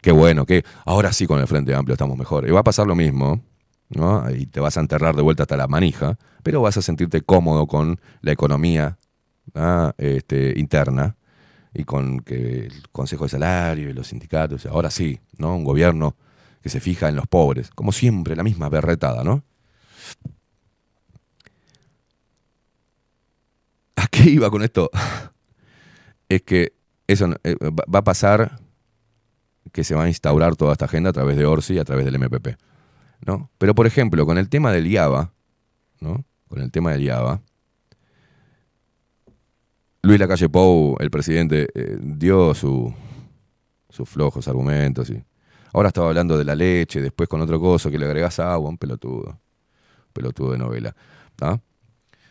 Qué 0.00 0.12
bueno, 0.12 0.46
que 0.46 0.64
ahora 0.84 1.12
sí 1.12 1.26
con 1.26 1.40
el 1.40 1.46
Frente 1.46 1.74
Amplio 1.74 1.94
estamos 1.94 2.16
mejor. 2.16 2.48
Y 2.48 2.50
va 2.50 2.60
a 2.60 2.64
pasar 2.64 2.86
lo 2.86 2.94
mismo, 2.94 3.40
¿no? 3.88 4.30
Y 4.30 4.46
te 4.46 4.60
vas 4.60 4.76
a 4.76 4.80
enterrar 4.80 5.16
de 5.16 5.22
vuelta 5.22 5.42
hasta 5.42 5.56
la 5.56 5.66
manija, 5.66 6.16
pero 6.42 6.62
vas 6.62 6.76
a 6.76 6.82
sentirte 6.82 7.20
cómodo 7.22 7.66
con 7.66 8.00
la 8.20 8.32
economía 8.32 8.98
este, 9.96 10.54
interna 10.56 11.16
y 11.74 11.84
con 11.84 12.20
que 12.20 12.66
el 12.66 12.88
Consejo 12.92 13.24
de 13.24 13.30
Salario 13.30 13.90
y 13.90 13.92
los 13.92 14.08
sindicatos. 14.08 14.66
Ahora 14.66 14.90
sí, 14.90 15.20
¿no? 15.36 15.56
Un 15.56 15.64
gobierno 15.64 16.16
que 16.62 16.68
se 16.68 16.80
fija 16.80 17.08
en 17.08 17.16
los 17.16 17.26
pobres. 17.26 17.70
Como 17.70 17.92
siempre, 17.92 18.36
la 18.36 18.42
misma 18.42 18.68
berretada, 18.68 19.24
¿no? 19.24 19.42
¿A 24.00 24.06
qué 24.06 24.30
iba 24.30 24.50
con 24.50 24.62
esto? 24.62 24.90
es 26.28 26.42
que 26.42 26.72
eso 27.06 27.26
no- 27.28 27.36
eh, 27.42 27.56
va 27.62 27.98
a 28.00 28.04
pasar 28.04 28.58
que 29.72 29.82
se 29.84 29.94
va 29.94 30.04
a 30.04 30.08
instaurar 30.08 30.56
toda 30.56 30.72
esta 30.72 30.84
agenda 30.86 31.10
a 31.10 31.12
través 31.12 31.36
de 31.36 31.44
Orsi 31.46 31.74
y 31.74 31.78
a 31.78 31.84
través 31.84 32.04
del 32.04 32.14
MPP. 32.18 32.56
¿no? 33.26 33.50
Pero, 33.58 33.74
por 33.74 33.86
ejemplo, 33.86 34.24
con 34.26 34.38
el 34.38 34.48
tema 34.48 34.72
del 34.72 34.86
IABA, 34.86 35.32
¿no? 36.00 36.24
Con 36.48 36.60
el 36.60 36.70
tema 36.70 36.92
del 36.92 37.02
IABA, 37.02 37.40
Luis 40.02 40.18
Lacalle 40.20 40.48
Pou, 40.48 40.96
el 41.00 41.10
presidente, 41.10 41.68
eh, 41.74 41.98
dio 42.00 42.54
su- 42.54 42.94
sus 43.90 44.08
flojos 44.08 44.46
argumentos 44.48 45.10
y 45.10 45.22
ahora 45.72 45.88
estaba 45.88 46.08
hablando 46.08 46.38
de 46.38 46.44
la 46.44 46.54
leche, 46.54 47.00
después 47.02 47.28
con 47.28 47.40
otro 47.40 47.58
coso 47.60 47.90
que 47.90 47.98
le 47.98 48.06
agregas 48.06 48.38
agua, 48.38 48.68
un 48.70 48.78
pelotudo. 48.78 49.38
Pelotudo 50.12 50.52
de 50.52 50.58
novela. 50.58 50.94
¿ah? 51.40 51.58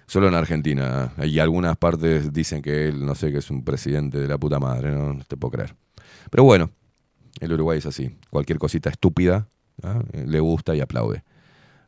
Solo 0.08 0.30
en 0.30 0.36
Argentina. 0.36 1.14
Y 1.24 1.40
algunas 1.40 1.78
partes 1.78 2.32
dicen 2.34 2.62
que 2.62 2.88
él, 2.88 3.06
no 3.06 3.14
sé, 3.14 3.32
que 3.32 3.40
es 3.40 3.52
un 3.52 3.64
presidente 3.64 4.18
de 4.20 4.28
la 4.28 4.38
puta 4.38 4.60
madre, 4.60 4.92
no, 4.92 5.14
no 5.14 5.24
te 5.24 5.38
puedo 5.38 5.52
creer. 5.52 5.76
Pero 6.32 6.44
bueno, 6.44 6.72
el 7.40 7.54
Uruguay 7.54 7.80
es 7.80 7.86
así. 7.86 8.16
Cualquier 8.30 8.58
cosita 8.58 8.90
estúpida 8.90 9.48
¿ah? 9.84 10.02
Le 10.14 10.40
gusta 10.40 10.76
y 10.76 10.82
aplaude. 10.82 11.24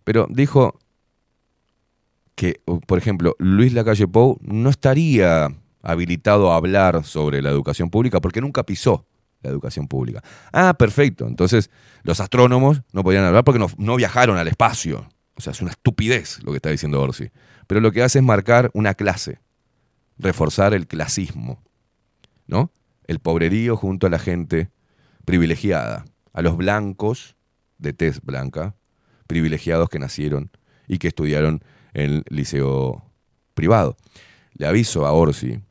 Pero 0.04 0.28
dijo 0.30 0.80
que, 2.36 2.62
por 2.88 2.98
ejemplo, 2.98 3.36
Luis 3.40 3.74
Lacalle 3.74 4.08
Pou 4.08 4.38
no 4.42 4.70
estaría 4.70 5.50
habilitado 5.82 6.52
a 6.52 6.56
hablar 6.56 7.04
sobre 7.04 7.42
la 7.42 7.50
educación 7.50 7.90
pública 7.90 8.22
porque 8.22 8.42
nunca 8.42 8.64
pisó 8.64 9.06
la 9.42 9.50
educación 9.50 9.88
pública. 9.88 10.22
Ah, 10.52 10.74
perfecto. 10.74 11.28
Entonces, 11.28 11.70
los 12.04 12.20
astrónomos 12.20 12.82
no 12.92 13.04
podían 13.04 13.24
hablar 13.24 13.44
porque 13.44 13.66
no 13.78 13.96
viajaron 13.96 14.38
al 14.38 14.48
espacio. 14.48 15.08
O 15.40 15.42
sea, 15.42 15.52
es 15.52 15.62
una 15.62 15.72
estupidez 15.72 16.44
lo 16.44 16.52
que 16.52 16.58
está 16.58 16.70
diciendo 16.70 17.02
Orsi. 17.02 17.32
Pero 17.66 17.80
lo 17.80 17.94
que 17.94 18.04
hace 18.04 18.20
es 18.20 18.26
marcar 18.26 18.72
una 18.74 18.94
clase, 18.94 19.40
reforzar 20.18 20.74
el 20.74 20.86
clasismo, 20.86 21.64
¿no? 22.46 22.74
El 23.08 23.20
pobrerío 23.20 23.78
junto 23.78 24.06
a 24.06 24.10
la 24.10 24.20
gente 24.20 24.70
privilegiada, 25.24 26.04
a 26.34 26.42
los 26.42 26.58
blancos 26.58 27.38
de 27.78 27.94
tez 27.94 28.20
blanca, 28.20 28.76
privilegiados 29.28 29.88
que 29.88 29.98
nacieron 29.98 30.52
y 30.90 30.98
que 30.98 31.08
estudiaron 31.08 31.64
en 31.94 32.12
el 32.16 32.24
liceo 32.28 33.06
privado. 33.54 33.96
Le 34.56 34.68
aviso 34.68 35.06
a 35.06 35.14
Orsi 35.14 35.62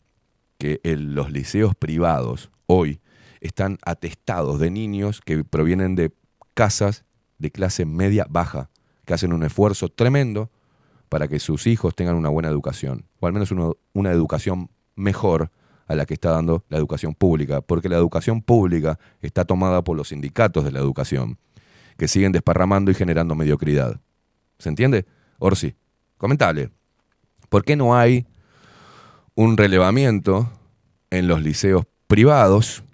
que 0.57 0.81
los 0.83 1.31
liceos 1.31 1.75
privados 1.75 2.51
hoy 2.65 3.01
están 3.43 3.77
atestados 3.85 4.61
de 4.61 4.71
niños 4.71 5.21
que 5.21 5.45
provienen 5.45 5.95
de 5.95 6.11
casas 6.55 7.05
de 7.37 7.51
clase 7.51 7.85
media 7.85 8.27
baja, 8.31 8.71
que 9.09 9.15
hacen 9.15 9.33
un 9.33 9.43
esfuerzo 9.43 9.89
tremendo 9.89 10.51
para 11.09 11.29
que 11.29 11.39
sus 11.39 11.67
hijos 11.67 11.95
tengan 11.95 12.15
una 12.15 12.29
buena 12.29 12.51
educación, 12.51 13.07
o 13.21 13.27
al 13.27 13.33
menos 13.33 13.51
una, 13.95 14.13
educación 14.13 14.69
mejor 14.97 15.51
a 15.87 15.95
la 15.95 16.05
que 16.05 16.13
está 16.13 16.31
dando 16.31 16.67
la 16.69 16.77
educación 16.77 17.15
pública, 17.15 17.63
porque 17.63 17.89
la 17.89 17.97
educación 17.97 18.43
pública 18.43 18.99
está 19.23 19.47
tomada 19.47 19.83
por 19.83 19.97
los 19.97 20.09
sindicatos 20.09 20.63
de 20.63 20.73
la 20.73 20.81
educación, 20.81 21.39
que 21.97 22.07
siguen 22.07 22.33
desparramando 22.33 22.91
y 22.91 22.95
generando 22.95 23.35
mediocridad. 23.35 23.99
¿Se 24.59 24.69
entiende? 24.69 25.07
Orsi, 25.39 25.75
comentale. 26.19 26.69
¿Por 27.49 27.65
qué 27.65 27.77
no 27.77 27.97
hay 27.97 28.27
un 29.35 29.57
relevamiento 29.57 30.53
en 31.09 31.29
los 31.29 31.41
liceos 31.41 31.87
privados 32.09 32.85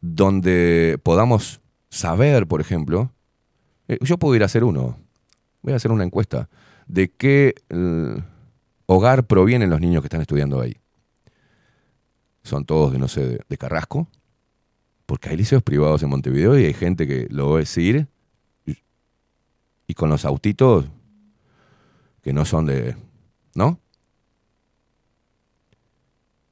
donde 0.00 0.98
podamos 1.04 1.60
saber, 1.90 2.48
por 2.48 2.60
ejemplo, 2.60 3.12
eh, 3.88 3.98
yo 4.00 4.18
puedo 4.18 4.34
ir 4.34 4.42
a 4.42 4.46
hacer 4.46 4.64
uno, 4.64 4.98
voy 5.62 5.72
a 5.72 5.76
hacer 5.76 5.90
una 5.90 6.04
encuesta 6.04 6.48
de 6.86 7.08
qué 7.08 7.54
eh, 7.68 8.22
hogar 8.86 9.26
provienen 9.26 9.70
los 9.70 9.80
niños 9.80 10.02
que 10.02 10.06
están 10.06 10.20
estudiando 10.20 10.60
ahí. 10.60 10.76
Son 12.42 12.64
todos 12.64 12.92
de, 12.92 12.98
no 12.98 13.08
sé, 13.08 13.40
de, 13.48 13.56
Carrasco, 13.58 14.08
porque 15.04 15.28
hay 15.30 15.36
liceos 15.36 15.62
privados 15.62 16.02
en 16.02 16.10
Montevideo 16.10 16.58
y 16.58 16.64
hay 16.64 16.74
gente 16.74 17.06
que 17.06 17.26
lo 17.30 17.52
ve 17.52 17.64
ir 17.76 18.06
y, 18.64 18.76
y 19.88 19.94
con 19.94 20.10
los 20.10 20.24
autitos 20.24 20.86
que 22.22 22.32
no 22.32 22.44
son 22.44 22.66
de, 22.66 22.96
¿no? 23.54 23.80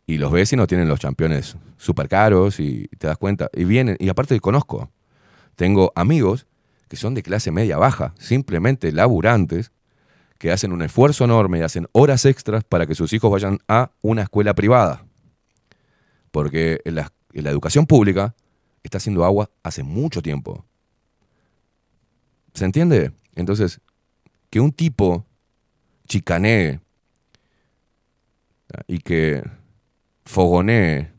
Y 0.06 0.18
los 0.18 0.30
ves 0.30 0.52
y 0.52 0.56
no 0.56 0.66
tienen 0.66 0.88
los 0.88 1.00
campeones 1.00 1.56
súper 1.78 2.08
caros 2.08 2.60
y 2.60 2.88
te 2.98 3.06
das 3.06 3.16
cuenta. 3.16 3.48
Y 3.54 3.64
vienen, 3.64 3.96
y 3.98 4.08
aparte 4.08 4.38
conozco, 4.40 4.90
tengo 5.56 5.92
amigos 5.94 6.46
que 6.88 6.96
son 6.96 7.14
de 7.14 7.22
clase 7.22 7.50
media 7.50 7.76
baja, 7.76 8.14
simplemente 8.18 8.92
laburantes, 8.92 9.72
que 10.38 10.52
hacen 10.52 10.72
un 10.72 10.82
esfuerzo 10.82 11.24
enorme 11.24 11.58
y 11.58 11.62
hacen 11.62 11.88
horas 11.92 12.24
extras 12.24 12.64
para 12.64 12.86
que 12.86 12.94
sus 12.94 13.12
hijos 13.12 13.30
vayan 13.30 13.58
a 13.68 13.92
una 14.02 14.22
escuela 14.22 14.54
privada. 14.54 15.06
Porque 16.30 16.80
en 16.84 16.96
la, 16.96 17.12
la 17.32 17.50
educación 17.50 17.86
pública 17.86 18.34
está 18.82 18.98
haciendo 18.98 19.24
agua 19.24 19.50
hace 19.62 19.82
mucho 19.82 20.20
tiempo. 20.20 20.64
¿Se 22.52 22.64
entiende? 22.64 23.12
Entonces, 23.34 23.80
que 24.50 24.60
un 24.60 24.72
tipo 24.72 25.24
chicanee 26.06 26.80
y 28.86 28.98
que 28.98 29.42
fogonee 30.24 31.12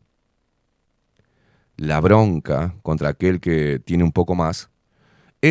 la 1.77 1.99
bronca 1.99 2.75
contra 2.81 3.09
aquel 3.09 3.39
que 3.39 3.79
tiene 3.79 4.03
un 4.03 4.11
poco 4.11 4.35
más, 4.35 4.69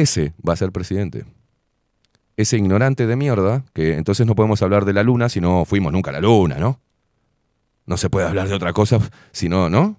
ese 0.00 0.34
va 0.46 0.54
a 0.54 0.56
ser 0.56 0.72
presidente. 0.72 1.24
Ese 2.36 2.56
ignorante 2.56 3.06
de 3.06 3.16
mierda, 3.16 3.64
que 3.72 3.94
entonces 3.94 4.26
no 4.26 4.34
podemos 4.34 4.60
hablar 4.62 4.84
de 4.84 4.92
la 4.92 5.02
luna 5.02 5.28
si 5.28 5.40
no 5.40 5.64
fuimos 5.64 5.92
nunca 5.92 6.10
a 6.10 6.14
la 6.14 6.20
luna, 6.20 6.56
¿no? 6.58 6.80
No 7.86 7.96
se 7.96 8.10
puede 8.10 8.26
hablar 8.26 8.48
de 8.48 8.54
otra 8.54 8.72
cosa 8.72 8.98
si 9.32 9.48
no, 9.48 9.68
¿no? 9.68 9.96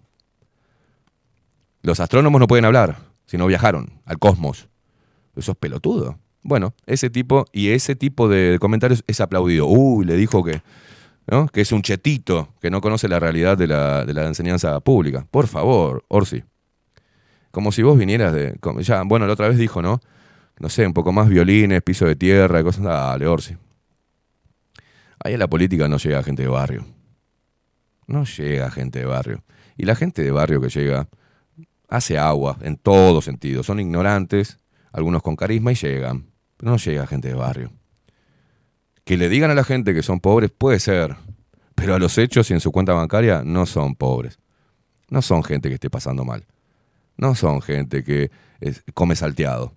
Los 1.82 2.00
astrónomos 2.00 2.40
no 2.40 2.48
pueden 2.48 2.66
hablar 2.66 2.98
si 3.26 3.38
no 3.38 3.48
viajaron 3.48 4.02
al 4.06 4.20
cosmos. 4.20 4.68
Eso 5.36 5.52
es 5.52 5.58
pelotudo. 5.58 6.18
Bueno, 6.42 6.74
ese 6.86 7.10
tipo 7.10 7.46
y 7.52 7.70
ese 7.70 7.96
tipo 7.96 8.28
de 8.28 8.58
comentarios 8.60 9.04
es 9.08 9.22
aplaudido. 9.22 9.68
Uy, 9.68 10.06
le 10.06 10.16
dijo 10.16 10.44
que, 10.44 10.62
¿no? 11.28 11.48
que 11.48 11.62
es 11.62 11.72
un 11.72 11.82
chetito, 11.82 12.50
que 12.60 12.70
no 12.70 12.82
conoce 12.82 13.08
la 13.08 13.20
realidad 13.20 13.58
de 13.58 13.68
la, 13.68 14.04
de 14.04 14.14
la 14.14 14.28
enseñanza 14.28 14.80
pública. 14.82 15.26
Por 15.32 15.48
favor, 15.48 16.04
Orsi. 16.08 16.44
Como 17.56 17.72
si 17.72 17.84
vos 17.84 17.98
vinieras 17.98 18.34
de. 18.34 18.58
como 18.60 18.82
Ya, 18.82 19.02
bueno, 19.04 19.26
la 19.28 19.32
otra 19.32 19.48
vez 19.48 19.58
dijo, 19.58 19.82
¿no? 19.82 20.02
No 20.60 20.68
sé, 20.68 20.86
un 20.86 20.92
poco 20.92 21.14
más 21.14 21.30
violines, 21.30 21.82
piso 21.84 22.06
de 22.06 22.18
tierra, 22.18 22.62
cosas. 22.62 22.84
Dale, 22.84 23.26
Orsi. 23.28 23.56
Ahí 25.24 25.36
en 25.36 25.40
la 25.40 25.48
política 25.48 25.88
no 25.88 25.96
llega 25.96 26.22
gente 26.22 26.42
de 26.42 26.50
barrio. 26.50 26.86
No 28.08 28.26
llega 28.26 28.70
gente 28.72 29.00
de 29.00 29.06
barrio. 29.06 29.46
Y 29.78 29.86
la 29.86 29.96
gente 29.96 30.22
de 30.22 30.32
barrio 30.32 30.60
que 30.60 30.68
llega 30.68 31.08
hace 31.88 32.18
agua 32.18 32.58
en 32.62 32.76
todo 32.76 33.22
sentido. 33.22 33.64
Son 33.64 33.80
ignorantes, 33.80 34.60
algunos 34.92 35.24
con 35.24 35.38
carisma 35.38 35.72
y 35.72 35.76
llegan. 35.76 36.26
Pero 36.58 36.72
no 36.72 36.78
llega 36.78 37.08
gente 37.08 37.30
de 37.30 37.36
barrio. 37.36 37.72
Que 39.06 39.16
le 39.16 39.30
digan 39.30 39.50
a 39.50 39.56
la 39.56 39.64
gente 39.64 39.94
que 39.94 40.04
son 40.04 40.20
pobres 40.20 40.52
puede 40.52 40.82
ser, 40.82 41.16
pero 41.74 41.96
a 41.96 42.00
los 42.00 42.18
hechos 42.18 42.52
y 42.52 42.54
en 42.54 42.60
su 42.60 42.74
cuenta 42.74 42.92
bancaria 42.92 43.44
no 43.46 43.66
son 43.66 43.96
pobres. 43.96 44.40
No 45.08 45.22
son 45.22 45.42
gente 45.42 45.70
que 45.70 45.76
esté 45.76 45.90
pasando 45.90 46.26
mal. 46.26 46.46
No 47.18 47.36
son 47.36 47.62
gente 47.62 48.04
que 48.04 48.32
come 48.94 49.16
salteado. 49.16 49.74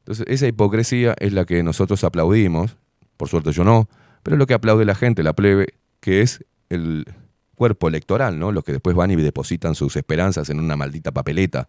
Entonces, 0.00 0.26
esa 0.28 0.46
hipocresía 0.46 1.14
es 1.18 1.32
la 1.32 1.44
que 1.44 1.62
nosotros 1.62 2.04
aplaudimos, 2.04 2.76
por 3.16 3.28
suerte 3.28 3.52
yo 3.52 3.64
no, 3.64 3.88
pero 4.22 4.36
es 4.36 4.38
lo 4.38 4.46
que 4.46 4.54
aplaude 4.54 4.84
la 4.84 4.94
gente, 4.94 5.22
la 5.22 5.34
plebe, 5.34 5.74
que 6.00 6.20
es 6.20 6.44
el 6.68 7.06
cuerpo 7.54 7.88
electoral, 7.88 8.38
¿no? 8.38 8.52
Los 8.52 8.64
que 8.64 8.72
después 8.72 8.96
van 8.96 9.10
y 9.10 9.16
depositan 9.16 9.74
sus 9.74 9.96
esperanzas 9.96 10.50
en 10.50 10.60
una 10.60 10.76
maldita 10.76 11.12
papeleta. 11.12 11.68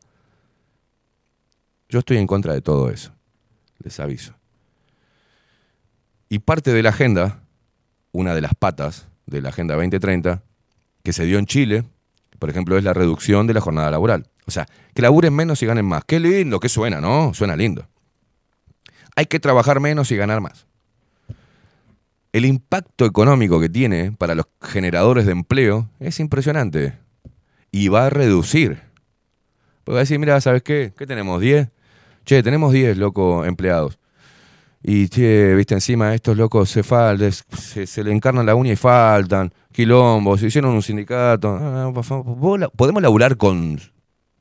Yo 1.88 2.00
estoy 2.00 2.18
en 2.18 2.28
contra 2.28 2.54
de 2.54 2.62
todo 2.62 2.90
eso, 2.90 3.14
les 3.80 4.00
aviso. 4.00 4.34
Y 6.28 6.40
parte 6.40 6.74
de 6.74 6.82
la 6.84 6.90
agenda, 6.90 7.44
una 8.12 8.34
de 8.34 8.42
las 8.42 8.56
patas 8.56 9.08
de 9.28 9.42
la 9.42 9.50
Agenda 9.50 9.76
2030, 9.76 10.44
que 11.04 11.14
se 11.14 11.26
dio 11.26 11.38
en 11.38 11.46
Chile, 11.46 11.84
por 12.40 12.50
ejemplo, 12.50 12.78
es 12.78 12.84
la 12.84 12.94
reducción 12.94 13.48
de 13.48 13.54
la 13.54 13.62
jornada 13.62 13.92
laboral. 13.92 14.28
O 14.46 14.52
sea, 14.52 14.68
que 14.94 15.02
laburen 15.02 15.34
menos 15.34 15.62
y 15.64 15.66
ganen 15.66 15.86
más. 15.86 16.04
Qué 16.06 16.20
lindo, 16.20 16.60
que 16.60 16.70
suena, 16.70 17.02
¿no? 17.02 17.34
Suena 17.34 17.56
lindo. 17.56 17.88
Hay 19.16 19.26
que 19.26 19.40
trabajar 19.40 19.80
menos 19.80 20.12
y 20.12 20.18
ganar 20.18 20.42
más. 20.42 20.68
El 22.34 22.46
impacto 22.46 23.06
económico 23.06 23.60
que 23.62 23.70
tiene 23.70 24.12
para 24.12 24.36
los 24.36 24.46
generadores 24.62 25.26
de 25.26 25.32
empleo 25.32 25.90
es 26.00 26.20
impresionante. 26.20 26.94
Y 27.72 27.88
va 27.88 28.08
a 28.08 28.10
reducir. 28.10 28.82
Porque 29.84 29.96
va 29.96 30.00
a 30.00 30.04
decir, 30.04 30.20
mira, 30.20 30.40
¿sabes 30.42 30.62
qué? 30.62 30.94
¿Qué 30.98 31.08
tenemos? 31.08 31.42
¿10? 31.42 31.70
Che, 32.26 32.44
tenemos 32.44 32.74
10, 32.74 32.98
loco, 32.98 33.46
empleados. 33.46 34.00
Y, 34.84 35.08
che, 35.08 35.56
viste, 35.56 35.76
encima 35.76 36.14
estos 36.14 36.36
locos 36.38 36.70
se 36.70 36.84
faltan, 36.84 37.32
se, 37.32 37.88
se 37.88 38.04
le 38.04 38.12
encarnan 38.12 38.46
la 38.46 38.56
uña 38.56 38.74
y 38.74 38.76
faltan, 38.76 39.54
quilombos, 39.76 40.42
hicieron 40.42 40.72
un 40.74 40.82
sindicato. 40.82 41.50
Ah, 41.60 41.92
por 41.94 42.04
favor, 42.04 42.36
¿vos 42.38 42.60
la- 42.60 42.70
¿Podemos 42.70 43.02
laburar 43.02 43.38
con 43.38 43.80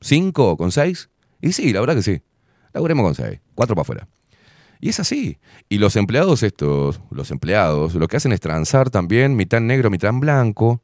5 0.01 0.51
o 0.51 0.57
con 0.57 0.71
6? 0.71 1.09
Y 1.41 1.51
sí, 1.51 1.71
la 1.73 1.81
verdad 1.81 1.95
que 1.95 2.03
sí. 2.03 2.21
Laburemos 2.73 3.03
con 3.05 3.15
6, 3.15 3.39
4 3.53 3.75
para 3.75 3.81
afuera. 3.83 4.07
Y 4.81 4.89
es 4.89 4.99
así. 4.99 5.37
Y 5.69 5.77
los 5.77 5.95
empleados 5.95 6.43
estos, 6.43 6.99
los 7.09 7.31
empleados, 7.31 7.95
lo 7.95 8.07
que 8.07 8.17
hacen 8.17 8.31
es 8.31 8.39
transar 8.39 8.89
también, 8.89 9.35
mitad 9.35 9.61
negro, 9.61 9.89
mitad 9.89 10.13
blanco. 10.13 10.81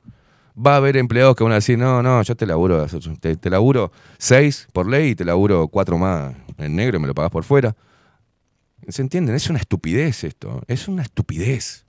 Va 0.58 0.74
a 0.74 0.78
haber 0.78 0.98
empleados 0.98 1.36
que 1.36 1.44
van 1.44 1.54
a 1.54 1.56
decir, 1.56 1.78
no, 1.78 2.02
no, 2.04 2.22
yo 2.24 2.36
te 2.36 2.46
laburo, 2.46 2.86
te, 3.20 3.36
te 3.38 3.50
laburo 3.50 3.92
6 4.18 4.68
por 4.74 4.88
ley 4.88 5.12
y 5.12 5.16
te 5.16 5.24
laburo 5.26 5.68
4 5.70 5.98
más 5.98 6.34
en 6.58 6.76
negro 6.76 6.98
y 6.98 7.02
me 7.02 7.08
lo 7.08 7.14
pagas 7.16 7.32
por 7.32 7.44
fuera. 7.44 7.76
¿Se 8.88 9.02
entienden? 9.02 9.36
Es 9.36 9.50
una 9.50 9.60
estupidez 9.60 10.24
esto. 10.24 10.62
Es 10.68 10.88
una 10.88 11.04
estupidez. 11.04 11.86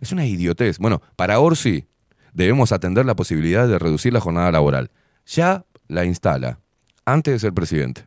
Es 0.00 0.12
una 0.12 0.26
idiotez. 0.26 0.78
Bueno, 0.78 1.02
para 1.16 1.38
Orsi 1.40 1.86
debemos 2.32 2.72
atender 2.72 3.04
la 3.06 3.16
posibilidad 3.16 3.68
de 3.68 3.78
reducir 3.78 4.12
la 4.12 4.20
jornada 4.20 4.50
laboral. 4.50 4.90
Ya 5.26 5.64
la 5.88 6.04
instala 6.04 6.58
antes 7.04 7.34
de 7.34 7.38
ser 7.38 7.52
presidente. 7.52 8.06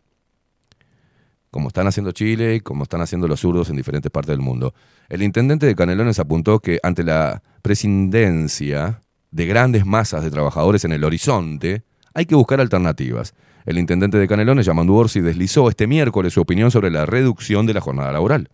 Como 1.51 1.67
están 1.67 1.85
haciendo 1.85 2.11
Chile 2.11 2.55
y 2.55 2.59
como 2.61 2.83
están 2.83 3.01
haciendo 3.01 3.27
los 3.27 3.41
zurdos 3.41 3.69
en 3.69 3.75
diferentes 3.75 4.11
partes 4.11 4.31
del 4.31 4.39
mundo. 4.39 4.73
El 5.07 5.21
intendente 5.21 5.67
de 5.67 5.75
Canelones 5.75 6.17
apuntó 6.17 6.59
que 6.59 6.79
ante 6.81 7.03
la 7.03 7.43
presidencia 7.61 9.01
de 9.29 9.45
grandes 9.45 9.85
masas 9.85 10.23
de 10.23 10.31
trabajadores 10.31 10.85
en 10.85 10.93
el 10.93 11.03
horizonte, 11.03 11.83
hay 12.13 12.25
que 12.25 12.35
buscar 12.35 12.59
alternativas. 12.59 13.33
El 13.65 13.77
intendente 13.77 14.17
de 14.17 14.27
Canelones, 14.27 14.65
Yamandu 14.65 14.95
Orsi, 14.95 15.21
deslizó 15.21 15.69
este 15.69 15.87
miércoles 15.87 16.33
su 16.33 16.41
opinión 16.41 16.71
sobre 16.71 16.89
la 16.89 17.05
reducción 17.05 17.65
de 17.65 17.73
la 17.73 17.81
jornada 17.81 18.11
laboral. 18.11 18.49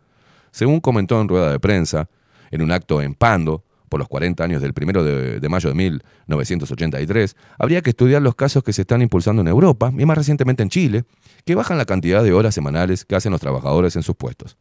Según 0.52 0.80
comentó 0.82 1.20
en 1.22 1.30
rueda 1.30 1.52
de 1.52 1.60
prensa, 1.60 2.10
en 2.52 2.62
un 2.62 2.72
acto 2.72 3.02
en 3.02 3.16
Pando, 3.16 3.64
por 3.90 4.00
los 4.00 4.08
40 4.08 4.44
años 4.44 4.62
del 4.62 4.74
1 4.80 5.04
de, 5.04 5.40
de 5.40 5.50
mayo 5.50 5.70
de 5.70 5.76
1983, 5.76 7.36
habría 7.58 7.82
que 7.82 7.90
estudiar 7.90 8.22
los 8.22 8.36
casos 8.36 8.64
que 8.64 8.72
se 8.72 8.82
están 8.82 9.02
impulsando 9.02 9.42
en 9.42 9.48
Europa 9.48 9.92
y 9.98 10.06
más 10.06 10.18
recientemente 10.18 10.64
en 10.64 10.70
Chile, 10.70 11.06
que 11.46 11.56
bajan 11.56 11.78
la 11.78 11.86
cantidad 11.86 12.24
de 12.24 12.32
horas 12.32 12.54
semanales 12.54 13.04
que 13.04 13.16
hacen 13.16 13.32
los 13.32 13.42
trabajadores 13.42 13.96
en 13.96 14.04
sus 14.04 14.16
puestos. 14.16 14.58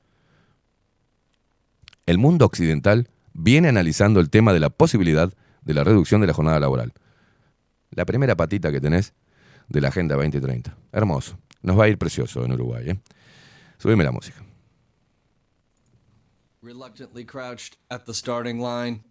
El 2.07 2.17
mundo 2.17 2.47
occidental 2.47 3.11
viene 3.35 3.69
analizando 3.69 4.21
el 4.21 4.31
tema 4.31 4.55
de 4.55 4.61
la 4.61 4.71
posibilidad 4.71 5.33
de 5.63 5.75
la 5.75 5.85
reducción 5.85 6.23
de 6.23 6.27
la 6.27 6.33
jornada 6.33 6.59
laboral. 6.59 6.95
La 7.91 8.07
primera 8.07 8.35
patita 8.35 8.73
que 8.73 8.81
tenés 8.81 9.13
de 9.69 9.81
la 9.83 9.89
Agenda 9.89 10.17
2030. 10.17 10.75
Hermoso. 10.93 11.39
Nos 11.63 11.79
va 11.79 11.85
a 11.85 11.89
ir 11.89 11.99
precioso 11.99 12.45
en 12.45 12.53
Uruguay. 12.53 12.91
¿eh? 12.91 12.99
Subime 13.79 14.05
la 14.05 14.13
música. 14.13 14.48
Reluctantly 16.61 17.23
crouched 17.23 17.77
at 17.89 18.07
the 18.07 18.13
starting 18.13 18.59
line. 18.59 19.05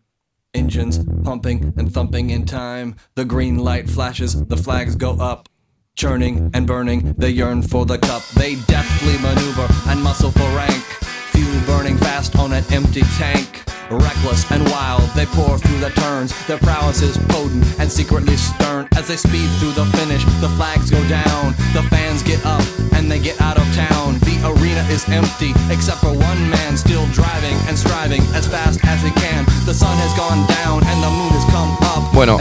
Engines 0.53 0.99
pumping 1.23 1.73
and 1.77 1.89
thumping 1.93 2.29
in 2.29 2.45
time. 2.45 2.97
The 3.15 3.23
green 3.23 3.57
light 3.57 3.89
flashes, 3.89 4.43
the 4.47 4.57
flags 4.57 4.97
go 4.97 5.13
up. 5.13 5.47
Churning 5.95 6.51
and 6.53 6.67
burning, 6.67 7.13
they 7.13 7.29
yearn 7.29 7.61
for 7.61 7.85
the 7.85 7.99
cup. 7.99 8.21
They 8.35 8.55
deftly 8.67 9.17
maneuver 9.19 9.65
and 9.87 10.03
muscle 10.03 10.31
for 10.31 10.49
rank. 10.57 10.83
Fuel 11.31 11.61
burning 11.65 11.97
fast 11.97 12.35
on 12.35 12.51
an 12.51 12.65
empty 12.69 13.03
tank. 13.17 13.63
Reckless 13.89 14.43
and 14.51 14.63
wild, 14.69 15.07
they 15.15 15.25
pour 15.27 15.57
through 15.57 15.79
the 15.79 15.89
turns. 15.91 16.35
Their 16.47 16.57
prowess 16.57 17.01
is 17.01 17.17
potent 17.29 17.63
and 17.79 17.89
secretly 17.89 18.35
stern. 18.35 18.87
As 18.97 19.07
they 19.07 19.15
speed 19.15 19.47
through 19.59 19.71
the 19.79 19.85
finish, 19.97 20.23
the 20.41 20.49
flags 20.59 20.91
go 20.91 20.99
down. 21.07 21.55
The 21.71 21.83
fans 21.89 22.21
get 22.21 22.45
up 22.45 22.63
and 22.93 23.09
they 23.09 23.19
get 23.19 23.39
out 23.39 23.57
of 23.57 23.63
town. 23.75 24.19
The 24.27 24.35
arena 24.43 24.83
is 24.91 25.07
empty, 25.07 25.53
except 25.71 25.99
for 25.99 26.11
one 26.11 26.39
man 26.51 26.75
still 26.75 27.05
driving 27.13 27.55
and 27.67 27.77
striving 27.77 28.21
as 28.35 28.45
fast 28.47 28.83
as 28.83 29.01
he 29.01 29.11
can. 29.11 29.45
The 29.65 29.73
sun 29.73 29.95
has 30.03 30.13
gone 30.19 30.45
down 30.47 30.83
and 30.83 31.01
the 31.01 31.09
moon 31.09 31.31
has 31.31 31.45
come 31.55 31.71
up. 31.87 32.13
Bueno, 32.13 32.37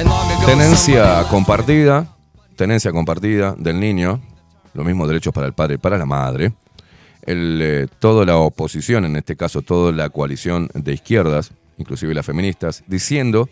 tenencia 0.47 1.29
compartida, 1.31 2.07
tenencia 2.57 2.91
compartida 2.91 3.55
del 3.57 3.79
niño, 3.79 4.21
los 4.75 4.85
mismos 4.85 5.07
derechos 5.07 5.33
para 5.33 5.47
el 5.47 5.53
padre 5.53 5.75
y 5.75 5.79
para 5.79 5.97
la 5.97 6.07
madre. 6.07 6.53
El, 7.27 7.61
eh, 7.61 7.87
toda 7.99 8.25
la 8.25 8.37
oposición, 8.37 9.05
en 9.05 9.17
este 9.17 9.37
caso 9.37 9.63
toda 9.63 9.93
la 9.93 10.09
coalición 10.11 10.71
de 10.75 10.95
izquierdas, 10.95 11.53
inclusive 11.77 12.15
las 12.15 12.25
feministas, 12.25 12.85
diciendo, 12.87 13.49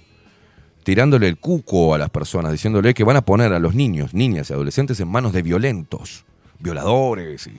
tirándole 0.85 1.29
el 1.29 1.39
cuco 1.39 1.95
a 1.95 1.99
las 1.99 2.11
personas, 2.11 2.53
diciéndole 2.53 2.95
que 2.95 3.05
van 3.05 3.17
a 3.17 3.25
poner 3.25 3.53
a 3.53 3.59
los 3.59 3.75
niños, 3.75 4.15
niñas 4.15 4.51
y 4.51 4.53
adolescentes 4.53 5.01
en 5.01 5.09
manos 5.09 5.33
de 5.33 5.43
violentos, 5.43 6.25
violadores, 6.61 7.51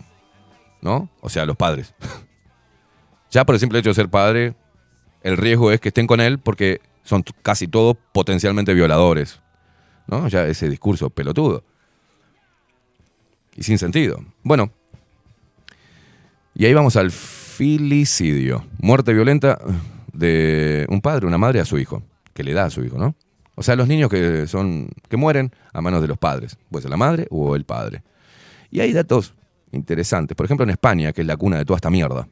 ¿no? 0.81 1.09
O 1.21 1.29
sea, 1.29 1.45
los 1.45 1.57
padres. 1.57 1.93
ya 3.31 3.45
por 3.45 3.55
el 3.55 3.59
simple 3.59 3.79
hecho 3.79 3.89
de 3.89 3.95
ser 3.95 4.09
padre, 4.09 4.55
el 5.21 5.37
riesgo 5.37 5.71
es 5.71 5.81
que 5.81 5.89
estén 5.89 6.07
con 6.07 6.21
él 6.21 6.39
porque 6.39 6.79
son 7.03 7.23
casi 7.41 7.67
todos 7.67 7.97
potencialmente 8.13 8.73
violadores. 8.73 9.41
¿No? 10.07 10.27
Ya 10.27 10.45
ese 10.45 10.69
discurso 10.69 11.09
pelotudo. 11.09 11.63
Y 13.55 13.63
sin 13.63 13.79
sentido. 13.79 14.23
Bueno. 14.43 14.71
Y 16.55 16.65
ahí 16.65 16.73
vamos 16.73 16.95
al 16.95 17.11
filicidio. 17.11 18.65
Muerte 18.79 19.13
violenta 19.13 19.59
de 20.13 20.85
un 20.89 21.01
padre, 21.01 21.27
una 21.27 21.37
madre 21.37 21.59
a 21.59 21.65
su 21.65 21.77
hijo. 21.77 22.01
Que 22.33 22.43
le 22.43 22.53
da 22.53 22.65
a 22.65 22.69
su 22.69 22.83
hijo, 22.83 22.97
¿no? 22.97 23.15
O 23.55 23.63
sea, 23.63 23.75
los 23.75 23.87
niños 23.87 24.09
que 24.09 24.47
son. 24.47 24.89
que 25.09 25.17
mueren 25.17 25.51
a 25.73 25.81
manos 25.81 26.01
de 26.01 26.07
los 26.07 26.17
padres. 26.17 26.57
Puede 26.71 26.83
ser 26.83 26.91
la 26.91 26.97
madre 26.97 27.27
o 27.29 27.55
el 27.57 27.65
padre. 27.65 28.03
Y 28.71 28.79
hay 28.79 28.93
datos 28.93 29.33
interesantes. 29.73 30.35
Por 30.35 30.45
ejemplo, 30.45 30.63
en 30.63 30.69
España, 30.69 31.11
que 31.11 31.21
es 31.21 31.27
la 31.27 31.35
cuna 31.35 31.57
de 31.57 31.65
toda 31.65 31.75
esta 31.77 31.89
mierda. 31.89 32.27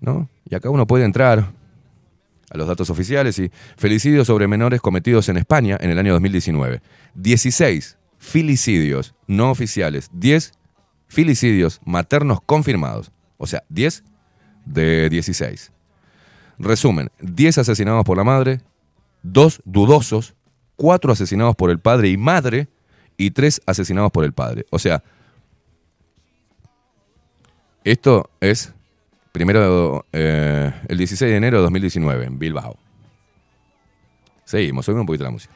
¿No? 0.00 0.28
Y 0.48 0.54
acá 0.54 0.70
uno 0.70 0.86
puede 0.86 1.04
entrar 1.04 1.52
a 2.50 2.56
los 2.56 2.68
datos 2.68 2.90
oficiales 2.90 3.38
y 3.38 3.50
felicidios 3.76 4.26
sobre 4.28 4.46
menores 4.46 4.80
cometidos 4.80 5.28
en 5.28 5.36
España 5.36 5.78
en 5.80 5.90
el 5.90 5.98
año 5.98 6.12
2019. 6.12 6.80
16 7.14 7.98
filicidios 8.18 9.14
no 9.26 9.50
oficiales, 9.50 10.10
10 10.12 10.52
filicidios 11.08 11.80
maternos 11.84 12.40
confirmados. 12.44 13.10
O 13.42 13.46
sea, 13.46 13.64
10 13.68 14.04
de 14.64 15.08
16. 15.08 15.72
Resumen, 16.58 17.10
10 17.20 17.58
asesinados 17.58 18.04
por 18.04 18.16
la 18.16 18.24
madre, 18.24 18.60
2 19.22 19.62
dudosos, 19.64 20.34
4 20.76 21.12
asesinados 21.12 21.56
por 21.56 21.70
el 21.70 21.80
padre 21.80 22.08
y 22.08 22.16
madre 22.16 22.68
y 23.16 23.32
3 23.32 23.62
asesinados 23.66 24.12
por 24.12 24.24
el 24.24 24.32
padre. 24.32 24.66
O 24.70 24.78
sea, 24.78 25.02
esto 27.84 28.30
es 28.40 28.72
Primero, 29.32 30.04
eh, 30.12 30.70
el 30.88 30.98
16 30.98 31.30
de 31.30 31.36
enero 31.38 31.56
de 31.56 31.62
2019, 31.62 32.26
en 32.26 32.38
Bilbao. 32.38 32.76
Seguimos, 34.44 34.84
subimos 34.84 35.00
un 35.00 35.06
poquito 35.06 35.24
la 35.24 35.30
música. 35.30 35.54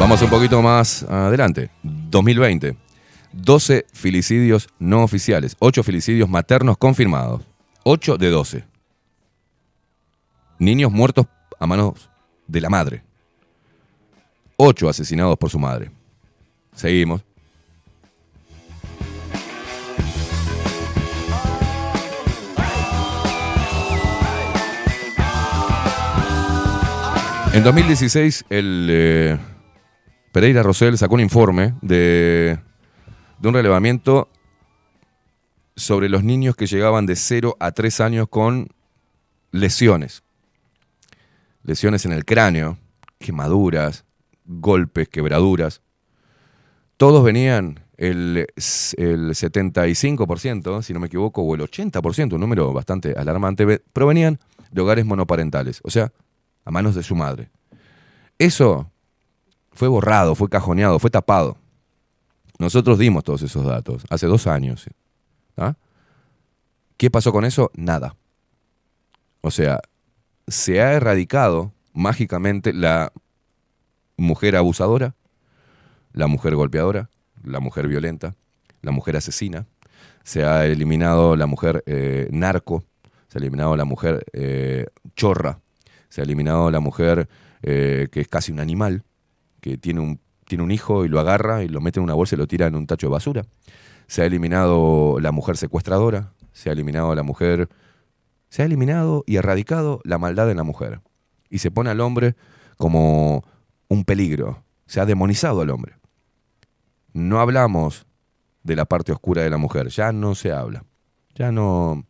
Vamos 0.00 0.22
un 0.22 0.30
poquito 0.30 0.62
más 0.62 1.02
adelante. 1.02 1.70
2020. 2.10 2.76
12 3.32 3.86
filicidios 3.92 4.68
no 4.78 5.02
oficiales. 5.02 5.56
8 5.58 5.82
filicidios 5.82 6.28
maternos 6.28 6.78
confirmados. 6.78 7.42
8 7.84 8.16
de 8.16 8.30
12. 8.30 8.64
Niños 10.58 10.90
muertos 10.90 11.26
a 11.58 11.66
manos 11.66 12.10
de 12.46 12.60
la 12.60 12.70
madre. 12.70 13.02
8 14.56 14.88
asesinados 14.88 15.36
por 15.38 15.50
su 15.50 15.58
madre. 15.58 15.90
Seguimos. 16.74 17.22
En 27.54 27.64
2016, 27.64 28.44
el 28.50 28.88
eh, 28.90 29.38
Pereira 30.32 30.62
Rosell 30.62 30.96
sacó 30.98 31.14
un 31.14 31.20
informe 31.20 31.74
de, 31.82 32.58
un 33.42 33.54
relevamiento 33.54 34.28
sobre 35.76 36.08
los 36.08 36.24
niños 36.24 36.56
que 36.56 36.66
llegaban 36.66 37.06
de 37.06 37.16
0 37.16 37.56
a 37.60 37.72
3 37.72 38.00
años 38.00 38.28
con 38.28 38.68
lesiones. 39.52 40.22
Lesiones 41.62 42.04
en 42.04 42.12
el 42.12 42.24
cráneo, 42.24 42.78
quemaduras, 43.18 44.04
golpes, 44.44 45.08
quebraduras. 45.08 45.82
Todos 46.96 47.22
venían, 47.24 47.80
el, 47.96 48.38
el 48.96 49.30
75%, 49.30 50.82
si 50.82 50.92
no 50.92 51.00
me 51.00 51.06
equivoco, 51.06 51.42
o 51.42 51.54
el 51.54 51.60
80%, 51.62 52.32
un 52.34 52.40
número 52.40 52.72
bastante 52.72 53.14
alarmante, 53.16 53.64
ve- 53.64 53.82
provenían 53.92 54.38
de 54.72 54.80
hogares 54.82 55.04
monoparentales, 55.06 55.80
o 55.84 55.90
sea, 55.90 56.12
a 56.64 56.70
manos 56.70 56.94
de 56.94 57.02
su 57.02 57.14
madre. 57.14 57.50
Eso 58.38 58.90
fue 59.78 59.86
borrado, 59.86 60.34
fue 60.34 60.48
cajoneado, 60.48 60.98
fue 60.98 61.08
tapado. 61.08 61.56
Nosotros 62.58 62.98
dimos 62.98 63.22
todos 63.22 63.42
esos 63.42 63.64
datos 63.64 64.04
hace 64.10 64.26
dos 64.26 64.48
años. 64.48 64.86
¿ah? 65.56 65.74
¿Qué 66.96 67.12
pasó 67.12 67.30
con 67.30 67.44
eso? 67.44 67.70
Nada. 67.74 68.16
O 69.40 69.52
sea, 69.52 69.80
se 70.48 70.82
ha 70.82 70.94
erradicado 70.94 71.72
mágicamente 71.92 72.72
la 72.72 73.12
mujer 74.16 74.56
abusadora, 74.56 75.14
la 76.12 76.26
mujer 76.26 76.56
golpeadora, 76.56 77.08
la 77.44 77.60
mujer 77.60 77.86
violenta, 77.86 78.34
la 78.82 78.90
mujer 78.90 79.16
asesina. 79.16 79.66
Se 80.24 80.44
ha 80.44 80.66
eliminado 80.66 81.36
la 81.36 81.46
mujer 81.46 81.84
eh, 81.86 82.26
narco, 82.32 82.82
se 83.28 83.38
ha 83.38 83.40
eliminado 83.40 83.76
la 83.76 83.84
mujer 83.84 84.24
eh, 84.32 84.86
chorra, 85.14 85.60
se 86.08 86.20
ha 86.20 86.24
eliminado 86.24 86.68
la 86.72 86.80
mujer 86.80 87.28
eh, 87.62 88.08
que 88.10 88.20
es 88.20 88.26
casi 88.26 88.50
un 88.50 88.58
animal, 88.58 89.04
que 89.60 89.78
tiene 89.78 90.00
un, 90.00 90.20
tiene 90.46 90.64
un 90.64 90.70
hijo 90.70 91.04
y 91.04 91.08
lo 91.08 91.20
agarra 91.20 91.62
y 91.62 91.68
lo 91.68 91.80
mete 91.80 92.00
en 92.00 92.04
una 92.04 92.14
bolsa 92.14 92.34
y 92.34 92.38
lo 92.38 92.46
tira 92.46 92.66
en 92.66 92.74
un 92.74 92.86
tacho 92.86 93.06
de 93.06 93.12
basura. 93.12 93.44
Se 94.06 94.22
ha 94.22 94.24
eliminado 94.24 95.18
la 95.20 95.32
mujer 95.32 95.56
secuestradora, 95.56 96.32
se 96.52 96.70
ha 96.70 96.72
eliminado 96.72 97.14
la 97.14 97.22
mujer, 97.22 97.68
se 98.48 98.62
ha 98.62 98.64
eliminado 98.64 99.24
y 99.26 99.36
erradicado 99.36 100.00
la 100.04 100.18
maldad 100.18 100.50
en 100.50 100.56
la 100.56 100.62
mujer. 100.62 101.00
Y 101.50 101.58
se 101.58 101.70
pone 101.70 101.90
al 101.90 102.00
hombre 102.00 102.34
como 102.76 103.44
un 103.88 104.04
peligro, 104.04 104.64
se 104.86 105.00
ha 105.00 105.06
demonizado 105.06 105.60
al 105.60 105.70
hombre. 105.70 105.96
No 107.12 107.40
hablamos 107.40 108.06
de 108.62 108.76
la 108.76 108.84
parte 108.84 109.12
oscura 109.12 109.42
de 109.42 109.50
la 109.50 109.58
mujer, 109.58 109.88
ya 109.88 110.12
no 110.12 110.34
se 110.34 110.52
habla. 110.52 110.84
Ya 111.34 111.52
no, 111.52 112.04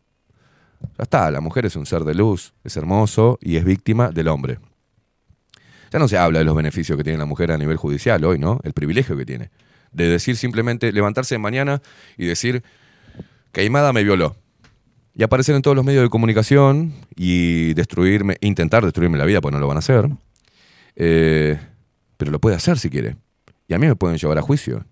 ya 0.97 1.03
está, 1.03 1.29
la 1.31 1.41
mujer 1.41 1.65
es 1.65 1.75
un 1.75 1.85
ser 1.85 2.03
de 2.03 2.15
luz, 2.15 2.53
es 2.63 2.75
hermoso 2.77 3.37
y 3.41 3.57
es 3.57 3.65
víctima 3.65 4.09
del 4.09 4.27
hombre. 4.27 4.59
Ya 5.91 5.99
no 5.99 6.07
se 6.07 6.17
habla 6.17 6.39
de 6.39 6.45
los 6.45 6.55
beneficios 6.55 6.97
que 6.97 7.03
tiene 7.03 7.17
la 7.17 7.25
mujer 7.25 7.51
a 7.51 7.57
nivel 7.57 7.77
judicial 7.77 8.23
hoy, 8.23 8.37
¿no? 8.37 8.59
El 8.63 8.73
privilegio 8.73 9.17
que 9.17 9.25
tiene. 9.25 9.49
De 9.91 10.07
decir 10.07 10.37
simplemente, 10.37 10.91
levantarse 10.91 11.35
de 11.35 11.39
mañana 11.39 11.81
y 12.17 12.25
decir, 12.25 12.63
Caimada 13.51 13.91
me 13.93 14.03
violó. 14.03 14.35
Y 15.15 15.23
aparecer 15.23 15.55
en 15.55 15.61
todos 15.61 15.75
los 15.75 15.83
medios 15.83 16.03
de 16.03 16.09
comunicación 16.09 16.93
y 17.15 17.73
destruirme, 17.73 18.37
intentar 18.41 18.83
destruirme 18.83 19.17
la 19.17 19.25
vida, 19.25 19.41
pues 19.41 19.51
no 19.51 19.59
lo 19.59 19.67
van 19.67 19.77
a 19.77 19.79
hacer. 19.79 20.09
Eh, 20.95 21.59
pero 22.17 22.31
lo 22.31 22.39
puede 22.39 22.55
hacer 22.55 22.77
si 22.77 22.89
quiere. 22.89 23.17
Y 23.67 23.73
a 23.73 23.79
mí 23.79 23.87
me 23.87 23.95
pueden 23.95 24.17
llevar 24.17 24.37
a 24.37 24.41
juicio. 24.41 24.85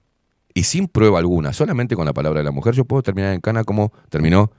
Y 0.54 0.64
sin 0.64 0.88
prueba 0.88 1.20
alguna, 1.20 1.54
solamente 1.54 1.95
con 1.95 2.06
la 2.06 2.14
palabra 2.14 2.39
de 2.39 2.43
la 2.45 2.52
mujer, 2.52 2.74
yo 2.74 2.86
puedo 2.86 3.04
terminar 3.04 3.34
en 3.34 3.41
cana 3.41 3.64
como 3.64 3.93
terminó 4.10 4.52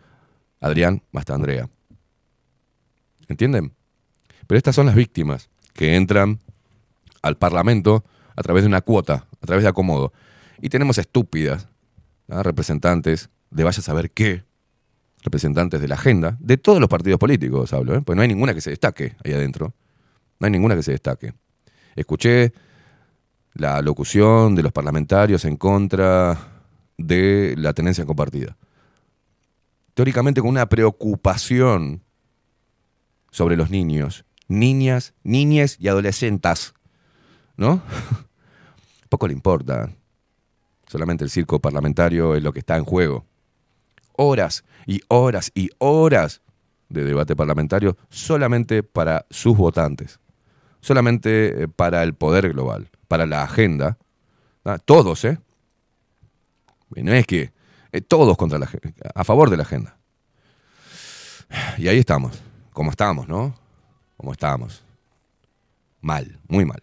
Adrián 0.61 1.03
hasta 1.13 1.35
Andrea. 1.35 1.69
¿Entienden? 3.27 3.73
Pero 4.47 4.57
estas 4.57 4.77
son 4.77 4.87
las 4.87 4.95
víctimas 4.95 5.51
que 5.79 5.95
entran 5.95 6.41
al 7.23 7.37
Parlamento 7.37 8.05
a 8.35 8.43
través 8.43 8.65
de 8.65 8.67
una 8.67 8.81
cuota, 8.81 9.29
a 9.41 9.47
través 9.47 9.63
de 9.63 9.69
acomodo. 9.69 10.13
Y 10.61 10.71
tenemos 10.71 10.99
estúpidas 10.99 11.69
representantes 12.27 13.31
de 13.51 13.63
vaya 13.63 13.79
a 13.79 13.83
saber 13.83 14.11
qué, 14.11 14.43
representantes 15.23 15.81
de 15.81 15.87
la 15.87 15.95
agenda, 15.95 16.37
de 16.41 16.57
todos 16.57 16.81
los 16.81 16.89
partidos 16.89 17.21
políticos 17.21 17.73
hablo, 17.73 17.95
¿eh? 17.95 18.03
pues 18.05 18.17
no 18.17 18.23
hay 18.23 18.29
ninguna 18.29 18.55
que 18.55 18.61
se 18.61 18.71
destaque 18.71 19.15
ahí 19.25 19.33
adentro. 19.33 19.73
No 20.41 20.47
hay 20.47 20.51
ninguna 20.51 20.75
que 20.75 20.83
se 20.83 20.91
destaque. 20.91 21.33
Escuché 21.95 22.53
la 23.55 23.81
locución 23.81 24.57
de 24.57 24.65
los 24.65 24.73
parlamentarios 24.73 25.45
en 25.45 25.57
contra 25.57 26.37
de 26.97 27.55
la 27.57 27.73
tenencia 27.73 28.05
compartida. 28.05 28.57
Teóricamente 29.95 30.41
con 30.41 30.51
una 30.51 30.69
preocupación 30.69 32.03
sobre 33.31 33.57
los 33.57 33.71
niños, 33.71 34.25
niñas, 34.49 35.15
niñes 35.23 35.77
y 35.79 35.89
adolescentas, 35.89 36.75
¿no? 37.57 37.83
Poco 39.09 39.29
le 39.29 39.35
importa. 39.35 39.91
Solamente 40.87 41.23
el 41.23 41.31
circo 41.31 41.61
parlamentario 41.61 42.35
es 42.35 42.43
lo 42.43 42.53
que 42.53 42.61
está 42.61 42.77
en 42.77 42.85
juego. 42.85 43.27
Horas 44.15 44.65
y 44.87 45.03
horas 45.09 45.53
y 45.55 45.71
horas 45.79 46.41
de 46.89 47.05
debate 47.05 47.37
parlamentario 47.37 47.97
solamente 48.09 48.83
para 48.83 49.27
sus 49.31 49.57
votantes, 49.57 50.19
solamente 50.81 51.65
eh, 51.65 51.69
para 51.69 52.03
el 52.03 52.15
poder 52.15 52.53
global, 52.53 52.91
para 53.07 53.27
la 53.27 53.43
agenda. 53.43 53.99
Todos, 54.85 55.25
¿eh? 55.25 55.39
No 56.91 57.13
es 57.13 57.27
que 57.27 57.53
eh, 57.93 58.01
todos 58.01 58.37
contra 58.37 58.59
la, 58.59 58.69
a 59.15 59.25
favor 59.25 59.49
de 59.51 59.57
la 59.57 59.63
agenda. 59.63 59.97
Y 61.79 61.89
ahí 61.89 61.99
estamos, 61.99 62.43
como 62.73 62.91
estamos, 62.91 63.29
¿no? 63.29 63.55
como 64.19 64.33
estábamos. 64.33 64.83
Mal, 66.03 66.39
muy 66.49 66.67
mal. 66.67 66.83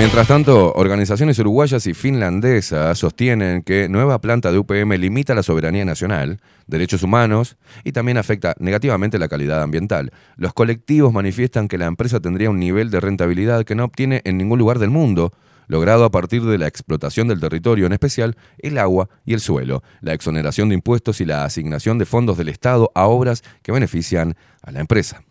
Mientras 0.00 0.28
tanto, 0.28 0.72
organizaciones 0.72 1.38
uruguayas 1.40 1.86
y 1.86 1.92
finlandesas 1.92 2.96
sostienen 2.96 3.62
que 3.62 3.86
nueva 3.90 4.18
planta 4.18 4.50
de 4.50 4.56
UPM 4.56 4.96
limita 4.96 5.34
la 5.34 5.42
soberanía 5.42 5.84
nacional, 5.84 6.40
derechos 6.66 7.02
humanos 7.02 7.58
y 7.84 7.92
también 7.92 8.16
afecta 8.16 8.54
negativamente 8.58 9.18
la 9.18 9.28
calidad 9.28 9.62
ambiental. 9.62 10.10
Los 10.36 10.54
colectivos 10.54 11.12
manifiestan 11.12 11.68
que 11.68 11.76
la 11.76 11.84
empresa 11.84 12.18
tendría 12.18 12.48
un 12.48 12.58
nivel 12.58 12.90
de 12.90 12.98
rentabilidad 12.98 13.66
que 13.66 13.74
no 13.74 13.84
obtiene 13.84 14.22
en 14.24 14.38
ningún 14.38 14.58
lugar 14.58 14.78
del 14.78 14.88
mundo, 14.88 15.34
logrado 15.70 16.04
a 16.04 16.10
partir 16.10 16.42
de 16.42 16.58
la 16.58 16.66
explotación 16.66 17.28
del 17.28 17.38
territorio, 17.38 17.86
en 17.86 17.92
especial 17.92 18.36
el 18.58 18.76
agua 18.76 19.08
y 19.24 19.34
el 19.34 19.40
suelo, 19.40 19.84
la 20.00 20.14
exoneración 20.14 20.68
de 20.68 20.74
impuestos 20.74 21.20
y 21.20 21.24
la 21.24 21.44
asignación 21.44 21.96
de 21.96 22.06
fondos 22.06 22.36
del 22.36 22.48
Estado 22.48 22.90
a 22.92 23.06
obras 23.06 23.44
que 23.62 23.70
benefician 23.70 24.34
a 24.62 24.72
la 24.72 24.80
empresa. 24.80 25.22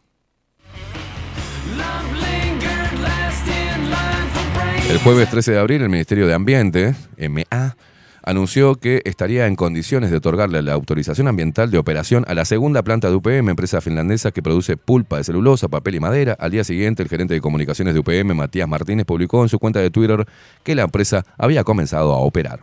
El 4.90 4.98
jueves 5.00 5.30
13 5.30 5.52
de 5.52 5.60
abril, 5.60 5.82
el 5.82 5.90
Ministerio 5.90 6.26
de 6.26 6.34
Ambiente, 6.34 6.96
MA, 7.18 7.76
anunció 8.24 8.76
que 8.76 9.01
estaría 9.05 9.47
en 9.47 9.55
condiciones 9.55 10.11
de 10.11 10.17
otorgarle 10.17 10.61
la 10.61 10.74
autorización 10.74 11.28
ambiental 11.28 11.72
de 11.72 11.78
operación 11.78 12.26
a 12.28 12.34
la 12.34 12.45
segunda 12.45 12.84
planta 12.84 13.09
de 13.09 13.15
UPM, 13.15 13.49
empresa 13.49 13.82
finlandesa 13.82 14.32
que 14.32 14.41
produce 14.41 14.78
pulpa 14.78 15.17
de 15.17 15.24
celulosa, 15.24 15.67
papel 15.67 15.95
y 15.95 15.99
madera. 15.99 16.36
Al 16.39 16.51
día 16.51 16.63
siguiente, 16.63 17.03
el 17.03 17.09
gerente 17.09 17.34
de 17.34 17.41
comunicaciones 17.41 17.93
de 17.93 17.99
UPM, 17.99 18.36
Matías 18.36 18.67
Martínez, 18.67 19.05
publicó 19.05 19.43
en 19.43 19.49
su 19.49 19.59
cuenta 19.59 19.80
de 19.80 19.89
Twitter 19.89 20.26
que 20.63 20.76
la 20.76 20.84
empresa 20.84 21.26
había 21.38 21.63
comenzado 21.63 22.13
a 22.13 22.17
operar. 22.17 22.59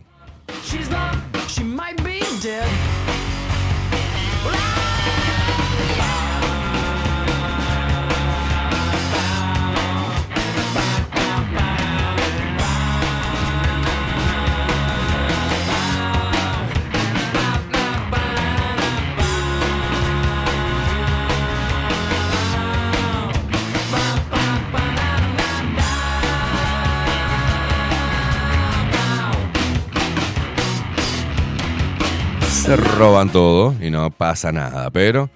Se 32.67 32.75
roban 32.75 33.31
todo 33.31 33.77
y 33.81 33.91
no 33.91 34.11
pasa 34.11 34.51
nada, 34.51 34.91
pero 34.91 35.31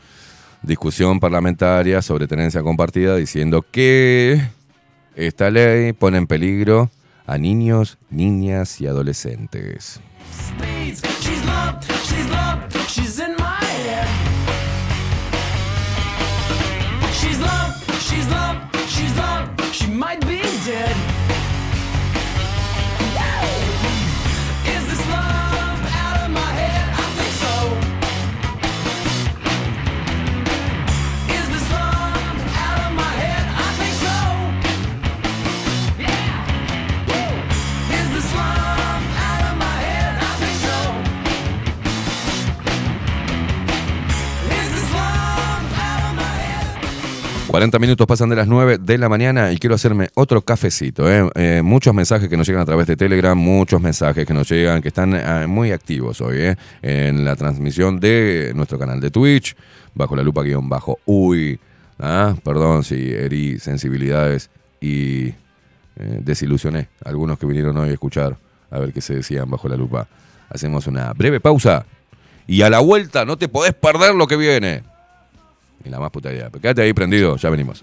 discusión 0.63 1.21
parlamentaria 1.21 2.03
sobre 2.03 2.27
tenencia 2.27 2.61
compartida 2.61 3.15
diciendo 3.15 3.65
que 3.71 4.43
esta 5.15 5.49
ley 5.49 5.93
pone 5.93 6.19
en 6.19 6.27
peligro 6.27 6.91
a 7.29 7.39
niños, 7.39 7.99
niñas 8.11 8.81
y 8.81 8.89
adolescentes. 8.89 10.01
She's 11.21 11.41
loved, 11.47 11.85
she's 12.03 12.27
loved. 12.27 12.75
She's 18.89 19.17
loved, 19.17 19.30
40 47.51 47.81
minutos 47.81 48.07
pasan 48.07 48.29
de 48.29 48.37
las 48.37 48.47
9 48.47 48.79
de 48.79 48.97
la 48.97 49.09
mañana 49.09 49.51
y 49.51 49.59
quiero 49.59 49.75
hacerme 49.75 50.09
otro 50.15 50.41
cafecito. 50.41 51.11
¿eh? 51.11 51.29
Eh, 51.35 51.63
muchos 51.65 51.93
mensajes 51.93 52.29
que 52.29 52.37
nos 52.37 52.47
llegan 52.47 52.63
a 52.63 52.65
través 52.65 52.87
de 52.87 52.97
Telegram, 52.97 53.37
muchos 53.37 53.81
mensajes 53.81 54.25
que 54.25 54.33
nos 54.33 54.49
llegan, 54.49 54.81
que 54.81 54.87
están 54.87 55.15
eh, 55.17 55.49
muy 55.49 55.73
activos 55.73 56.21
hoy 56.21 56.37
¿eh? 56.39 56.57
en 56.81 57.25
la 57.25 57.35
transmisión 57.35 57.99
de 57.99 58.53
nuestro 58.55 58.79
canal 58.79 59.01
de 59.01 59.11
Twitch, 59.11 59.57
bajo 59.95 60.15
la 60.15 60.23
lupa 60.23 60.45
guion 60.45 60.69
bajo. 60.69 61.01
Uy, 61.07 61.59
ah, 61.99 62.37
perdón 62.45 62.85
si 62.85 63.11
herí 63.13 63.59
sensibilidades 63.59 64.49
y 64.81 65.25
eh, 65.27 65.35
desilusioné 65.97 66.89
a 67.05 67.09
algunos 67.09 67.37
que 67.37 67.47
vinieron 67.47 67.77
hoy 67.79 67.89
a 67.89 67.93
escuchar 67.93 68.39
a 68.71 68.79
ver 68.79 68.93
qué 68.93 69.01
se 69.01 69.17
decían 69.17 69.51
bajo 69.51 69.69
la 69.69 69.77
lupa. 69.77 70.07
Hacemos 70.51 70.87
una 70.87 71.13
breve 71.15 71.41
pausa 71.41 71.85
y 72.47 72.63
a 72.63 72.71
la 72.71 72.79
vuelta 72.79 73.25
no 73.25 73.37
te 73.37 73.49
podés 73.49 73.75
perder 73.75 74.15
lo 74.15 74.29
que 74.29 74.37
viene. 74.37 74.90
Ni 75.85 75.91
la 75.91 75.99
más 75.99 76.11
puta 76.11 76.33
idea. 76.33 76.51
Pero 76.51 76.61
quédate 76.61 76.83
ahí 76.83 76.93
prendido, 76.93 77.37
ya 77.37 77.51
venimos. 77.51 77.83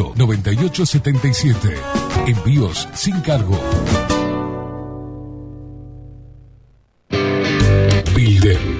98 0.00 0.14
98 0.16 0.86
77. 0.86 1.74
Envíos 2.26 2.88
sin 2.94 3.20
cargo. 3.20 3.58
Builder 8.14 8.79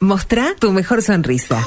Mostrá 0.00 0.54
tu 0.58 0.72
mejor 0.72 1.02
sonrisa. 1.02 1.66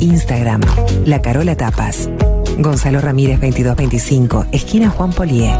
Instagram, 0.00 0.60
La 1.04 1.22
Carola 1.22 1.56
Tapas. 1.56 2.08
Gonzalo 2.58 3.00
Ramírez 3.00 3.40
2225, 3.40 4.46
esquina 4.52 4.90
Juan 4.90 5.12
Polié. 5.12 5.52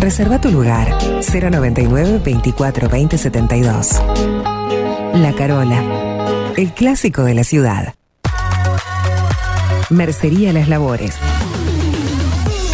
Reserva 0.00 0.40
tu 0.40 0.50
lugar 0.50 0.88
099 1.20 2.20
24 2.24 2.88
20 2.88 3.18
72. 3.18 4.02
La 5.14 5.32
Carola, 5.32 6.52
el 6.56 6.72
clásico 6.72 7.22
de 7.24 7.34
la 7.34 7.44
ciudad. 7.44 7.94
Mercería 9.90 10.52
Las 10.52 10.68
Labores. 10.68 11.16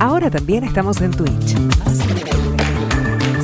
Ahora 0.00 0.30
también 0.30 0.64
estamos 0.64 1.00
en 1.00 1.12
Twitch. 1.12 1.54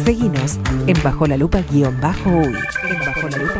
Seguinos 0.04 0.58
en 0.86 1.02
Bajo 1.02 1.26
la 1.26 1.36
Lupa 1.36 1.62
guion 1.70 2.00
bajo 2.00 2.30
uy. 2.30 2.56
En 2.88 2.98
Bajo 2.98 3.28
la 3.28 3.36
Lupa. 3.38 3.59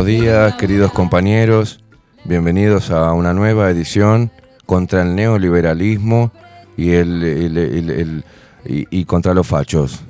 Buenos 0.00 0.18
días, 0.22 0.54
queridos 0.54 0.92
compañeros. 0.92 1.78
Bienvenidos 2.24 2.90
a 2.90 3.12
una 3.12 3.34
nueva 3.34 3.68
edición 3.68 4.30
contra 4.64 5.02
el 5.02 5.14
neoliberalismo 5.14 6.32
y, 6.74 6.92
el, 6.92 7.22
el- 7.22 7.58
el- 7.58 7.90
el- 7.90 8.24
y, 8.64 8.86
y 9.00 9.04
contra 9.04 9.34
los 9.34 9.46
fachos. 9.46 10.00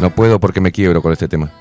No 0.00 0.08
puedo 0.14 0.40
porque 0.40 0.62
me 0.62 0.72
quiebro 0.72 1.02
con 1.02 1.12
este 1.12 1.28
tema. 1.28 1.52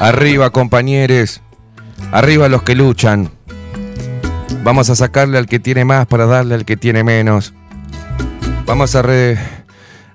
Arriba, 0.00 0.50
compañeros. 0.50 1.40
Arriba 2.12 2.48
los 2.48 2.62
que 2.62 2.74
luchan. 2.74 3.30
Vamos 4.62 4.90
a 4.90 4.96
sacarle 4.96 5.38
al 5.38 5.46
que 5.46 5.58
tiene 5.58 5.84
más 5.84 6.06
para 6.06 6.26
darle 6.26 6.54
al 6.54 6.64
que 6.64 6.76
tiene 6.76 7.04
menos. 7.04 7.54
Vamos 8.66 8.94
a 8.94 9.02
re... 9.02 9.38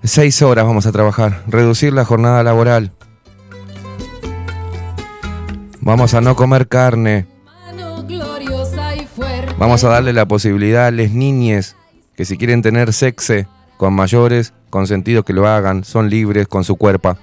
Seis 0.03 0.41
horas 0.41 0.65
vamos 0.65 0.85
a 0.85 0.91
trabajar. 0.91 1.43
Reducir 1.47 1.93
la 1.93 2.05
jornada 2.05 2.41
laboral. 2.43 2.91
Vamos 5.81 6.13
a 6.13 6.21
no 6.21 6.35
comer 6.35 6.67
carne. 6.67 7.27
Vamos 9.57 9.83
a 9.83 9.89
darle 9.89 10.13
la 10.13 10.25
posibilidad 10.25 10.87
a 10.87 10.91
las 10.91 11.11
niñas 11.11 11.75
que 12.15 12.25
si 12.25 12.37
quieren 12.37 12.61
tener 12.61 12.93
sexo 12.93 13.45
con 13.77 13.93
mayores, 13.93 14.53
consentido 14.69 15.23
que 15.23 15.33
lo 15.33 15.47
hagan, 15.47 15.83
son 15.83 16.09
libres 16.09 16.47
con 16.47 16.63
su 16.63 16.75
cuerpo. 16.75 17.17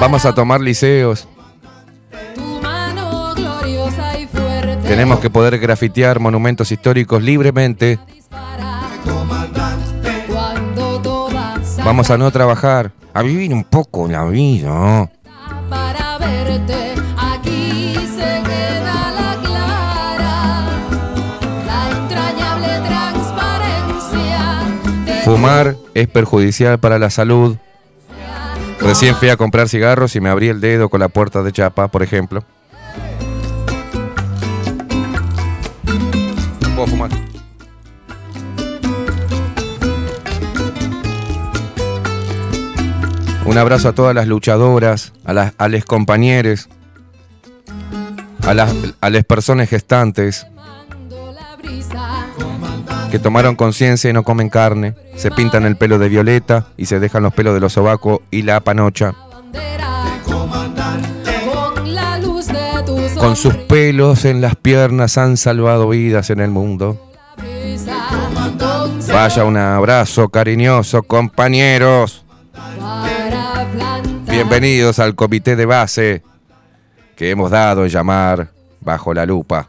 Vamos 0.00 0.24
a 0.24 0.34
tomar 0.34 0.62
liceos. 0.62 1.28
Tenemos 4.82 5.20
que 5.20 5.28
poder 5.28 5.58
grafitear 5.58 6.18
monumentos 6.18 6.72
históricos 6.72 7.22
libremente. 7.22 7.98
Vamos 11.84 12.10
a 12.10 12.16
no 12.16 12.30
trabajar, 12.30 12.92
a 13.12 13.22
vivir 13.22 13.52
un 13.52 13.62
poco 13.62 14.08
la 14.08 14.24
vida. 14.24 15.10
para 15.68 16.18
verte, 16.18 16.94
aquí 17.16 17.94
se 17.94 18.42
queda 18.42 19.10
la 19.12 19.36
clara, 19.44 20.66
la 21.66 21.90
entrañable 21.90 22.88
transparencia 22.88 24.64
de 25.04 25.22
Fumar 25.24 25.76
es 25.94 26.08
perjudicial 26.08 26.80
para 26.80 26.98
la 26.98 27.10
salud. 27.10 27.56
Recién 28.80 29.14
fui 29.14 29.28
a 29.28 29.36
comprar 29.36 29.68
cigarros 29.68 30.16
y 30.16 30.20
me 30.20 30.30
abrí 30.30 30.48
el 30.48 30.60
dedo 30.60 30.88
con 30.88 31.00
la 31.00 31.08
puerta 31.08 31.42
de 31.42 31.52
chapa, 31.52 31.88
por 31.88 32.02
ejemplo. 32.02 32.42
No 36.60 36.74
puedo 36.74 36.86
fumar. 36.86 37.10
Un 43.44 43.58
abrazo 43.58 43.88
a 43.88 43.92
todas 43.92 44.14
las 44.14 44.28
luchadoras, 44.28 45.12
a, 45.24 45.32
las, 45.32 45.54
a 45.58 45.68
les 45.68 45.84
compañeros, 45.84 46.68
a 48.46 48.54
las, 48.54 48.72
a 49.00 49.10
las 49.10 49.24
personas 49.24 49.68
gestantes 49.68 50.46
que 53.10 53.18
tomaron 53.18 53.56
conciencia 53.56 54.08
y 54.08 54.12
no 54.12 54.22
comen 54.22 54.48
carne, 54.48 54.94
se 55.16 55.30
pintan 55.30 55.64
el 55.64 55.76
pelo 55.76 55.98
de 55.98 56.08
violeta 56.08 56.66
y 56.76 56.86
se 56.86 57.00
dejan 57.00 57.22
los 57.22 57.34
pelos 57.34 57.54
de 57.54 57.60
los 57.60 57.72
sobacos 57.72 58.20
y 58.30 58.42
la 58.42 58.60
panocha. 58.60 59.14
con 63.20 63.36
sus 63.36 63.54
pelos 63.54 64.24
en 64.24 64.40
las 64.40 64.56
piernas 64.56 65.18
han 65.18 65.36
salvado 65.36 65.90
vidas 65.90 66.30
en 66.30 66.40
el 66.40 66.50
mundo. 66.50 66.98
Vaya 69.12 69.44
un 69.44 69.58
abrazo 69.58 70.30
cariñoso, 70.30 71.02
compañeros. 71.02 72.24
Bienvenidos 74.26 74.98
al 75.00 75.14
comité 75.14 75.54
de 75.54 75.66
base 75.66 76.22
que 77.14 77.30
hemos 77.30 77.50
dado 77.50 77.84
en 77.84 77.90
llamar 77.90 78.48
Bajo 78.80 79.12
la 79.12 79.26
Lupa. 79.26 79.68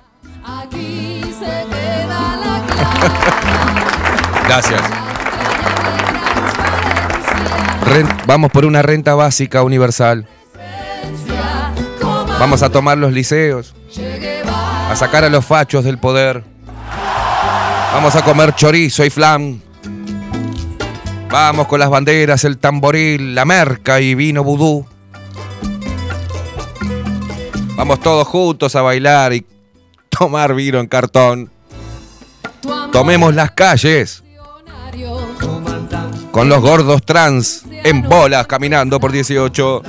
Gracias. 4.48 4.82
Vamos 8.26 8.52
por 8.52 8.66
una 8.66 8.82
renta 8.82 9.16
básica 9.16 9.64
universal. 9.64 10.26
Vamos 12.40 12.64
a 12.64 12.70
tomar 12.70 12.98
los 12.98 13.12
liceos. 13.12 13.76
A 14.90 14.96
sacar 14.96 15.24
a 15.24 15.30
los 15.30 15.46
fachos 15.46 15.84
del 15.84 15.98
poder. 15.98 16.44
Vamos 17.94 18.16
a 18.16 18.24
comer 18.24 18.56
chorizo 18.56 19.04
y 19.04 19.10
flan. 19.10 19.62
Vamos 21.30 21.68
con 21.68 21.80
las 21.80 21.90
banderas, 21.90 22.44
el 22.46 22.58
tamboril, 22.58 23.36
la 23.36 23.46
merca 23.46 24.00
y 24.02 24.16
vino 24.16 24.44
vudú. 24.44 24.86
Vamos 27.76 28.00
todos 28.00 28.28
juntos 28.28 28.76
a 28.76 28.82
bailar 28.82 29.34
y 29.34 29.46
tomar 30.10 30.54
vino 30.54 30.80
en 30.80 30.88
cartón. 30.88 31.52
Tomemos 32.92 33.34
las 33.34 33.52
calles 33.52 34.24
con 36.32 36.50
los 36.50 36.62
gordos 36.62 37.04
trans 37.06 37.64
en 37.84 38.02
bolas 38.04 38.48
caminando 38.48 39.00
por 39.00 39.12
18. 39.12 39.82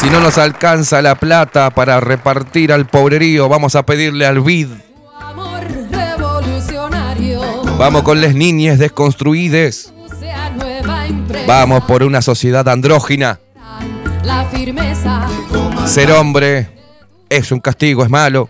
Si 0.00 0.10
no 0.10 0.20
nos 0.20 0.38
alcanza 0.38 1.00
la 1.00 1.14
plata 1.14 1.70
para 1.70 2.00
repartir 2.00 2.72
al 2.72 2.86
pobrerío, 2.86 3.48
vamos 3.48 3.76
a 3.76 3.84
pedirle 3.84 4.26
al 4.26 4.40
BID. 4.40 4.68
Vamos 7.78 8.02
con 8.02 8.20
las 8.20 8.34
niñas 8.34 8.78
impresa 11.08 11.46
Vamos 11.46 11.84
por 11.84 12.02
una 12.02 12.22
sociedad 12.22 12.68
andrógina. 12.68 13.40
Ser 15.86 16.12
hombre 16.12 16.68
es 17.28 17.50
un 17.50 17.60
castigo, 17.60 18.04
es 18.04 18.10
malo. 18.10 18.48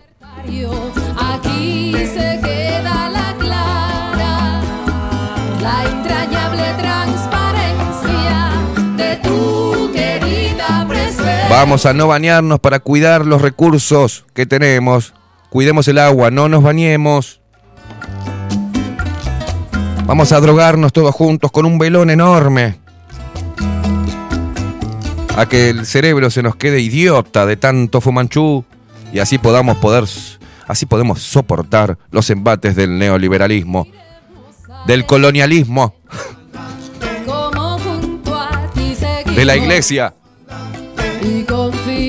Vamos 11.55 11.85
a 11.85 11.93
no 11.93 12.07
bañarnos 12.07 12.59
para 12.59 12.79
cuidar 12.79 13.27
los 13.27 13.39
recursos 13.39 14.25
que 14.33 14.47
tenemos. 14.47 15.13
Cuidemos 15.51 15.87
el 15.87 15.99
agua, 15.99 16.31
no 16.31 16.49
nos 16.49 16.63
bañemos. 16.63 17.41
Vamos 20.07 20.31
a 20.31 20.39
drogarnos 20.39 20.91
todos 20.91 21.13
juntos 21.13 21.51
con 21.51 21.67
un 21.67 21.77
velón 21.77 22.09
enorme. 22.09 22.79
A 25.37 25.45
que 25.45 25.69
el 25.69 25.85
cerebro 25.85 26.31
se 26.31 26.41
nos 26.41 26.55
quede 26.55 26.81
idiota 26.81 27.45
de 27.45 27.55
tanto 27.55 28.01
fumanchú 28.01 28.65
y 29.13 29.19
así 29.19 29.37
podamos 29.37 29.77
poder 29.77 30.05
así 30.67 30.87
podemos 30.87 31.21
soportar 31.21 31.99
los 32.09 32.31
embates 32.31 32.75
del 32.75 32.97
neoliberalismo, 32.97 33.85
del 34.87 35.05
colonialismo, 35.05 35.93
de 39.35 39.45
la 39.45 39.55
iglesia. 39.55 40.15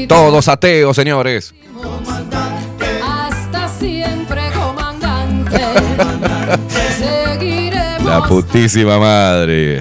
Todos 0.08 0.48
ateos, 0.48 0.96
señores. 0.96 1.54
hasta 3.02 3.68
siempre 3.68 4.42
comandante 4.52 5.58
La 8.04 8.22
putísima 8.22 8.98
madre. 8.98 9.80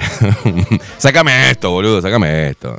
sácame 0.98 1.52
esto, 1.52 1.72
boludo, 1.72 2.02
sácame 2.02 2.50
esto. 2.50 2.78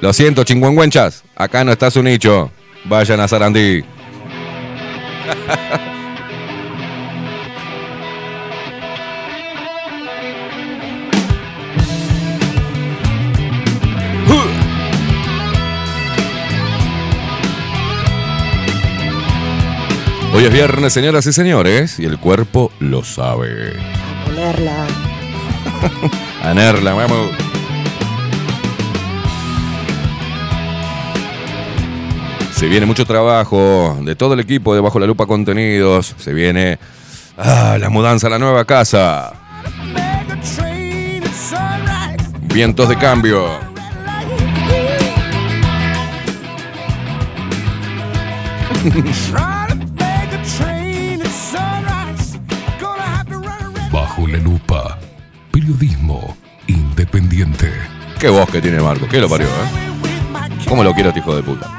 Lo 0.00 0.12
siento, 0.12 0.44
chingüengüenchas. 0.44 1.24
Acá 1.34 1.64
no 1.64 1.72
está 1.72 1.90
su 1.90 2.02
nicho. 2.02 2.50
Vayan 2.84 3.20
a 3.20 3.28
Sarandí. 3.28 3.84
Hoy 20.38 20.44
es 20.44 20.52
viernes, 20.52 20.92
señoras 20.92 21.26
y 21.26 21.32
señores, 21.32 21.98
y 21.98 22.04
el 22.04 22.16
cuerpo 22.16 22.70
lo 22.78 23.02
sabe. 23.02 23.72
Ponerla. 24.24 24.86
Anerla, 26.44 26.94
vamos. 26.94 27.30
Se 32.54 32.68
viene 32.68 32.86
mucho 32.86 33.04
trabajo 33.04 33.98
de 34.02 34.14
todo 34.14 34.34
el 34.34 34.40
equipo 34.40 34.76
de 34.76 34.80
Bajo 34.80 35.00
la 35.00 35.08
Lupa 35.08 35.26
Contenidos. 35.26 36.14
Se 36.18 36.32
viene 36.32 36.78
ah, 37.36 37.76
la 37.80 37.88
mudanza 37.88 38.28
a 38.28 38.30
la 38.30 38.38
nueva 38.38 38.64
casa. 38.64 39.32
Vientos 42.42 42.88
de 42.88 42.96
cambio. 42.96 43.58
Bajo 54.18 54.26
la 54.26 54.38
lupa. 54.38 54.98
Periodismo 55.52 56.36
independiente. 56.66 57.72
Qué 58.18 58.28
voz 58.28 58.50
que 58.50 58.60
tiene 58.60 58.80
Marco. 58.80 59.06
¿Qué 59.06 59.20
lo 59.20 59.28
parió, 59.28 59.46
eh? 59.46 60.66
¿Cómo 60.68 60.82
lo 60.82 60.92
quiero 60.92 61.10
este 61.10 61.20
hijo 61.20 61.36
de 61.36 61.42
puta? 61.44 61.70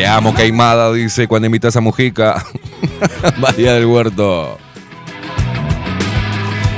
Te 0.00 0.06
amo, 0.06 0.32
Caimada, 0.32 0.90
dice 0.94 1.28
cuando 1.28 1.44
invitas 1.44 1.76
a 1.76 1.82
Mujica. 1.82 2.42
María 3.36 3.74
del 3.74 3.84
Huerto. 3.84 4.56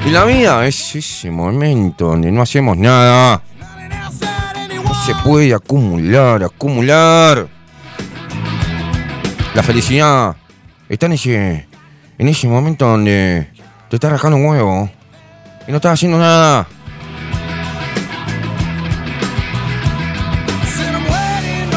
Y 0.05 0.11
la 0.11 0.24
mía 0.24 0.66
es 0.66 0.97
ese 0.97 1.31
momento 1.31 2.07
donde 2.07 2.32
no 2.32 2.43
hacemos 2.43 2.77
nada. 2.77 3.40
No 4.85 4.94
se 5.07 5.15
puede 5.23 5.55
acumular, 5.55 6.43
acumular. 6.43 7.47
La 9.55 9.62
felicidad 9.62 10.35
está 10.89 11.07
en 11.07 11.12
ese, 11.12 11.69
en 12.19 12.28
ese 12.28 12.49
momento 12.49 12.89
donde 12.89 13.47
te 13.89 13.94
estás 13.94 14.11
rascando 14.11 14.36
un 14.36 14.47
huevo 14.47 14.90
y 15.69 15.70
no 15.70 15.77
estás 15.77 15.93
haciendo 15.93 16.19
nada. 16.19 16.66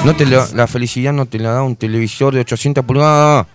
No 0.06 0.16
te 0.16 0.24
la, 0.28 0.48
la 0.54 0.68
felicidad 0.68 1.12
no 1.14 1.26
te 1.26 1.40
la 1.40 1.52
da 1.52 1.64
un 1.64 1.76
televisor 1.76 2.32
de 2.32 2.42
800 2.42 2.86
pulgadas. 2.86 3.48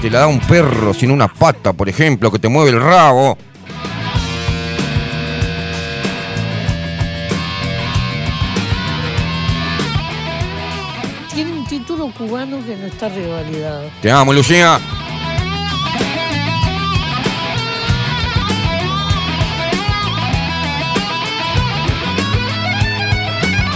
Te 0.00 0.10
la 0.10 0.20
da 0.20 0.26
un 0.26 0.40
perro 0.40 0.94
sin 0.94 1.10
una 1.10 1.28
pata, 1.28 1.74
por 1.74 1.90
ejemplo, 1.90 2.32
que 2.32 2.38
te 2.38 2.48
mueve 2.48 2.70
el 2.70 2.80
rabo. 2.80 3.36
Tiene 11.34 11.52
un 11.52 11.66
título 11.66 12.10
cubano 12.16 12.64
que 12.64 12.74
no 12.74 12.86
está 12.86 13.10
revalidado. 13.10 13.90
Te 14.00 14.10
amo, 14.10 14.32
Lucía. 14.32 14.80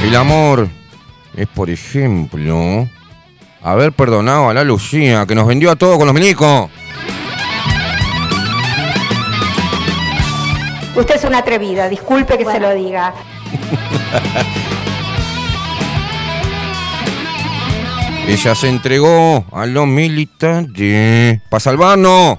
El 0.03 0.17
amor 0.17 0.82
es, 1.37 1.49
por 1.49 1.71
ejemplo, 1.71 2.89
haber 3.63 3.93
perdonado 3.93 4.49
a 4.51 4.55
la 4.55 4.65
Lucía 4.65 5.25
que 5.27 5.35
nos 5.35 5.47
vendió 5.47 5.71
a 5.71 5.77
todos 5.77 5.97
con 5.99 6.07
los 6.07 6.15
milicos. 6.15 6.71
Usted 10.95 11.17
es 11.17 11.25
una 11.25 11.39
atrevida, 11.39 11.89
disculpe 11.89 12.37
que 12.37 12.45
se 12.45 12.61
lo 12.61 12.75
diga. 12.75 13.15
Ella 18.29 18.55
se 18.55 18.69
entregó 18.69 19.45
a 19.53 19.67
los 19.67 19.87
militares 19.87 21.41
para 21.49 21.61
salvarnos. 21.61 22.39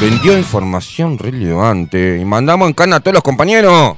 Vendió 0.00 0.38
información 0.38 1.18
relevante 1.18 2.18
y 2.20 2.24
mandamos 2.24 2.68
en 2.68 2.74
cana 2.74 2.96
a 2.96 3.00
todos 3.00 3.14
los 3.14 3.22
compañeros. 3.22 3.96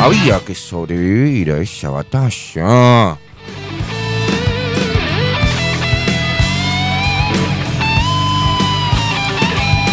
Había 0.00 0.40
que 0.40 0.54
sobrevivir 0.54 1.52
a 1.52 1.58
esa 1.58 1.90
batalla. 1.90 3.18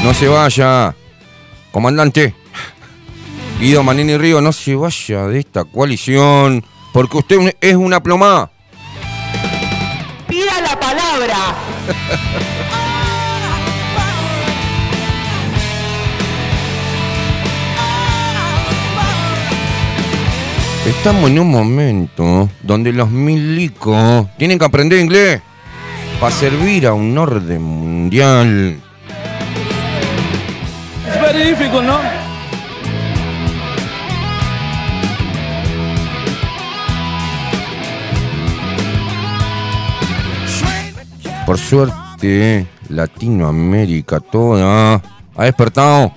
No 0.04 0.14
se 0.14 0.30
vaya, 0.30 0.96
comandante. 1.74 2.34
Guido 3.60 3.84
Manini 3.84 4.18
Río, 4.18 4.40
no 4.40 4.54
se 4.54 4.76
vaya 4.76 5.28
de 5.28 5.40
esta 5.40 5.66
coalición, 5.66 6.64
porque 6.94 7.18
usted 7.18 7.58
es 7.60 7.76
una 7.76 8.02
plomá. 8.02 8.50
Pida 10.30 10.62
la 10.62 10.80
palabra. 10.80 11.56
Estamos 21.08 21.30
en 21.30 21.40
un 21.40 21.50
momento 21.50 22.50
donde 22.62 22.92
los 22.92 23.10
milicos 23.10 24.28
tienen 24.38 24.60
que 24.60 24.66
aprender 24.66 25.00
inglés 25.00 25.42
para 26.20 26.36
servir 26.36 26.86
a 26.86 26.94
un 26.94 27.18
orden 27.18 27.62
mundial. 27.62 28.78
It's 31.06 31.22
very 31.22 31.52
difficult, 31.52 31.86
no? 31.86 31.98
Por 41.46 41.58
suerte, 41.58 42.68
Latinoamérica 42.90 44.20
toda 44.20 45.02
ha 45.38 45.44
despertado 45.46 46.12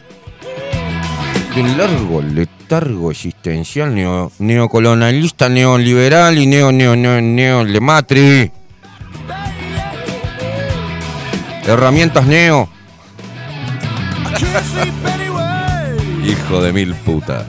largo 1.63 2.23
letargo 2.23 3.11
existencial 3.11 3.95
neo- 3.95 4.31
neocolonialista, 4.39 5.49
neoliberal 5.49 6.39
y 6.39 6.47
neo, 6.47 6.73
neo, 6.73 6.97
neo, 6.97 7.21
neolematri. 7.21 8.51
Herramientas 11.67 12.27
neo. 12.27 12.69
Hijo 16.25 16.63
de 16.63 16.73
mil 16.73 16.95
puta. 16.95 17.47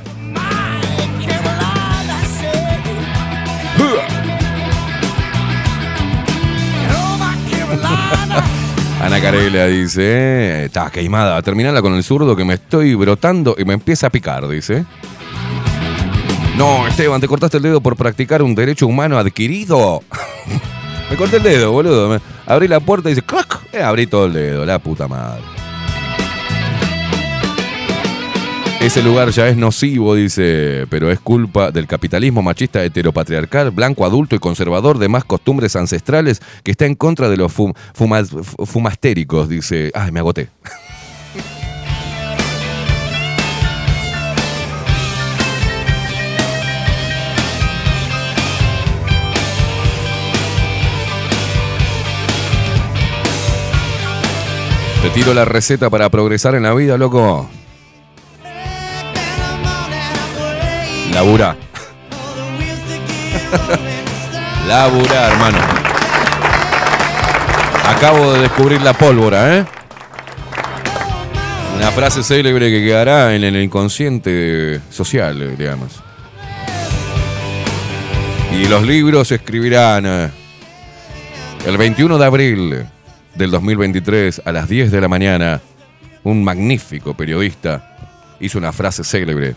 Ana 9.01 9.19
Carela 9.19 9.65
dice, 9.65 10.03
eh, 10.03 10.65
está 10.65 10.91
queimada, 10.91 11.41
terminala 11.41 11.81
con 11.81 11.95
el 11.95 12.03
zurdo 12.03 12.35
que 12.35 12.45
me 12.45 12.53
estoy 12.53 12.93
brotando 12.93 13.55
y 13.57 13.65
me 13.65 13.73
empieza 13.73 14.07
a 14.07 14.09
picar, 14.11 14.47
dice. 14.47 14.85
No, 16.55 16.87
Esteban, 16.87 17.19
te 17.19 17.27
cortaste 17.27 17.57
el 17.57 17.63
dedo 17.63 17.81
por 17.81 17.95
practicar 17.95 18.43
un 18.43 18.53
derecho 18.53 18.85
humano 18.85 19.17
adquirido. 19.17 20.03
me 21.09 21.17
corté 21.17 21.37
el 21.37 21.43
dedo, 21.43 21.71
boludo. 21.71 22.21
Abrí 22.45 22.67
la 22.67 22.79
puerta 22.79 23.09
y 23.09 23.13
dice, 23.13 23.25
¡clac! 23.25 23.61
Eh, 23.73 23.81
abrí 23.81 24.05
todo 24.05 24.27
el 24.27 24.33
dedo, 24.33 24.65
la 24.67 24.77
puta 24.77 25.07
madre. 25.07 25.41
Ese 28.81 29.03
lugar 29.03 29.29
ya 29.29 29.47
es 29.47 29.55
nocivo, 29.55 30.15
dice, 30.15 30.87
pero 30.89 31.11
es 31.11 31.19
culpa 31.19 31.69
del 31.71 31.85
capitalismo 31.85 32.41
machista 32.41 32.83
heteropatriarcal, 32.83 33.69
blanco, 33.69 34.05
adulto 34.05 34.35
y 34.35 34.39
conservador 34.39 34.97
de 34.97 35.07
más 35.07 35.23
costumbres 35.23 35.75
ancestrales 35.75 36.41
que 36.63 36.71
está 36.71 36.87
en 36.87 36.95
contra 36.95 37.29
de 37.29 37.37
los 37.37 37.55
fum- 37.55 37.75
fuma- 37.95 38.25
fu- 38.25 38.65
fumastéricos, 38.65 39.47
dice. 39.47 39.91
Ay, 39.93 40.11
me 40.11 40.19
agoté. 40.19 40.49
Te 55.01 55.09
tiro 55.09 55.33
la 55.33 55.45
receta 55.45 55.89
para 55.89 56.09
progresar 56.09 56.53
en 56.55 56.63
la 56.63 56.73
vida, 56.73 56.97
loco. 56.97 57.49
Labura. 61.13 61.55
Labura, 64.67 65.27
hermano. 65.27 65.57
Acabo 67.85 68.33
de 68.33 68.41
descubrir 68.41 68.81
la 68.81 68.93
pólvora, 68.93 69.57
¿eh? 69.57 69.65
Una 71.75 71.91
frase 71.91 72.23
célebre 72.23 72.69
que 72.69 72.81
quedará 72.83 73.35
en 73.35 73.43
el 73.43 73.61
inconsciente 73.61 74.79
social, 74.89 75.41
eh, 75.41 75.55
digamos. 75.57 76.01
Y 78.53 78.67
los 78.67 78.83
libros 78.83 79.27
se 79.29 79.35
escribirán 79.35 80.05
eh, 80.05 80.29
el 81.65 81.77
21 81.77 82.17
de 82.17 82.25
abril 82.25 82.85
del 83.35 83.51
2023 83.51 84.43
a 84.45 84.51
las 84.51 84.69
10 84.69 84.91
de 84.91 85.01
la 85.01 85.07
mañana. 85.07 85.61
Un 86.23 86.43
magnífico 86.43 87.15
periodista 87.15 87.97
hizo 88.39 88.57
una 88.57 88.71
frase 88.71 89.03
célebre 89.03 89.55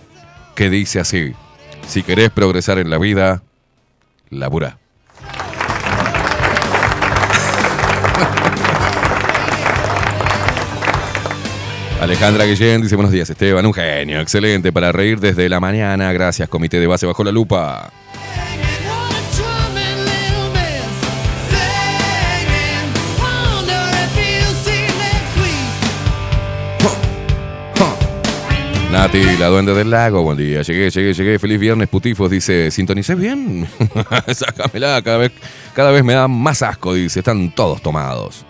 que 0.54 0.70
dice 0.70 1.00
así, 1.00 1.34
si 1.86 2.02
querés 2.02 2.30
progresar 2.30 2.78
en 2.78 2.90
la 2.90 2.98
vida, 2.98 3.42
labura. 4.30 4.78
Alejandra 12.00 12.44
Guillén 12.44 12.82
dice 12.82 12.96
buenos 12.96 13.12
días 13.12 13.30
Esteban, 13.30 13.64
un 13.64 13.72
genio, 13.72 14.20
excelente 14.20 14.72
para 14.72 14.92
reír 14.92 15.20
desde 15.20 15.48
la 15.48 15.58
mañana, 15.58 16.12
gracias 16.12 16.50
comité 16.50 16.78
de 16.78 16.86
base 16.86 17.06
bajo 17.06 17.24
la 17.24 17.32
lupa. 17.32 17.90
Nati, 28.94 29.36
la 29.38 29.48
duende 29.48 29.74
del 29.74 29.90
lago, 29.90 30.22
buen 30.22 30.38
día. 30.38 30.62
Llegué, 30.62 30.88
llegué, 30.88 31.12
llegué. 31.12 31.38
Feliz 31.40 31.58
viernes, 31.58 31.88
putifos. 31.88 32.30
Dice, 32.30 32.70
¿sintonicé 32.70 33.16
bien? 33.16 33.66
Sácamela, 34.32 35.02
cada 35.02 35.16
vez, 35.18 35.32
cada 35.74 35.90
vez 35.90 36.04
me 36.04 36.14
da 36.14 36.28
más 36.28 36.62
asco, 36.62 36.94
dice. 36.94 37.18
Están 37.18 37.52
todos 37.52 37.82
tomados. 37.82 38.46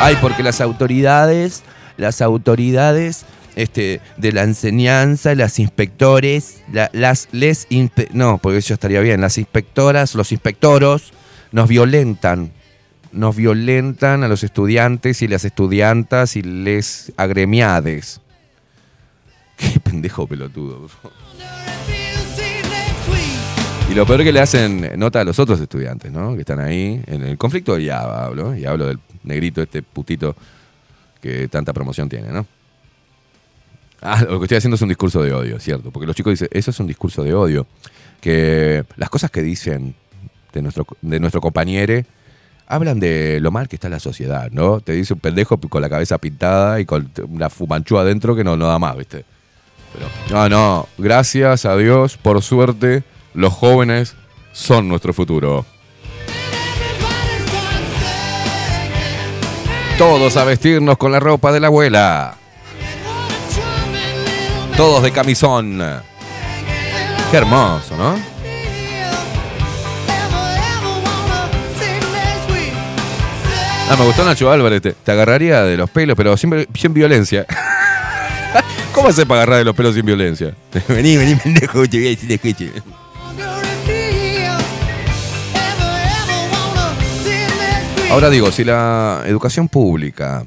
Ay, 0.00 0.16
porque 0.20 0.44
las 0.44 0.60
autoridades, 0.60 1.64
las 1.96 2.22
autoridades 2.22 3.24
este, 3.56 4.00
de 4.16 4.30
la 4.30 4.42
enseñanza, 4.44 5.34
las 5.34 5.58
inspectores, 5.58 6.62
la- 6.72 6.90
las, 6.92 7.26
les, 7.32 7.66
no, 8.12 8.38
porque 8.38 8.58
eso 8.58 8.74
estaría 8.74 9.00
bien, 9.00 9.20
las 9.20 9.38
inspectoras, 9.38 10.14
los 10.14 10.30
inspectoros 10.30 11.12
nos 11.50 11.68
violentan, 11.68 12.52
nos 13.12 13.36
violentan 13.36 14.24
a 14.24 14.28
los 14.28 14.44
estudiantes 14.44 15.22
y 15.22 15.28
las 15.28 15.44
estudiantas 15.44 16.36
y 16.36 16.42
les 16.42 17.12
agremiades. 17.16 18.20
Qué 19.56 19.80
pendejo 19.80 20.26
pelotudo. 20.26 20.88
Y 23.90 23.94
lo 23.94 24.04
peor 24.06 24.22
que 24.22 24.32
le 24.32 24.40
hacen 24.40 24.92
nota 24.98 25.22
a 25.22 25.24
los 25.24 25.38
otros 25.38 25.58
estudiantes, 25.60 26.12
¿no? 26.12 26.34
Que 26.34 26.40
están 26.40 26.60
ahí 26.60 27.02
en 27.06 27.22
el 27.22 27.38
conflicto 27.38 27.76
Java, 27.82 28.26
hablo, 28.26 28.54
y 28.54 28.66
hablo 28.66 28.86
del 28.86 28.98
negrito, 29.24 29.62
este 29.62 29.82
putito 29.82 30.36
que 31.22 31.48
tanta 31.48 31.72
promoción 31.72 32.08
tiene, 32.08 32.28
¿no? 32.28 32.46
Ah, 34.02 34.22
lo 34.28 34.38
que 34.38 34.44
estoy 34.44 34.58
haciendo 34.58 34.76
es 34.76 34.82
un 34.82 34.88
discurso 34.88 35.22
de 35.22 35.32
odio, 35.32 35.58
¿cierto? 35.58 35.90
Porque 35.90 36.06
los 36.06 36.14
chicos 36.14 36.32
dicen, 36.32 36.48
eso 36.52 36.70
es 36.70 36.80
un 36.80 36.86
discurso 36.86 37.22
de 37.22 37.34
odio. 37.34 37.66
Que 38.20 38.84
las 38.96 39.08
cosas 39.10 39.30
que 39.30 39.42
dicen 39.42 39.94
de 40.52 40.62
nuestro, 40.62 40.86
de 41.00 41.18
nuestro 41.18 41.40
compañero 41.40 42.04
hablan 42.68 43.00
de 43.00 43.40
lo 43.40 43.50
mal 43.50 43.66
que 43.66 43.76
está 43.76 43.88
la 43.88 43.98
sociedad, 43.98 44.50
¿no? 44.52 44.80
Te 44.80 44.92
dice 44.92 45.14
un 45.14 45.20
pendejo 45.20 45.58
con 45.58 45.80
la 45.80 45.88
cabeza 45.88 46.18
pintada 46.18 46.78
y 46.78 46.84
con 46.84 47.10
una 47.28 47.48
fumanchúa 47.48 48.02
adentro 48.02 48.36
que 48.36 48.44
no, 48.44 48.56
no 48.56 48.66
da 48.66 48.78
más, 48.78 48.96
¿viste? 48.96 49.24
No, 50.30 50.48
no, 50.50 50.86
gracias 50.98 51.64
a 51.64 51.74
Dios, 51.76 52.18
por 52.18 52.42
suerte, 52.42 53.02
los 53.32 53.54
jóvenes 53.54 54.14
son 54.52 54.86
nuestro 54.86 55.14
futuro. 55.14 55.64
Todos 59.96 60.36
a 60.36 60.44
vestirnos 60.44 60.98
con 60.98 61.10
la 61.10 61.20
ropa 61.20 61.50
de 61.50 61.60
la 61.60 61.68
abuela. 61.68 62.34
Todos 64.76 65.02
de 65.02 65.10
camisón. 65.10 65.82
Qué 67.30 67.36
hermoso, 67.36 67.96
¿no? 67.96 68.37
Ah, 73.90 73.96
me 73.98 74.04
gustó 74.04 74.22
Nacho 74.22 74.50
Álvarez. 74.52 74.82
Te, 74.82 74.92
te 74.92 75.12
agarraría 75.12 75.62
de 75.62 75.78
los 75.78 75.88
pelos, 75.88 76.14
pero 76.14 76.36
sin, 76.36 76.66
sin 76.74 76.92
violencia. 76.92 77.46
¿Cómo 78.92 79.08
hace 79.08 79.24
para 79.24 79.42
agarrar 79.42 79.58
de 79.60 79.64
los 79.64 79.74
pelos 79.74 79.94
sin 79.94 80.04
violencia? 80.04 80.54
vení, 80.88 81.16
vení, 81.16 81.34
pendejo, 81.36 81.88
te 81.88 81.96
voy 81.96 82.06
a 82.08 82.10
decir 82.10 82.30
escuche. 82.30 82.70
Ahora 88.10 88.28
digo, 88.28 88.50
si 88.52 88.64
la 88.64 89.22
educación 89.26 89.68
pública 89.68 90.44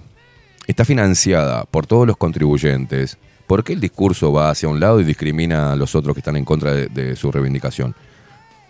está 0.67 0.85
financiada 0.85 1.65
por 1.65 1.87
todos 1.87 2.05
los 2.05 2.17
contribuyentes, 2.17 3.17
¿por 3.47 3.63
qué 3.63 3.73
el 3.73 3.79
discurso 3.79 4.31
va 4.31 4.51
hacia 4.51 4.69
un 4.69 4.79
lado 4.79 4.99
y 4.99 5.03
discrimina 5.03 5.71
a 5.71 5.75
los 5.75 5.95
otros 5.95 6.13
que 6.13 6.19
están 6.19 6.37
en 6.37 6.45
contra 6.45 6.73
de, 6.73 6.87
de 6.87 7.15
su 7.15 7.31
reivindicación? 7.31 7.95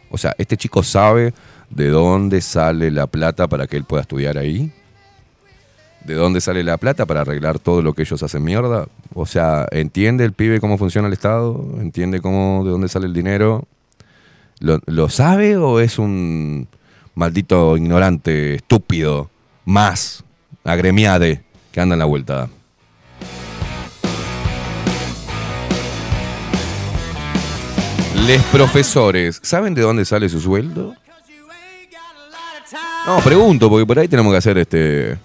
O 0.09 0.17
sea, 0.17 0.33
¿este 0.37 0.55
chico 0.55 0.81
sabe 0.83 1.33
de 1.71 1.89
dónde 1.89 2.41
sale 2.41 2.91
la 2.91 3.07
plata 3.07 3.47
para 3.47 3.67
que 3.67 3.77
él 3.77 3.85
pueda 3.85 4.01
estudiar 4.01 4.37
ahí? 4.37 4.71
¿De 6.05 6.15
dónde 6.15 6.41
sale 6.41 6.63
la 6.63 6.77
plata 6.77 7.05
para 7.05 7.21
arreglar 7.21 7.59
todo 7.59 7.81
lo 7.81 7.93
que 7.93 8.01
ellos 8.01 8.21
hacen 8.23 8.43
mierda? 8.43 8.87
O 9.13 9.25
sea, 9.25 9.67
¿entiende 9.71 10.25
el 10.25 10.33
pibe 10.33 10.59
cómo 10.59 10.77
funciona 10.77 11.07
el 11.07 11.13
Estado? 11.13 11.63
¿Entiende 11.79 12.21
cómo, 12.21 12.63
de 12.63 12.71
dónde 12.71 12.87
sale 12.87 13.05
el 13.05 13.13
dinero? 13.13 13.67
¿Lo, 14.59 15.09
sabe 15.09 15.57
o 15.57 15.79
es 15.79 15.97
un 15.97 16.67
maldito 17.15 17.77
ignorante, 17.77 18.55
estúpido, 18.55 19.29
más 19.65 20.23
agremiade 20.63 21.43
que 21.71 21.81
anda 21.81 21.95
en 21.95 21.99
la 21.99 22.05
vuelta? 22.05 22.49
Les 28.27 28.43
profesores, 28.45 29.39
¿saben 29.41 29.73
de 29.73 29.81
dónde 29.81 30.05
sale 30.05 30.29
su 30.29 30.39
sueldo? 30.39 30.93
No, 33.05 33.19
pregunto, 33.19 33.69
porque 33.69 33.85
por 33.85 33.97
ahí 33.97 34.07
tenemos 34.07 34.31
que 34.31 34.37
hacer 34.37 34.57
este, 34.57 35.17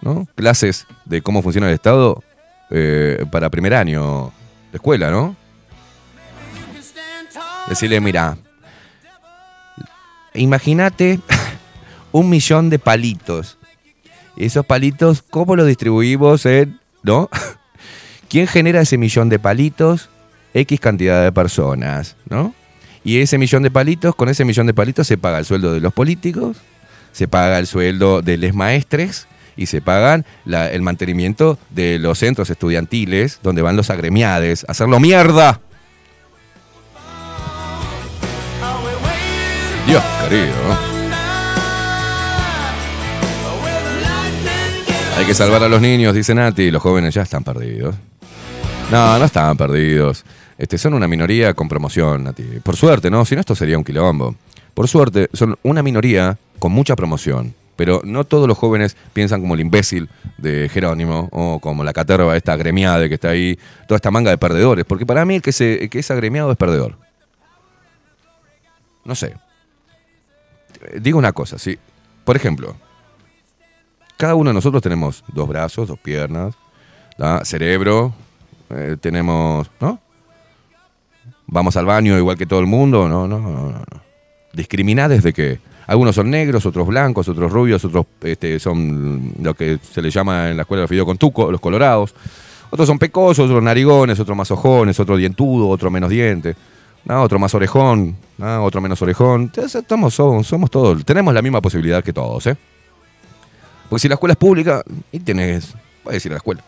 ¿no? 0.00 0.26
clases 0.34 0.86
de 1.04 1.20
cómo 1.20 1.42
funciona 1.42 1.68
el 1.68 1.74
Estado 1.74 2.22
eh, 2.70 3.24
para 3.30 3.50
primer 3.50 3.74
año 3.74 4.32
de 4.72 4.76
escuela, 4.76 5.10
¿no? 5.10 5.36
Decirle, 7.68 8.00
mira, 8.00 8.36
imagínate 10.34 11.20
un 12.12 12.30
millón 12.30 12.70
de 12.70 12.78
palitos. 12.78 13.58
Esos 14.36 14.64
palitos, 14.64 15.22
¿cómo 15.22 15.56
los 15.56 15.66
distribuimos 15.66 16.46
en, 16.46 16.80
no? 17.02 17.28
¿Quién 18.28 18.46
genera 18.46 18.80
ese 18.80 18.96
millón 18.96 19.28
de 19.28 19.38
palitos? 19.38 20.08
X 20.54 20.80
cantidad 20.80 21.22
de 21.22 21.32
personas, 21.32 22.16
¿no? 22.28 22.54
Y 23.04 23.20
ese 23.20 23.38
millón 23.38 23.62
de 23.62 23.70
palitos, 23.70 24.14
con 24.14 24.28
ese 24.28 24.44
millón 24.44 24.66
de 24.66 24.74
palitos 24.74 25.06
se 25.06 25.18
paga 25.18 25.38
el 25.38 25.44
sueldo 25.44 25.72
de 25.72 25.80
los 25.80 25.92
políticos, 25.92 26.56
se 27.12 27.28
paga 27.28 27.58
el 27.58 27.66
sueldo 27.66 28.22
de 28.22 28.36
los 28.36 28.54
maestres 28.54 29.26
y 29.56 29.66
se 29.66 29.80
pagan 29.80 30.24
el 30.46 30.82
mantenimiento 30.82 31.58
de 31.70 31.98
los 31.98 32.18
centros 32.18 32.50
estudiantiles 32.50 33.40
donde 33.42 33.62
van 33.62 33.76
los 33.76 33.90
agremiades 33.90 34.64
a 34.64 34.72
hacerlo 34.72 35.00
mierda. 35.00 35.60
Dios 39.86 40.02
querido. 40.28 40.54
Hay 45.18 45.26
que 45.26 45.34
salvar 45.34 45.62
a 45.62 45.68
los 45.68 45.82
niños, 45.82 46.14
dice 46.14 46.34
Nati. 46.34 46.70
Los 46.70 46.80
jóvenes 46.80 47.12
ya 47.12 47.22
están 47.22 47.44
perdidos. 47.44 47.94
No, 48.90 49.18
no 49.18 49.24
están 49.26 49.56
perdidos. 49.56 50.24
Este, 50.56 50.78
son 50.78 50.94
una 50.94 51.06
minoría 51.06 51.52
con 51.52 51.68
promoción, 51.68 52.24
Nati. 52.24 52.44
Por 52.62 52.76
suerte, 52.76 53.10
¿no? 53.10 53.24
Si 53.26 53.34
no, 53.34 53.40
esto 53.40 53.54
sería 53.54 53.76
un 53.76 53.84
quilombo. 53.84 54.34
Por 54.72 54.88
suerte, 54.88 55.28
son 55.34 55.58
una 55.62 55.82
minoría 55.82 56.38
con 56.60 56.70
mucha 56.70 56.94
promoción. 56.94 57.54
Pero 57.74 58.02
no 58.04 58.24
todos 58.24 58.46
los 58.46 58.58
jóvenes 58.58 58.96
piensan 59.14 59.40
como 59.40 59.54
el 59.54 59.60
imbécil 59.60 60.10
de 60.36 60.68
Jerónimo 60.68 61.28
o 61.32 61.58
como 61.60 61.82
la 61.82 61.94
caterva 61.94 62.36
esta 62.36 62.52
agremiada 62.52 63.08
que 63.08 63.14
está 63.14 63.30
ahí, 63.30 63.58
toda 63.88 63.96
esta 63.96 64.10
manga 64.10 64.30
de 64.30 64.38
perdedores. 64.38 64.84
Porque 64.84 65.06
para 65.06 65.24
mí 65.24 65.36
el 65.36 65.42
que, 65.42 65.50
se, 65.50 65.88
que 65.88 65.98
es 65.98 66.10
agremiado 66.10 66.52
es 66.52 66.58
perdedor. 66.58 66.98
No 69.04 69.14
sé. 69.14 69.34
Digo 71.00 71.18
una 71.18 71.32
cosa, 71.32 71.58
sí. 71.58 71.78
Por 72.24 72.36
ejemplo, 72.36 72.76
cada 74.18 74.34
uno 74.34 74.50
de 74.50 74.54
nosotros 74.54 74.82
tenemos 74.82 75.24
dos 75.28 75.48
brazos, 75.48 75.88
dos 75.88 75.98
piernas, 75.98 76.54
¿da? 77.16 77.44
cerebro, 77.46 78.12
eh, 78.68 78.96
tenemos, 79.00 79.70
¿no? 79.80 79.98
Vamos 81.46 81.76
al 81.76 81.86
baño 81.86 82.16
igual 82.18 82.36
que 82.36 82.46
todo 82.46 82.60
el 82.60 82.66
mundo, 82.66 83.08
no, 83.08 83.26
no, 83.26 83.40
no, 83.40 83.70
no. 83.70 83.84
Discriminar 84.52 85.08
desde 85.08 85.32
que 85.32 85.60
algunos 85.90 86.14
son 86.14 86.30
negros, 86.30 86.64
otros 86.66 86.86
blancos, 86.86 87.28
otros 87.28 87.50
rubios, 87.50 87.84
otros 87.84 88.06
este, 88.22 88.60
son 88.60 89.32
lo 89.42 89.54
que 89.54 89.80
se 89.82 90.00
le 90.00 90.08
llama 90.08 90.50
en 90.50 90.56
la 90.56 90.62
escuela 90.62 90.82
de 90.82 90.88
fideo 90.88 91.04
con 91.04 91.18
tuco, 91.18 91.50
los 91.50 91.60
colorados. 91.60 92.14
Otros 92.70 92.86
son 92.86 92.96
pecosos, 92.96 93.46
otros 93.46 93.60
narigones, 93.60 94.20
otros 94.20 94.36
más 94.36 94.48
ojones, 94.52 95.00
otro 95.00 95.16
dientudo, 95.16 95.68
otro 95.68 95.90
menos 95.90 96.08
diente, 96.08 96.54
otro 97.08 97.40
más 97.40 97.52
orejón, 97.54 98.16
otro 98.38 98.80
menos 98.80 99.02
orejón. 99.02 99.42
Entonces, 99.42 99.74
Estamos, 99.82 100.14
somos, 100.14 100.70
todos, 100.70 101.04
tenemos 101.04 101.34
la 101.34 101.42
misma 101.42 101.60
posibilidad 101.60 102.04
que 102.04 102.12
todos, 102.12 102.46
¿eh? 102.46 102.56
Porque 103.88 104.02
si 104.02 104.08
la 104.08 104.14
escuela 104.14 104.34
es 104.34 104.38
pública, 104.38 104.84
y 105.10 105.18
tienes, 105.18 105.74
puedes 106.04 106.24
ir 106.24 106.30
a 106.30 106.34
la 106.34 106.38
escuela. 106.38 106.62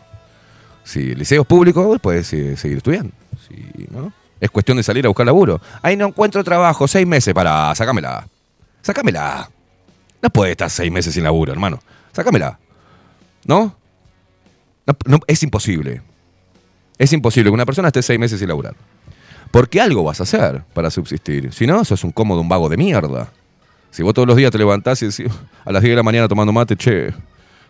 Si 0.83 1.13
el 1.13 1.19
liceo 1.21 1.43
es 1.43 1.47
público, 1.47 1.97
puedes 2.03 2.33
eh, 2.33 2.57
seguir 2.57 2.79
estudiando. 2.79 3.13
Es 4.41 4.51
cuestión 4.51 4.79
de 4.79 4.83
salir 4.83 5.05
a 5.05 5.09
buscar 5.11 5.27
laburo. 5.27 5.61
Ahí 5.81 5.97
no 5.97 6.09
encuentro 6.09 6.43
trabajo, 6.43 6.89
seis 6.89 7.07
meses 7.07 7.33
para, 7.33 7.73
sácamela. 7.77 8.27
Sácamela. 8.83 9.51
No 10.21 10.31
puede 10.31 10.53
estar 10.53 10.71
seis 10.71 10.93
meses 10.93 11.15
sin 11.15 11.25
laburo, 11.25 11.53
hermano. 11.53 11.81
Sácamela. 12.13 12.59
¿No? 13.45 13.77
No, 14.87 14.97
no, 15.07 15.19
es 15.27 15.43
imposible. 15.43 16.03
Es 16.99 17.13
imposible 17.13 17.51
que 17.51 17.55
una 17.55 17.67
persona 17.67 17.89
esté 17.89 18.03
seis 18.03 18.19
meses 18.19 18.39
sin 18.39 18.49
laburar. 18.49 18.75
Porque 19.51 19.81
algo 19.81 20.03
vas 20.05 20.21
a 20.21 20.23
hacer 20.25 20.65
para 20.75 20.91
subsistir. 20.91 21.53
Si 21.53 21.67
no, 21.67 21.85
sos 21.85 22.05
un 22.05 22.13
cómodo, 22.13 22.41
un 22.41 22.49
vago 22.49 22.69
de 22.69 22.77
mierda. 22.77 23.33
Si 23.91 24.03
vos 24.03 24.15
todos 24.15 24.27
los 24.27 24.37
días 24.37 24.51
te 24.51 24.59
levantás 24.59 25.03
y 25.03 25.07
decís, 25.07 25.27
a 25.65 25.73
las 25.73 25.83
10 25.83 25.93
de 25.93 25.97
la 25.97 26.03
mañana 26.03 26.29
tomando 26.29 26.53
mate, 26.53 26.77
che, 26.77 27.13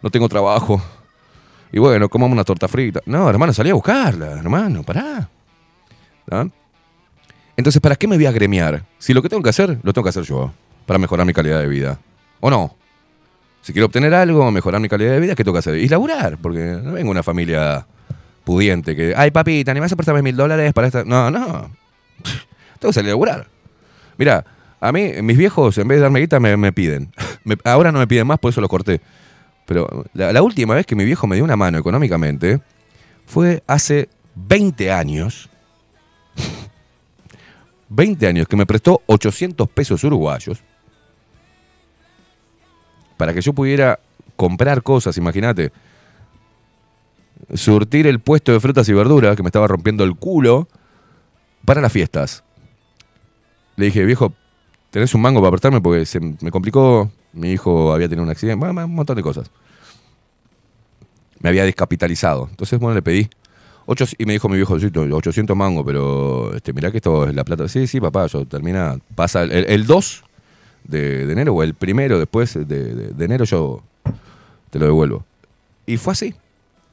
no 0.03 0.11
tengo 0.11 0.29
trabajo. 0.29 0.81
Y 1.73 1.79
bueno, 1.79 2.09
comamos 2.09 2.35
una 2.35 2.45
torta 2.45 2.69
frita. 2.69 3.01
No, 3.07 3.29
hermano, 3.29 3.53
salí 3.53 3.71
a 3.71 3.75
buscarla, 3.75 4.39
hermano, 4.39 4.83
pará. 4.83 5.29
¿Ah? 6.31 6.47
Entonces, 7.57 7.81
¿para 7.81 7.97
qué 7.97 8.07
me 8.07 8.17
voy 8.17 8.27
a 8.27 8.33
gremiar? 8.33 8.85
Si 8.99 9.13
lo 9.13 9.23
que 9.23 9.29
tengo 9.29 9.43
que 9.43 9.51
hacer, 9.51 9.79
lo 9.83 9.93
tengo 9.93 10.05
que 10.05 10.11
hacer 10.11 10.23
yo, 10.25 10.53
para 10.87 10.99
mejorar 10.99 11.27
mi 11.27 11.33
calidad 11.33 11.61
de 11.61 11.69
vida. 11.69 11.99
¿O 12.41 12.51
no? 12.51 12.77
Si 13.63 13.73
quiero 13.73 13.87
obtener 13.87 14.13
algo, 14.13 14.51
mejorar 14.51 14.81
mi 14.81 14.89
calidad 14.89 15.13
de 15.13 15.21
vida, 15.21 15.35
¿qué 15.37 15.45
tengo 15.45 15.55
que 15.55 15.61
hacer? 15.61 15.77
Y 15.77 15.89
laburar, 15.89 16.37
porque 16.39 16.59
no 16.59 16.93
vengo 16.93 17.07
de 17.07 17.11
una 17.11 17.23
familia 17.23 17.87
pudiente 18.43 18.97
que, 18.97 19.15
ay 19.17 19.31
papita, 19.31 19.73
¿ni 19.73 19.79
me 19.79 19.85
vas 19.85 19.93
a 19.93 19.97
prestarme 19.97 20.21
mil 20.21 20.37
dólares 20.37 20.73
para 20.73 20.89
esta? 20.89 21.05
No, 21.05 21.31
no. 21.31 21.71
Tengo 22.81 22.91
que 22.91 22.93
salir 22.93 23.11
a 23.11 23.13
laburar. 23.13 23.47
Mira, 24.19 24.45
a 24.81 24.91
mí, 24.91 25.13
mis 25.23 25.39
viejos, 25.39 25.79
en 25.79 25.87
vez 25.87 25.99
de 25.99 26.03
darme 26.03 26.19
guita, 26.19 26.41
me, 26.41 26.57
me 26.57 26.73
piden. 26.73 27.13
Ahora 27.65 27.93
no 27.93 28.01
me 28.01 28.09
piden 28.09 28.27
más, 28.27 28.41
por 28.41 28.51
eso 28.51 28.61
lo 28.61 28.69
corté. 28.69 29.01
Pero 29.65 30.05
la, 30.13 30.33
la 30.33 30.43
última 30.43 30.75
vez 30.75 30.85
que 30.85 30.97
mi 30.97 31.05
viejo 31.05 31.29
me 31.29 31.37
dio 31.37 31.45
una 31.45 31.55
mano 31.55 31.79
económicamente 31.79 32.61
fue 33.27 33.63
hace 33.69 34.09
20 34.35 34.91
años. 34.91 35.49
20 37.91 38.27
años 38.27 38.49
que 38.49 38.57
me 38.57 38.67
prestó 38.67 39.03
800 39.07 39.69
pesos 39.69 40.03
uruguayos 40.03 40.65
para 43.23 43.35
que 43.35 43.41
yo 43.41 43.53
pudiera 43.53 44.01
comprar 44.35 44.83
cosas, 44.83 45.17
imagínate. 45.17 45.71
Surtir 47.55 48.09
el 48.09 48.19
puesto 48.19 48.51
de 48.51 48.59
frutas 48.59 48.89
y 48.89 48.93
verduras 48.93 49.37
que 49.37 49.45
me 49.45 49.49
estaba 49.49 49.69
rompiendo 49.69 50.03
el 50.03 50.17
culo 50.17 50.67
para 51.65 51.81
las 51.81 51.93
fiestas. 51.93 52.43
Le 53.77 53.85
dije, 53.85 54.05
viejo, 54.05 54.33
¿tenés 54.91 55.15
un 55.15 55.21
mango 55.21 55.39
para 55.39 55.53
prestarme? 55.53 55.81
Porque 55.81 56.05
se 56.05 56.19
me 56.19 56.51
complicó. 56.51 57.13
Mi 57.33 57.53
hijo 57.53 57.93
había 57.93 58.09
tenido 58.09 58.25
un 58.25 58.31
accidente, 58.31 58.59
bueno, 58.59 58.85
un 58.87 58.93
montón 58.93 59.15
de 59.15 59.23
cosas. 59.23 59.49
Me 61.39 61.49
había 61.49 61.65
descapitalizado. 61.65 62.49
Entonces, 62.51 62.81
bueno, 62.81 62.97
le 62.97 63.03
pedí. 63.03 63.31
Ocho, 63.87 64.05
y 64.19 64.27
me 64.27 64.33
dijo 64.33 64.49
mi 64.49 64.57
viejo, 64.57 64.81
"Sí, 64.81 64.91
800 64.93 65.57
mangos, 65.57 65.85
pero 65.87 66.57
este, 66.57 66.73
mirá 66.73 66.91
que 66.91 66.97
esto 66.97 67.29
es 67.29 67.37
la 67.37 67.45
plata. 67.45 67.69
Sí, 67.69 67.87
sí, 67.87 68.01
papá, 68.01 68.27
yo 68.27 68.45
termina, 68.47 68.99
pasa 69.15 69.45
el, 69.45 69.53
el 69.53 69.87
2 69.87 70.25
de, 70.85 71.27
de 71.27 71.33
enero 71.33 71.55
o 71.55 71.63
el 71.63 71.75
primero 71.75 72.19
después 72.19 72.55
de, 72.55 72.65
de- 72.65 73.25
enero 73.25 73.45
yo 73.45 73.83
te 74.71 74.79
lo 74.79 74.87
devuelvo. 74.87 75.25
Y 75.87 75.97
fue 75.97 76.13
así. 76.13 76.35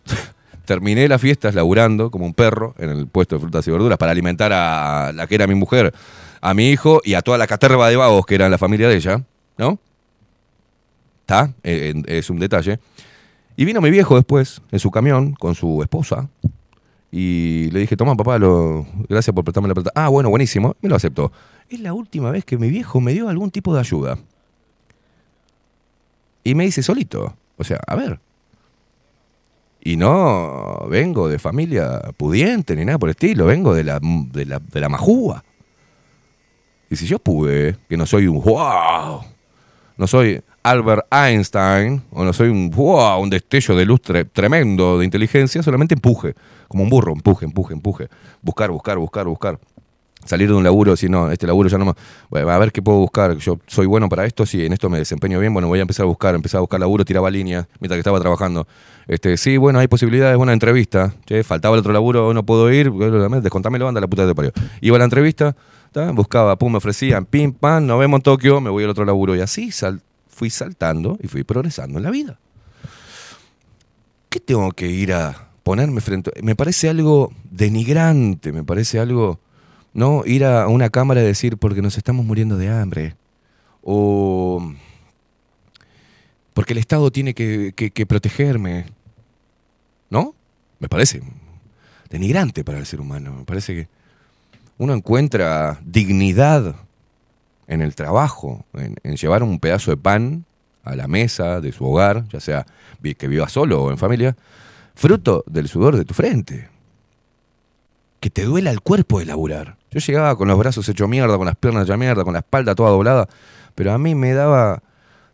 Terminé 0.65 1.07
las 1.07 1.19
fiestas 1.21 1.55
laburando 1.55 2.11
como 2.11 2.25
un 2.25 2.33
perro 2.33 2.75
en 2.77 2.89
el 2.89 3.07
puesto 3.07 3.35
de 3.35 3.41
frutas 3.41 3.67
y 3.67 3.71
verduras 3.71 3.97
para 3.97 4.11
alimentar 4.11 4.53
a 4.53 5.11
la 5.13 5.25
que 5.27 5.35
era 5.35 5.47
mi 5.47 5.55
mujer, 5.55 5.93
a 6.41 6.53
mi 6.53 6.69
hijo 6.69 7.01
y 7.03 7.15
a 7.15 7.21
toda 7.21 7.37
la 7.37 7.47
caterva 7.47 7.89
de 7.89 7.95
vagos 7.95 8.25
que 8.25 8.35
eran 8.35 8.51
la 8.51 8.57
familia 8.59 8.87
de 8.87 8.95
ella, 8.95 9.23
¿no? 9.57 9.79
¿Está? 11.21 11.53
Eh, 11.63 12.01
es 12.07 12.29
un 12.29 12.39
detalle. 12.39 12.79
Y 13.55 13.65
vino 13.65 13.81
mi 13.81 13.89
viejo 13.91 14.15
después 14.15 14.61
en 14.71 14.79
su 14.79 14.89
camión 14.91 15.33
con 15.33 15.53
su 15.55 15.81
esposa 15.81 16.29
y 17.11 17.69
le 17.71 17.79
dije, 17.79 17.97
toma 17.97 18.15
papá, 18.15 18.37
lo, 18.37 18.85
gracias 19.09 19.33
por 19.33 19.43
prestarme 19.43 19.67
la 19.69 19.73
plata. 19.75 19.91
Ah, 19.95 20.07
bueno, 20.09 20.29
buenísimo, 20.29 20.75
me 20.81 20.89
lo 20.89 20.95
aceptó. 20.95 21.31
Es 21.69 21.79
la 21.79 21.93
última 21.93 22.31
vez 22.31 22.45
que 22.45 22.57
mi 22.57 22.69
viejo 22.69 22.99
me 22.99 23.13
dio 23.13 23.29
algún 23.29 23.51
tipo 23.51 23.73
de 23.73 23.79
ayuda. 23.79 24.17
Y 26.43 26.55
me 26.55 26.65
dice 26.65 26.81
solito, 26.81 27.35
o 27.57 27.63
sea, 27.63 27.79
a 27.85 27.95
ver. 27.95 28.19
Y 29.81 29.95
no 29.95 30.87
vengo 30.89 31.27
de 31.29 31.39
familia 31.39 32.01
pudiente 32.17 32.75
ni 32.75 32.85
nada 32.85 32.97
por 32.97 33.09
el 33.09 33.11
estilo, 33.11 33.45
vengo 33.45 33.73
de 33.73 33.83
la, 33.83 33.99
de 34.01 34.45
la, 34.45 34.59
de 34.59 34.79
la 34.79 34.89
majúa. 34.89 35.43
Y 36.89 36.95
si 36.95 37.05
yo 37.05 37.19
pude, 37.19 37.77
que 37.87 37.97
no 37.97 38.05
soy 38.05 38.27
un 38.27 38.41
wow, 38.41 39.21
no 39.97 40.07
soy 40.07 40.41
Albert 40.63 41.05
Einstein, 41.11 42.01
o 42.11 42.23
no 42.25 42.33
soy 42.33 42.49
un 42.49 42.71
wow, 42.71 43.21
un 43.21 43.29
destello 43.29 43.75
de 43.75 43.85
luz 43.85 44.01
tre- 44.01 44.27
tremendo 44.31 44.97
de 44.97 45.05
inteligencia, 45.05 45.61
solamente 45.61 45.93
empuje, 45.93 46.33
como 46.67 46.83
un 46.83 46.89
burro, 46.89 47.13
empuje, 47.13 47.45
empuje, 47.45 47.73
empuje. 47.73 48.09
Buscar, 48.41 48.71
buscar, 48.71 48.97
buscar, 48.97 49.27
buscar. 49.27 49.59
Salir 50.25 50.49
de 50.49 50.53
un 50.53 50.63
laburo, 50.63 50.91
decir, 50.91 51.09
no, 51.09 51.31
este 51.31 51.47
laburo 51.47 51.69
ya 51.69 51.77
no 51.77 51.85
más. 51.85 51.95
Bueno, 52.29 52.49
a 52.49 52.57
ver 52.57 52.71
qué 52.71 52.81
puedo 52.81 52.99
buscar. 52.99 53.37
Yo 53.37 53.59
soy 53.67 53.85
bueno 53.85 54.09
para 54.09 54.25
esto, 54.25 54.45
si 54.45 54.65
en 54.65 54.73
esto 54.73 54.89
me 54.89 54.97
desempeño 54.97 55.39
bien, 55.39 55.53
bueno, 55.53 55.67
voy 55.67 55.79
a 55.79 55.81
empezar 55.81 56.03
a 56.03 56.07
buscar, 56.07 56.35
empezar 56.35 56.59
a 56.59 56.61
buscar 56.61 56.79
laburo, 56.79 57.05
tiraba 57.05 57.31
líneas 57.31 57.67
mientras 57.79 57.95
que 57.95 58.01
estaba 58.01 58.19
trabajando. 58.19 58.67
Este, 59.07 59.37
sí, 59.37 59.57
bueno, 59.57 59.79
hay 59.79 59.87
posibilidades, 59.87 60.37
buena 60.37 60.53
entrevista. 60.53 61.13
Che, 61.25 61.43
faltaba 61.43 61.75
el 61.75 61.79
otro 61.79 61.93
laburo, 61.93 62.33
no 62.33 62.45
puedo 62.45 62.71
ir, 62.71 62.91
descontámelo, 62.91 63.87
anda 63.87 64.01
la 64.01 64.07
puta 64.07 64.27
de 64.27 64.35
parió. 64.35 64.51
Iba 64.81 64.97
a 64.97 64.99
la 64.99 65.05
entrevista, 65.05 65.55
ta, 65.91 66.11
buscaba, 66.11 66.55
pum, 66.57 66.73
me 66.73 66.77
ofrecían, 66.77 67.25
pim, 67.25 67.53
pam, 67.53 67.87
nos 67.87 67.99
vemos 67.99 68.19
en 68.19 68.21
Tokio, 68.23 68.61
me 68.61 68.69
voy 68.69 68.83
al 68.83 68.89
otro 68.89 69.05
laburo. 69.05 69.35
Y 69.35 69.41
así 69.41 69.71
fui 70.27 70.49
saltando 70.49 71.17
y 71.21 71.27
fui 71.27 71.43
progresando 71.43 71.97
en 71.97 72.03
la 72.03 72.11
vida. 72.11 72.39
¿Qué 74.29 74.39
tengo 74.39 74.71
que 74.71 74.87
ir 74.87 75.11
a 75.11 75.49
ponerme 75.63 76.01
frente? 76.01 76.31
Me 76.43 76.55
parece 76.55 76.87
algo 76.87 77.31
denigrante, 77.49 78.51
me 78.51 78.63
parece 78.63 78.99
algo, 78.99 79.39
¿no? 79.99 80.23
Ir 80.25 80.45
a 80.45 80.69
una 80.69 80.89
cámara 80.89 81.21
y 81.21 81.25
decir, 81.25 81.57
porque 81.57 81.81
nos 81.81 81.97
estamos 81.97 82.25
muriendo 82.25 82.55
de 82.55 82.69
hambre. 82.69 83.17
O 83.83 84.73
porque 86.53 86.71
el 86.71 86.79
Estado 86.79 87.11
tiene 87.11 87.33
que, 87.33 88.05
protegerme. 88.07 88.85
¿No? 90.09 90.35
Me 90.79 90.87
parece 90.87 91.21
denigrante 92.09 92.63
para 92.63 92.79
el 92.79 92.85
ser 92.85 93.01
humano. 93.01 93.33
Me 93.39 93.43
parece 93.43 93.75
que 93.75 93.87
uno 94.77 94.93
encuentra 94.93 95.81
dignidad 95.83 96.77
en 97.67 97.81
el 97.81 97.93
trabajo, 97.93 98.65
en, 98.75 98.95
en 99.03 99.17
llevar 99.17 99.43
un 99.43 99.59
pedazo 99.59 99.91
de 99.91 99.97
pan 99.97 100.45
a 100.85 100.95
la 100.95 101.09
mesa 101.09 101.59
de 101.59 101.73
su 101.73 101.85
hogar, 101.85 102.25
ya 102.29 102.39
sea 102.39 102.65
que 103.17 103.27
viva 103.27 103.49
solo 103.49 103.83
o 103.83 103.91
en 103.91 103.97
familia, 103.97 104.37
fruto 104.95 105.43
del 105.45 105.67
sudor 105.67 105.97
de 105.97 106.05
tu 106.05 106.13
frente. 106.13 106.69
Que 108.21 108.29
te 108.29 108.45
duela 108.45 108.71
el 108.71 108.79
cuerpo 108.79 109.19
de 109.19 109.25
laburar. 109.25 109.78
Yo 109.91 109.99
llegaba 109.99 110.35
con 110.35 110.47
los 110.47 110.57
brazos 110.57 110.87
hechos 110.87 111.09
mierda, 111.09 111.37
con 111.37 111.45
las 111.45 111.55
piernas 111.55 111.85
hechas 111.85 111.97
mierda, 111.97 112.23
con 112.23 112.33
la 112.33 112.39
espalda 112.39 112.75
toda 112.75 112.91
doblada, 112.91 113.27
pero 113.75 113.91
a 113.91 113.97
mí 113.97 114.15
me 114.15 114.33
daba 114.33 114.83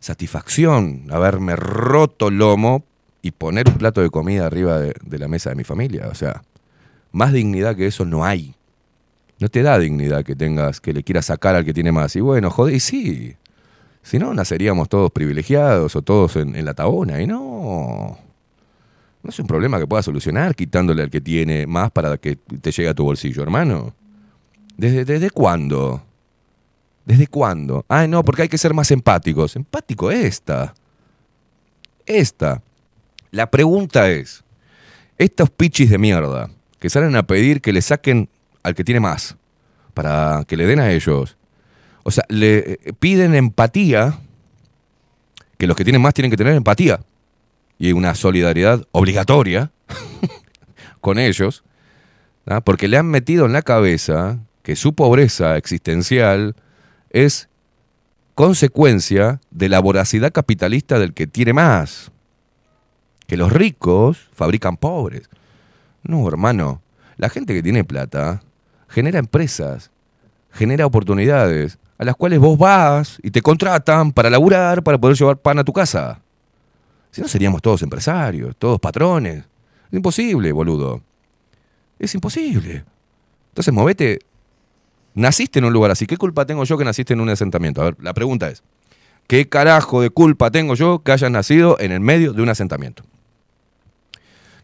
satisfacción 0.00 1.06
haberme 1.10 1.56
roto 1.56 2.30
lomo 2.30 2.84
y 3.22 3.32
poner 3.32 3.68
un 3.68 3.74
plato 3.74 4.00
de 4.00 4.10
comida 4.10 4.46
arriba 4.46 4.78
de, 4.78 4.94
de 5.02 5.18
la 5.18 5.28
mesa 5.28 5.50
de 5.50 5.56
mi 5.56 5.64
familia. 5.64 6.08
O 6.10 6.14
sea, 6.14 6.42
más 7.12 7.32
dignidad 7.32 7.76
que 7.76 7.86
eso 7.86 8.04
no 8.04 8.24
hay. 8.24 8.54
No 9.38 9.48
te 9.48 9.62
da 9.62 9.78
dignidad 9.78 10.24
que 10.24 10.34
tengas, 10.34 10.80
que 10.80 10.92
le 10.92 11.02
quieras 11.02 11.26
sacar 11.26 11.54
al 11.54 11.64
que 11.64 11.74
tiene 11.74 11.92
más. 11.92 12.16
Y 12.16 12.20
bueno, 12.20 12.50
joder, 12.50 12.74
y 12.74 12.80
sí. 12.80 13.36
Si 14.02 14.18
no, 14.18 14.32
naceríamos 14.32 14.88
todos 14.88 15.10
privilegiados 15.10 15.96
o 15.96 16.02
todos 16.02 16.36
en, 16.36 16.54
en 16.54 16.64
la 16.64 16.74
tabona. 16.74 17.20
Y 17.20 17.26
no. 17.26 18.16
No 19.22 19.30
es 19.30 19.38
un 19.40 19.46
problema 19.46 19.78
que 19.78 19.86
puedas 19.86 20.04
solucionar 20.04 20.54
quitándole 20.54 21.02
al 21.02 21.10
que 21.10 21.20
tiene 21.20 21.66
más 21.66 21.90
para 21.90 22.16
que 22.16 22.36
te 22.36 22.70
llegue 22.70 22.88
a 22.88 22.94
tu 22.94 23.04
bolsillo, 23.04 23.42
hermano. 23.42 23.92
¿Desde, 24.76 25.04
desde 25.04 25.30
cuándo? 25.30 26.02
¿Desde 27.04 27.26
cuándo? 27.26 27.84
Ay, 27.88 28.08
no, 28.08 28.22
porque 28.24 28.42
hay 28.42 28.48
que 28.48 28.58
ser 28.58 28.74
más 28.74 28.90
empáticos. 28.90 29.56
Empático 29.56 30.10
esta. 30.10 30.74
Esta. 32.04 32.62
La 33.30 33.50
pregunta 33.50 34.10
es, 34.10 34.44
estos 35.18 35.50
pichis 35.50 35.90
de 35.90 35.98
mierda 35.98 36.50
que 36.78 36.90
salen 36.90 37.16
a 37.16 37.26
pedir 37.26 37.60
que 37.60 37.72
le 37.72 37.80
saquen 37.80 38.28
al 38.62 38.74
que 38.74 38.84
tiene 38.84 39.00
más 39.00 39.36
para 39.94 40.44
que 40.46 40.58
le 40.58 40.66
den 40.66 40.78
a 40.78 40.92
ellos. 40.92 41.38
O 42.02 42.10
sea, 42.10 42.24
le 42.28 42.58
eh, 42.58 42.92
piden 42.98 43.34
empatía, 43.34 44.18
que 45.56 45.66
los 45.66 45.74
que 45.74 45.84
tienen 45.84 46.02
más 46.02 46.12
tienen 46.12 46.30
que 46.30 46.36
tener 46.36 46.54
empatía 46.54 47.00
y 47.78 47.92
una 47.92 48.14
solidaridad 48.14 48.86
obligatoria 48.92 49.70
con 51.00 51.18
ellos, 51.18 51.64
porque 52.64 52.88
le 52.88 52.98
han 52.98 53.06
metido 53.06 53.46
en 53.46 53.52
la 53.54 53.62
cabeza 53.62 54.38
que 54.66 54.74
su 54.74 54.96
pobreza 54.96 55.56
existencial 55.56 56.56
es 57.10 57.48
consecuencia 58.34 59.40
de 59.52 59.68
la 59.68 59.78
voracidad 59.78 60.32
capitalista 60.32 60.98
del 60.98 61.14
que 61.14 61.28
tiene 61.28 61.52
más. 61.52 62.10
Que 63.28 63.36
los 63.36 63.52
ricos 63.52 64.28
fabrican 64.34 64.76
pobres. 64.76 65.30
No, 66.02 66.26
hermano. 66.26 66.82
La 67.16 67.28
gente 67.28 67.54
que 67.54 67.62
tiene 67.62 67.84
plata 67.84 68.42
genera 68.88 69.20
empresas, 69.20 69.92
genera 70.50 70.84
oportunidades, 70.84 71.78
a 71.96 72.04
las 72.04 72.16
cuales 72.16 72.40
vos 72.40 72.58
vas 72.58 73.20
y 73.22 73.30
te 73.30 73.42
contratan 73.42 74.10
para 74.10 74.30
laburar, 74.30 74.82
para 74.82 74.98
poder 74.98 75.16
llevar 75.16 75.36
pan 75.36 75.60
a 75.60 75.64
tu 75.64 75.72
casa. 75.72 76.20
Si 77.12 77.20
no, 77.20 77.28
seríamos 77.28 77.62
todos 77.62 77.82
empresarios, 77.82 78.56
todos 78.56 78.80
patrones. 78.80 79.44
Es 79.86 79.92
imposible, 79.92 80.50
boludo. 80.50 81.02
Es 82.00 82.12
imposible. 82.16 82.84
Entonces, 83.50 83.72
movete. 83.72 84.18
Naciste 85.16 85.58
en 85.58 85.64
un 85.64 85.72
lugar 85.72 85.90
así. 85.90 86.06
¿Qué 86.06 86.16
culpa 86.16 86.46
tengo 86.46 86.62
yo 86.62 86.78
que 86.78 86.84
naciste 86.84 87.14
en 87.14 87.20
un 87.20 87.28
asentamiento? 87.28 87.82
A 87.82 87.86
ver, 87.86 87.96
la 88.00 88.14
pregunta 88.14 88.48
es, 88.48 88.62
¿qué 89.26 89.48
carajo 89.48 90.00
de 90.00 90.10
culpa 90.10 90.52
tengo 90.52 90.76
yo 90.76 91.00
que 91.02 91.10
hayas 91.10 91.30
nacido 91.32 91.76
en 91.80 91.90
el 91.90 91.98
medio 91.98 92.32
de 92.32 92.42
un 92.42 92.48
asentamiento? 92.48 93.02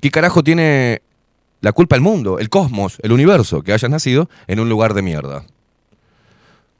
¿Qué 0.01 0.11
carajo 0.11 0.45
tiene 0.45 1.03
la 1.63 1.73
culpa 1.73 1.95
al 1.97 2.03
mundo, 2.03 2.39
el 2.39 2.51
cosmos, 2.51 2.99
el 3.03 3.13
universo, 3.13 3.63
que 3.63 3.73
hayas 3.73 3.91
nacido 3.91 4.29
en 4.49 4.61
un 4.61 4.69
lugar 4.69 4.95
de 4.95 5.03
mierda. 5.03 5.47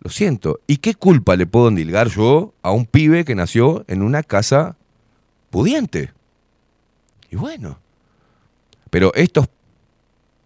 Lo 0.01 0.11
siento. 0.11 0.59
¿Y 0.67 0.79
qué 0.79 0.95
culpa 0.95 1.37
le 1.37 1.47
puedo 1.47 1.69
endilgar 1.69 2.09
yo 2.09 2.53
a 2.63 2.73
un 2.73 2.85
pibe 2.85 3.25
que 3.25 3.37
nació 3.37 3.85
en 3.87 4.03
una 4.03 4.25
casa 4.25 4.77
pudiente? 5.51 6.13
Y 7.31 7.37
bueno. 7.37 7.79
Pero 8.91 9.15
estos 9.15 9.47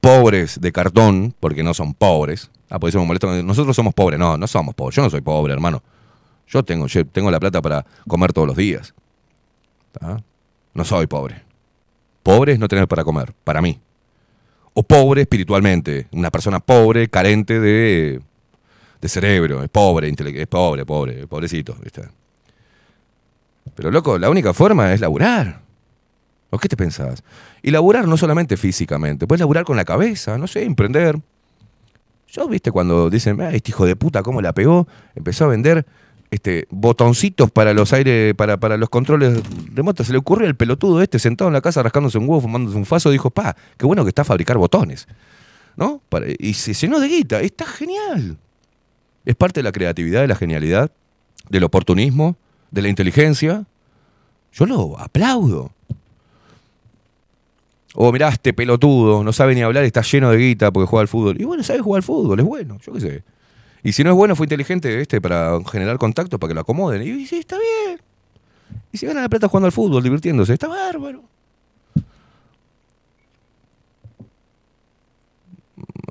pobres 0.03 0.61
de 0.61 0.70
cartón, 0.70 1.35
porque 1.40 1.62
no 1.62 1.73
son 1.73 1.94
pobres, 1.94 2.51
ah, 2.70 2.78
por 2.78 2.88
eso 2.88 2.98
me 3.01 3.06
molesta, 3.06 3.43
nosotros 3.43 3.74
somos 3.74 3.94
pobres, 3.94 4.18
no, 4.18 4.36
no 4.36 4.47
somos 4.47 4.74
pobres, 4.74 4.97
yo 4.97 5.02
no 5.02 5.10
soy 5.10 5.20
pobre, 5.20 5.52
hermano. 5.52 5.82
Yo 6.48 6.64
tengo, 6.64 6.86
yo 6.86 7.05
tengo 7.06 7.30
la 7.30 7.40
plata 7.40 7.60
para 7.60 7.84
comer 8.06 8.32
todos 8.32 8.47
los 8.47 8.56
días. 8.56 8.94
No 10.74 10.84
soy 10.84 11.06
pobre. 11.06 11.43
Pobre 12.22 12.52
es 12.52 12.59
no 12.59 12.68
tener 12.68 12.86
para 12.86 13.05
comer, 13.05 13.32
para 13.44 13.60
mí. 13.60 13.78
O 14.74 14.82
pobre 14.82 15.22
espiritualmente, 15.22 16.06
una 16.12 16.30
persona 16.30 16.60
pobre, 16.60 17.09
carente 17.09 17.59
de, 17.59 18.20
de 19.01 19.09
cerebro, 19.09 19.62
es 19.62 19.70
pobre, 19.70 20.09
es 20.09 20.47
pobre, 20.47 20.84
pobre, 20.84 21.26
pobrecito. 21.26 21.76
Pero 23.74 23.90
loco, 23.90 24.18
la 24.18 24.28
única 24.28 24.52
forma 24.52 24.93
es 24.93 25.01
laburar. 25.01 25.60
¿O 26.51 26.59
qué 26.59 26.68
te 26.68 26.76
pensás? 26.76 27.24
Y 27.62 27.70
laburar 27.70 28.06
no 28.06 28.16
solamente 28.16 28.56
físicamente, 28.56 29.26
puedes 29.26 29.40
laburar 29.40 29.64
con 29.64 29.76
la 29.76 29.84
cabeza, 29.84 30.38
no 30.38 30.47
sé, 30.47 30.64
emprender. 30.64 31.18
Yo, 32.36 32.46
viste, 32.48 32.70
cuando 32.70 33.08
dicen, 33.08 33.40
"Ah, 33.40 33.50
este 33.52 33.70
hijo 33.70 33.86
de 33.86 33.96
puta, 33.96 34.22
cómo 34.22 34.42
la 34.42 34.52
pegó, 34.52 34.86
empezó 35.14 35.46
a 35.46 35.48
vender 35.48 35.86
este, 36.30 36.66
botoncitos 36.70 37.50
para 37.50 37.72
los 37.72 37.94
aires, 37.94 38.34
para, 38.34 38.58
para 38.58 38.76
los 38.76 38.90
controles 38.90 39.40
remotos. 39.72 40.06
Se 40.06 40.12
le 40.12 40.18
ocurrió 40.18 40.46
el 40.46 40.54
pelotudo 40.54 41.00
este 41.00 41.18
sentado 41.18 41.48
en 41.48 41.54
la 41.54 41.62
casa 41.62 41.82
rascándose 41.82 42.18
un 42.18 42.28
huevo, 42.28 42.42
fumándose 42.42 42.76
un 42.76 42.84
faso, 42.84 43.10
dijo, 43.10 43.30
pa, 43.30 43.56
qué 43.78 43.86
bueno 43.86 44.04
que 44.04 44.10
está 44.10 44.22
a 44.22 44.24
fabricar 44.26 44.58
botones. 44.58 45.08
¿No? 45.76 46.02
Y 46.38 46.54
se 46.54 46.74
llenó 46.74 47.00
de 47.00 47.08
guita. 47.08 47.40
Está 47.40 47.66
genial. 47.66 48.38
Es 49.24 49.34
parte 49.34 49.60
de 49.60 49.64
la 49.64 49.72
creatividad, 49.72 50.22
de 50.22 50.28
la 50.28 50.36
genialidad, 50.36 50.90
del 51.48 51.64
oportunismo, 51.64 52.36
de 52.70 52.82
la 52.82 52.88
inteligencia. 52.88 53.64
Yo 54.52 54.66
lo 54.66 54.98
aplaudo. 54.98 55.72
O 57.98 58.12
mirá, 58.12 58.28
este 58.28 58.52
pelotudo, 58.52 59.24
no 59.24 59.32
sabe 59.32 59.55
ni 59.55 59.62
hablar, 59.62 59.82
está 59.85 60.02
lleno 60.02 60.31
de 60.31 60.36
guita 60.36 60.70
porque 60.70 60.86
juega 60.86 61.01
al 61.01 61.09
fútbol. 61.09 61.40
Y 61.40 61.44
bueno, 61.44 61.62
sabe 61.62 61.81
jugar 61.81 62.01
al 62.01 62.02
fútbol, 62.02 62.39
es 62.39 62.44
bueno, 62.44 62.78
yo 62.85 62.93
qué 62.93 63.01
sé. 63.01 63.24
Y 63.82 63.93
si 63.93 64.05
no 64.05 64.10
es 64.10 64.16
bueno, 64.16 64.36
fue 64.36 64.44
inteligente 64.44 65.01
este 65.01 65.18
para 65.18 65.59
generar 65.64 65.97
contacto, 65.97 66.39
para 66.39 66.51
que 66.51 66.55
lo 66.55 66.60
acomoden. 66.60 67.01
Y 67.02 67.27
sí, 67.27 67.39
está 67.39 67.56
bien. 67.56 67.98
Y 68.93 68.98
si 68.98 69.06
gana 69.06 69.23
la 69.23 69.31
plata 69.31 69.48
jugando 69.48 69.64
al 69.64 69.73
fútbol, 69.73 70.02
divirtiéndose, 70.02 70.52
está 70.52 70.68
bárbaro. 70.68 71.23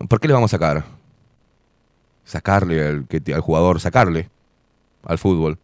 ¿Por 0.09 0.19
qué 0.19 0.27
le 0.27 0.33
vamos 0.33 0.51
a 0.51 0.57
sacar? 0.57 0.85
Sacarle 2.23 2.83
al, 2.83 3.05
al 3.31 3.41
jugador, 3.41 3.79
sacarle 3.79 4.29
al 5.03 5.19
fútbol. 5.19 5.59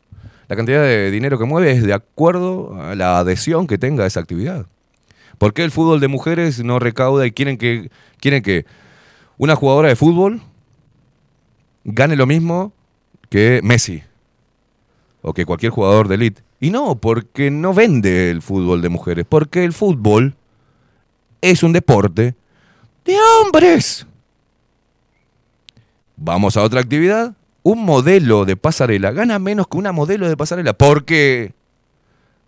La 0.47 0.55
cantidad 0.55 0.83
de 0.83 1.09
dinero 1.09 1.39
que 1.39 1.45
mueve 1.45 1.71
es 1.71 1.81
de 1.81 1.93
acuerdo 1.93 2.79
a 2.79 2.93
la 2.93 3.17
adhesión 3.17 3.65
que 3.65 3.79
tenga 3.79 4.03
a 4.03 4.07
esa 4.07 4.19
actividad. 4.19 4.67
¿Por 5.41 5.55
qué 5.55 5.63
el 5.63 5.71
fútbol 5.71 5.99
de 5.99 6.07
mujeres 6.07 6.63
no 6.63 6.77
recauda 6.77 7.25
y 7.25 7.31
quieren 7.31 7.57
que, 7.57 7.89
quieren 8.19 8.43
que 8.43 8.67
una 9.39 9.55
jugadora 9.55 9.89
de 9.89 9.95
fútbol 9.95 10.39
gane 11.83 12.15
lo 12.15 12.27
mismo 12.27 12.73
que 13.27 13.59
Messi 13.63 14.03
o 15.23 15.33
que 15.33 15.47
cualquier 15.47 15.71
jugador 15.71 16.07
de 16.07 16.13
elite? 16.13 16.43
Y 16.59 16.69
no, 16.69 16.93
porque 16.93 17.49
no 17.49 17.73
vende 17.73 18.29
el 18.29 18.43
fútbol 18.43 18.83
de 18.83 18.89
mujeres, 18.89 19.25
porque 19.27 19.63
el 19.63 19.73
fútbol 19.73 20.35
es 21.41 21.63
un 21.63 21.73
deporte 21.73 22.35
de 23.03 23.17
hombres. 23.41 24.05
Vamos 26.17 26.55
a 26.55 26.61
otra 26.61 26.81
actividad. 26.81 27.33
Un 27.63 27.83
modelo 27.83 28.45
de 28.45 28.57
pasarela 28.57 29.09
gana 29.09 29.39
menos 29.39 29.67
que 29.67 29.77
una 29.77 29.91
modelo 29.91 30.29
de 30.29 30.37
pasarela. 30.37 30.73
¿Por 30.73 31.03
qué? 31.03 31.55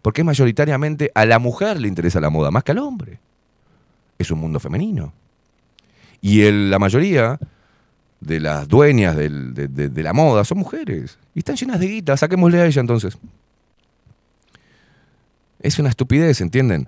Porque 0.03 0.23
mayoritariamente 0.23 1.09
a 1.15 1.25
la 1.25 1.39
mujer 1.39 1.79
le 1.81 1.87
interesa 1.87 2.19
la 2.21 2.29
moda 2.29 2.51
más 2.51 2.63
que 2.63 2.73
al 2.73 2.77
hombre. 2.77 3.19
Es 4.19 4.29
un 4.29 4.39
mundo 4.39 4.59
femenino. 4.59 5.13
Y 6.21 6.41
el- 6.43 6.69
la 6.69 6.77
mayoría 6.77 7.39
de 8.19 8.39
las 8.39 8.67
dueñas 8.67 9.15
de- 9.15 9.29
de 9.29 10.03
la 10.03 10.13
moda 10.13 10.43
son 10.45 10.59
mujeres. 10.59 11.17
Y 11.33 11.39
están 11.39 11.55
llenas 11.55 11.79
de 11.79 11.87
guita. 11.87 12.15
Saquémosle 12.15 12.59
a 12.61 12.65
ella 12.67 12.79
entonces. 12.81 13.17
Es 15.59 15.79
una 15.79 15.89
estupidez, 15.89 16.41
¿entienden? 16.41 16.87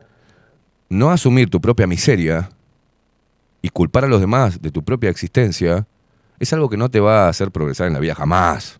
No 0.90 1.10
asumir 1.12 1.50
tu 1.50 1.62
propia 1.62 1.88
miseria 1.88 2.50
y 3.62 3.70
culpar 3.70 4.06
a 4.06 4.08
los 4.08 4.20
demás 4.22 4.62
de 4.62 4.72
tu 4.72 4.84
propia 4.84 5.10
existencia 5.10 5.88
es 6.40 6.52
algo 6.54 6.70
que 6.70 6.78
no 6.78 6.90
te 6.90 7.00
va 7.00 7.26
a 7.26 7.30
hacer 7.30 7.52
progresar 7.52 7.88
en 7.88 7.94
la 7.94 8.00
vida 8.00 8.14
jamás. 8.16 8.80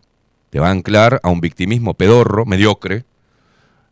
Te 0.50 0.60
va 0.60 0.68
a 0.68 0.72
anclar 0.72 1.20
a 1.22 1.28
un 1.30 1.40
victimismo 1.40 1.94
pedorro, 1.94 2.44
mediocre, 2.44 3.04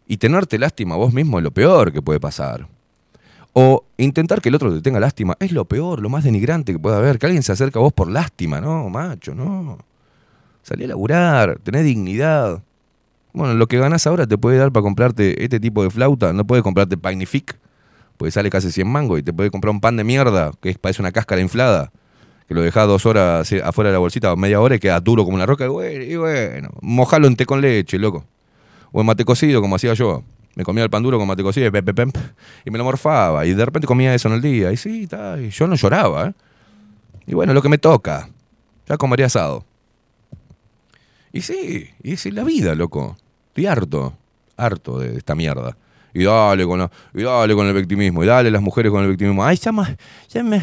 y 0.06 0.16
tenerte 0.18 0.58
lástima 0.58 0.94
a 0.94 0.98
vos 0.98 1.12
mismo 1.12 1.38
es 1.38 1.44
lo 1.44 1.50
peor 1.50 1.92
que 1.92 2.02
puede 2.02 2.20
pasar. 2.20 2.68
O 3.56 3.84
intentar 3.96 4.40
que 4.40 4.48
el 4.48 4.56
otro 4.56 4.74
te 4.74 4.82
tenga 4.82 4.98
lástima 4.98 5.36
es 5.38 5.52
lo 5.52 5.64
peor, 5.64 6.00
lo 6.00 6.08
más 6.08 6.24
denigrante 6.24 6.72
que 6.72 6.78
puede 6.78 6.96
haber. 6.96 7.18
Que 7.18 7.26
alguien 7.26 7.42
se 7.42 7.52
acerca 7.52 7.78
a 7.78 7.82
vos 7.82 7.92
por 7.92 8.10
lástima, 8.10 8.60
no, 8.60 8.90
macho, 8.90 9.34
no. 9.34 9.78
Salí 10.62 10.84
a 10.84 10.88
laburar, 10.88 11.58
tenés 11.62 11.84
dignidad. 11.84 12.62
Bueno, 13.32 13.54
lo 13.54 13.66
que 13.68 13.78
ganás 13.78 14.06
ahora 14.06 14.26
te 14.26 14.36
puede 14.38 14.58
dar 14.58 14.72
para 14.72 14.82
comprarte 14.82 15.42
este 15.44 15.60
tipo 15.60 15.84
de 15.84 15.90
flauta. 15.90 16.32
No 16.32 16.44
puedes 16.44 16.64
comprarte 16.64 16.96
Magnifique, 17.00 17.54
porque 18.16 18.32
sale 18.32 18.50
casi 18.50 18.72
100 18.72 18.88
mangos. 18.88 19.20
Y 19.20 19.22
te 19.22 19.32
puedes 19.32 19.52
comprar 19.52 19.70
un 19.70 19.80
pan 19.80 19.96
de 19.96 20.04
mierda, 20.04 20.50
que 20.60 20.70
es, 20.70 20.78
parece 20.78 21.00
una 21.00 21.12
cáscara 21.12 21.40
inflada, 21.40 21.92
que 22.48 22.54
lo 22.54 22.62
dejás 22.62 22.88
dos 22.88 23.06
horas 23.06 23.42
así 23.42 23.60
afuera 23.60 23.90
de 23.90 23.94
la 23.94 23.98
bolsita, 24.00 24.34
media 24.34 24.60
hora 24.60 24.74
y 24.74 24.80
queda 24.80 24.98
duro 24.98 25.24
como 25.24 25.36
una 25.36 25.46
roca. 25.46 25.66
Y 25.66 26.16
bueno, 26.16 26.70
mojalo 26.80 27.28
en 27.28 27.36
té 27.36 27.46
con 27.46 27.60
leche, 27.60 27.98
loco. 27.98 28.24
O 28.96 29.00
en 29.00 29.06
mate 29.06 29.24
cocido, 29.24 29.60
como 29.60 29.74
hacía 29.74 29.92
yo. 29.94 30.22
Me 30.54 30.62
comía 30.62 30.84
el 30.84 30.90
pan 30.90 31.02
duro 31.02 31.18
con 31.18 31.26
mate 31.26 31.42
cocido 31.42 31.66
y, 31.66 31.68
y 32.64 32.70
me 32.70 32.78
lo 32.78 32.84
morfaba. 32.84 33.44
Y 33.44 33.52
de 33.54 33.64
repente 33.64 33.88
comía 33.88 34.14
eso 34.14 34.28
en 34.28 34.34
el 34.34 34.40
día. 34.40 34.70
Y 34.70 34.76
sí, 34.76 35.08
ta, 35.08 35.36
y 35.40 35.50
yo 35.50 35.66
no 35.66 35.74
lloraba. 35.74 36.28
¿eh? 36.28 36.32
Y 37.26 37.34
bueno, 37.34 37.52
lo 37.52 37.60
que 37.60 37.68
me 37.68 37.78
toca. 37.78 38.28
Ya 38.88 38.96
comería 38.96 39.26
asado. 39.26 39.64
Y 41.32 41.40
sí, 41.40 41.90
y 42.04 42.12
es 42.12 42.24
la 42.32 42.44
vida, 42.44 42.76
loco. 42.76 43.16
Estoy 43.48 43.66
harto, 43.66 44.14
harto 44.56 45.00
de 45.00 45.16
esta 45.16 45.34
mierda. 45.34 45.76
Y 46.12 46.22
dale 46.22 46.64
con, 46.64 46.78
la- 46.78 46.90
y 47.12 47.22
dale 47.24 47.54
con 47.56 47.66
el 47.66 47.74
victimismo, 47.74 48.22
y 48.22 48.26
dale 48.28 48.48
las 48.52 48.62
mujeres 48.62 48.92
con 48.92 49.02
el 49.02 49.08
victimismo. 49.10 49.44
Ay, 49.44 49.56
llama, 49.56 49.96
llame, 50.32 50.62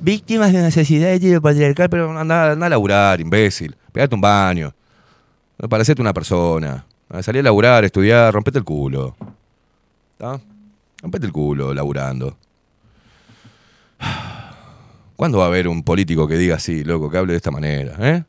víctimas 0.00 0.54
de 0.54 0.62
necesidad 0.62 1.18
de 1.20 1.40
patriarcal, 1.42 1.90
pero 1.90 2.18
anda, 2.18 2.52
anda 2.52 2.66
a 2.66 2.70
laburar, 2.70 3.20
imbécil. 3.20 3.76
Pegate 3.92 4.14
un 4.14 4.22
baño. 4.22 4.72
Parecete 5.68 6.00
una 6.00 6.14
persona. 6.14 6.86
Salí 7.22 7.38
a 7.38 7.42
laburar, 7.42 7.84
estudiar, 7.84 8.34
rompete 8.34 8.58
el 8.58 8.64
culo. 8.64 9.16
¿Está? 10.12 10.40
Rompete 11.02 11.26
el 11.26 11.32
culo 11.32 11.72
laburando. 11.72 12.36
¿Cuándo 15.16 15.38
va 15.38 15.44
a 15.44 15.48
haber 15.48 15.68
un 15.68 15.82
político 15.82 16.28
que 16.28 16.36
diga 16.36 16.56
así, 16.56 16.84
loco, 16.84 17.10
que 17.10 17.18
hable 17.18 17.32
de 17.32 17.36
esta 17.38 17.50
manera? 17.50 17.96
¿eh? 18.00 18.24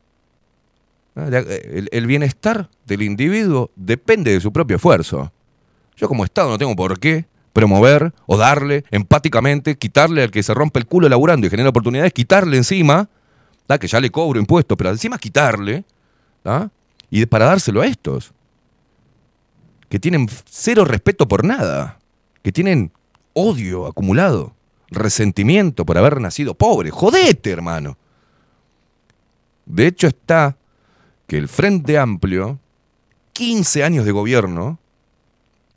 El, 1.16 1.88
el 1.90 2.06
bienestar 2.06 2.68
del 2.86 3.02
individuo 3.02 3.70
depende 3.76 4.32
de 4.32 4.40
su 4.40 4.52
propio 4.52 4.76
esfuerzo. 4.76 5.32
Yo 5.96 6.08
como 6.08 6.24
Estado 6.24 6.48
no 6.48 6.58
tengo 6.58 6.74
por 6.76 6.98
qué 6.98 7.26
promover 7.52 8.12
o 8.26 8.36
darle 8.36 8.84
empáticamente, 8.92 9.76
quitarle 9.76 10.22
al 10.22 10.30
que 10.30 10.44
se 10.44 10.54
rompe 10.54 10.78
el 10.78 10.86
culo 10.86 11.08
laburando 11.08 11.46
y 11.46 11.50
genera 11.50 11.70
oportunidades, 11.70 12.12
quitarle 12.12 12.56
encima, 12.56 13.08
¿tá? 13.66 13.78
que 13.78 13.88
ya 13.88 14.00
le 14.00 14.10
cobro 14.10 14.38
impuestos, 14.38 14.78
pero 14.78 14.90
encima 14.90 15.18
quitarle, 15.18 15.82
¿tá? 16.44 16.70
y 17.10 17.26
para 17.26 17.46
dárselo 17.46 17.82
a 17.82 17.86
estos, 17.86 18.32
que 19.88 19.98
tienen 19.98 20.28
cero 20.48 20.84
respeto 20.84 21.28
por 21.28 21.44
nada, 21.44 21.98
que 22.42 22.52
tienen 22.52 22.92
odio 23.32 23.86
acumulado, 23.86 24.54
resentimiento 24.90 25.84
por 25.86 25.98
haber 25.98 26.20
nacido 26.20 26.54
pobre. 26.54 26.90
Jodete, 26.90 27.50
hermano. 27.50 27.96
De 29.66 29.86
hecho 29.86 30.06
está 30.06 30.56
que 31.26 31.36
el 31.36 31.48
Frente 31.48 31.98
Amplio, 31.98 32.58
15 33.34 33.84
años 33.84 34.04
de 34.04 34.12
gobierno, 34.12 34.78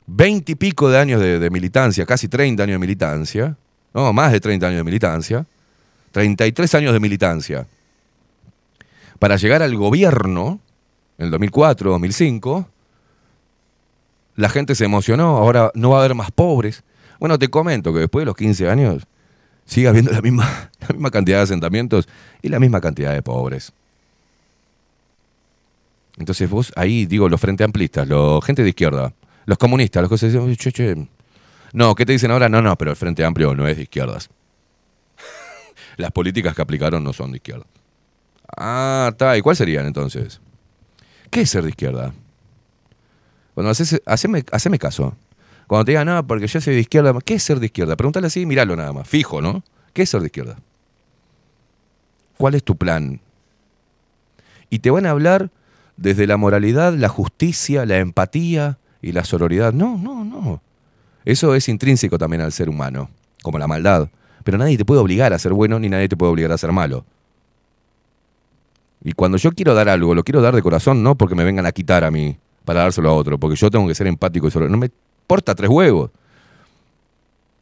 20 0.06 0.52
y 0.52 0.54
pico 0.54 0.90
de 0.90 0.98
años 0.98 1.20
de, 1.20 1.50
militancia, 1.50 2.04
casi 2.06 2.28
30 2.28 2.62
años 2.62 2.74
de 2.74 2.78
militancia, 2.78 3.56
no, 3.94 4.12
más 4.12 4.32
de 4.32 4.40
30 4.40 4.66
años 4.66 4.78
de 4.78 4.84
militancia, 4.84 5.46
33 6.12 6.74
años 6.74 6.92
de 6.92 7.00
militancia, 7.00 7.66
para 9.18 9.36
llegar 9.36 9.62
al 9.62 9.76
gobierno, 9.76 10.58
en 11.18 11.26
el 11.26 11.30
2004, 11.30 11.90
2005, 11.90 12.68
la 14.36 14.48
gente 14.48 14.74
se 14.74 14.84
emocionó, 14.84 15.36
ahora 15.38 15.70
no 15.74 15.90
va 15.90 15.96
a 15.96 16.00
haber 16.00 16.14
más 16.14 16.30
pobres. 16.30 16.84
Bueno, 17.18 17.38
te 17.38 17.48
comento 17.48 17.92
que 17.92 18.00
después 18.00 18.22
de 18.22 18.26
los 18.26 18.36
15 18.36 18.68
años 18.68 19.06
sigue 19.64 19.88
habiendo 19.88 20.10
la 20.10 20.20
misma, 20.20 20.70
la 20.80 20.88
misma 20.88 21.10
cantidad 21.10 21.38
de 21.38 21.44
asentamientos 21.44 22.08
y 22.40 22.48
la 22.48 22.58
misma 22.58 22.80
cantidad 22.80 23.12
de 23.12 23.22
pobres. 23.22 23.72
Entonces 26.18 26.48
vos 26.48 26.72
ahí, 26.76 27.06
digo, 27.06 27.28
los 27.28 27.40
frente 27.40 27.64
amplistas, 27.64 28.06
los 28.06 28.44
gente 28.44 28.62
de 28.62 28.68
izquierda, 28.68 29.14
los 29.46 29.58
comunistas, 29.58 30.02
los 30.02 30.08
cosas 30.08 30.32
che, 30.56 30.72
che. 30.72 31.08
No, 31.72 31.94
¿qué 31.94 32.04
te 32.04 32.12
dicen 32.12 32.30
ahora? 32.30 32.48
No, 32.48 32.60
no, 32.60 32.76
pero 32.76 32.90
el 32.90 32.96
Frente 32.96 33.24
Amplio 33.24 33.54
no 33.54 33.66
es 33.66 33.76
de 33.76 33.84
izquierdas. 33.84 34.28
las 35.96 36.10
políticas 36.12 36.54
que 36.54 36.62
aplicaron 36.62 37.02
no 37.02 37.12
son 37.12 37.30
de 37.30 37.38
izquierda. 37.38 37.64
Ah, 38.56 39.08
está. 39.10 39.36
¿Y 39.36 39.40
cuáles 39.40 39.58
serían 39.58 39.86
entonces? 39.86 40.40
¿Qué 41.30 41.40
es 41.40 41.50
ser 41.50 41.62
de 41.62 41.70
izquierda? 41.70 42.12
Bueno, 43.54 43.70
haces- 43.70 44.02
haceme, 44.06 44.44
haceme 44.50 44.78
caso. 44.78 45.14
Cuando 45.66 45.84
te 45.84 45.92
digan, 45.92 46.06
no, 46.06 46.26
porque 46.26 46.46
yo 46.46 46.60
soy 46.60 46.74
de 46.74 46.80
izquierda, 46.80 47.14
¿qué 47.24 47.34
es 47.34 47.42
ser 47.42 47.60
de 47.60 47.66
izquierda? 47.66 47.96
Pregúntale 47.96 48.26
así, 48.26 48.44
míralo 48.46 48.76
nada 48.76 48.92
más, 48.92 49.08
fijo, 49.08 49.40
¿no? 49.40 49.62
¿Qué 49.92 50.02
es 50.02 50.10
ser 50.10 50.20
de 50.20 50.26
izquierda? 50.26 50.56
¿Cuál 52.36 52.54
es 52.54 52.64
tu 52.64 52.76
plan? 52.76 53.20
Y 54.70 54.80
te 54.80 54.90
van 54.90 55.06
a 55.06 55.10
hablar 55.10 55.50
desde 55.96 56.26
la 56.26 56.36
moralidad, 56.36 56.94
la 56.94 57.08
justicia, 57.08 57.86
la 57.86 57.98
empatía 57.98 58.78
y 59.00 59.12
la 59.12 59.24
sororidad. 59.24 59.72
No, 59.72 59.96
no, 59.98 60.24
no. 60.24 60.62
Eso 61.24 61.54
es 61.54 61.68
intrínseco 61.68 62.18
también 62.18 62.40
al 62.42 62.52
ser 62.52 62.68
humano, 62.68 63.10
como 63.42 63.58
la 63.58 63.66
maldad. 63.68 64.08
Pero 64.44 64.58
nadie 64.58 64.76
te 64.76 64.84
puede 64.84 65.00
obligar 65.00 65.32
a 65.32 65.38
ser 65.38 65.52
bueno 65.52 65.78
ni 65.78 65.88
nadie 65.88 66.08
te 66.08 66.16
puede 66.16 66.32
obligar 66.32 66.52
a 66.52 66.58
ser 66.58 66.72
malo. 66.72 67.04
Y 69.04 69.12
cuando 69.12 69.36
yo 69.36 69.52
quiero 69.52 69.74
dar 69.74 69.88
algo, 69.88 70.14
lo 70.14 70.24
quiero 70.24 70.40
dar 70.40 70.54
de 70.54 70.62
corazón, 70.62 71.02
no 71.02 71.16
porque 71.16 71.34
me 71.34 71.44
vengan 71.44 71.66
a 71.66 71.72
quitar 71.72 72.04
a 72.04 72.10
mí 72.10 72.38
para 72.64 72.80
dárselo 72.80 73.10
a 73.10 73.12
otro, 73.14 73.38
porque 73.38 73.56
yo 73.56 73.70
tengo 73.70 73.86
que 73.88 73.94
ser 73.94 74.06
empático 74.06 74.48
y 74.48 74.50
solo. 74.50 74.68
No 74.68 74.76
me 74.76 74.90
importa 75.22 75.54
tres 75.54 75.70
huevos. 75.70 76.10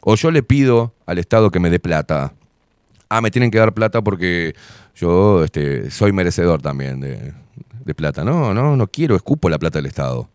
O 0.01 0.15
yo 0.17 0.31
le 0.31 0.43
pido 0.43 0.95
al 1.07 1.19
Estado 1.19 1.51
que 1.51 1.61
me 1.61 1.71
dé 1.71 1.79
plata. 1.79 2.33
Ah, 3.09 3.21
me 3.21 3.31
tienen 3.31 3.51
que 3.51 3.59
dar 3.59 3.73
plata 3.73 4.03
porque 4.03 4.55
yo 4.95 5.45
este, 5.45 5.91
soy 5.91 6.13
merecedor 6.13 6.63
también 6.63 7.01
de, 7.01 7.33
de 7.85 7.95
plata. 7.95 8.25
No, 8.25 8.55
no, 8.55 8.77
no 8.77 8.87
quiero, 8.87 9.17
escupo 9.17 9.49
la 9.49 9.59
plata 9.59 9.79
del 9.79 9.87
Estado. 9.87 10.29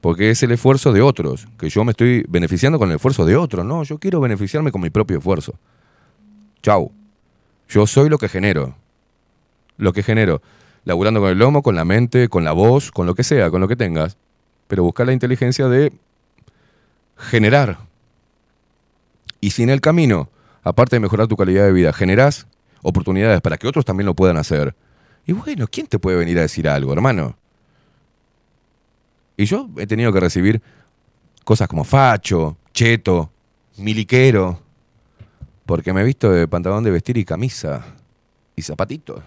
Porque 0.00 0.30
es 0.30 0.42
el 0.42 0.50
esfuerzo 0.52 0.92
de 0.92 1.02
otros, 1.02 1.46
que 1.58 1.68
yo 1.68 1.84
me 1.84 1.90
estoy 1.90 2.24
beneficiando 2.28 2.78
con 2.78 2.88
el 2.88 2.96
esfuerzo 2.96 3.26
de 3.26 3.36
otros. 3.36 3.64
No, 3.64 3.82
yo 3.82 3.98
quiero 3.98 4.20
beneficiarme 4.20 4.72
con 4.72 4.80
mi 4.80 4.90
propio 4.90 5.18
esfuerzo. 5.18 5.54
Chau. 6.62 6.90
Yo 7.68 7.86
soy 7.86 8.08
lo 8.08 8.18
que 8.18 8.28
genero. 8.28 8.74
Lo 9.76 9.92
que 9.92 10.02
genero. 10.02 10.42
Laburando 10.84 11.20
con 11.20 11.30
el 11.30 11.38
lomo, 11.38 11.62
con 11.62 11.74
la 11.74 11.84
mente, 11.84 12.28
con 12.28 12.44
la 12.44 12.52
voz, 12.52 12.90
con 12.90 13.06
lo 13.06 13.14
que 13.14 13.22
sea, 13.22 13.50
con 13.50 13.60
lo 13.60 13.68
que 13.68 13.76
tengas. 13.76 14.16
Pero 14.66 14.82
buscar 14.82 15.06
la 15.06 15.12
inteligencia 15.12 15.68
de 15.68 15.92
generar. 17.16 17.78
Y 19.40 19.50
si 19.50 19.62
en 19.62 19.70
el 19.70 19.80
camino, 19.80 20.28
aparte 20.62 20.96
de 20.96 21.00
mejorar 21.00 21.26
tu 21.26 21.36
calidad 21.36 21.64
de 21.64 21.72
vida, 21.72 21.92
generás 21.92 22.46
oportunidades 22.82 23.40
para 23.40 23.56
que 23.58 23.68
otros 23.68 23.84
también 23.84 24.06
lo 24.06 24.14
puedan 24.14 24.36
hacer. 24.36 24.74
Y 25.26 25.32
bueno, 25.32 25.66
¿quién 25.70 25.86
te 25.86 25.98
puede 25.98 26.16
venir 26.16 26.38
a 26.38 26.42
decir 26.42 26.68
algo, 26.68 26.92
hermano? 26.92 27.36
Y 29.36 29.44
yo 29.44 29.68
he 29.78 29.86
tenido 29.86 30.12
que 30.12 30.20
recibir 30.20 30.60
cosas 31.44 31.68
como 31.68 31.84
facho, 31.84 32.56
cheto, 32.72 33.30
miliquero, 33.78 34.60
porque 35.66 35.92
me 35.92 36.02
he 36.02 36.04
visto 36.04 36.30
de 36.30 36.46
pantalón 36.48 36.84
de 36.84 36.90
vestir 36.90 37.16
y 37.16 37.24
camisa 37.24 37.84
y 38.56 38.62
zapatitos. 38.62 39.22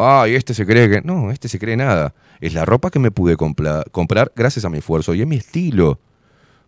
Ay, 0.00 0.36
este 0.36 0.54
se 0.54 0.64
cree 0.64 0.88
que... 0.88 1.00
No, 1.02 1.32
este 1.32 1.48
se 1.48 1.58
cree 1.58 1.76
nada. 1.76 2.14
Es 2.40 2.54
la 2.54 2.64
ropa 2.64 2.90
que 2.90 3.00
me 3.00 3.10
pude 3.10 3.36
comprar 3.36 4.32
gracias 4.36 4.64
a 4.64 4.68
mi 4.70 4.78
esfuerzo 4.78 5.12
y 5.12 5.22
es 5.22 5.26
mi 5.26 5.36
estilo. 5.36 5.98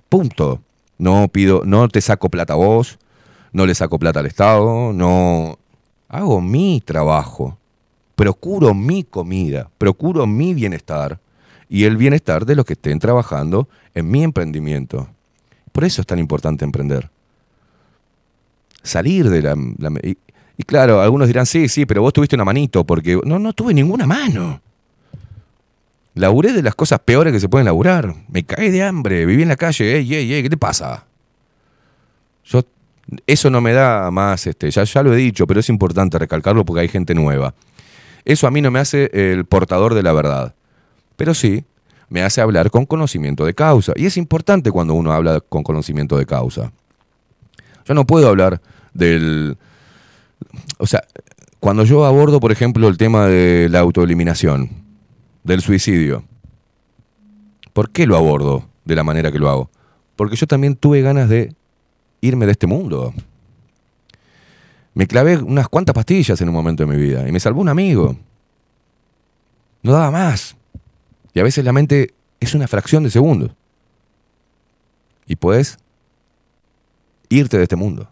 Punto. 0.09 0.61
No 0.99 1.29
pido, 1.29 1.63
no 1.65 1.89
te 1.89 2.01
saco 2.01 2.29
plata 2.29 2.55
a 2.55 2.57
vos, 2.57 2.99
no 3.53 3.65
le 3.67 3.75
saco 3.75 3.99
plata 3.99 4.21
al 4.21 4.27
Estado, 4.27 4.93
no... 4.93 5.59
Hago 6.09 6.41
mi 6.41 6.83
trabajo. 6.85 7.57
Procuro 8.17 8.75
mi 8.75 9.05
comida, 9.05 9.71
procuro 9.79 10.27
mi 10.27 10.53
bienestar 10.53 11.21
y 11.69 11.85
el 11.85 11.97
bienestar 11.97 12.45
de 12.45 12.57
los 12.57 12.65
que 12.65 12.73
estén 12.73 12.99
trabajando 12.99 13.69
en 13.95 14.11
mi 14.11 14.25
emprendimiento. 14.25 15.09
Por 15.71 15.85
eso 15.85 16.01
es 16.01 16.07
tan 16.07 16.19
importante 16.19 16.65
emprender. 16.65 17.11
Salir 18.83 19.31
de 19.31 19.41
la- 19.43 19.57
y, 20.61 20.63
claro, 20.63 21.01
algunos 21.01 21.27
dirán, 21.27 21.47
sí, 21.47 21.71
sí, 21.71 21.87
pero 21.87 22.03
vos 22.03 22.13
tuviste 22.13 22.37
una 22.37 22.45
manito, 22.45 22.85
porque... 22.85 23.19
No, 23.25 23.39
no 23.39 23.55
tuve 23.55 23.73
ninguna 23.73 24.07
mano. 24.07 24.61
Laburé 26.13 26.53
de 26.53 26.63
las 26.63 26.75
cosas 26.75 26.99
peores 26.99 27.33
que 27.33 27.41
se 27.41 27.49
pueden 27.49 27.65
laburar. 27.65 28.15
Me 28.29 28.45
caí 28.45 28.69
de 28.69 28.83
hambre, 28.83 29.25
viví 29.25 29.41
en 29.41 29.49
la 29.49 29.57
calle, 29.57 29.97
ey, 29.97 30.15
ey, 30.15 30.35
ey, 30.35 30.43
¿qué 30.43 30.51
te 30.51 30.59
pasa? 30.59 31.07
Yo, 32.45 32.63
eso 33.27 33.49
no 33.49 33.63
me 33.63 33.73
da 33.73 34.11
más, 34.11 34.47
este, 34.47 34.71
ya, 34.71 34.85
ya 34.85 35.03
lo 35.03 35.15
he 35.15 35.17
dicho, 35.17 35.47
pero 35.47 35.61
es 35.61 35.71
importante 35.71 36.19
recalcarlo 36.19 36.67
porque 36.67 36.83
hay 36.83 36.89
gente 36.89 37.15
nueva. 37.15 37.55
Eso 38.27 38.47
a 38.47 38.51
mí 38.51 38.61
no 38.61 38.71
me 38.71 38.81
hace 38.81 39.09
el 39.15 39.47
portador 39.47 39.95
de 39.95 40.03
la 40.03 40.13
verdad, 40.13 40.55
pero 41.17 41.33
sí 41.33 41.65
me 42.11 42.23
hace 42.23 42.43
hablar 42.43 42.71
con 42.71 42.85
conocimiento 42.85 43.47
de 43.47 43.55
causa. 43.55 43.95
Y 43.97 44.05
es 44.05 44.19
importante 44.19 44.71
cuando 44.71 44.93
uno 44.93 45.11
habla 45.11 45.41
con 45.41 45.63
conocimiento 45.63 46.19
de 46.19 46.27
causa. 46.27 46.71
Yo 47.87 47.95
no 47.95 48.05
puedo 48.05 48.29
hablar 48.29 48.61
del... 48.93 49.57
O 50.79 50.87
sea, 50.87 51.03
cuando 51.59 51.85
yo 51.85 52.05
abordo, 52.05 52.41
por 52.41 52.53
ejemplo, 52.53 52.89
el 52.89 52.97
tema 52.97 53.27
de 53.27 53.69
la 53.71 53.81
autoeliminación, 53.81 54.71
del 55.45 55.61
suicidio, 55.61 56.25
¿por 57.73 57.91
qué 57.91 58.07
lo 58.07 58.17
abordo 58.17 58.69
de 58.85 58.95
la 58.95 59.05
manera 59.05 59.33
que 59.33 59.39
lo 59.39 59.49
hago? 59.49 59.71
Porque 60.17 60.37
yo 60.37 60.47
también 60.47 60.77
tuve 60.77 61.03
ganas 61.03 61.29
de 61.29 61.55
irme 62.21 62.47
de 62.47 62.53
este 62.53 62.67
mundo. 62.67 63.15
Me 64.95 65.07
clavé 65.07 65.39
unas 65.39 65.69
cuantas 65.69 65.95
pastillas 65.95 66.41
en 66.41 66.49
un 66.49 66.55
momento 66.55 66.85
de 66.85 66.95
mi 66.95 67.01
vida 67.01 67.27
y 67.27 67.33
me 67.33 67.41
salvó 67.41 67.61
un 67.61 67.69
amigo. 67.69 68.17
No 69.83 69.93
daba 69.93 70.11
más. 70.11 70.57
Y 71.33 71.41
a 71.41 71.43
veces 71.43 71.65
la 71.65 71.73
mente 71.73 72.13
es 72.41 72.55
una 72.55 72.69
fracción 72.69 73.03
de 73.03 73.11
segundos. 73.11 73.53
Y 75.27 75.37
puedes 75.37 75.79
irte 77.29 77.57
de 77.57 77.63
este 77.63 77.77
mundo. 77.77 78.10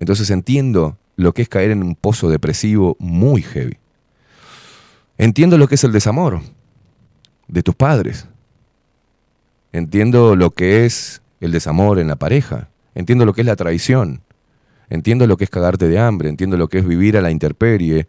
Entonces 0.00 0.30
entiendo 0.30 0.96
lo 1.16 1.32
que 1.32 1.42
es 1.42 1.48
caer 1.48 1.70
en 1.70 1.82
un 1.82 1.94
pozo 1.94 2.28
depresivo 2.28 2.96
muy 2.98 3.42
heavy. 3.42 3.76
Entiendo 5.18 5.58
lo 5.58 5.68
que 5.68 5.74
es 5.74 5.84
el 5.84 5.92
desamor 5.92 6.40
de 7.46 7.62
tus 7.62 7.74
padres. 7.74 8.26
Entiendo 9.72 10.34
lo 10.34 10.50
que 10.50 10.86
es 10.86 11.20
el 11.40 11.52
desamor 11.52 11.98
en 11.98 12.08
la 12.08 12.16
pareja. 12.16 12.70
Entiendo 12.94 13.26
lo 13.26 13.34
que 13.34 13.42
es 13.42 13.46
la 13.46 13.56
traición. 13.56 14.22
Entiendo 14.88 15.26
lo 15.26 15.36
que 15.36 15.44
es 15.44 15.50
cagarte 15.50 15.86
de 15.86 15.98
hambre. 15.98 16.30
Entiendo 16.30 16.56
lo 16.56 16.68
que 16.68 16.78
es 16.78 16.86
vivir 16.86 17.18
a 17.18 17.20
la 17.20 17.30
intemperie, 17.30 18.06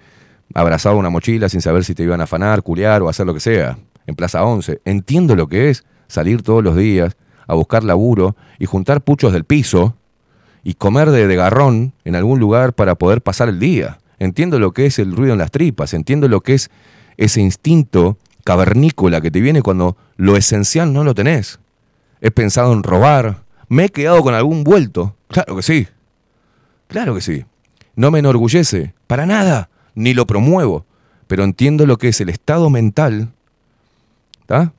abrazado 0.53 0.95
a 0.95 0.99
una 0.99 1.09
mochila 1.09 1.49
sin 1.49 1.61
saber 1.61 1.83
si 1.83 1.93
te 1.93 2.03
iban 2.03 2.21
a 2.21 2.23
afanar, 2.23 2.63
culiar 2.63 3.01
o 3.01 3.09
hacer 3.09 3.25
lo 3.25 3.33
que 3.33 3.41
sea, 3.41 3.77
en 4.07 4.15
Plaza 4.15 4.45
11. 4.45 4.81
Entiendo 4.85 5.35
lo 5.35 5.47
que 5.47 5.69
es 5.69 5.83
salir 6.07 6.41
todos 6.41 6.63
los 6.63 6.77
días 6.77 7.17
a 7.47 7.53
buscar 7.53 7.83
laburo 7.83 8.37
y 8.59 8.65
juntar 8.65 9.01
puchos 9.01 9.33
del 9.33 9.43
piso 9.43 9.97
y 10.63 10.75
comer 10.75 11.09
de, 11.11 11.35
garrón 11.35 11.93
en 12.05 12.15
algún 12.15 12.39
lugar 12.39 12.73
para 12.73 12.95
poder 12.95 13.21
pasar 13.21 13.49
el 13.49 13.59
día. 13.59 13.99
Entiendo 14.19 14.59
lo 14.59 14.71
que 14.71 14.85
es 14.85 14.99
el 14.99 15.15
ruido 15.15 15.33
en 15.33 15.39
las 15.39 15.51
tripas, 15.51 15.93
entiendo 15.93 16.27
lo 16.27 16.41
que 16.41 16.53
es 16.53 16.69
ese 17.17 17.41
instinto 17.41 18.17
cavernícola 18.43 19.21
que 19.21 19.31
te 19.31 19.41
viene 19.41 19.61
cuando 19.61 19.97
lo 20.17 20.37
esencial 20.37 20.93
no 20.93 21.03
lo 21.03 21.15
tenés. 21.15 21.59
He 22.21 22.31
pensado 22.31 22.73
en 22.73 22.83
robar, 22.83 23.43
me 23.67 23.85
he 23.85 23.89
quedado 23.89 24.21
con 24.21 24.33
algún 24.35 24.63
vuelto. 24.63 25.15
Claro 25.27 25.55
que 25.55 25.63
sí, 25.63 25.87
claro 26.87 27.15
que 27.15 27.21
sí. 27.21 27.45
No 27.95 28.11
me 28.11 28.19
enorgullece, 28.19 28.93
para 29.07 29.25
nada, 29.25 29.69
ni 29.95 30.13
lo 30.13 30.27
promuevo, 30.27 30.85
pero 31.27 31.43
entiendo 31.43 31.85
lo 31.85 31.97
que 31.97 32.09
es 32.09 32.21
el 32.21 32.29
estado 32.29 32.69
mental, 32.69 33.31
¿tá? 34.45 34.73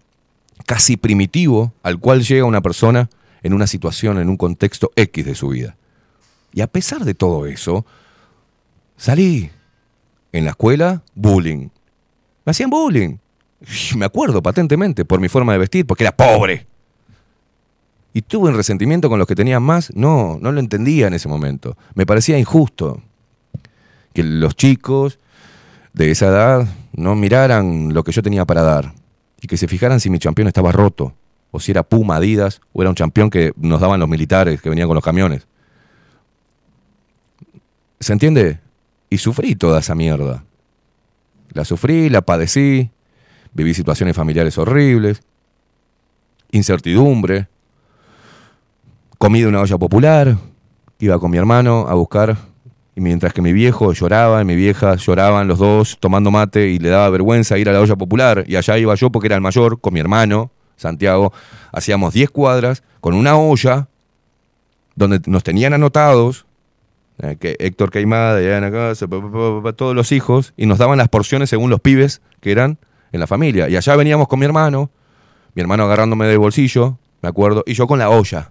casi 0.66 0.96
primitivo, 0.96 1.72
al 1.82 1.98
cual 1.98 2.22
llega 2.22 2.44
una 2.44 2.60
persona 2.60 3.10
en 3.42 3.52
una 3.52 3.66
situación, 3.66 4.18
en 4.18 4.28
un 4.28 4.36
contexto 4.36 4.92
X 4.96 5.24
de 5.24 5.34
su 5.34 5.48
vida. 5.48 5.76
Y 6.52 6.60
a 6.60 6.66
pesar 6.66 7.04
de 7.04 7.14
todo 7.14 7.46
eso, 7.46 7.84
salí. 8.96 9.50
En 10.32 10.44
la 10.44 10.50
escuela, 10.50 11.02
bullying. 11.14 11.68
Me 12.44 12.50
hacían 12.50 12.70
bullying. 12.70 13.16
Me 13.96 14.04
acuerdo 14.04 14.42
patentemente 14.42 15.04
por 15.04 15.20
mi 15.20 15.28
forma 15.28 15.52
de 15.52 15.58
vestir, 15.58 15.86
porque 15.86 16.04
era 16.04 16.16
pobre. 16.16 16.66
Y 18.14 18.22
tuve 18.22 18.50
un 18.50 18.56
resentimiento 18.56 19.08
con 19.08 19.18
los 19.18 19.26
que 19.26 19.34
tenían 19.34 19.62
más. 19.62 19.94
No, 19.94 20.38
no 20.40 20.52
lo 20.52 20.60
entendía 20.60 21.06
en 21.06 21.14
ese 21.14 21.28
momento. 21.28 21.76
Me 21.94 22.06
parecía 22.06 22.38
injusto 22.38 23.02
que 24.12 24.22
los 24.22 24.56
chicos 24.56 25.18
de 25.92 26.10
esa 26.10 26.28
edad 26.28 26.68
no 26.92 27.14
miraran 27.14 27.92
lo 27.92 28.04
que 28.04 28.12
yo 28.12 28.22
tenía 28.22 28.44
para 28.44 28.62
dar 28.62 28.94
y 29.40 29.46
que 29.46 29.56
se 29.56 29.68
fijaran 29.68 30.00
si 30.00 30.10
mi 30.10 30.18
campeón 30.18 30.48
estaba 30.48 30.72
roto, 30.72 31.14
o 31.52 31.60
si 31.60 31.70
era 31.70 31.84
Puma, 31.84 32.16
Adidas, 32.16 32.60
o 32.72 32.82
era 32.82 32.90
un 32.90 32.96
campeón 32.96 33.30
que 33.30 33.52
nos 33.56 33.80
daban 33.80 34.00
los 34.00 34.08
militares 34.08 34.60
que 34.60 34.68
venían 34.68 34.88
con 34.88 34.96
los 34.96 35.04
camiones. 35.04 35.46
¿Se 38.00 38.12
entiende? 38.12 38.58
Y 39.10 39.18
sufrí 39.18 39.54
toda 39.54 39.78
esa 39.78 39.94
mierda. 39.94 40.44
La 41.52 41.64
sufrí, 41.64 42.08
la 42.08 42.22
padecí, 42.22 42.90
viví 43.52 43.74
situaciones 43.74 44.16
familiares 44.16 44.56
horribles, 44.56 45.22
incertidumbre, 46.50 47.48
comí 49.18 49.42
de 49.42 49.46
una 49.46 49.60
olla 49.60 49.76
popular, 49.76 50.36
iba 50.98 51.18
con 51.18 51.30
mi 51.30 51.36
hermano 51.36 51.86
a 51.86 51.94
buscar, 51.94 52.38
y 52.96 53.00
mientras 53.02 53.34
que 53.34 53.42
mi 53.42 53.52
viejo 53.52 53.92
lloraba 53.92 54.40
y 54.40 54.44
mi 54.46 54.56
vieja 54.56 54.96
lloraban 54.96 55.48
los 55.48 55.58
dos 55.58 55.98
tomando 56.00 56.30
mate 56.30 56.68
y 56.68 56.78
le 56.78 56.88
daba 56.88 57.10
vergüenza 57.10 57.58
ir 57.58 57.68
a 57.68 57.72
la 57.72 57.80
olla 57.80 57.96
popular, 57.96 58.44
y 58.46 58.56
allá 58.56 58.78
iba 58.78 58.94
yo 58.94 59.10
porque 59.10 59.26
era 59.26 59.36
el 59.36 59.42
mayor, 59.42 59.80
con 59.80 59.92
mi 59.92 60.00
hermano, 60.00 60.50
Santiago, 60.76 61.32
hacíamos 61.72 62.12
10 62.12 62.30
cuadras 62.30 62.82
con 63.00 63.14
una 63.14 63.36
olla 63.36 63.88
donde 64.94 65.20
nos 65.26 65.42
tenían 65.42 65.72
anotados, 65.72 66.46
eh, 67.18 67.36
que 67.38 67.56
Héctor 67.58 67.90
Caimada, 67.90 68.38
Diana 68.38 68.70
todos 68.70 69.94
los 69.94 70.12
hijos, 70.12 70.52
y 70.56 70.66
nos 70.66 70.78
daban 70.78 70.98
las 70.98 71.08
porciones 71.08 71.50
según 71.50 71.70
los 71.70 71.80
pibes 71.80 72.20
que 72.40 72.52
eran 72.52 72.78
en 73.12 73.20
la 73.20 73.26
familia. 73.26 73.68
Y 73.68 73.76
allá 73.76 73.96
veníamos 73.96 74.28
con 74.28 74.38
mi 74.38 74.44
hermano, 74.44 74.90
mi 75.54 75.62
hermano 75.62 75.84
agarrándome 75.84 76.26
del 76.26 76.38
bolsillo, 76.38 76.98
me 77.22 77.28
acuerdo, 77.28 77.62
y 77.66 77.74
yo 77.74 77.86
con 77.86 77.98
la 77.98 78.10
olla. 78.10 78.50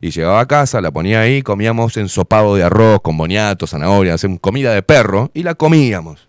Y 0.00 0.10
llegaba 0.10 0.40
a 0.40 0.46
casa, 0.46 0.80
la 0.80 0.90
ponía 0.90 1.20
ahí, 1.20 1.42
comíamos 1.42 1.96
ensopado 1.96 2.56
de 2.56 2.64
arroz 2.64 3.00
con 3.02 3.16
boniato, 3.16 3.66
zanahoria, 3.66 4.16
comida 4.40 4.74
de 4.74 4.82
perro, 4.82 5.30
y 5.32 5.44
la 5.44 5.54
comíamos. 5.54 6.28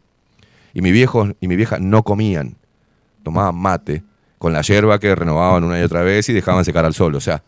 Y 0.73 0.81
mi 0.81 0.91
viejo 0.91 1.29
y 1.39 1.47
mi 1.47 1.55
vieja 1.55 1.77
no 1.79 2.03
comían, 2.03 2.57
tomaban 3.23 3.55
mate 3.55 4.03
con 4.43 4.51
la 4.51 4.61
yerba 4.61 4.99
que 4.99 5.15
renovaban 5.15 5.63
una 5.63 5.79
y 5.79 5.83
otra 5.83 6.01
vez 6.01 6.27
y 6.27 6.33
dejaban 6.33 6.65
secar 6.65 6.83
al 6.83 6.93
sol. 6.93 7.15
O 7.15 7.21
sea, 7.21 7.41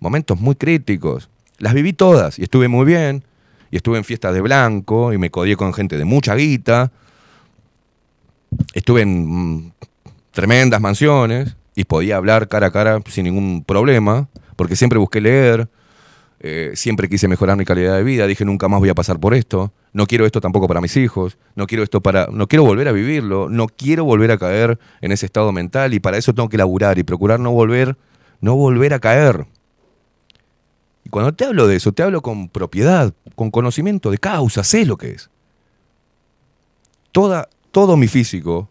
momentos 0.00 0.40
muy 0.40 0.56
críticos. 0.56 1.30
Las 1.58 1.72
viví 1.72 1.92
todas 1.92 2.36
y 2.36 2.42
estuve 2.42 2.66
muy 2.66 2.84
bien. 2.84 3.22
Y 3.70 3.76
estuve 3.76 3.96
en 3.96 4.02
fiestas 4.02 4.34
de 4.34 4.40
blanco 4.40 5.12
y 5.12 5.18
me 5.18 5.30
codié 5.30 5.54
con 5.54 5.72
gente 5.72 5.96
de 5.96 6.04
mucha 6.04 6.34
guita. 6.34 6.90
Estuve 8.74 9.02
en 9.02 9.28
mm, 9.28 9.72
tremendas 10.32 10.80
mansiones 10.80 11.54
y 11.76 11.84
podía 11.84 12.16
hablar 12.16 12.48
cara 12.48 12.66
a 12.66 12.72
cara 12.72 13.00
sin 13.06 13.22
ningún 13.22 13.62
problema, 13.62 14.26
porque 14.56 14.74
siempre 14.74 14.98
busqué 14.98 15.20
leer, 15.20 15.68
eh, 16.44 16.72
siempre 16.74 17.08
quise 17.08 17.28
mejorar 17.28 17.56
mi 17.56 17.64
calidad 17.64 17.96
de 17.96 18.02
vida, 18.02 18.26
dije 18.26 18.44
nunca 18.44 18.66
más 18.66 18.80
voy 18.80 18.88
a 18.88 18.96
pasar 18.96 19.20
por 19.20 19.32
esto, 19.32 19.72
no 19.92 20.08
quiero 20.08 20.26
esto 20.26 20.40
tampoco 20.40 20.66
para 20.66 20.80
mis 20.80 20.96
hijos, 20.96 21.38
no 21.54 21.68
quiero 21.68 21.84
esto 21.84 22.00
para, 22.00 22.26
no 22.32 22.48
quiero 22.48 22.64
volver 22.64 22.88
a 22.88 22.92
vivirlo, 22.92 23.48
no 23.48 23.68
quiero 23.68 24.04
volver 24.04 24.32
a 24.32 24.38
caer 24.38 24.76
en 25.02 25.12
ese 25.12 25.24
estado 25.24 25.52
mental 25.52 25.94
y 25.94 26.00
para 26.00 26.18
eso 26.18 26.34
tengo 26.34 26.48
que 26.48 26.56
laburar 26.56 26.98
y 26.98 27.04
procurar 27.04 27.38
no 27.38 27.52
volver, 27.52 27.96
no 28.40 28.56
volver 28.56 28.92
a 28.92 28.98
caer. 28.98 29.46
Y 31.04 31.10
cuando 31.10 31.32
te 31.32 31.44
hablo 31.44 31.68
de 31.68 31.76
eso, 31.76 31.92
te 31.92 32.02
hablo 32.02 32.22
con 32.22 32.48
propiedad, 32.48 33.14
con 33.36 33.52
conocimiento 33.52 34.10
de 34.10 34.18
causa, 34.18 34.64
sé 34.64 34.84
lo 34.84 34.96
que 34.96 35.12
es. 35.12 35.30
Toda, 37.12 37.48
todo 37.70 37.96
mi 37.96 38.08
físico, 38.08 38.68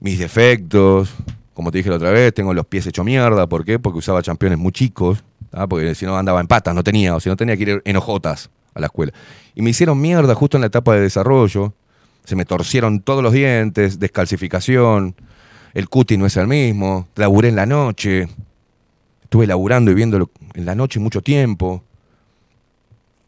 mis 0.00 0.18
defectos, 0.18 1.12
como 1.52 1.70
te 1.70 1.76
dije 1.76 1.90
la 1.90 1.96
otra 1.96 2.10
vez, 2.10 2.32
tengo 2.32 2.54
los 2.54 2.66
pies 2.66 2.86
hecho 2.86 3.04
mierda. 3.04 3.46
¿Por 3.46 3.66
qué? 3.66 3.78
Porque 3.78 3.98
usaba 3.98 4.22
championes 4.22 4.58
muy 4.58 4.72
chicos, 4.72 5.22
¿tá? 5.52 5.66
porque 5.68 5.94
si 5.94 6.04
no 6.04 6.18
andaba 6.18 6.40
en 6.40 6.48
patas, 6.48 6.74
no 6.74 6.82
tenía, 6.82 7.14
o 7.14 7.20
si 7.20 7.28
no 7.28 7.36
tenía 7.36 7.56
que 7.56 7.62
ir 7.62 7.82
en 7.84 7.96
hojotas 7.96 8.50
a 8.74 8.80
la 8.80 8.86
escuela. 8.86 9.12
Y 9.54 9.62
me 9.62 9.70
hicieron 9.70 10.00
mierda 10.00 10.34
justo 10.34 10.56
en 10.56 10.62
la 10.62 10.66
etapa 10.66 10.94
de 10.94 11.00
desarrollo. 11.00 11.74
Se 12.24 12.34
me 12.34 12.44
torcieron 12.44 13.00
todos 13.00 13.22
los 13.22 13.32
dientes, 13.32 13.98
descalcificación, 13.98 15.14
el 15.74 15.88
cutis 15.88 16.18
no 16.18 16.26
es 16.26 16.36
el 16.36 16.46
mismo, 16.46 17.08
laburé 17.16 17.48
en 17.48 17.56
la 17.56 17.66
noche, 17.66 18.28
estuve 19.22 19.46
laburando 19.46 19.90
y 19.90 19.94
viéndolo 19.94 20.30
en 20.54 20.64
la 20.64 20.74
noche 20.74 21.00
mucho 21.00 21.20
tiempo. 21.20 21.82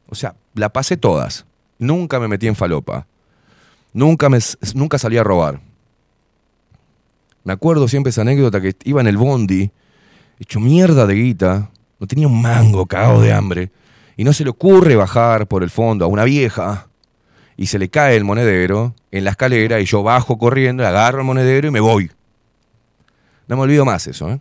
O 0.09 0.15
sea, 0.15 0.35
la 0.55 0.73
pasé 0.73 0.97
todas. 0.97 1.45
Nunca 1.79 2.21
me 2.21 2.29
metí 2.29 2.47
en 2.47 2.55
falopa. 2.55 3.07
Nunca, 3.93 4.29
me, 4.29 4.39
nunca 4.75 4.99
salí 4.99 5.17
a 5.17 5.25
robar. 5.25 5.61
Me 7.43 7.53
acuerdo 7.53 7.89
siempre 7.89 8.11
esa 8.11 8.23
anécdota 8.23 8.61
que 8.61 8.75
iba 8.85 9.01
en 9.01 9.07
el 9.07 9.17
bondi, 9.17 9.71
hecho 10.39 10.61
mierda 10.61 11.07
de 11.07 11.15
guita, 11.15 11.71
no 11.99 12.07
tenía 12.07 12.27
un 12.27 12.41
mango, 12.41 12.87
cagado 12.87 13.21
de 13.21 13.33
hambre, 13.33 13.71
y 14.17 14.25
no 14.25 14.33
se 14.33 14.45
le 14.45 14.51
ocurre 14.51 14.97
bajar 14.97 15.47
por 15.47 15.63
el 15.63 15.71
fondo 15.71 16.05
a 16.05 16.09
una 16.09 16.25
vieja, 16.25 16.89
y 17.57 17.67
se 17.67 17.79
le 17.79 17.89
cae 17.89 18.17
el 18.17 18.25
monedero 18.25 18.95
en 19.11 19.25
la 19.25 19.31
escalera, 19.31 19.81
y 19.81 19.85
yo 19.85 20.03
bajo 20.03 20.39
corriendo, 20.39 20.87
agarro 20.87 21.19
el 21.21 21.25
monedero 21.25 21.69
y 21.69 21.71
me 21.71 21.81
voy. 21.81 22.11
No 23.47 23.57
me 23.57 23.63
olvido 23.63 23.85
más 23.85 24.07
eso, 24.07 24.31
¿eh? 24.31 24.41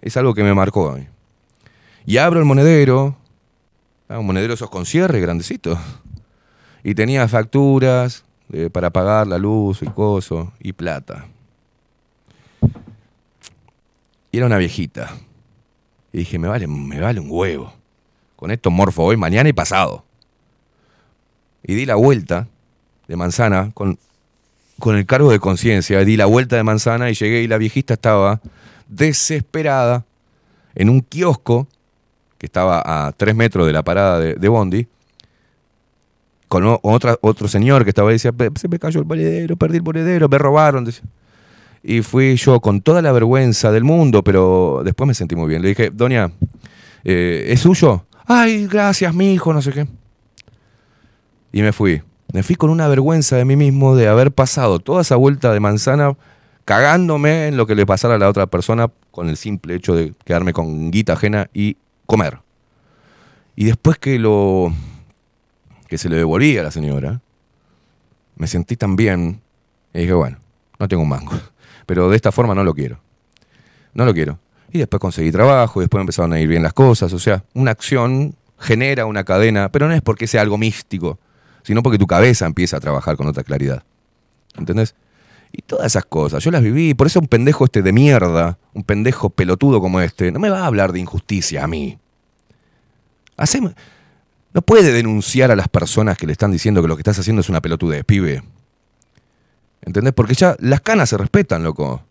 Es 0.00 0.16
algo 0.16 0.34
que 0.34 0.42
me 0.42 0.54
marcó 0.54 0.90
a 0.90 0.96
mí. 0.96 1.06
Y 2.04 2.18
abro 2.18 2.38
el 2.38 2.44
monedero, 2.44 3.16
ah, 4.08 4.18
un 4.18 4.26
monedero 4.26 4.54
esos 4.54 4.70
con 4.70 4.86
cierre, 4.86 5.20
grandecito, 5.20 5.78
y 6.84 6.94
tenía 6.94 7.26
facturas 7.26 8.24
eh, 8.52 8.70
para 8.70 8.90
pagar 8.90 9.26
la 9.26 9.38
luz 9.38 9.82
y 9.82 9.86
coso, 9.86 10.52
y 10.60 10.72
plata. 10.72 11.26
Y 14.30 14.36
era 14.36 14.46
una 14.46 14.58
viejita. 14.58 15.10
Y 16.16 16.20
dije, 16.20 16.38
me 16.38 16.48
vale, 16.48 16.66
me 16.66 16.98
vale 16.98 17.20
un 17.20 17.26
huevo. 17.28 17.74
Con 18.36 18.50
esto 18.50 18.70
morfo 18.70 19.02
hoy, 19.04 19.18
mañana 19.18 19.50
y 19.50 19.52
pasado. 19.52 20.02
Y 21.62 21.74
di 21.74 21.84
la 21.84 21.96
vuelta 21.96 22.48
de 23.06 23.16
manzana 23.16 23.70
con, 23.74 23.98
con 24.78 24.96
el 24.96 25.04
cargo 25.04 25.30
de 25.30 25.38
conciencia. 25.38 26.02
Di 26.06 26.16
la 26.16 26.24
vuelta 26.24 26.56
de 26.56 26.62
manzana 26.62 27.10
y 27.10 27.14
llegué 27.14 27.42
y 27.42 27.48
la 27.48 27.58
viejita 27.58 27.92
estaba 27.92 28.40
desesperada 28.88 30.06
en 30.74 30.88
un 30.88 31.02
kiosco 31.02 31.68
que 32.38 32.46
estaba 32.46 32.80
a 33.08 33.12
tres 33.12 33.34
metros 33.34 33.66
de 33.66 33.74
la 33.74 33.82
parada 33.82 34.18
de, 34.18 34.48
Bondi, 34.48 34.86
con 36.48 36.78
otro 37.20 37.46
señor 37.46 37.84
que 37.84 37.90
estaba 37.90 38.08
ahí, 38.08 38.14
decía, 38.14 38.32
"Pe- 38.32 38.52
se 38.58 38.68
me 38.68 38.78
cayó 38.78 39.00
el 39.00 39.06
monedero, 39.06 39.56
perdí 39.56 39.76
el 39.76 39.82
monedero, 39.82 40.30
me 40.30 40.38
robaron. 40.38 40.88
Y 41.88 42.02
fui 42.02 42.34
yo 42.34 42.58
con 42.58 42.80
toda 42.80 43.00
la 43.00 43.12
vergüenza 43.12 43.70
del 43.70 43.84
mundo, 43.84 44.24
pero 44.24 44.82
después 44.84 45.06
me 45.06 45.14
sentí 45.14 45.36
muy 45.36 45.48
bien. 45.48 45.62
Le 45.62 45.68
dije, 45.68 45.90
doña, 45.90 46.32
eh, 47.04 47.44
¿es 47.46 47.60
suyo? 47.60 48.06
Ay, 48.26 48.66
gracias, 48.66 49.14
mi 49.14 49.32
hijo, 49.32 49.54
no 49.54 49.62
sé 49.62 49.70
qué. 49.70 49.86
Y 51.52 51.62
me 51.62 51.72
fui. 51.72 52.02
Me 52.32 52.42
fui 52.42 52.56
con 52.56 52.70
una 52.70 52.88
vergüenza 52.88 53.36
de 53.36 53.44
mí 53.44 53.54
mismo 53.54 53.94
de 53.94 54.08
haber 54.08 54.32
pasado 54.32 54.80
toda 54.80 55.02
esa 55.02 55.14
vuelta 55.14 55.52
de 55.52 55.60
manzana 55.60 56.16
cagándome 56.64 57.46
en 57.46 57.56
lo 57.56 57.68
que 57.68 57.76
le 57.76 57.86
pasara 57.86 58.16
a 58.16 58.18
la 58.18 58.28
otra 58.28 58.48
persona 58.48 58.90
con 59.12 59.28
el 59.28 59.36
simple 59.36 59.76
hecho 59.76 59.94
de 59.94 60.12
quedarme 60.24 60.52
con 60.52 60.90
guita 60.90 61.12
ajena 61.12 61.48
y 61.54 61.76
comer. 62.04 62.40
Y 63.54 63.64
después 63.64 63.96
que 63.98 64.18
lo 64.18 64.72
que 65.86 65.98
se 65.98 66.08
le 66.08 66.16
devolví 66.16 66.58
a 66.58 66.64
la 66.64 66.72
señora, 66.72 67.20
me 68.34 68.48
sentí 68.48 68.76
tan 68.76 68.96
bien 68.96 69.40
y 69.94 70.00
dije, 70.00 70.14
bueno, 70.14 70.38
no 70.80 70.88
tengo 70.88 71.04
un 71.04 71.08
mango, 71.08 71.30
pero 71.86 72.10
de 72.10 72.16
esta 72.16 72.32
forma 72.32 72.54
no 72.54 72.64
lo 72.64 72.74
quiero. 72.74 73.00
No 73.94 74.04
lo 74.04 74.12
quiero. 74.12 74.38
Y 74.72 74.78
después 74.78 75.00
conseguí 75.00 75.32
trabajo, 75.32 75.80
y 75.80 75.84
después 75.84 76.00
empezaron 76.00 76.32
a 76.32 76.40
ir 76.40 76.48
bien 76.48 76.62
las 76.62 76.72
cosas, 76.74 77.12
o 77.12 77.18
sea, 77.18 77.44
una 77.54 77.70
acción 77.70 78.34
genera 78.58 79.06
una 79.06 79.24
cadena, 79.24 79.70
pero 79.70 79.86
no 79.88 79.94
es 79.94 80.02
porque 80.02 80.26
sea 80.26 80.42
algo 80.42 80.58
místico, 80.58 81.18
sino 81.62 81.82
porque 81.82 81.98
tu 81.98 82.06
cabeza 82.06 82.46
empieza 82.46 82.76
a 82.76 82.80
trabajar 82.80 83.16
con 83.16 83.26
otra 83.26 83.44
claridad. 83.44 83.82
¿Entendés? 84.58 84.94
Y 85.52 85.62
todas 85.62 85.86
esas 85.86 86.04
cosas, 86.04 86.42
yo 86.42 86.50
las 86.50 86.62
viví, 86.62 86.94
por 86.94 87.06
eso 87.06 87.20
un 87.20 87.28
pendejo 87.28 87.64
este 87.64 87.82
de 87.82 87.92
mierda, 87.92 88.58
un 88.74 88.82
pendejo 88.82 89.30
pelotudo 89.30 89.80
como 89.80 90.00
este, 90.00 90.32
no 90.32 90.38
me 90.40 90.50
va 90.50 90.60
a 90.62 90.66
hablar 90.66 90.92
de 90.92 91.00
injusticia 91.00 91.64
a 91.64 91.66
mí. 91.66 91.98
Haceme- 93.36 93.74
no 94.52 94.62
puede 94.62 94.92
denunciar 94.92 95.50
a 95.50 95.56
las 95.56 95.68
personas 95.68 96.16
que 96.16 96.26
le 96.26 96.32
están 96.32 96.50
diciendo 96.50 96.80
que 96.82 96.88
lo 96.88 96.96
que 96.96 97.02
estás 97.02 97.18
haciendo 97.18 97.40
es 97.40 97.48
una 97.50 97.60
pelotudez, 97.60 98.04
pibe. 98.04 98.42
¿Entendés? 99.82 100.12
Porque 100.14 100.34
ya 100.34 100.56
las 100.58 100.80
canas 100.80 101.10
se 101.10 101.16
respetan, 101.16 101.62
loco. 101.62 102.02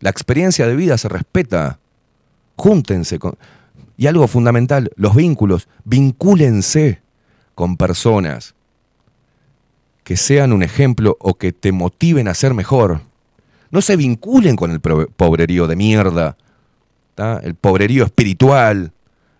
La 0.00 0.10
experiencia 0.10 0.66
de 0.66 0.76
vida 0.76 0.98
se 0.98 1.08
respeta. 1.08 1.78
Júntense 2.56 3.18
con... 3.18 3.36
Y 3.96 4.06
algo 4.08 4.28
fundamental, 4.28 4.90
los 4.96 5.14
vínculos. 5.14 5.68
Vincúlense 5.84 7.00
con 7.54 7.76
personas 7.76 8.54
que 10.04 10.16
sean 10.16 10.52
un 10.52 10.62
ejemplo 10.62 11.16
o 11.18 11.34
que 11.34 11.52
te 11.52 11.72
motiven 11.72 12.28
a 12.28 12.34
ser 12.34 12.54
mejor. 12.54 13.00
No 13.70 13.80
se 13.80 13.96
vinculen 13.96 14.54
con 14.54 14.70
el 14.70 14.80
pobrerío 14.80 15.66
de 15.66 15.74
mierda, 15.74 16.36
¿tá? 17.14 17.40
el 17.42 17.54
pobrerío 17.54 18.04
espiritual, 18.04 18.92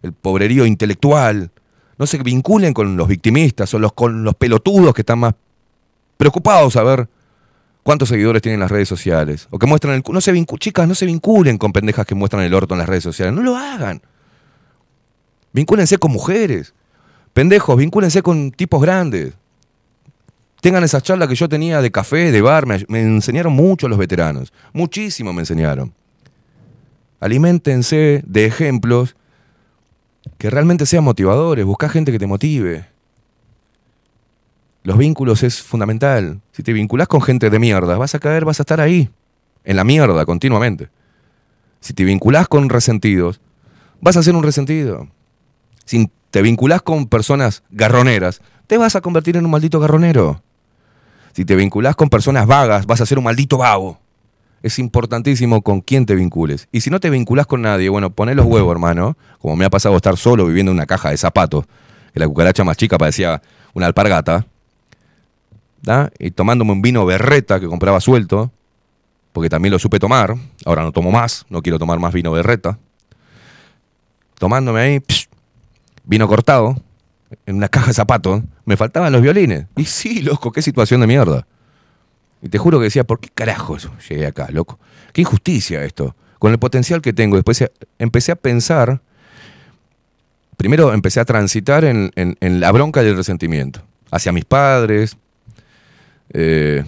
el 0.02 0.12
pobrerío 0.12 0.66
intelectual. 0.66 1.52
No 1.98 2.06
se 2.06 2.18
vinculen 2.18 2.74
con 2.74 2.96
los 2.96 3.06
victimistas 3.06 3.72
o 3.74 3.78
los, 3.78 3.92
con 3.92 4.24
los 4.24 4.34
pelotudos 4.34 4.92
que 4.94 5.02
están 5.02 5.20
más 5.20 5.34
preocupados 6.16 6.76
a 6.76 6.82
ver 6.82 7.08
cuántos 7.86 8.08
seguidores 8.08 8.42
tienen 8.42 8.58
las 8.58 8.68
redes 8.68 8.88
sociales. 8.88 9.46
O 9.50 9.60
que 9.60 9.66
muestran 9.66 9.94
el... 9.94 10.02
No 10.12 10.20
se 10.20 10.44
Chicas, 10.58 10.88
no 10.88 10.96
se 10.96 11.06
vinculen 11.06 11.56
con 11.56 11.72
pendejas 11.72 12.04
que 12.04 12.16
muestran 12.16 12.42
el 12.42 12.52
orto 12.52 12.74
en 12.74 12.78
las 12.80 12.88
redes 12.88 13.04
sociales. 13.04 13.32
No 13.32 13.42
lo 13.42 13.56
hagan. 13.56 14.02
Vincúlense 15.52 15.96
con 15.96 16.10
mujeres. 16.10 16.74
Pendejos, 17.32 17.76
vincúlense 17.76 18.22
con 18.22 18.50
tipos 18.50 18.82
grandes. 18.82 19.34
Tengan 20.60 20.82
esa 20.82 21.00
charla 21.00 21.28
que 21.28 21.36
yo 21.36 21.48
tenía 21.48 21.80
de 21.80 21.92
café, 21.92 22.32
de 22.32 22.40
bar. 22.40 22.66
Me, 22.66 22.84
me 22.88 23.02
enseñaron 23.02 23.52
mucho 23.52 23.86
los 23.86 23.98
veteranos. 23.98 24.52
Muchísimo 24.72 25.32
me 25.32 25.42
enseñaron. 25.42 25.94
Aliméntense 27.20 28.24
de 28.26 28.46
ejemplos 28.46 29.14
que 30.38 30.50
realmente 30.50 30.86
sean 30.86 31.04
motivadores. 31.04 31.64
Busca 31.64 31.88
gente 31.88 32.10
que 32.10 32.18
te 32.18 32.26
motive. 32.26 32.95
Los 34.86 34.98
vínculos 34.98 35.42
es 35.42 35.60
fundamental. 35.60 36.40
Si 36.52 36.62
te 36.62 36.72
vinculás 36.72 37.08
con 37.08 37.20
gente 37.20 37.50
de 37.50 37.58
mierda, 37.58 37.98
vas 37.98 38.14
a 38.14 38.20
caer, 38.20 38.44
vas 38.44 38.60
a 38.60 38.62
estar 38.62 38.80
ahí, 38.80 39.10
en 39.64 39.74
la 39.74 39.82
mierda 39.82 40.24
continuamente. 40.24 40.90
Si 41.80 41.92
te 41.92 42.04
vinculás 42.04 42.46
con 42.46 42.68
resentidos, 42.68 43.40
vas 44.00 44.16
a 44.16 44.22
ser 44.22 44.36
un 44.36 44.44
resentido. 44.44 45.08
Si 45.86 46.08
te 46.30 46.40
vinculás 46.40 46.82
con 46.82 47.06
personas 47.08 47.64
garroneras, 47.68 48.40
te 48.68 48.78
vas 48.78 48.94
a 48.94 49.00
convertir 49.00 49.36
en 49.36 49.44
un 49.44 49.50
maldito 49.50 49.80
garronero. 49.80 50.40
Si 51.32 51.44
te 51.44 51.56
vinculás 51.56 51.96
con 51.96 52.08
personas 52.08 52.46
vagas, 52.46 52.86
vas 52.86 53.00
a 53.00 53.06
ser 53.06 53.18
un 53.18 53.24
maldito 53.24 53.58
vago. 53.58 53.98
Es 54.62 54.78
importantísimo 54.78 55.62
con 55.62 55.80
quién 55.80 56.06
te 56.06 56.14
vincules. 56.14 56.68
Y 56.70 56.82
si 56.82 56.90
no 56.90 57.00
te 57.00 57.10
vinculás 57.10 57.48
con 57.48 57.60
nadie, 57.60 57.88
bueno, 57.88 58.10
poné 58.10 58.36
los 58.36 58.46
huevos, 58.46 58.70
hermano. 58.70 59.16
Como 59.40 59.56
me 59.56 59.64
ha 59.64 59.70
pasado 59.70 59.96
estar 59.96 60.16
solo 60.16 60.46
viviendo 60.46 60.70
en 60.70 60.76
una 60.76 60.86
caja 60.86 61.10
de 61.10 61.16
zapatos 61.16 61.64
que 62.12 62.20
la 62.20 62.28
cucaracha 62.28 62.62
más 62.62 62.76
chica 62.76 62.96
parecía 62.98 63.42
una 63.74 63.86
alpargata, 63.86 64.46
y 66.18 66.30
tomándome 66.30 66.72
un 66.72 66.82
vino 66.82 67.04
berreta 67.06 67.60
que 67.60 67.66
compraba 67.66 68.00
suelto, 68.00 68.50
porque 69.32 69.48
también 69.48 69.72
lo 69.72 69.78
supe 69.78 69.98
tomar, 69.98 70.34
ahora 70.64 70.82
no 70.82 70.92
tomo 70.92 71.10
más, 71.10 71.44
no 71.50 71.62
quiero 71.62 71.78
tomar 71.78 71.98
más 71.98 72.12
vino 72.12 72.32
berreta, 72.32 72.78
tomándome 74.38 74.80
ahí, 74.80 75.02
vino 76.04 76.26
cortado, 76.28 76.76
en 77.46 77.56
una 77.56 77.68
caja 77.70 77.88
de 77.88 77.94
zapatos, 77.94 78.42
me 78.64 78.76
faltaban 78.76 79.12
los 79.12 79.22
violines. 79.22 79.66
Y 79.76 79.84
sí, 79.84 80.22
loco, 80.22 80.52
qué 80.52 80.62
situación 80.62 81.00
de 81.00 81.06
mierda. 81.06 81.46
Y 82.42 82.48
te 82.48 82.58
juro 82.58 82.78
que 82.78 82.84
decía, 82.84 83.04
¿por 83.04 83.18
qué 83.20 83.28
carajos 83.34 83.90
llegué 84.08 84.26
acá, 84.26 84.48
loco? 84.50 84.78
Qué 85.12 85.22
injusticia 85.22 85.82
esto. 85.84 86.14
Con 86.38 86.52
el 86.52 86.58
potencial 86.58 87.00
que 87.00 87.12
tengo, 87.12 87.36
después 87.36 87.64
empecé 87.98 88.32
a 88.32 88.36
pensar, 88.36 89.00
primero 90.56 90.92
empecé 90.92 91.20
a 91.20 91.24
transitar 91.24 91.84
en, 91.84 92.10
en- 92.14 92.36
en 92.40 92.60
la 92.60 92.70
bronca 92.72 93.02
y 93.02 93.06
el 93.06 93.16
resentimiento. 93.16 93.80
Hacia 94.10 94.32
mis 94.32 94.44
padres, 94.44 95.16
eh, 96.32 96.84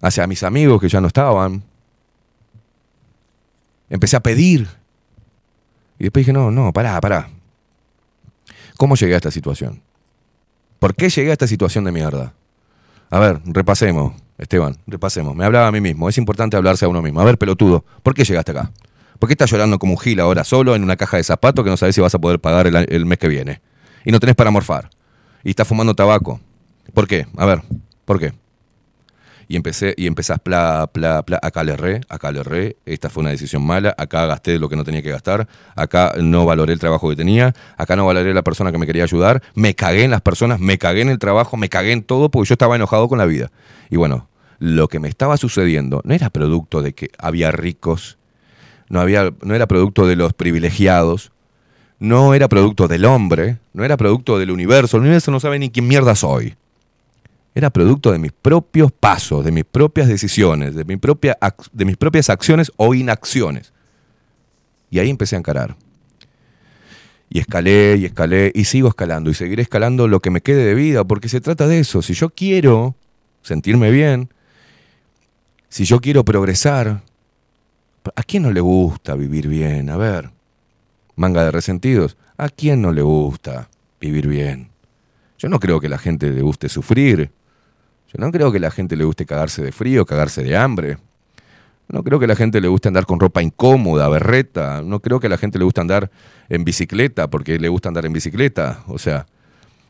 hacia 0.00 0.26
mis 0.26 0.42
amigos 0.42 0.80
que 0.80 0.88
ya 0.88 1.00
no 1.00 1.06
estaban. 1.08 1.62
Empecé 3.90 4.16
a 4.16 4.20
pedir. 4.20 4.68
Y 5.98 6.04
después 6.04 6.24
dije, 6.24 6.32
no, 6.32 6.50
no, 6.50 6.72
pará, 6.72 7.00
pará. 7.00 7.28
¿Cómo 8.76 8.94
llegué 8.94 9.14
a 9.14 9.16
esta 9.16 9.30
situación? 9.30 9.82
¿Por 10.78 10.94
qué 10.94 11.08
llegué 11.08 11.30
a 11.30 11.32
esta 11.32 11.48
situación 11.48 11.84
de 11.84 11.92
mierda? 11.92 12.32
A 13.10 13.18
ver, 13.18 13.40
repasemos, 13.46 14.14
Esteban, 14.36 14.76
repasemos. 14.86 15.34
Me 15.34 15.44
hablaba 15.44 15.66
a 15.66 15.72
mí 15.72 15.80
mismo. 15.80 16.08
Es 16.08 16.18
importante 16.18 16.56
hablarse 16.56 16.84
a 16.84 16.88
uno 16.88 17.02
mismo. 17.02 17.20
A 17.20 17.24
ver, 17.24 17.38
pelotudo, 17.38 17.84
¿por 18.02 18.14
qué 18.14 18.24
llegaste 18.24 18.52
acá? 18.52 18.70
¿Por 19.18 19.28
qué 19.28 19.32
estás 19.32 19.50
llorando 19.50 19.80
como 19.80 19.94
un 19.94 19.98
gil 19.98 20.20
ahora 20.20 20.44
solo 20.44 20.76
en 20.76 20.84
una 20.84 20.96
caja 20.96 21.16
de 21.16 21.24
zapatos 21.24 21.64
que 21.64 21.70
no 21.70 21.76
sabes 21.76 21.96
si 21.96 22.00
vas 22.00 22.14
a 22.14 22.20
poder 22.20 22.38
pagar 22.38 22.68
el, 22.68 22.76
el 22.76 23.06
mes 23.06 23.18
que 23.18 23.26
viene? 23.26 23.60
Y 24.04 24.12
no 24.12 24.20
tenés 24.20 24.36
para 24.36 24.52
morfar. 24.52 24.90
Y 25.42 25.50
estás 25.50 25.66
fumando 25.66 25.94
tabaco. 25.94 26.40
¿Por 26.94 27.08
qué? 27.08 27.26
A 27.36 27.46
ver, 27.46 27.62
¿por 28.08 28.18
qué? 28.18 28.32
Y 29.48 29.56
empecé, 29.56 29.94
y 29.98 30.06
empezás, 30.06 30.38
pla, 30.40 30.88
pla, 30.90 31.22
pla, 31.22 31.38
acá 31.42 31.62
le 31.62 31.72
erré, 31.72 32.00
acá 32.08 32.32
le 32.32 32.40
erré, 32.40 32.76
esta 32.86 33.10
fue 33.10 33.20
una 33.20 33.30
decisión 33.30 33.66
mala, 33.66 33.94
acá 33.98 34.24
gasté 34.24 34.58
lo 34.58 34.70
que 34.70 34.76
no 34.76 34.84
tenía 34.84 35.02
que 35.02 35.10
gastar, 35.10 35.46
acá 35.76 36.14
no 36.18 36.46
valoré 36.46 36.72
el 36.72 36.78
trabajo 36.78 37.10
que 37.10 37.16
tenía, 37.16 37.54
acá 37.76 37.96
no 37.96 38.06
valoré 38.06 38.32
la 38.32 38.40
persona 38.40 38.72
que 38.72 38.78
me 38.78 38.86
quería 38.86 39.02
ayudar, 39.02 39.42
me 39.54 39.74
cagué 39.74 40.04
en 40.04 40.10
las 40.10 40.22
personas, 40.22 40.58
me 40.58 40.78
cagué 40.78 41.02
en 41.02 41.10
el 41.10 41.18
trabajo, 41.18 41.58
me 41.58 41.68
cagué 41.68 41.92
en 41.92 42.02
todo 42.02 42.30
porque 42.30 42.48
yo 42.48 42.54
estaba 42.54 42.76
enojado 42.76 43.08
con 43.08 43.18
la 43.18 43.26
vida. 43.26 43.50
Y 43.90 43.96
bueno, 43.96 44.30
lo 44.58 44.88
que 44.88 45.00
me 45.00 45.08
estaba 45.08 45.36
sucediendo 45.36 46.00
no 46.04 46.14
era 46.14 46.30
producto 46.30 46.80
de 46.80 46.94
que 46.94 47.10
había 47.18 47.50
ricos, 47.50 48.16
no, 48.88 49.00
había, 49.00 49.34
no 49.42 49.54
era 49.54 49.66
producto 49.66 50.06
de 50.06 50.16
los 50.16 50.32
privilegiados, 50.32 51.30
no 51.98 52.32
era 52.32 52.48
producto 52.48 52.88
del 52.88 53.04
hombre, 53.04 53.58
no 53.74 53.84
era 53.84 53.98
producto 53.98 54.38
del 54.38 54.50
universo, 54.50 54.96
el 54.96 55.02
universo 55.02 55.30
no 55.30 55.40
sabe 55.40 55.58
ni 55.58 55.68
quién 55.68 55.86
mierda 55.86 56.14
soy 56.14 56.56
era 57.58 57.70
producto 57.70 58.12
de 58.12 58.20
mis 58.20 58.30
propios 58.30 58.92
pasos, 58.92 59.44
de 59.44 59.50
mis 59.50 59.64
propias 59.64 60.06
decisiones, 60.06 60.76
de, 60.76 60.84
de 60.84 61.84
mis 61.84 61.96
propias 61.96 62.30
acciones 62.30 62.70
o 62.76 62.94
inacciones. 62.94 63.72
Y 64.90 65.00
ahí 65.00 65.10
empecé 65.10 65.34
a 65.34 65.40
encarar. 65.40 65.74
Y 67.28 67.40
escalé 67.40 67.96
y 67.98 68.04
escalé 68.04 68.52
y 68.54 68.64
sigo 68.64 68.88
escalando 68.88 69.28
y 69.28 69.34
seguiré 69.34 69.62
escalando 69.62 70.06
lo 70.06 70.20
que 70.20 70.30
me 70.30 70.40
quede 70.40 70.64
de 70.64 70.74
vida, 70.74 71.02
porque 71.02 71.28
se 71.28 71.40
trata 71.40 71.66
de 71.66 71.80
eso. 71.80 72.00
Si 72.00 72.14
yo 72.14 72.30
quiero 72.30 72.94
sentirme 73.42 73.90
bien, 73.90 74.32
si 75.68 75.84
yo 75.84 76.00
quiero 76.00 76.24
progresar, 76.24 77.02
¿a 78.14 78.22
quién 78.22 78.44
no 78.44 78.52
le 78.52 78.60
gusta 78.60 79.16
vivir 79.16 79.48
bien? 79.48 79.90
A 79.90 79.96
ver, 79.96 80.30
manga 81.16 81.44
de 81.44 81.50
resentidos, 81.50 82.16
¿a 82.36 82.50
quién 82.50 82.82
no 82.82 82.92
le 82.92 83.02
gusta 83.02 83.68
vivir 84.00 84.28
bien? 84.28 84.70
Yo 85.38 85.48
no 85.48 85.58
creo 85.58 85.80
que 85.80 85.88
la 85.88 85.98
gente 85.98 86.30
le 86.30 86.40
guste 86.40 86.68
sufrir. 86.68 87.32
No 88.18 88.32
creo 88.32 88.50
que 88.50 88.58
la 88.58 88.72
gente 88.72 88.96
le 88.96 89.04
guste 89.04 89.26
cagarse 89.26 89.62
de 89.62 89.70
frío, 89.70 90.04
cagarse 90.04 90.42
de 90.42 90.56
hambre. 90.56 90.98
No 91.88 92.02
creo 92.02 92.18
que 92.18 92.26
la 92.26 92.34
gente 92.34 92.60
le 92.60 92.66
guste 92.66 92.88
andar 92.88 93.06
con 93.06 93.20
ropa 93.20 93.44
incómoda, 93.44 94.08
berreta. 94.08 94.82
No 94.82 94.98
creo 94.98 95.20
que 95.20 95.28
la 95.28 95.38
gente 95.38 95.56
le 95.56 95.64
guste 95.64 95.80
andar 95.80 96.10
en 96.48 96.64
bicicleta 96.64 97.30
porque 97.30 97.60
le 97.60 97.68
gusta 97.68 97.90
andar 97.90 98.06
en 98.06 98.12
bicicleta. 98.12 98.82
O 98.88 98.98
sea, 98.98 99.26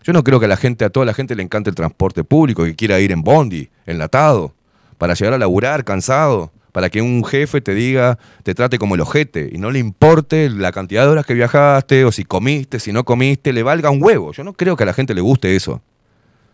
yo 0.05 0.13
no 0.13 0.23
creo 0.23 0.39
que 0.39 0.45
a 0.45 0.49
la 0.49 0.59
gente, 0.59 0.85
a 0.85 0.91
toda 0.91 1.07
la 1.07 1.15
gente 1.15 1.35
le 1.35 1.43
encante 1.43 1.71
el 1.71 1.75
transporte 1.75 2.23
público, 2.23 2.65
que 2.65 2.77
quiera 2.77 3.01
ir 3.01 3.13
en 3.13 3.23
bondi, 3.23 3.71
enlatado, 3.87 4.55
para 4.99 5.15
llegar 5.15 5.33
a 5.33 5.39
laburar 5.39 5.83
cansado, 5.87 6.53
para 6.73 6.91
que 6.91 7.01
un 7.01 7.25
jefe 7.25 7.63
te 7.63 7.73
diga, 7.73 8.19
te 8.43 8.55
trate 8.55 8.79
como 8.79 8.95
el 8.95 9.01
ojete 9.01 9.49
y 9.51 9.57
no 9.57 9.71
le 9.71 9.79
importe 9.79 10.51
la 10.51 10.71
cantidad 10.71 11.05
de 11.05 11.09
horas 11.09 11.25
que 11.25 11.33
viajaste 11.33 12.05
o 12.05 12.13
si 12.13 12.25
comiste, 12.25 12.79
si 12.79 12.93
no 12.93 13.05
comiste, 13.05 13.55
le 13.55 13.63
valga 13.63 13.89
un 13.89 14.03
huevo. 14.03 14.33
Yo 14.33 14.45
no 14.45 14.53
creo 14.53 14.77
que 14.77 14.83
a 14.83 14.87
la 14.87 14.93
gente 14.93 15.15
le 15.15 15.23
guste 15.23 15.57
eso. 15.57 15.81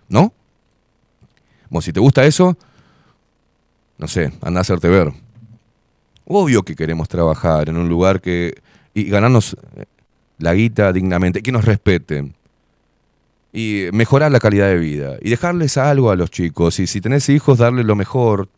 ¿No? 0.09 0.33
Bueno, 1.75 1.83
si 1.83 1.93
te 1.93 1.99
gusta 1.99 2.25
eso, 2.25 2.57
no 3.99 4.07
sé, 4.07 4.33
anda 4.43 4.61
a 4.61 4.63
hacerte 4.63 4.89
ver. 4.89 5.13
Obvio 6.25 6.63
que 6.63 6.77
queremos 6.77 7.09
trabajar 7.09 7.69
en 7.69 7.77
un 7.77 7.89
lugar 7.89 8.21
que. 8.21 8.55
y 8.95 9.11
ganarnos 9.11 9.57
eh, 9.75 9.87
la 10.39 10.55
guita 10.55 10.93
dignamente, 10.93 11.43
que 11.43 11.51
nos 11.51 11.65
respeten. 11.65 12.37
Y 13.53 13.87
mejorar 13.93 14.31
la 14.31 14.39
calidad 14.39 14.69
de 14.69 14.77
vida. 14.77 15.17
Y 15.21 15.31
dejarles 15.31 15.77
algo 15.77 16.13
a 16.13 16.15
los 16.15 16.31
chicos. 16.31 16.79
Y 16.79 16.87
si 16.87 17.01
tenés 17.01 17.29
hijos, 17.29 17.59
darles 17.59 17.87
lo 17.87 17.97
mejor. 17.97 18.49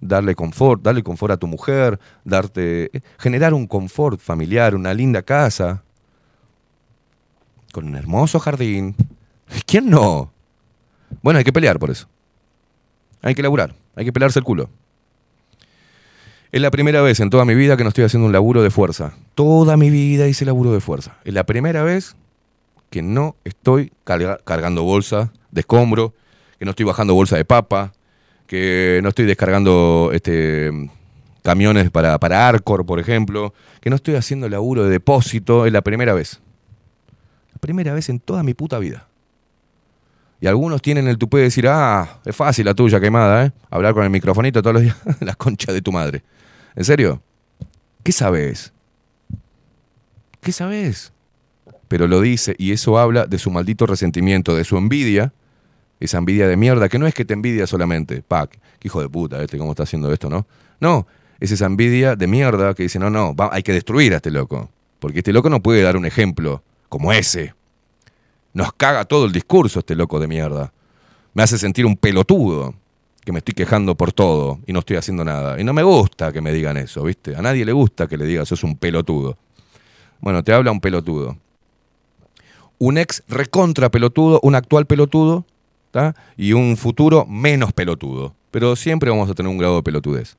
Darle 0.00 0.36
confort, 0.36 0.80
darle 0.82 1.02
confort 1.02 1.32
a 1.32 1.38
tu 1.38 1.48
mujer, 1.48 1.98
darte. 2.24 2.90
eh, 2.96 3.00
generar 3.18 3.54
un 3.54 3.66
confort 3.66 4.20
familiar, 4.20 4.76
una 4.76 4.94
linda 4.94 5.20
casa. 5.22 5.82
Con 7.72 7.88
un 7.88 7.96
hermoso 7.96 8.38
jardín. 8.38 8.94
¿Quién 9.66 9.90
no? 9.90 10.30
Bueno, 11.22 11.38
hay 11.38 11.44
que 11.44 11.52
pelear 11.52 11.80
por 11.80 11.90
eso. 11.90 12.06
Hay 13.22 13.34
que 13.34 13.42
laburar, 13.42 13.74
hay 13.94 14.04
que 14.04 14.12
pelarse 14.12 14.38
el 14.38 14.44
culo. 14.44 14.68
Es 16.52 16.60
la 16.60 16.70
primera 16.70 17.02
vez 17.02 17.20
en 17.20 17.28
toda 17.30 17.44
mi 17.44 17.54
vida 17.54 17.76
que 17.76 17.82
no 17.82 17.88
estoy 17.88 18.04
haciendo 18.04 18.26
un 18.26 18.32
laburo 18.32 18.62
de 18.62 18.70
fuerza. 18.70 19.12
Toda 19.34 19.76
mi 19.76 19.90
vida 19.90 20.26
hice 20.28 20.44
laburo 20.44 20.72
de 20.72 20.80
fuerza. 20.80 21.16
Es 21.24 21.34
la 21.34 21.44
primera 21.44 21.82
vez 21.82 22.16
que 22.88 23.02
no 23.02 23.36
estoy 23.44 23.92
carga- 24.04 24.38
cargando 24.44 24.82
bolsa 24.84 25.32
de 25.50 25.60
escombro, 25.60 26.14
que 26.58 26.64
no 26.64 26.70
estoy 26.70 26.86
bajando 26.86 27.14
bolsa 27.14 27.36
de 27.36 27.44
papa, 27.44 27.92
que 28.46 29.00
no 29.02 29.08
estoy 29.08 29.26
descargando 29.26 30.10
este, 30.14 30.70
camiones 31.42 31.90
para, 31.90 32.18
para 32.18 32.48
Arcor, 32.48 32.86
por 32.86 33.00
ejemplo, 33.00 33.52
que 33.80 33.90
no 33.90 33.96
estoy 33.96 34.14
haciendo 34.14 34.48
laburo 34.48 34.84
de 34.84 34.90
depósito. 34.90 35.66
Es 35.66 35.72
la 35.72 35.82
primera 35.82 36.14
vez. 36.14 36.40
La 37.52 37.58
primera 37.58 37.92
vez 37.92 38.08
en 38.08 38.20
toda 38.20 38.42
mi 38.44 38.54
puta 38.54 38.78
vida. 38.78 39.08
Algunos 40.46 40.82
tienen 40.82 41.08
el 41.08 41.18
tupé 41.18 41.38
de 41.38 41.44
decir, 41.44 41.66
ah, 41.68 42.20
es 42.24 42.34
fácil 42.34 42.66
la 42.66 42.74
tuya 42.74 43.00
quemada, 43.00 43.46
¿eh? 43.46 43.52
Hablar 43.70 43.94
con 43.94 44.04
el 44.04 44.10
microfonito 44.10 44.62
todos 44.62 44.74
los 44.74 44.82
días, 44.82 44.96
la 45.20 45.34
concha 45.34 45.72
de 45.72 45.82
tu 45.82 45.92
madre. 45.92 46.22
¿En 46.74 46.84
serio? 46.84 47.22
¿Qué 48.02 48.12
sabes? 48.12 48.72
¿Qué 50.40 50.52
sabes? 50.52 51.12
Pero 51.88 52.06
lo 52.06 52.20
dice 52.20 52.54
y 52.58 52.72
eso 52.72 52.98
habla 52.98 53.26
de 53.26 53.38
su 53.38 53.50
maldito 53.50 53.86
resentimiento, 53.86 54.54
de 54.54 54.62
su 54.62 54.76
envidia, 54.76 55.32
esa 55.98 56.18
envidia 56.18 56.46
de 56.46 56.56
mierda, 56.56 56.88
que 56.88 56.98
no 57.00 57.06
es 57.08 57.14
que 57.14 57.24
te 57.24 57.34
envidia 57.34 57.66
solamente, 57.66 58.22
pa, 58.22 58.46
qué 58.46 58.58
hijo 58.84 59.00
de 59.00 59.08
puta 59.08 59.42
este, 59.42 59.58
cómo 59.58 59.72
está 59.72 59.82
haciendo 59.82 60.12
esto, 60.12 60.30
¿no? 60.30 60.46
No, 60.78 61.06
es 61.40 61.50
esa 61.50 61.66
envidia 61.66 62.14
de 62.14 62.26
mierda 62.28 62.74
que 62.74 62.84
dice, 62.84 63.00
no, 63.00 63.10
no, 63.10 63.34
hay 63.50 63.64
que 63.64 63.72
destruir 63.72 64.12
a 64.14 64.16
este 64.16 64.30
loco, 64.30 64.70
porque 65.00 65.18
este 65.18 65.32
loco 65.32 65.50
no 65.50 65.60
puede 65.60 65.82
dar 65.82 65.96
un 65.96 66.06
ejemplo 66.06 66.62
como 66.88 67.12
ese. 67.12 67.55
Nos 68.56 68.72
caga 68.72 69.04
todo 69.04 69.26
el 69.26 69.32
discurso 69.32 69.80
este 69.80 69.94
loco 69.94 70.18
de 70.18 70.26
mierda. 70.26 70.72
Me 71.34 71.42
hace 71.42 71.58
sentir 71.58 71.84
un 71.84 71.94
pelotudo, 71.94 72.74
que 73.22 73.30
me 73.30 73.40
estoy 73.40 73.52
quejando 73.52 73.94
por 73.96 74.14
todo 74.14 74.60
y 74.66 74.72
no 74.72 74.78
estoy 74.78 74.96
haciendo 74.96 75.26
nada. 75.26 75.60
Y 75.60 75.64
no 75.64 75.74
me 75.74 75.82
gusta 75.82 76.32
que 76.32 76.40
me 76.40 76.54
digan 76.54 76.78
eso, 76.78 77.02
¿viste? 77.02 77.36
A 77.36 77.42
nadie 77.42 77.66
le 77.66 77.72
gusta 77.72 78.06
que 78.06 78.16
le 78.16 78.24
digas, 78.24 78.48
sos 78.48 78.64
un 78.64 78.78
pelotudo. 78.78 79.36
Bueno, 80.20 80.42
te 80.42 80.54
habla 80.54 80.72
un 80.72 80.80
pelotudo. 80.80 81.36
Un 82.78 82.96
ex 82.96 83.22
recontra 83.28 83.90
pelotudo, 83.90 84.40
un 84.42 84.54
actual 84.54 84.86
pelotudo, 84.86 85.44
¿tá? 85.90 86.14
Y 86.38 86.54
un 86.54 86.78
futuro 86.78 87.26
menos 87.26 87.74
pelotudo. 87.74 88.34
Pero 88.50 88.74
siempre 88.74 89.10
vamos 89.10 89.28
a 89.28 89.34
tener 89.34 89.52
un 89.52 89.58
grado 89.58 89.76
de 89.76 89.82
pelotudez. 89.82 90.38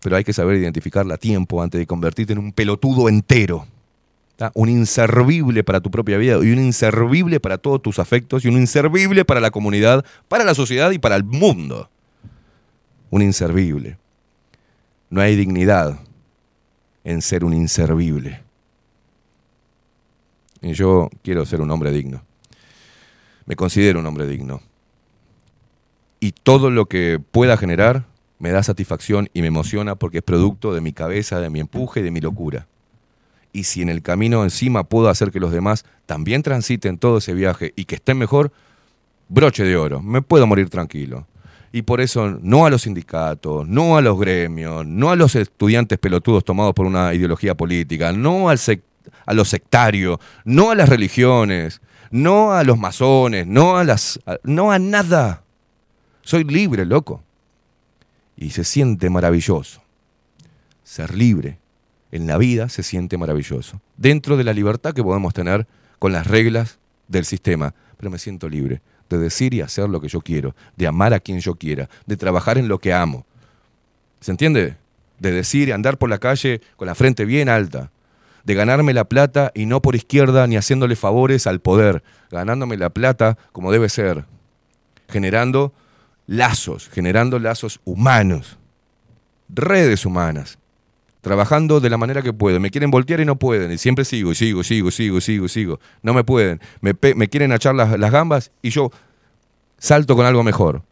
Pero 0.00 0.14
hay 0.14 0.22
que 0.22 0.32
saber 0.32 0.58
identificarla 0.58 1.16
tiempo 1.16 1.60
antes 1.60 1.80
de 1.80 1.86
convertirte 1.88 2.34
en 2.34 2.38
un 2.38 2.52
pelotudo 2.52 3.08
entero. 3.08 3.66
Un 4.54 4.68
inservible 4.68 5.64
para 5.64 5.80
tu 5.80 5.90
propia 5.90 6.16
vida 6.16 6.34
y 6.36 6.52
un 6.52 6.60
inservible 6.60 7.40
para 7.40 7.58
todos 7.58 7.82
tus 7.82 7.98
afectos 7.98 8.44
y 8.44 8.48
un 8.48 8.54
inservible 8.54 9.24
para 9.24 9.40
la 9.40 9.50
comunidad, 9.50 10.04
para 10.28 10.44
la 10.44 10.54
sociedad 10.54 10.92
y 10.92 10.98
para 10.98 11.16
el 11.16 11.24
mundo. 11.24 11.90
Un 13.10 13.22
inservible. 13.22 13.98
No 15.10 15.20
hay 15.20 15.34
dignidad 15.34 15.98
en 17.02 17.20
ser 17.20 17.44
un 17.44 17.52
inservible. 17.52 18.42
Y 20.60 20.72
yo 20.72 21.08
quiero 21.22 21.44
ser 21.44 21.60
un 21.60 21.70
hombre 21.70 21.90
digno. 21.90 22.22
Me 23.46 23.56
considero 23.56 23.98
un 23.98 24.06
hombre 24.06 24.26
digno. 24.26 24.60
Y 26.20 26.32
todo 26.32 26.70
lo 26.70 26.86
que 26.86 27.18
pueda 27.18 27.56
generar 27.56 28.04
me 28.38 28.50
da 28.50 28.62
satisfacción 28.62 29.30
y 29.32 29.40
me 29.40 29.48
emociona 29.48 29.96
porque 29.96 30.18
es 30.18 30.24
producto 30.24 30.74
de 30.74 30.80
mi 30.80 30.92
cabeza, 30.92 31.40
de 31.40 31.50
mi 31.50 31.60
empuje 31.60 32.00
y 32.00 32.02
de 32.02 32.10
mi 32.10 32.20
locura. 32.20 32.66
Y 33.52 33.64
si 33.64 33.82
en 33.82 33.88
el 33.88 34.02
camino 34.02 34.44
encima 34.44 34.84
puedo 34.84 35.08
hacer 35.08 35.30
que 35.30 35.40
los 35.40 35.52
demás 35.52 35.84
también 36.06 36.42
transiten 36.42 36.98
todo 36.98 37.18
ese 37.18 37.34
viaje 37.34 37.72
y 37.76 37.84
que 37.86 37.96
estén 37.96 38.18
mejor, 38.18 38.52
broche 39.28 39.64
de 39.64 39.76
oro, 39.76 40.00
me 40.00 40.22
puedo 40.22 40.46
morir 40.46 40.70
tranquilo. 40.70 41.26
Y 41.72 41.82
por 41.82 42.00
eso 42.00 42.38
no 42.40 42.64
a 42.64 42.70
los 42.70 42.82
sindicatos, 42.82 43.68
no 43.68 43.96
a 43.96 44.00
los 44.00 44.18
gremios, 44.18 44.86
no 44.86 45.10
a 45.10 45.16
los 45.16 45.34
estudiantes 45.34 45.98
pelotudos 45.98 46.44
tomados 46.44 46.74
por 46.74 46.86
una 46.86 47.12
ideología 47.12 47.54
política, 47.54 48.12
no 48.12 48.48
al 48.48 48.58
a 49.26 49.34
los 49.34 49.48
sectarios, 49.48 50.18
no 50.44 50.70
a 50.70 50.74
las 50.74 50.88
religiones, 50.88 51.80
no 52.10 52.52
a 52.52 52.64
los 52.64 52.78
masones, 52.78 53.46
no 53.46 53.76
a 53.76 53.84
las 53.84 54.18
no 54.44 54.72
a 54.72 54.78
nada. 54.78 55.42
Soy 56.22 56.44
libre, 56.44 56.84
loco. 56.84 57.22
Y 58.36 58.50
se 58.50 58.64
siente 58.64 59.10
maravilloso. 59.10 59.82
Ser 60.84 61.14
libre 61.14 61.58
en 62.10 62.26
la 62.26 62.38
vida 62.38 62.68
se 62.68 62.82
siente 62.82 63.18
maravilloso. 63.18 63.80
Dentro 63.96 64.36
de 64.36 64.44
la 64.44 64.52
libertad 64.52 64.94
que 64.94 65.02
podemos 65.02 65.34
tener 65.34 65.66
con 65.98 66.12
las 66.12 66.26
reglas 66.26 66.78
del 67.06 67.24
sistema. 67.24 67.74
Pero 67.96 68.10
me 68.10 68.18
siento 68.18 68.48
libre 68.48 68.80
de 69.08 69.18
decir 69.18 69.54
y 69.54 69.60
hacer 69.60 69.88
lo 69.88 70.00
que 70.00 70.08
yo 70.08 70.20
quiero, 70.20 70.54
de 70.76 70.86
amar 70.86 71.14
a 71.14 71.20
quien 71.20 71.40
yo 71.40 71.54
quiera, 71.54 71.88
de 72.06 72.16
trabajar 72.16 72.58
en 72.58 72.68
lo 72.68 72.78
que 72.78 72.92
amo. 72.92 73.24
¿Se 74.20 74.30
entiende? 74.30 74.76
De 75.18 75.32
decir 75.32 75.68
y 75.68 75.72
andar 75.72 75.98
por 75.98 76.10
la 76.10 76.18
calle 76.18 76.60
con 76.76 76.86
la 76.86 76.94
frente 76.94 77.24
bien 77.24 77.48
alta. 77.48 77.90
De 78.44 78.54
ganarme 78.54 78.94
la 78.94 79.04
plata 79.04 79.50
y 79.54 79.66
no 79.66 79.82
por 79.82 79.96
izquierda 79.96 80.46
ni 80.46 80.56
haciéndole 80.56 80.96
favores 80.96 81.46
al 81.46 81.60
poder. 81.60 82.02
Ganándome 82.30 82.76
la 82.76 82.90
plata 82.90 83.36
como 83.52 83.72
debe 83.72 83.88
ser. 83.88 84.24
Generando 85.08 85.72
lazos, 86.26 86.88
generando 86.88 87.38
lazos 87.38 87.80
humanos. 87.84 88.58
Redes 89.48 90.04
humanas 90.04 90.58
trabajando 91.28 91.78
de 91.78 91.90
la 91.90 91.98
manera 91.98 92.22
que 92.22 92.32
puedo. 92.32 92.58
Me 92.58 92.70
quieren 92.70 92.90
voltear 92.90 93.20
y 93.20 93.26
no 93.26 93.36
pueden. 93.36 93.70
Y 93.70 93.76
siempre 93.76 94.06
sigo, 94.06 94.34
sigo, 94.34 94.64
sigo, 94.64 94.90
sigo, 94.90 95.20
sigo, 95.20 95.46
sigo. 95.46 95.78
No 96.02 96.14
me 96.14 96.24
pueden. 96.24 96.58
Me, 96.80 97.28
quieren 97.28 97.52
echar 97.52 97.74
las, 97.74 97.98
las 97.98 98.10
gambas 98.10 98.50
y 98.62 98.70
yo 98.70 98.90
salto 99.76 100.16
con 100.16 100.24
algo 100.24 100.42
mejor. 100.42 100.82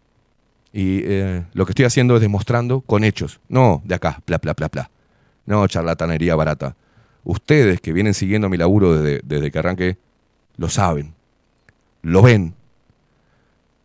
Y 0.75 1.01
eh, 1.05 1.43
lo 1.55 1.65
que 1.65 1.73
estoy 1.73 1.87
haciendo 1.87 2.17
es 2.17 2.21
demostrando 2.21 2.83
con 2.83 3.03
hechos. 3.03 3.41
No 3.49 3.81
de 3.87 3.95
acá, 3.95 4.23
bla, 4.27 4.37
bla, 4.37 4.53
bla, 4.53 4.69
bla. 4.69 4.91
No 5.47 5.67
charlatanería 5.67 6.37
barata. 6.37 6.77
Ustedes 7.25 7.81
que 7.81 7.95
vienen 7.95 8.13
siguiendo 8.13 8.51
mi 8.51 8.59
laburo 8.59 8.93
desde, 8.93 9.23
desde 9.25 9.51
que 9.51 9.59
arranqué, 9.59 9.97
lo 10.59 10.69
saben. 10.69 11.15
Lo 12.03 12.21
ven. 12.21 12.55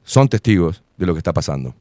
Son 0.04 0.28
testigos 0.28 0.84
de 0.98 1.06
lo 1.06 1.14
que 1.14 1.20
está 1.20 1.32
pasando. 1.32 1.74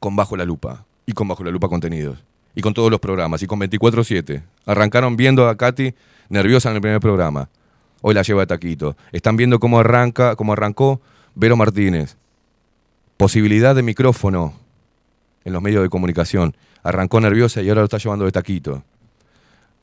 Con 0.00 0.16
Bajo 0.16 0.36
la 0.36 0.44
Lupa. 0.44 0.84
Y 1.06 1.12
con 1.12 1.28
Bajo 1.28 1.44
la 1.44 1.52
Lupa 1.52 1.68
Contenidos 1.68 2.24
y 2.54 2.60
con 2.60 2.74
todos 2.74 2.90
los 2.90 3.00
programas, 3.00 3.42
y 3.42 3.46
con 3.46 3.58
24-7. 3.60 4.42
Arrancaron 4.66 5.16
viendo 5.16 5.48
a 5.48 5.56
Katy 5.56 5.94
nerviosa 6.28 6.70
en 6.70 6.76
el 6.76 6.82
primer 6.82 7.00
programa. 7.00 7.48
Hoy 8.02 8.14
la 8.14 8.22
lleva 8.22 8.40
de 8.42 8.46
taquito. 8.46 8.96
Están 9.12 9.36
viendo 9.36 9.58
cómo 9.58 9.78
arranca, 9.78 10.36
cómo 10.36 10.52
arrancó 10.52 11.00
Vero 11.34 11.56
Martínez. 11.56 12.16
Posibilidad 13.16 13.74
de 13.74 13.82
micrófono 13.82 14.54
en 15.44 15.52
los 15.52 15.62
medios 15.62 15.82
de 15.82 15.88
comunicación. 15.88 16.56
Arrancó 16.82 17.20
nerviosa 17.20 17.62
y 17.62 17.68
ahora 17.68 17.82
lo 17.82 17.84
está 17.84 17.98
llevando 17.98 18.24
de 18.24 18.32
taquito. 18.32 18.82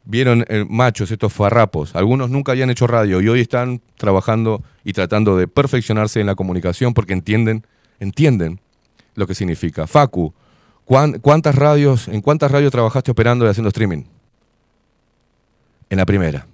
Vieron 0.03 0.43
eh, 0.49 0.65
machos, 0.67 1.11
estos 1.11 1.31
farrapos. 1.31 1.95
Algunos 1.95 2.29
nunca 2.29 2.51
habían 2.51 2.69
hecho 2.69 2.87
radio 2.87 3.21
y 3.21 3.29
hoy 3.29 3.41
están 3.41 3.81
trabajando 3.97 4.63
y 4.83 4.93
tratando 4.93 5.37
de 5.37 5.47
perfeccionarse 5.47 6.19
en 6.19 6.25
la 6.27 6.35
comunicación 6.35 6.93
porque 6.93 7.13
entienden, 7.13 7.65
entienden 7.99 8.59
lo 9.15 9.27
que 9.27 9.35
significa. 9.35 9.87
Facu, 9.87 10.31
¿Cuán- 10.31 10.48
¿Cuántas 10.89 11.53
radios, 11.53 12.07
en 12.07 12.19
cuántas 12.19 12.49
radios 12.49 12.71
trabajaste 12.71 13.11
operando 13.11 13.45
y 13.45 13.49
haciendo 13.49 13.69
streaming? 13.69 14.05
En 15.87 15.97
la 15.97 16.05
primera. 16.05 16.47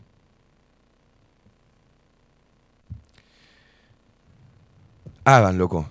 Hagan, 5.23 5.57
loco. 5.57 5.87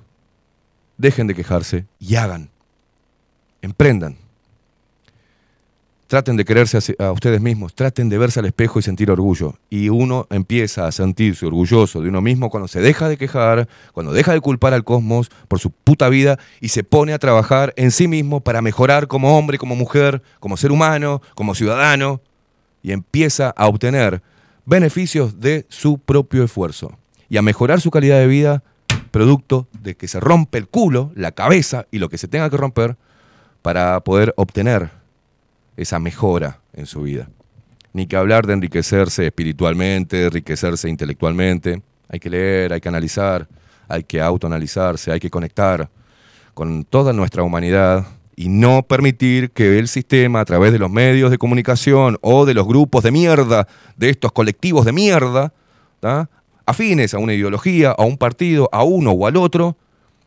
Dejen 0.99 1.27
de 1.27 1.35
quejarse 1.35 1.87
y 1.99 2.17
hagan. 2.17 2.51
Emprendan. 3.63 4.19
Traten 6.07 6.37
de 6.37 6.45
quererse 6.45 6.79
a 6.99 7.13
ustedes 7.13 7.41
mismos, 7.41 7.75
traten 7.75 8.11
de 8.11 8.19
verse 8.19 8.39
al 8.39 8.47
espejo 8.47 8.79
y 8.79 8.83
sentir 8.83 9.11
orgullo. 9.11 9.55
Y 9.71 9.89
uno 9.89 10.27
empieza 10.31 10.87
a 10.87 10.93
sentirse 10.93 11.47
orgulloso 11.47 12.03
de 12.03 12.09
uno 12.11 12.21
mismo 12.21 12.51
cuando 12.51 12.69
se 12.69 12.81
deja 12.81 13.09
de 13.09 13.17
quejar, 13.17 13.69
cuando 13.93 14.13
deja 14.13 14.33
de 14.33 14.41
culpar 14.41 14.75
al 14.75 14.85
cosmos 14.85 15.31
por 15.49 15.61
su 15.61 15.71
puta 15.71 16.09
vida 16.11 16.39
y 16.61 16.69
se 16.69 16.85
pone 16.85 17.15
a 17.15 17.19
trabajar 17.19 17.73
en 17.77 17.91
sí 17.91 18.07
mismo 18.07 18.41
para 18.41 18.61
mejorar 18.61 19.09
como 19.09 19.39
hombre, 19.39 19.57
como 19.57 19.77
mujer, 19.77 20.23
como 20.41 20.57
ser 20.59 20.73
humano, 20.73 21.23
como 21.35 21.55
ciudadano, 21.55 22.21
y 22.83 22.93
empieza 22.93 23.49
a 23.57 23.67
obtener 23.67 24.23
beneficios 24.67 25.41
de 25.41 25.65
su 25.69 25.99
propio 25.99 26.45
esfuerzo 26.45 26.99
y 27.29 27.39
a 27.39 27.43
mejorar 27.43 27.81
su 27.81 27.91
calidad 27.91 28.19
de 28.19 28.27
vida 28.27 28.63
producto 29.11 29.69
de 29.81 29.97
que 29.97 30.09
se 30.09 30.21
rompe 30.21 30.59
el 30.59 30.69
culo, 30.69 31.13
la 31.15 31.33
cabeza 31.33 31.87
y 31.91 31.99
lo 31.99 32.09
que 32.09 32.19
se 32.19 32.29
tenga 32.29 32.51
que 32.51 32.57
romper 32.57 32.97
para 33.63 34.01
poder 34.01 34.35
obtener 34.37 34.91
esa 35.77 35.99
mejora 35.99 36.61
en 36.73 36.87
su 36.87 37.03
vida. 37.03 37.29
Ni 37.93 38.07
que 38.07 38.17
hablar 38.17 38.47
de 38.47 38.55
enriquecerse 38.55 39.27
espiritualmente, 39.27 40.25
enriquecerse 40.25 40.89
intelectualmente. 40.89 41.83
Hay 42.09 42.19
que 42.19 42.31
leer, 42.31 42.73
hay 42.73 42.81
que 42.81 42.89
analizar, 42.89 43.49
hay 43.89 44.05
que 44.05 44.21
autoanalizarse, 44.21 45.13
hay 45.13 45.21
que 45.21 45.31
conectar 45.31 45.89
con 46.55 46.85
toda 46.85 47.13
nuestra 47.13 47.43
humanidad 47.43 48.07
y 48.37 48.49
no 48.49 48.83
permitir 48.83 49.51
que 49.51 49.79
el 49.79 49.89
sistema, 49.89 50.41
a 50.41 50.45
través 50.45 50.73
de 50.73 50.79
los 50.79 50.91
medios 50.91 51.31
de 51.31 51.39
comunicación 51.39 52.19
o 52.21 52.47
de 52.47 52.55
los 52.55 52.67
grupos 52.67 53.05
de 53.05 53.13
mierda, 53.13 53.69
de 53.97 54.11
estos 54.11 54.33
colectivos 54.33 54.85
de 54.85 54.93
mierda, 54.93 55.53
¿tá? 56.01 56.29
afines 56.67 57.15
a 57.15 57.19
una 57.19 57.35
ideología, 57.35 57.93
a 57.93 58.05
un 58.05 58.17
partido, 58.17 58.69
a 58.73 58.83
uno 58.83 59.13
o 59.13 59.27
al 59.27 59.37
otro, 59.37 59.77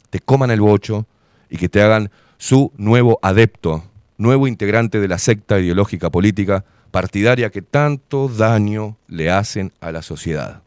te 0.10 0.20
coman 0.20 0.52
el 0.52 0.62
bocho 0.62 1.06
y 1.50 1.58
que 1.58 1.70
te 1.70 1.82
hagan 1.82 2.12
su 2.38 2.72
nuevo 2.78 3.20
adepto, 3.22 3.84
nuevo 4.18 4.48
integrante 4.48 5.00
de 5.00 5.08
la 5.08 5.18
secta 5.18 5.60
ideológica 5.60 6.10
política 6.10 6.66
partidaria 6.92 7.50
que 7.50 7.62
tanto 7.62 8.28
daño 8.28 8.98
le 9.08 9.30
hacen 9.30 9.72
a 9.80 9.92
la 9.92 10.02
sociedad. 10.02 10.62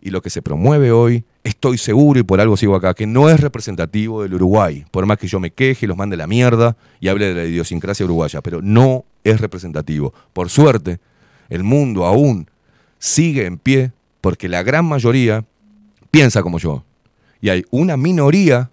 Y 0.00 0.10
lo 0.10 0.22
que 0.22 0.30
se 0.30 0.42
promueve 0.42 0.92
hoy, 0.92 1.24
estoy 1.44 1.78
seguro 1.78 2.18
y 2.20 2.22
por 2.22 2.40
algo 2.40 2.56
sigo 2.56 2.74
acá, 2.74 2.94
que 2.94 3.06
no 3.06 3.28
es 3.28 3.40
representativo 3.40 4.22
del 4.22 4.34
Uruguay, 4.34 4.84
por 4.90 5.06
más 5.06 5.18
que 5.18 5.28
yo 5.28 5.40
me 5.40 5.50
queje, 5.50 5.86
los 5.86 5.96
mande 5.96 6.16
la 6.16 6.26
mierda 6.26 6.76
y 7.00 7.08
hable 7.08 7.26
de 7.26 7.34
la 7.34 7.44
idiosincrasia 7.44 8.04
uruguaya, 8.04 8.40
pero 8.40 8.62
no 8.62 9.04
es 9.24 9.40
representativo. 9.40 10.14
Por 10.32 10.48
suerte, 10.48 11.00
el 11.48 11.64
mundo 11.64 12.06
aún 12.06 12.48
sigue 12.98 13.46
en 13.46 13.58
pie 13.58 13.92
porque 14.20 14.48
la 14.48 14.62
gran 14.62 14.84
mayoría 14.86 15.44
piensa 16.10 16.42
como 16.42 16.58
yo. 16.58 16.84
Y 17.40 17.48
hay 17.48 17.64
una 17.70 17.96
minoría 17.96 18.70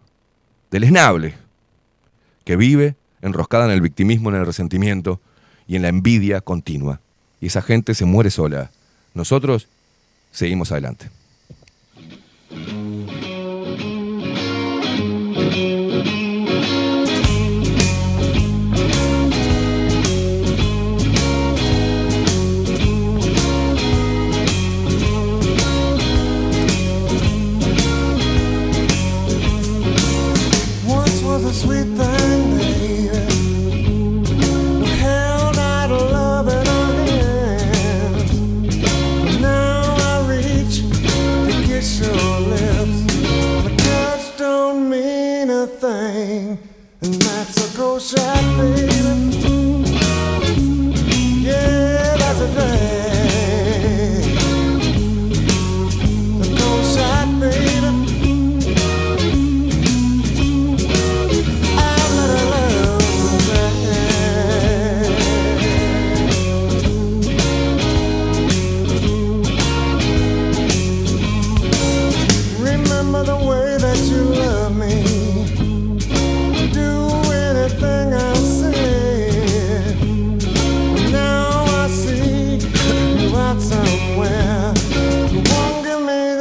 deleznable 0.71 1.35
que 2.43 2.55
vive 2.55 2.95
enroscada 3.21 3.65
en 3.65 3.71
el 3.71 3.81
victimismo, 3.81 4.29
en 4.29 4.35
el 4.35 4.45
resentimiento 4.45 5.19
y 5.67 5.75
en 5.75 5.81
la 5.81 5.89
envidia 5.89 6.41
continua. 6.41 7.01
Y 7.41 7.47
esa 7.47 7.61
gente 7.61 7.93
se 7.93 8.05
muere 8.05 8.29
sola. 8.29 8.71
Nosotros 9.13 9.67
seguimos 10.31 10.71
adelante. 10.71 11.09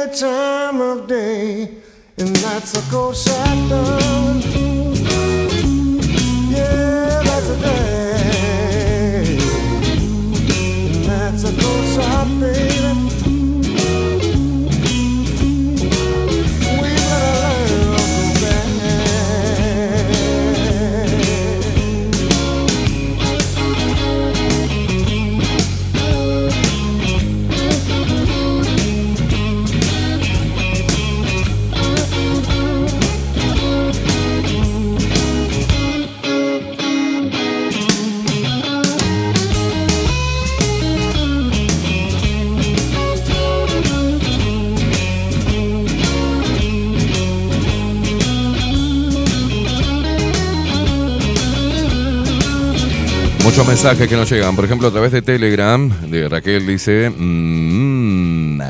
time 0.07 0.81
of 0.81 1.07
day, 1.07 1.69
and 2.17 2.35
that's 2.37 2.77
a 2.77 2.91
cold 2.91 3.15
shotgun. 3.15 4.66
Mensajes 53.67 54.07
que 54.07 54.15
nos 54.15 54.31
llegan. 54.31 54.55
Por 54.55 54.63
ejemplo, 54.63 54.87
a 54.87 54.91
través 54.91 55.11
de 55.11 55.21
Telegram, 55.21 55.89
de 56.09 56.29
Raquel 56.29 56.65
dice. 56.65 57.11
mm, 57.15 58.61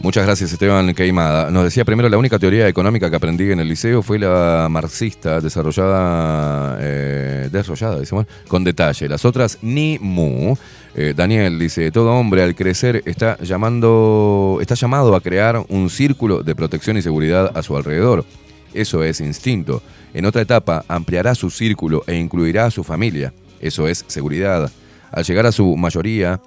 muchas 0.00 0.24
gracias, 0.24 0.52
Esteban 0.52 0.94
Queimada. 0.94 1.50
Nos 1.50 1.64
decía 1.64 1.84
primero: 1.84 2.08
la 2.08 2.16
única 2.16 2.38
teoría 2.38 2.66
económica 2.66 3.10
que 3.10 3.16
aprendí 3.16 3.52
en 3.52 3.60
el 3.60 3.68
liceo 3.68 4.02
fue 4.02 4.18
la 4.18 4.68
marxista, 4.70 5.40
desarrollada. 5.40 6.78
eh, 6.80 7.48
desarrollada, 7.52 7.98
decimos, 8.00 8.26
con 8.48 8.64
detalle. 8.64 9.06
Las 9.06 9.24
otras, 9.26 9.58
ni 9.60 9.98
mu. 10.00 10.56
Eh, 10.94 11.12
Daniel 11.14 11.58
dice: 11.58 11.90
todo 11.92 12.12
hombre 12.14 12.42
al 12.42 12.54
crecer 12.54 13.02
está, 13.04 13.36
llamando, 13.42 14.58
está 14.62 14.74
llamado 14.76 15.14
a 15.14 15.20
crear 15.20 15.62
un 15.68 15.90
círculo 15.90 16.42
de 16.42 16.54
protección 16.54 16.96
y 16.96 17.02
seguridad 17.02 17.52
a 17.54 17.62
su 17.62 17.76
alrededor. 17.76 18.24
Eso 18.72 19.04
es 19.04 19.20
instinto. 19.20 19.82
En 20.14 20.24
otra 20.24 20.42
etapa 20.42 20.84
ampliará 20.88 21.34
su 21.34 21.50
círculo 21.50 22.02
e 22.06 22.16
incluirá 22.16 22.64
a 22.66 22.70
su 22.70 22.82
familia. 22.82 23.32
Eso 23.60 23.88
es 23.88 24.04
seguridad. 24.08 24.70
Al 25.12 25.24
llegar 25.24 25.46
a 25.46 25.52
su 25.52 25.76
mayoría, 25.76 26.40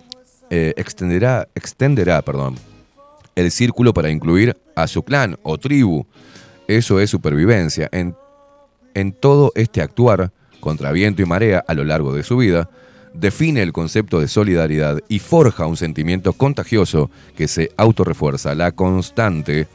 eh, 0.50 0.74
extenderá, 0.78 1.48
extenderá 1.56 2.22
perdón, 2.22 2.56
el 3.36 3.52
círculo 3.52 3.94
para 3.94 4.10
incluir 4.10 4.58
a 4.76 4.88
su 4.88 5.04
clan 5.04 5.38
o 5.44 5.58
tribu. 5.58 6.06
Eso 6.68 7.00
es 7.00 7.10
supervivencia. 7.10 7.90
En, 7.92 8.16
en 8.94 9.12
todo 9.12 9.52
este 9.56 9.82
actuar, 9.82 10.32
contra 10.60 10.92
viento 10.92 11.22
y 11.22 11.26
marea 11.26 11.64
a 11.68 11.74
lo 11.74 11.84
largo 11.84 12.14
de 12.14 12.24
su 12.24 12.38
vida, 12.38 12.70
define 13.14 13.62
el 13.62 13.74
concepto 13.74 14.20
de 14.20 14.28
solidaridad 14.28 15.00
y 15.08 15.20
forja 15.20 15.68
un 15.68 15.78
sentimiento 15.78 16.34
contagioso 16.34 17.12
que 17.36 17.48
se 17.48 17.72
autorrefuerza. 17.78 18.56
La 18.56 18.72
constante 18.72 19.68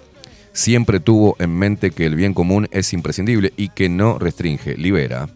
siempre 0.52 0.98
tuvo 0.98 1.36
en 1.38 1.56
mente 1.56 1.90
que 1.90 2.06
el 2.06 2.16
bien 2.16 2.34
común 2.34 2.68
es 2.70 2.92
imprescindible 2.92 3.52
y 3.56 3.68
que 3.68 3.88
no 3.88 4.18
restringe, 4.18 4.76
libera. 4.76 5.28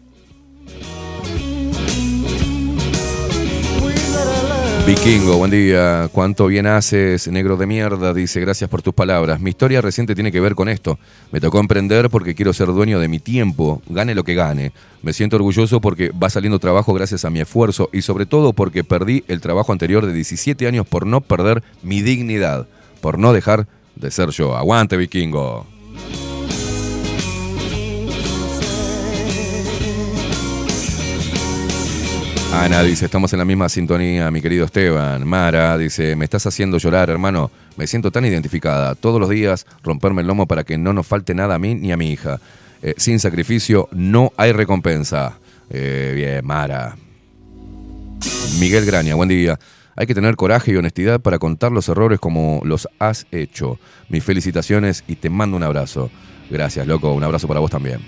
Vikingo, 4.85 5.37
buen 5.37 5.49
día. 5.49 6.09
¿Cuánto 6.11 6.47
bien 6.47 6.67
haces, 6.67 7.29
negro 7.29 7.55
de 7.55 7.65
mierda? 7.65 8.13
Dice, 8.13 8.41
gracias 8.41 8.69
por 8.69 8.81
tus 8.81 8.93
palabras. 8.93 9.39
Mi 9.39 9.51
historia 9.51 9.79
reciente 9.79 10.13
tiene 10.13 10.29
que 10.29 10.41
ver 10.41 10.55
con 10.55 10.67
esto. 10.67 10.99
Me 11.31 11.39
tocó 11.39 11.61
emprender 11.61 12.09
porque 12.09 12.35
quiero 12.35 12.51
ser 12.51 12.67
dueño 12.67 12.99
de 12.99 13.07
mi 13.07 13.19
tiempo, 13.19 13.81
gane 13.87 14.13
lo 14.13 14.25
que 14.25 14.35
gane. 14.35 14.73
Me 15.01 15.13
siento 15.13 15.37
orgulloso 15.37 15.79
porque 15.79 16.11
va 16.11 16.29
saliendo 16.29 16.59
trabajo 16.59 16.93
gracias 16.93 17.23
a 17.23 17.29
mi 17.29 17.39
esfuerzo 17.39 17.89
y 17.93 18.01
sobre 18.01 18.25
todo 18.25 18.51
porque 18.51 18.83
perdí 18.83 19.23
el 19.29 19.39
trabajo 19.39 19.71
anterior 19.71 20.05
de 20.05 20.11
17 20.11 20.67
años 20.67 20.85
por 20.85 21.07
no 21.07 21.21
perder 21.21 21.63
mi 21.81 22.01
dignidad, 22.01 22.67
por 22.99 23.17
no 23.17 23.31
dejar 23.31 23.67
de 23.95 24.11
ser 24.11 24.31
yo. 24.31 24.57
Aguante, 24.57 24.97
vikingo. 24.97 25.65
Ana 32.53 32.83
dice, 32.83 33.05
estamos 33.05 33.33
en 33.33 33.39
la 33.39 33.45
misma 33.45 33.67
sintonía, 33.67 34.29
mi 34.29 34.39
querido 34.39 34.65
Esteban. 34.65 35.27
Mara 35.27 35.75
dice, 35.75 36.15
me 36.15 36.23
estás 36.23 36.45
haciendo 36.45 36.77
llorar, 36.77 37.09
hermano. 37.09 37.49
Me 37.77 37.87
siento 37.87 38.11
tan 38.11 38.25
identificada. 38.25 38.93
Todos 38.93 39.19
los 39.19 39.29
días 39.29 39.65
romperme 39.81 40.21
el 40.21 40.27
lomo 40.27 40.45
para 40.45 40.63
que 40.63 40.77
no 40.77 40.93
nos 40.93 41.07
falte 41.07 41.33
nada 41.33 41.55
a 41.55 41.59
mí 41.59 41.73
ni 41.73 41.91
a 41.91 41.97
mi 41.97 42.11
hija. 42.11 42.39
Eh, 42.83 42.93
sin 42.97 43.19
sacrificio 43.19 43.89
no 43.91 44.31
hay 44.37 44.51
recompensa. 44.51 45.39
Eh, 45.71 46.13
bien, 46.15 46.45
Mara. 46.45 46.95
Miguel 48.59 48.85
Graña, 48.85 49.15
buen 49.15 49.29
día. 49.29 49.59
Hay 49.95 50.05
que 50.05 50.13
tener 50.13 50.35
coraje 50.35 50.71
y 50.71 50.75
honestidad 50.75 51.19
para 51.19 51.39
contar 51.39 51.71
los 51.71 51.89
errores 51.89 52.19
como 52.19 52.61
los 52.63 52.87
has 52.99 53.25
hecho. 53.31 53.79
Mis 54.09 54.23
felicitaciones 54.23 55.03
y 55.07 55.15
te 55.15 55.31
mando 55.31 55.57
un 55.57 55.63
abrazo. 55.63 56.11
Gracias, 56.51 56.85
loco. 56.85 57.13
Un 57.13 57.23
abrazo 57.23 57.47
para 57.47 57.59
vos 57.59 57.71
también. 57.71 57.99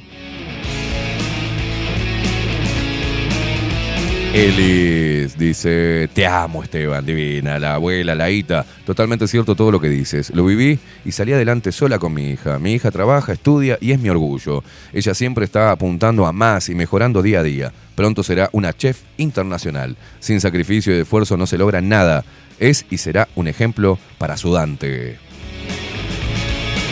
Elis 4.36 5.38
dice, 5.38 6.10
te 6.14 6.28
amo 6.28 6.62
Esteban, 6.62 7.06
divina, 7.06 7.58
la 7.58 7.76
abuela, 7.76 8.14
la 8.16 8.30
Ita. 8.30 8.66
Totalmente 8.86 9.30
cierto 9.30 9.56
todo 9.56 9.72
lo 9.72 9.80
que 9.80 9.88
dices. 9.88 10.30
Lo 10.36 10.44
viví 10.44 10.78
y 11.06 11.14
salí 11.14 11.32
adelante 11.32 11.72
sola 11.72 12.00
con 12.00 12.14
mi 12.14 12.32
hija. 12.32 12.60
Mi 12.60 12.74
hija 12.74 12.92
trabaja, 12.92 13.32
estudia 13.32 13.78
y 13.80 13.94
es 13.94 14.00
mi 14.02 14.10
orgullo. 14.10 14.62
Ella 14.92 15.14
siempre 15.14 15.46
está 15.46 15.72
apuntando 15.72 16.26
a 16.26 16.34
más 16.34 16.68
y 16.68 16.76
mejorando 16.76 17.22
día 17.22 17.40
a 17.40 17.44
día. 17.44 17.72
Pronto 17.96 18.24
será 18.24 18.50
una 18.52 18.74
chef 18.74 19.04
internacional. 19.16 19.96
Sin 20.20 20.42
sacrificio 20.42 20.94
y 20.94 21.00
esfuerzo 21.00 21.38
no 21.38 21.48
se 21.48 21.58
logra 21.58 21.80
nada. 21.80 22.26
Es 22.60 22.86
y 22.90 22.98
será 22.98 23.30
un 23.36 23.48
ejemplo 23.48 23.98
para 24.18 24.36
su 24.36 24.52
Dante. 24.52 25.18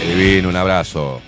Divino, 0.07 0.48
un 0.48 0.56
abrazo. 0.56 1.22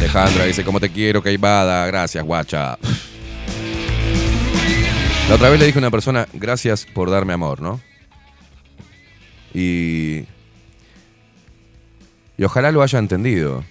Alejandra 0.00 0.46
dice, 0.46 0.64
¿cómo 0.64 0.80
te 0.80 0.88
quiero, 0.90 1.22
Caibada? 1.22 1.86
Gracias, 1.86 2.24
guacha. 2.24 2.78
La 5.28 5.34
otra 5.34 5.50
vez 5.50 5.60
le 5.60 5.66
dije 5.66 5.78
a 5.78 5.82
una 5.82 5.90
persona, 5.90 6.26
gracias 6.32 6.86
por 6.86 7.10
darme 7.10 7.32
amor, 7.34 7.60
¿no? 7.60 7.80
Y. 9.54 10.24
Y 12.38 12.44
ojalá 12.44 12.72
lo 12.72 12.82
haya 12.82 12.98
entendido. 12.98 13.62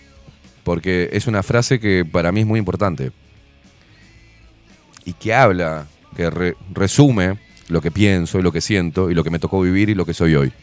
Porque 0.63 1.09
es 1.13 1.25
una 1.25 1.41
frase 1.41 1.79
que 1.79 2.05
para 2.05 2.31
mí 2.31 2.41
es 2.41 2.45
muy 2.45 2.59
importante. 2.59 3.11
Y 5.05 5.13
que 5.13 5.33
habla, 5.33 5.87
que 6.15 6.29
re- 6.29 6.55
resume 6.71 7.39
lo 7.69 7.81
que 7.81 7.89
pienso 7.89 8.37
y 8.37 8.43
lo 8.43 8.51
que 8.51 8.61
siento 8.61 9.09
y 9.09 9.15
lo 9.15 9.23
que 9.23 9.31
me 9.31 9.39
tocó 9.39 9.59
vivir 9.61 9.89
y 9.89 9.95
lo 9.95 10.05
que 10.05 10.13
soy 10.13 10.35
hoy. 10.35 10.53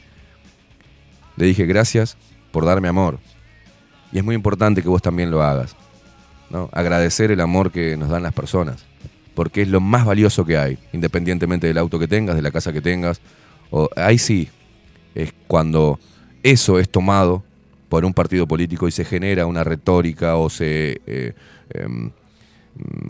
Le 1.36 1.46
dije, 1.46 1.66
gracias 1.66 2.16
por 2.52 2.64
darme 2.64 2.86
amor. 2.88 3.18
Y 4.16 4.18
es 4.18 4.24
muy 4.24 4.34
importante 4.34 4.80
que 4.80 4.88
vos 4.88 5.02
también 5.02 5.30
lo 5.30 5.42
hagas. 5.42 5.76
¿no? 6.48 6.70
Agradecer 6.72 7.30
el 7.30 7.40
amor 7.42 7.70
que 7.70 7.98
nos 7.98 8.08
dan 8.08 8.22
las 8.22 8.32
personas. 8.32 8.86
Porque 9.34 9.60
es 9.60 9.68
lo 9.68 9.78
más 9.78 10.06
valioso 10.06 10.46
que 10.46 10.56
hay, 10.56 10.78
independientemente 10.94 11.66
del 11.66 11.76
auto 11.76 11.98
que 11.98 12.08
tengas, 12.08 12.34
de 12.34 12.40
la 12.40 12.50
casa 12.50 12.72
que 12.72 12.80
tengas. 12.80 13.20
O, 13.70 13.90
ahí 13.94 14.16
sí, 14.16 14.48
es 15.14 15.34
cuando 15.46 16.00
eso 16.42 16.78
es 16.78 16.88
tomado 16.88 17.44
por 17.90 18.06
un 18.06 18.14
partido 18.14 18.48
político 18.48 18.88
y 18.88 18.90
se 18.90 19.04
genera 19.04 19.44
una 19.44 19.64
retórica 19.64 20.36
o 20.36 20.48
se 20.48 21.02
eh, 21.06 21.34
em, 21.74 22.10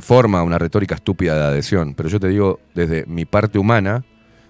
forma 0.01 0.43
una 0.43 0.59
retórica 0.59 0.97
estúpida 0.97 1.37
de 1.37 1.45
adhesión. 1.45 1.95
Pero 1.95 2.09
yo 2.09 2.19
te 2.19 2.27
digo 2.27 2.59
desde 2.75 3.07
mi 3.07 3.27
parte 3.27 3.61
humana 3.61 4.05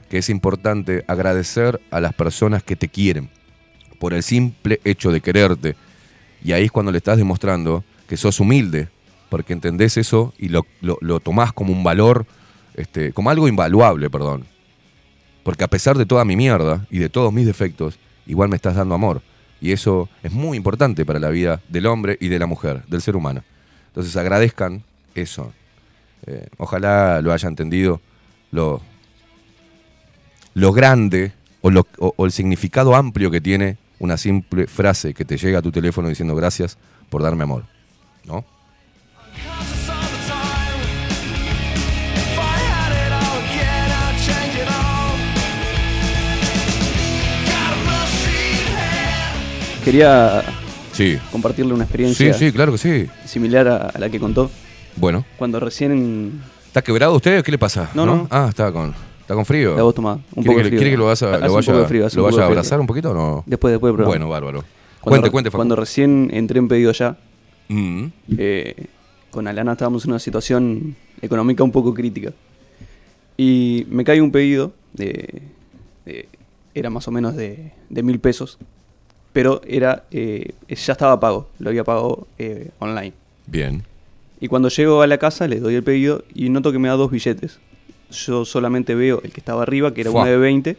que 0.08 0.16
es 0.16 0.30
importante 0.30 1.04
agradecer 1.06 1.82
a 1.90 2.00
las 2.00 2.14
personas 2.14 2.62
que 2.62 2.76
te 2.76 2.88
quieren 2.88 3.28
por 3.98 4.14
el 4.14 4.22
simple 4.22 4.80
hecho 4.84 5.12
de 5.12 5.20
quererte. 5.20 5.76
Y 6.44 6.52
ahí 6.52 6.64
es 6.64 6.72
cuando 6.72 6.92
le 6.92 6.98
estás 6.98 7.16
demostrando 7.18 7.84
que 8.08 8.16
sos 8.16 8.38
humilde, 8.40 8.88
porque 9.28 9.52
entendés 9.52 9.96
eso 9.96 10.32
y 10.38 10.48
lo, 10.48 10.64
lo, 10.80 10.98
lo 11.00 11.20
tomás 11.20 11.52
como 11.52 11.72
un 11.72 11.82
valor, 11.82 12.26
este, 12.74 13.12
como 13.12 13.30
algo 13.30 13.48
invaluable, 13.48 14.08
perdón. 14.10 14.44
Porque 15.42 15.64
a 15.64 15.68
pesar 15.68 15.96
de 15.98 16.06
toda 16.06 16.24
mi 16.24 16.36
mierda 16.36 16.86
y 16.90 16.98
de 16.98 17.08
todos 17.08 17.32
mis 17.32 17.46
defectos, 17.46 17.98
igual 18.26 18.48
me 18.48 18.56
estás 18.56 18.76
dando 18.76 18.94
amor. 18.94 19.22
Y 19.60 19.72
eso 19.72 20.08
es 20.22 20.32
muy 20.32 20.56
importante 20.56 21.04
para 21.06 21.18
la 21.18 21.30
vida 21.30 21.60
del 21.68 21.86
hombre 21.86 22.18
y 22.20 22.28
de 22.28 22.38
la 22.38 22.46
mujer, 22.46 22.84
del 22.88 23.00
ser 23.00 23.16
humano. 23.16 23.42
Entonces 23.88 24.14
agradezcan 24.16 24.82
eso. 25.14 25.52
Eh, 26.26 26.48
ojalá 26.58 27.20
lo 27.22 27.32
haya 27.32 27.48
entendido 27.48 28.00
lo, 28.50 28.82
lo 30.54 30.72
grande 30.72 31.32
o, 31.62 31.70
lo- 31.70 31.86
o- 31.98 32.14
o 32.16 32.26
el 32.26 32.32
significado 32.32 32.94
amplio 32.94 33.30
que 33.30 33.40
tiene 33.40 33.76
una 33.98 34.16
simple 34.16 34.66
frase 34.66 35.14
que 35.14 35.24
te 35.24 35.36
llega 35.36 35.58
a 35.58 35.62
tu 35.62 35.70
teléfono 35.72 36.08
diciendo 36.08 36.34
gracias 36.34 36.76
por 37.08 37.22
darme 37.22 37.44
amor. 37.44 37.64
¿No? 38.24 38.44
Quería 49.84 50.42
Sí. 50.92 51.18
compartirle 51.30 51.72
una 51.74 51.84
experiencia 51.84 52.32
Sí, 52.34 52.46
sí, 52.46 52.52
claro 52.52 52.72
que 52.72 52.78
sí. 52.78 53.06
similar 53.24 53.68
a, 53.68 53.76
a 53.88 53.98
la 53.98 54.08
que 54.08 54.18
contó. 54.18 54.50
Bueno. 54.96 55.24
Cuando 55.36 55.60
recién 55.60 56.40
¿Está 56.66 56.82
quebrado 56.82 57.14
usted? 57.14 57.42
¿Qué 57.44 57.50
le 57.52 57.58
pasa? 57.58 57.90
No, 57.94 58.04
no. 58.04 58.26
Ah, 58.30 58.46
está 58.50 58.70
con, 58.72 58.94
está 59.26 59.34
con 59.34 59.44
frío. 59.44 59.74
La 59.76 59.82
voz 59.82 59.94
tomada, 59.94 60.16
un 60.34 60.42
¿Quiere 60.44 60.46
poco 60.46 60.56
que, 60.56 60.62
frío. 60.68 60.78
quiere 60.78 60.90
que 60.92 60.96
lo, 60.96 61.06
vas 61.06 61.22
a- 61.22 61.38
lo 61.38 61.52
vaya, 61.52 61.84
frío, 61.86 62.06
lo 62.14 62.22
vaya 62.22 62.42
a 62.42 62.46
abrazar 62.46 62.80
un 62.80 62.86
poquito 62.86 63.10
o 63.10 63.14
no? 63.14 63.42
Después, 63.46 63.72
después 63.72 63.90
del 63.90 63.96
programa. 63.96 64.08
Bueno, 64.08 64.28
bárbaro. 64.28 64.64
Cuando, 65.00 65.20
cuente, 65.22 65.30
cuente. 65.30 65.50
Cuando 65.50 65.76
recién 65.76 66.30
entré 66.32 66.58
en 66.58 66.68
pedido 66.68 66.92
ya, 66.92 67.16
Mm. 67.68 68.06
eh, 68.38 68.86
con 69.32 69.48
Alana 69.48 69.72
estábamos 69.72 70.04
en 70.04 70.12
una 70.12 70.20
situación 70.20 70.94
económica 71.20 71.64
un 71.64 71.72
poco 71.72 71.92
crítica. 71.92 72.32
Y 73.36 73.86
me 73.90 74.04
cae 74.04 74.20
un 74.20 74.30
pedido 74.30 74.72
de, 74.94 75.42
de- 76.04 76.28
era 76.74 76.90
más 76.90 77.06
o 77.08 77.10
menos 77.10 77.34
de, 77.36 77.72
de 77.90 78.02
mil 78.02 78.18
pesos, 78.20 78.58
pero 79.32 79.60
era 79.66 80.04
eh, 80.10 80.52
ya 80.68 80.92
estaba 80.92 81.18
pago, 81.20 81.48
lo 81.58 81.68
había 81.68 81.84
pagado 81.84 82.26
eh, 82.38 82.70
online. 82.78 83.12
Bien. 83.46 83.82
Y 84.40 84.48
cuando 84.48 84.68
llego 84.68 85.02
a 85.02 85.06
la 85.06 85.18
casa 85.18 85.46
le 85.48 85.60
doy 85.60 85.74
el 85.74 85.82
pedido 85.82 86.22
y 86.34 86.48
noto 86.50 86.70
que 86.72 86.78
me 86.78 86.88
da 86.88 86.94
dos 86.94 87.10
billetes. 87.10 87.58
Yo 88.10 88.44
solamente 88.44 88.94
veo 88.94 89.20
el 89.24 89.32
que 89.32 89.40
estaba 89.40 89.62
arriba, 89.62 89.92
que 89.92 90.02
era 90.02 90.10
Fua. 90.10 90.22
uno 90.22 90.30
de 90.30 90.36
20. 90.36 90.76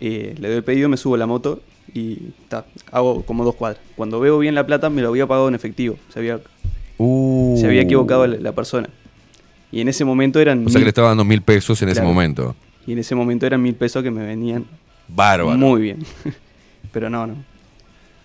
Eh, 0.00 0.34
le 0.38 0.48
doy 0.48 0.56
el 0.56 0.64
pedido, 0.64 0.88
me 0.88 0.96
subo 0.96 1.14
a 1.14 1.18
la 1.18 1.26
moto 1.26 1.60
y 1.94 2.16
ta, 2.48 2.64
hago 2.90 3.22
como 3.24 3.44
dos 3.44 3.54
cuadras. 3.54 3.80
Cuando 3.96 4.18
veo 4.18 4.38
bien 4.38 4.54
la 4.54 4.66
plata, 4.66 4.90
me 4.90 5.02
lo 5.02 5.08
había 5.08 5.26
pagado 5.26 5.48
en 5.48 5.54
efectivo. 5.54 5.96
Se 6.12 6.18
había, 6.18 6.40
Uh. 6.98 7.56
se 7.58 7.66
había 7.66 7.82
equivocado 7.82 8.26
la, 8.26 8.36
la 8.38 8.52
persona. 8.52 8.88
Y 9.70 9.80
en 9.80 9.88
ese 9.88 10.04
momento 10.04 10.38
eran. 10.40 10.66
O 10.66 10.68
sea 10.68 10.74
que 10.74 10.78
mil- 10.80 10.84
le 10.84 10.88
estaba 10.88 11.08
dando 11.08 11.24
mil 11.24 11.42
pesos 11.42 11.80
en 11.82 11.88
ese 11.88 12.02
momento. 12.02 12.54
Y 12.86 12.92
en 12.92 12.98
ese 12.98 13.14
momento 13.14 13.46
eran 13.46 13.62
mil 13.62 13.74
pesos 13.74 14.02
que 14.02 14.10
me 14.10 14.24
venían 14.24 14.66
Bárbaro. 15.08 15.56
muy 15.58 15.80
bien. 15.82 15.98
Pero 16.92 17.08
no, 17.08 17.26
no, 17.26 17.34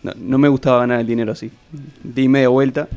no. 0.03 0.11
No 0.15 0.37
me 0.37 0.47
gustaba 0.47 0.79
ganar 0.79 0.99
el 0.99 1.07
dinero 1.07 1.31
así. 1.31 1.51
Di 2.03 2.27
media 2.27 2.49
vuelta 2.49 2.87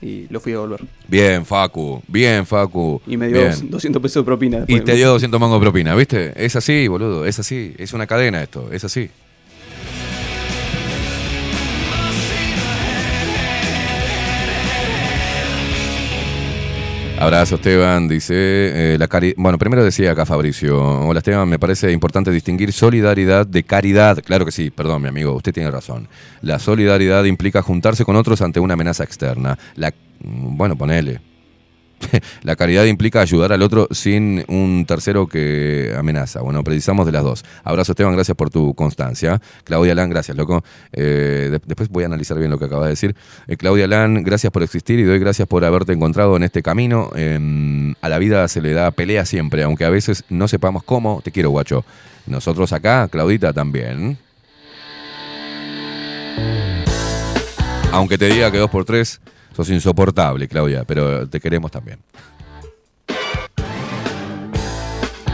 y 0.00 0.26
lo 0.30 0.40
fui 0.40 0.52
a 0.52 0.56
devolver. 0.56 0.80
Bien, 1.06 1.44
Facu. 1.44 2.02
Bien, 2.06 2.46
Facu. 2.46 3.00
Y 3.06 3.16
me 3.16 3.28
dio 3.28 3.38
Bien. 3.38 3.70
200 3.70 4.02
pesos 4.02 4.22
de 4.22 4.24
propina. 4.24 4.64
Y 4.66 4.80
te 4.80 4.94
dio 4.94 5.08
200 5.10 5.40
mangos 5.40 5.60
de 5.60 5.64
propina, 5.64 5.94
¿viste? 5.94 6.32
Es 6.36 6.56
así, 6.56 6.88
boludo, 6.88 7.26
es 7.26 7.38
así. 7.38 7.74
Es 7.78 7.92
una 7.92 8.06
cadena 8.06 8.42
esto, 8.42 8.70
es 8.72 8.84
así. 8.84 9.10
Abrazo 17.20 17.56
Esteban, 17.56 18.06
dice, 18.06 18.34
eh, 18.94 18.96
la 18.98 19.08
cari- 19.08 19.34
bueno, 19.36 19.58
primero 19.58 19.82
decía 19.84 20.12
acá 20.12 20.24
Fabricio, 20.24 20.80
hola 20.80 21.18
Esteban, 21.18 21.48
me 21.48 21.58
parece 21.58 21.90
importante 21.90 22.30
distinguir 22.30 22.72
solidaridad 22.72 23.44
de 23.44 23.64
caridad, 23.64 24.22
claro 24.24 24.44
que 24.44 24.52
sí, 24.52 24.70
perdón 24.70 25.02
mi 25.02 25.08
amigo, 25.08 25.34
usted 25.34 25.52
tiene 25.52 25.68
razón. 25.70 26.06
La 26.42 26.60
solidaridad 26.60 27.24
implica 27.24 27.60
juntarse 27.60 28.04
con 28.04 28.14
otros 28.14 28.40
ante 28.40 28.60
una 28.60 28.74
amenaza 28.74 29.02
externa. 29.02 29.58
La, 29.74 29.90
mm, 30.20 30.56
bueno, 30.56 30.76
ponele. 30.76 31.20
La 32.42 32.56
caridad 32.56 32.84
implica 32.84 33.20
ayudar 33.20 33.52
al 33.52 33.62
otro 33.62 33.88
sin 33.90 34.44
un 34.48 34.84
tercero 34.86 35.26
que 35.26 35.94
amenaza. 35.96 36.40
Bueno, 36.40 36.62
precisamos 36.64 37.06
de 37.06 37.12
las 37.12 37.22
dos. 37.24 37.44
Abrazo 37.64 37.92
Esteban, 37.92 38.14
gracias 38.14 38.36
por 38.36 38.50
tu 38.50 38.74
constancia. 38.74 39.40
Claudia 39.64 39.94
Lan, 39.94 40.10
gracias, 40.10 40.36
loco. 40.36 40.62
Eh, 40.92 41.48
de- 41.50 41.60
después 41.66 41.88
voy 41.88 42.04
a 42.04 42.06
analizar 42.06 42.38
bien 42.38 42.50
lo 42.50 42.58
que 42.58 42.66
acabas 42.66 42.84
de 42.84 42.90
decir. 42.90 43.16
Eh, 43.46 43.56
Claudia 43.56 43.86
Lan, 43.86 44.22
gracias 44.22 44.52
por 44.52 44.62
existir 44.62 44.98
y 44.98 45.02
doy 45.04 45.18
gracias 45.18 45.48
por 45.48 45.64
haberte 45.64 45.92
encontrado 45.92 46.36
en 46.36 46.44
este 46.44 46.62
camino. 46.62 47.10
Eh, 47.16 47.94
a 48.00 48.08
la 48.08 48.18
vida 48.18 48.46
se 48.48 48.60
le 48.60 48.72
da 48.72 48.90
pelea 48.90 49.24
siempre, 49.26 49.62
aunque 49.62 49.84
a 49.84 49.90
veces 49.90 50.24
no 50.28 50.48
sepamos 50.48 50.82
cómo. 50.84 51.20
Te 51.22 51.32
quiero, 51.32 51.50
guacho. 51.50 51.84
Nosotros 52.26 52.72
acá, 52.72 53.08
Claudita 53.08 53.52
también. 53.52 54.18
Aunque 57.90 58.18
te 58.18 58.26
diga 58.28 58.50
que 58.50 58.58
dos 58.58 58.70
por 58.70 58.84
tres 58.84 59.20
sos 59.58 59.70
insoportable, 59.70 60.46
Claudia, 60.46 60.84
pero 60.84 61.28
te 61.28 61.40
queremos 61.40 61.72
también. 61.72 61.98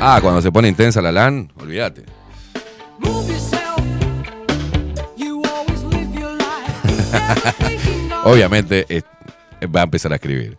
Ah, 0.00 0.18
cuando 0.22 0.40
se 0.40 0.50
pone 0.50 0.66
intensa 0.66 1.02
la 1.02 1.12
LAN, 1.12 1.52
olvídate. 1.60 2.04
Obviamente 8.24 8.86
va 9.74 9.80
a 9.80 9.84
empezar 9.84 10.12
a 10.12 10.14
escribir. 10.14 10.56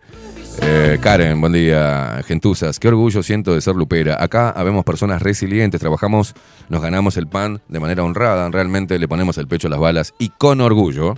Eh, 0.61 0.99
Karen, 1.01 1.41
buen 1.41 1.53
día. 1.53 2.21
Gentuzas, 2.27 2.79
qué 2.79 2.89
orgullo 2.89 3.23
siento 3.23 3.55
de 3.55 3.61
ser 3.61 3.75
lupera. 3.75 4.23
Acá 4.23 4.51
habemos 4.51 4.85
personas 4.85 5.23
resilientes, 5.23 5.81
trabajamos, 5.81 6.35
nos 6.69 6.83
ganamos 6.83 7.17
el 7.17 7.27
pan 7.27 7.61
de 7.67 7.79
manera 7.79 8.03
honrada, 8.03 8.47
realmente 8.51 8.99
le 8.99 9.07
ponemos 9.07 9.39
el 9.39 9.47
pecho 9.47 9.69
a 9.69 9.71
las 9.71 9.79
balas 9.79 10.13
y 10.19 10.29
con 10.29 10.61
orgullo. 10.61 11.17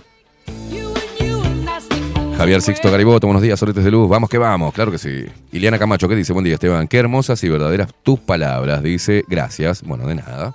Javier 2.38 2.62
Sixto 2.62 2.88
Gariboto, 2.88 3.26
buenos 3.26 3.42
días, 3.42 3.58
soletes 3.58 3.82
de 3.82 3.90
luz. 3.90 4.08
Vamos 4.08 4.30
que 4.30 4.38
vamos, 4.38 4.72
claro 4.72 4.92
que 4.92 4.98
sí. 4.98 5.26
Iliana 5.50 5.76
Camacho, 5.76 6.08
¿qué 6.08 6.14
dice? 6.14 6.32
Buen 6.32 6.44
día, 6.44 6.54
Esteban. 6.54 6.86
Qué 6.86 6.98
hermosas 6.98 7.42
y 7.42 7.48
verdaderas 7.48 7.88
tus 8.04 8.20
palabras. 8.20 8.80
Dice, 8.80 9.24
gracias. 9.26 9.82
Bueno, 9.82 10.06
de 10.06 10.14
nada. 10.14 10.52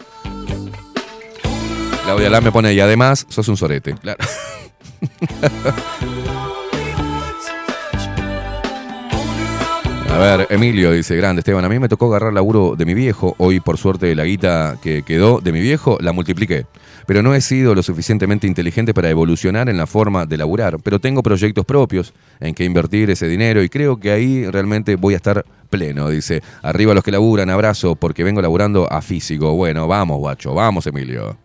Claudia 2.05 2.29
Lam 2.29 2.45
me 2.45 2.53
pone, 2.53 2.73
y 2.73 2.79
además, 2.79 3.25
sos 3.27 3.49
un 3.49 3.57
sorete. 3.57 3.95
Claro. 3.95 4.23
A 10.13 10.17
ver, 10.19 10.45
Emilio 10.51 10.91
dice, 10.91 11.15
grande 11.15 11.39
Esteban, 11.39 11.65
a 11.65 11.69
mí 11.69 11.79
me 11.79 11.89
tocó 11.89 12.05
agarrar 12.05 12.33
laburo 12.33 12.75
de 12.77 12.85
mi 12.85 12.93
viejo, 12.93 13.33
hoy 13.39 13.59
por 13.59 13.79
suerte 13.79 14.13
la 14.13 14.25
guita 14.25 14.77
que 14.79 15.01
quedó 15.01 15.41
de 15.41 15.51
mi 15.51 15.59
viejo 15.59 15.97
la 16.01 16.13
multipliqué, 16.13 16.67
pero 17.05 17.23
no 17.23 17.35
he 17.35 17.41
sido 17.41 17.75
lo 17.75 17.83
suficientemente 17.83 18.47
inteligente 18.47 18.93
para 18.93 19.09
evolucionar 19.09 19.69
en 19.69 19.77
la 19.77 19.87
forma 19.87 20.25
de 20.25 20.37
laburar, 20.37 20.77
pero 20.81 20.99
tengo 20.99 21.23
proyectos 21.23 21.65
propios 21.65 22.13
en 22.39 22.53
que 22.53 22.65
invertir 22.65 23.09
ese 23.09 23.27
dinero 23.27 23.63
y 23.63 23.69
creo 23.69 23.97
que 23.97 24.11
ahí 24.11 24.45
realmente 24.49 24.95
voy 24.95 25.13
a 25.13 25.17
estar 25.17 25.45
pleno, 25.69 26.09
dice, 26.09 26.41
arriba 26.61 26.93
los 26.93 27.03
que 27.03 27.11
laburan, 27.11 27.49
abrazo, 27.49 27.95
porque 27.95 28.23
vengo 28.23 28.41
laburando 28.41 28.91
a 28.91 29.01
físico, 29.01 29.53
bueno, 29.55 29.87
vamos 29.87 30.19
guacho, 30.19 30.53
vamos 30.53 30.85
Emilio. 30.87 31.42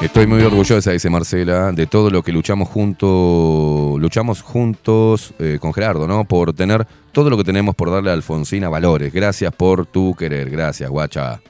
Estoy 0.00 0.28
muy 0.28 0.40
orgullosa, 0.42 0.92
dice 0.92 1.10
Marcela, 1.10 1.72
de 1.72 1.88
todo 1.88 2.08
lo 2.08 2.22
que 2.22 2.30
luchamos 2.30 2.68
juntos, 2.68 4.00
luchamos 4.00 4.42
juntos 4.42 5.34
eh, 5.40 5.58
con 5.60 5.74
Gerardo, 5.74 6.06
¿no? 6.06 6.24
Por 6.24 6.52
tener 6.52 6.86
todo 7.10 7.30
lo 7.30 7.36
que 7.36 7.42
tenemos 7.42 7.74
por 7.74 7.90
darle 7.90 8.10
a 8.10 8.12
Alfonsina 8.12 8.68
valores. 8.68 9.12
Gracias 9.12 9.52
por 9.52 9.86
tu 9.86 10.14
querer. 10.14 10.50
Gracias, 10.50 10.88
guacha. 10.88 11.40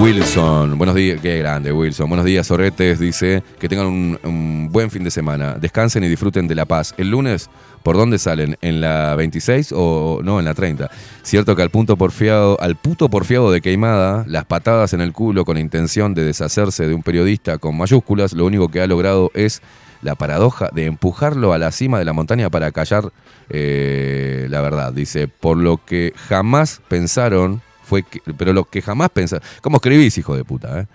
Wilson, 0.00 0.76
buenos 0.76 0.94
días, 0.94 1.20
qué 1.20 1.38
grande 1.38 1.72
Wilson. 1.72 2.08
Buenos 2.08 2.26
días, 2.26 2.46
Sorretes, 2.46 2.98
dice 2.98 3.42
que 3.58 3.68
tengan 3.68 3.86
un, 3.86 4.68
buen 4.70 4.90
fin 4.90 5.02
de 5.02 5.10
semana. 5.10 5.54
Descansen 5.54 6.04
y 6.04 6.08
disfruten 6.08 6.46
de 6.46 6.54
la 6.54 6.66
paz. 6.66 6.94
El 6.98 7.10
lunes, 7.10 7.48
¿por 7.82 7.96
dónde 7.96 8.18
salen? 8.18 8.58
¿En 8.60 8.80
la 8.80 9.14
26 9.16 9.72
o 9.74 10.20
no, 10.22 10.38
en 10.38 10.44
la 10.44 10.54
30? 10.54 10.90
Cierto 11.22 11.56
que 11.56 11.62
al 11.62 11.70
punto 11.70 11.96
porfiado, 11.96 12.60
al 12.60 12.76
puto 12.76 13.08
porfiado 13.08 13.50
de 13.50 13.60
Queimada, 13.60 14.24
las 14.28 14.44
patadas 14.44 14.92
en 14.92 15.00
el 15.00 15.12
culo 15.12 15.44
con 15.44 15.56
intención 15.56 16.14
de 16.14 16.24
deshacerse 16.24 16.86
de 16.86 16.94
un 16.94 17.02
periodista 17.02 17.58
con 17.58 17.76
mayúsculas, 17.76 18.34
lo 18.34 18.44
único 18.44 18.68
que 18.68 18.82
ha 18.82 18.86
logrado 18.86 19.30
es 19.34 19.62
la 20.02 20.14
paradoja 20.14 20.68
de 20.72 20.84
empujarlo 20.84 21.52
a 21.52 21.58
la 21.58 21.72
cima 21.72 21.98
de 21.98 22.04
la 22.04 22.12
montaña 22.12 22.50
para 22.50 22.70
callar 22.70 23.12
eh, 23.48 24.46
la 24.50 24.60
verdad. 24.60 24.92
Dice, 24.92 25.26
por 25.26 25.56
lo 25.56 25.78
que 25.84 26.12
jamás 26.28 26.82
pensaron 26.88 27.62
fue 27.86 28.04
pero 28.36 28.52
lo 28.52 28.64
que 28.64 28.82
jamás 28.82 29.10
pensaron, 29.10 29.46
¿cómo 29.62 29.76
escribís, 29.76 30.18
hijo 30.18 30.36
de 30.36 30.44
puta? 30.44 30.80
eh? 30.80 30.86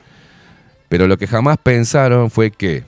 Pero 0.90 1.08
lo 1.08 1.18
que 1.18 1.26
jamás 1.26 1.58
pensaron 1.58 2.30
fue 2.30 2.52
que 2.52 2.84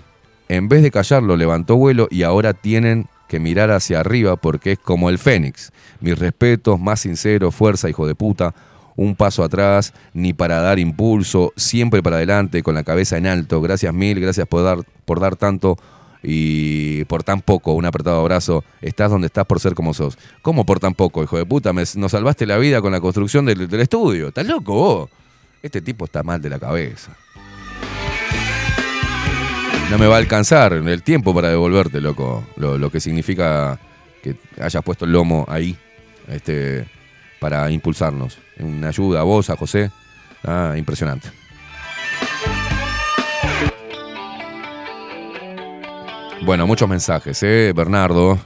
en 0.49 0.67
vez 0.67 0.84
de 0.84 0.91
callarlo 0.91 1.38
levantó 1.38 1.77
vuelo 1.77 2.07
y 2.11 2.23
ahora 2.23 2.53
tienen 2.53 3.07
que 3.30 3.39
mirar 3.39 3.71
hacia 3.71 4.01
arriba 4.01 4.35
porque 4.35 4.73
es 4.73 4.80
como 4.80 5.09
el 5.09 5.17
Fénix. 5.17 5.71
Mis 6.01 6.19
respetos, 6.19 6.80
más 6.80 6.99
sincero, 6.99 7.49
fuerza, 7.49 7.89
hijo 7.89 8.05
de 8.05 8.13
puta. 8.13 8.53
Un 8.95 9.15
paso 9.15 9.43
atrás, 9.43 9.93
ni 10.13 10.34
para 10.34 10.59
dar 10.59 10.77
impulso, 10.80 11.53
siempre 11.55 12.03
para 12.03 12.17
adelante, 12.17 12.61
con 12.61 12.75
la 12.75 12.84
cabeza 12.84 13.17
en 13.17 13.25
alto. 13.25 13.61
Gracias 13.61 13.93
mil, 13.93 14.19
gracias 14.19 14.47
por 14.47 14.63
dar, 14.63 14.80
por 15.05 15.19
dar 15.19 15.38
tanto 15.38 15.77
y 16.23 17.03
por 17.05 17.23
tan 17.23 17.41
poco. 17.41 17.73
Un 17.73 17.85
apretado 17.85 18.19
abrazo. 18.21 18.63
Estás 18.81 19.11
donde 19.11 19.27
estás 19.27 19.45
por 19.45 19.59
ser 19.59 19.75
como 19.75 19.93
sos. 19.93 20.17
¿Cómo 20.41 20.65
por 20.65 20.79
tan 20.79 20.93
poco, 20.95 21.21
hijo 21.21 21.37
de 21.37 21.45
puta? 21.45 21.73
Me- 21.73 21.83
nos 21.95 22.11
salvaste 22.11 22.45
la 22.45 22.57
vida 22.57 22.81
con 22.81 22.91
la 22.93 23.01
construcción 23.01 23.45
del, 23.45 23.61
estudio. 23.81 24.29
¿Estás 24.29 24.47
loco 24.47 24.73
vos? 24.73 25.09
Este 25.61 25.81
tipo 25.81 26.05
está 26.05 26.23
mal 26.23 26.41
de 26.41 26.49
la 26.49 26.59
cabeza. 26.59 27.15
No 29.91 29.97
me 29.99 30.07
va 30.07 30.15
a 30.15 30.19
alcanzar 30.19 30.73
el 30.73 31.03
tiempo 31.03 31.35
para 31.35 31.49
devolverte, 31.49 32.01
loco. 32.01 32.43
Lo, 32.55 32.77
lo 32.77 32.89
que 32.89 32.99
significa 32.99 33.77
que 34.23 34.35
hayas 34.59 34.81
puesto 34.83 35.05
el 35.05 35.11
lomo 35.11 35.45
ahí 35.49 35.77
este, 36.27 36.87
para 37.39 37.69
impulsarnos. 37.69 38.39
Una 38.59 38.87
ayuda 38.87 39.19
a 39.19 39.23
vos, 39.23 39.49
a 39.49 39.57
José. 39.57 39.91
Ah, 40.43 40.73
impresionante. 40.77 41.29
Bueno, 46.45 46.67
muchos 46.67 46.89
mensajes, 46.89 47.41
¿eh? 47.43 47.71
Bernardo. 47.75 48.37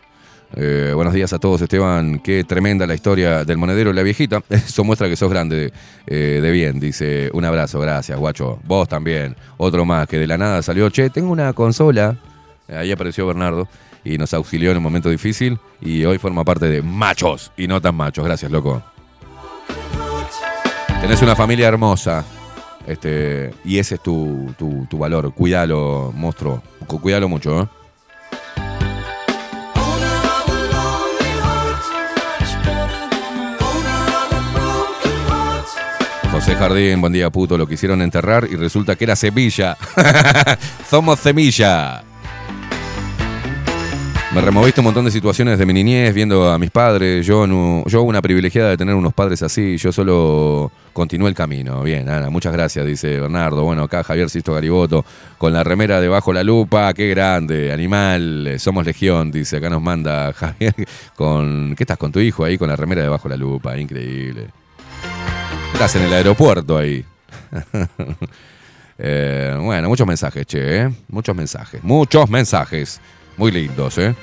eh, 0.56 0.92
buenos 0.96 1.14
días 1.14 1.34
a 1.34 1.40
todos, 1.40 1.62
Esteban. 1.62 2.20
Qué 2.20 2.44
tremenda 2.44 2.86
la 2.86 2.94
historia 2.94 3.44
del 3.44 3.58
monedero 3.58 3.90
y 3.90 3.94
la 3.94 4.04
viejita. 4.04 4.42
Eso 4.50 4.84
muestra 4.84 5.10
que 5.10 5.16
sos 5.16 5.30
grande 5.30 5.74
eh, 6.06 6.40
de 6.42 6.52
bien. 6.52 6.80
Dice, 6.80 7.30
un 7.34 7.44
abrazo, 7.44 7.80
gracias, 7.80 8.18
guacho. 8.20 8.60
Vos 8.66 8.88
también. 8.88 9.36
Otro 9.58 9.84
más 9.86 10.08
que 10.08 10.20
de 10.20 10.28
la 10.28 10.38
nada 10.38 10.62
salió, 10.62 10.90
che, 10.90 11.10
tengo 11.10 11.32
una 11.32 11.54
consola. 11.54 12.16
Ahí 12.70 12.92
apareció 12.92 13.26
Bernardo 13.26 13.68
y 14.04 14.18
nos 14.18 14.34
auxilió 14.34 14.72
en 14.72 14.78
un 14.78 14.84
momento 14.84 15.10
difícil. 15.10 15.58
Y 15.82 16.06
hoy 16.06 16.18
forma 16.20 16.44
parte 16.44 16.68
de 16.68 16.82
machos 16.84 17.52
y 17.58 17.68
no 17.68 17.82
tan 17.82 17.96
machos. 17.96 18.24
Gracias, 18.26 18.52
loco. 18.52 18.84
Tenés 21.02 21.22
una 21.24 21.36
familia 21.36 21.68
hermosa. 21.68 22.24
Este, 22.86 23.54
y 23.66 23.80
ese 23.80 23.96
es 23.96 24.02
tu, 24.04 24.54
tu, 24.58 24.86
tu 24.90 24.98
valor. 25.00 25.34
Cuídalo, 25.34 26.14
monstruo. 26.16 26.62
Cu- 26.86 27.02
Cuídalo 27.02 27.28
mucho, 27.28 27.62
¿eh? 27.64 27.68
José 36.38 36.56
Jardín, 36.56 37.02
buen 37.02 37.14
día, 37.14 37.32
puto. 37.32 37.58
Lo 37.58 37.66
quisieron 37.66 38.02
enterrar 38.02 38.48
y 38.48 38.56
resulta 38.56 38.96
que 38.96 39.06
era 39.06 39.16
semilla. 39.16 39.76
Somos 40.90 41.20
semilla. 41.20 42.04
Me 44.34 44.42
removiste 44.42 44.82
un 44.82 44.86
montón 44.86 45.06
de 45.06 45.10
situaciones 45.12 45.58
de 45.58 45.66
mi 45.66 45.74
niñez 45.74 46.14
viendo 46.14 46.52
a 46.52 46.60
mis 46.60 46.70
padres. 46.70 47.26
Yo, 47.26 47.48
no- 47.48 47.84
yo 47.88 48.04
una 48.04 48.22
privilegiada 48.22 48.70
de 48.70 48.78
tener 48.78 48.94
unos 48.94 49.14
padres 49.14 49.42
así. 49.42 49.78
Yo 49.78 49.92
solo 49.92 50.70
continué 50.94 51.30
el 51.30 51.36
camino. 51.36 51.82
Bien, 51.82 52.08
Ana, 52.10 52.30
muchas 52.30 52.52
gracias, 52.54 52.86
dice 52.86 53.20
Bernardo. 53.22 53.64
Bueno, 53.64 53.84
acá 53.84 54.04
Javier 54.04 54.30
Sisto 54.30 54.54
Gariboto 54.54 55.06
con 55.38 55.54
la 55.54 55.64
remera 55.64 56.00
debajo 56.02 56.34
la 56.34 56.44
lupa. 56.44 56.94
Qué 56.94 57.08
grande, 57.10 57.72
animal. 57.72 58.56
Somos 58.60 58.86
legión, 58.86 59.32
dice. 59.32 59.58
Acá 59.58 59.70
nos 59.70 59.82
manda 59.82 60.34
Javier 60.34 60.76
con. 61.16 61.74
¿Qué 61.76 61.84
estás 61.84 61.98
con 61.98 62.12
tu 62.12 62.20
hijo 62.20 62.44
ahí 62.44 62.58
con 62.58 62.68
la 62.68 62.76
remera 62.76 63.02
debajo 63.02 63.30
la 63.30 63.38
lupa? 63.38 63.78
Increíble. 63.78 64.48
Estás 65.74 65.96
en 65.96 66.04
el 66.04 66.14
aeropuerto 66.14 66.78
ahí. 66.78 67.04
Eh, 69.00 69.56
bueno, 69.62 69.90
muchos 69.90 70.08
mensajes, 70.08 70.44
che, 70.48 70.82
¿eh? 70.82 70.90
Muchos 71.10 71.36
mensajes. 71.36 71.84
Muchos 71.84 72.28
mensajes. 72.32 73.00
Muy 73.38 73.52
lindos, 73.52 73.98
¿eh? 74.00 74.16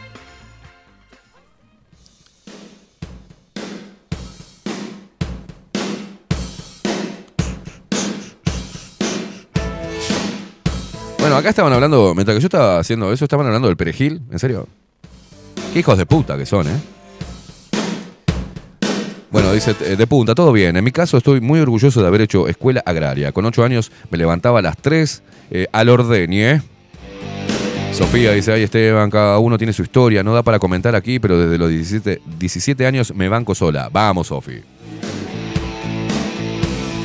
Bueno, 11.20 11.36
acá 11.36 11.49
estaban 11.49 11.73
hablando, 11.73 12.12
mientras 12.15 12.36
que 12.36 12.41
yo 12.43 12.47
estaba 12.49 12.78
haciendo 12.78 13.12
eso, 13.12 13.24
estaban 13.24 13.47
hablando 13.47 13.69
del 13.69 13.77
perejil. 13.77 14.20
¿En 14.31 14.39
serio? 14.39 14.66
Qué 15.73 15.78
hijos 15.78 15.97
de 15.97 16.07
puta 16.07 16.36
que 16.36 16.45
son, 16.45 16.66
¿eh? 16.66 16.81
Bueno, 19.31 19.53
dice, 19.53 19.74
eh, 19.81 19.97
de 19.97 20.07
punta, 20.07 20.35
todo 20.35 20.53
bien. 20.53 20.77
En 20.77 20.85
mi 20.85 20.93
caso 20.93 21.16
estoy 21.16 21.41
muy 21.41 21.61
orgulloso 21.61 22.03
de 22.03 22.07
haber 22.09 22.20
hecho 22.20 22.47
escuela 22.47 22.82
agraria. 22.85 23.32
Con 23.32 23.45
ocho 23.47 23.65
años 23.65 23.91
me 24.11 24.19
levantaba 24.19 24.59
a 24.59 24.62
las 24.62 24.77
3 24.77 25.23
eh, 25.51 25.66
al 25.73 25.89
ordeñe. 25.89 26.62
Sofía 27.95 28.33
dice, 28.33 28.53
ay 28.53 28.65
Esteban, 28.65 29.09
cada 29.09 29.39
uno 29.39 29.57
tiene 29.57 29.73
su 29.73 29.83
historia, 29.83 30.25
no 30.25 30.35
da 30.35 30.43
para 30.43 30.59
comentar 30.59 30.97
aquí, 30.97 31.21
pero 31.21 31.39
desde 31.39 31.57
los 31.59 31.71
17, 31.71 32.23
17 32.41 32.87
años 32.87 33.15
me 33.15 33.29
banco 33.29 33.55
sola. 33.55 33.89
Vamos, 33.93 34.27
Sofi. 34.27 34.62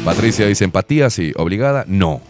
Patricia 0.04 0.48
dice, 0.48 0.64
empatía, 0.64 1.12
sí. 1.12 1.32
Obligada, 1.36 1.86
no. 1.88 2.22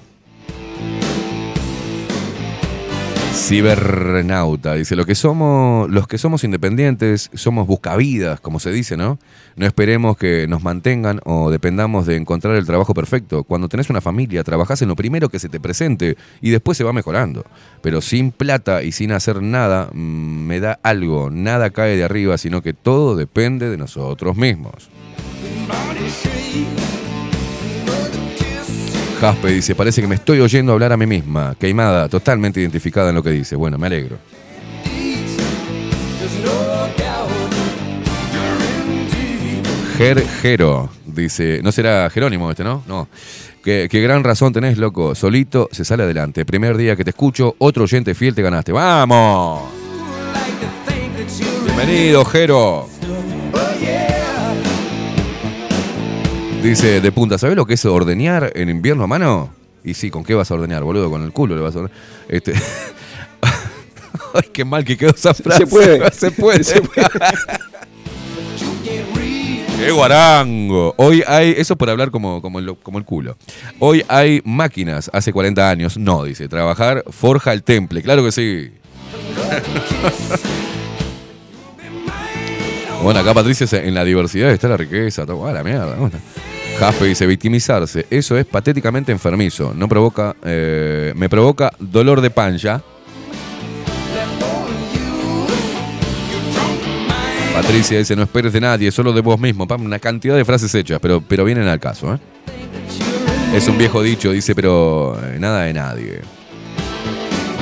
Cibernauta 3.34 4.76
dice, 4.76 4.96
lo 4.96 5.06
que 5.06 5.16
somos, 5.16 5.90
los 5.90 6.08
que 6.08 6.18
somos 6.18 6.44
independientes 6.44 7.30
somos 7.34 7.68
buscavidas, 7.68 8.40
como 8.40 8.60
se 8.60 8.72
dice, 8.72 8.98
¿no? 8.98 9.18
No 9.56 9.66
esperemos 9.66 10.18
que 10.18 10.48
nos 10.48 10.64
mantengan 10.64 11.20
o 11.26 11.50
dependamos 11.50 12.06
de 12.06 12.16
encontrar 12.16 12.56
el 12.56 12.66
trabajo 12.66 12.94
perfecto. 12.94 13.44
Cuando 13.44 13.70
tenés 13.70 13.90
una 13.90 14.02
familia, 14.02 14.44
trabajás 14.44 14.82
en 14.82 14.88
lo 14.88 14.96
primero 14.96 15.30
que 15.30 15.40
se 15.40 15.50
te 15.50 15.60
presente 15.60 16.18
y 16.42 16.50
después 16.50 16.78
se 16.78 16.84
va 16.84 16.94
mejorando. 16.94 17.46
Pero 17.82 18.02
sin 18.02 18.32
plata 18.32 18.84
y 18.84 18.92
sin 18.92 19.12
hacer 19.12 19.42
nada, 19.42 19.90
mm, 19.94 19.98
me 19.98 20.60
da 20.60 20.80
algo, 20.84 21.30
nada 21.32 21.70
cae 21.70 21.98
de 21.98 22.04
arriba, 22.04 22.38
sino 22.38 22.62
que 22.62 22.74
todo 22.74 23.16
depende 23.16 23.70
de 23.70 23.78
nosotros 23.78 24.36
mismos. 24.38 24.90
Jaspe 29.20 29.50
dice, 29.50 29.76
parece 29.76 30.02
que 30.02 30.08
me 30.08 30.16
estoy 30.16 30.40
oyendo 30.40 30.72
hablar 30.72 30.94
a 30.94 30.98
mí 30.98 31.06
misma. 31.06 31.54
Queimada, 31.60 32.08
totalmente 32.08 32.62
identificada 32.62 33.10
en 33.10 33.16
lo 33.16 33.24
que 33.24 33.32
dice. 33.32 33.58
Bueno, 33.58 33.78
me 33.78 33.88
alegro. 33.88 34.18
Gergero 39.98 40.90
dice, 41.06 41.60
no 41.62 41.74
será 41.74 42.10
Jerónimo 42.10 42.50
este, 42.50 42.64
¿no? 42.64 42.82
No. 42.88 43.10
Qué, 43.62 43.90
qué 43.92 44.00
gran 44.00 44.24
razón 44.24 44.54
tenés, 44.54 44.78
loco. 44.78 45.14
Solito 45.16 45.68
se 45.74 45.84
sale 45.84 46.04
adelante. 46.04 46.46
Primer 46.46 46.78
día 46.78 46.96
que 46.96 47.04
te 47.04 47.10
escucho, 47.10 47.56
otro 47.58 47.84
oyente 47.84 48.16
fiel 48.16 48.34
te 48.34 48.42
ganaste. 48.42 48.72
¡Vamos! 48.72 49.64
Bienvenido, 51.66 52.24
Jero. 52.24 52.99
Dice 56.62 57.00
de 57.00 57.12
punta, 57.14 57.38
¿sabes 57.38 57.56
lo 57.56 57.66
que 57.66 57.76
es 57.76 57.86
ordeñar 57.86 58.52
en 58.54 58.70
invierno 58.70 59.06
a 59.06 59.08
mano? 59.08 59.54
Y 59.84 59.94
sí, 59.94 60.10
¿con 60.12 60.26
qué 60.26 60.34
vas 60.34 60.52
a 60.52 60.56
ordeñar, 60.56 60.84
boludo? 60.84 61.10
Con 61.10 61.24
el 61.24 61.32
culo 61.32 61.56
le 61.56 61.62
vas 61.62 61.76
a 61.76 61.80
ordeñar. 61.80 61.98
Este... 62.28 62.54
Ay, 64.34 64.50
qué 64.52 64.66
mal 64.66 64.84
que 64.84 64.98
quedó 64.98 65.12
esa 65.12 65.34
frase. 65.34 65.66
puede. 65.66 66.12
Se 66.12 66.32
puede. 66.32 66.64
Se 66.64 66.82
puede. 66.82 67.08
¡Qué 69.80 69.92
guarango! 69.92 70.94
Hoy 70.98 71.24
hay, 71.26 71.56
eso 71.58 71.78
por 71.78 71.90
hablar 71.90 72.12
como, 72.12 72.42
como, 72.42 72.60
el, 72.60 72.76
como 72.80 72.98
el 72.98 73.06
culo. 73.06 73.38
Hoy 73.80 74.04
hay 74.10 74.42
máquinas, 74.44 75.10
hace 75.14 75.32
40 75.32 75.70
años. 75.70 75.98
No, 75.98 76.26
dice, 76.26 76.50
trabajar 76.50 77.06
forja 77.10 77.54
el 77.54 77.64
temple. 77.64 78.02
Claro 78.02 78.26
que 78.26 78.34
sí. 78.34 78.74
Bueno, 83.02 83.22
acá 83.22 83.34
Patricia 83.34 83.66
dice, 83.66 83.88
en 83.88 83.94
la 83.94 84.04
diversidad 84.04 84.52
está 84.52 84.68
la 84.68 84.78
riqueza. 84.78 85.26
Todo, 85.26 85.48
ah, 85.48 85.54
la 85.54 85.64
mierda. 85.64 85.96
¿cómo 85.96 86.08
está? 86.08 86.20
Jaspe 86.80 87.06
dice, 87.06 87.26
victimizarse. 87.26 88.06
Eso 88.10 88.38
es 88.38 88.46
patéticamente 88.46 89.12
enfermizo. 89.12 89.74
No 89.76 89.88
provoca, 89.88 90.36
eh, 90.44 91.14
me 91.16 91.30
provoca 91.30 91.72
dolor 91.80 92.22
de 92.22 92.30
pancha. 92.30 92.82
Patricia 97.54 97.98
dice, 97.98 98.16
no 98.16 98.24
esperes 98.24 98.54
de 98.54 98.62
nadie, 98.62 98.92
solo 98.92 99.12
de 99.12 99.22
vos 99.22 99.40
mismo. 99.40 99.68
Una 99.78 100.00
cantidad 100.00 100.36
de 100.36 100.46
frases 100.46 100.74
hechas, 100.76 101.00
pero, 101.02 101.22
pero 101.22 101.44
vienen 101.44 101.68
al 101.68 101.80
caso. 101.80 102.14
¿eh? 102.14 102.20
Es 103.54 103.68
un 103.68 103.78
viejo 103.78 104.02
dicho, 104.02 104.32
dice, 104.32 104.56
pero 104.56 105.20
eh, 105.22 105.38
nada 105.40 105.64
de 105.64 105.74
nadie. 105.74 106.22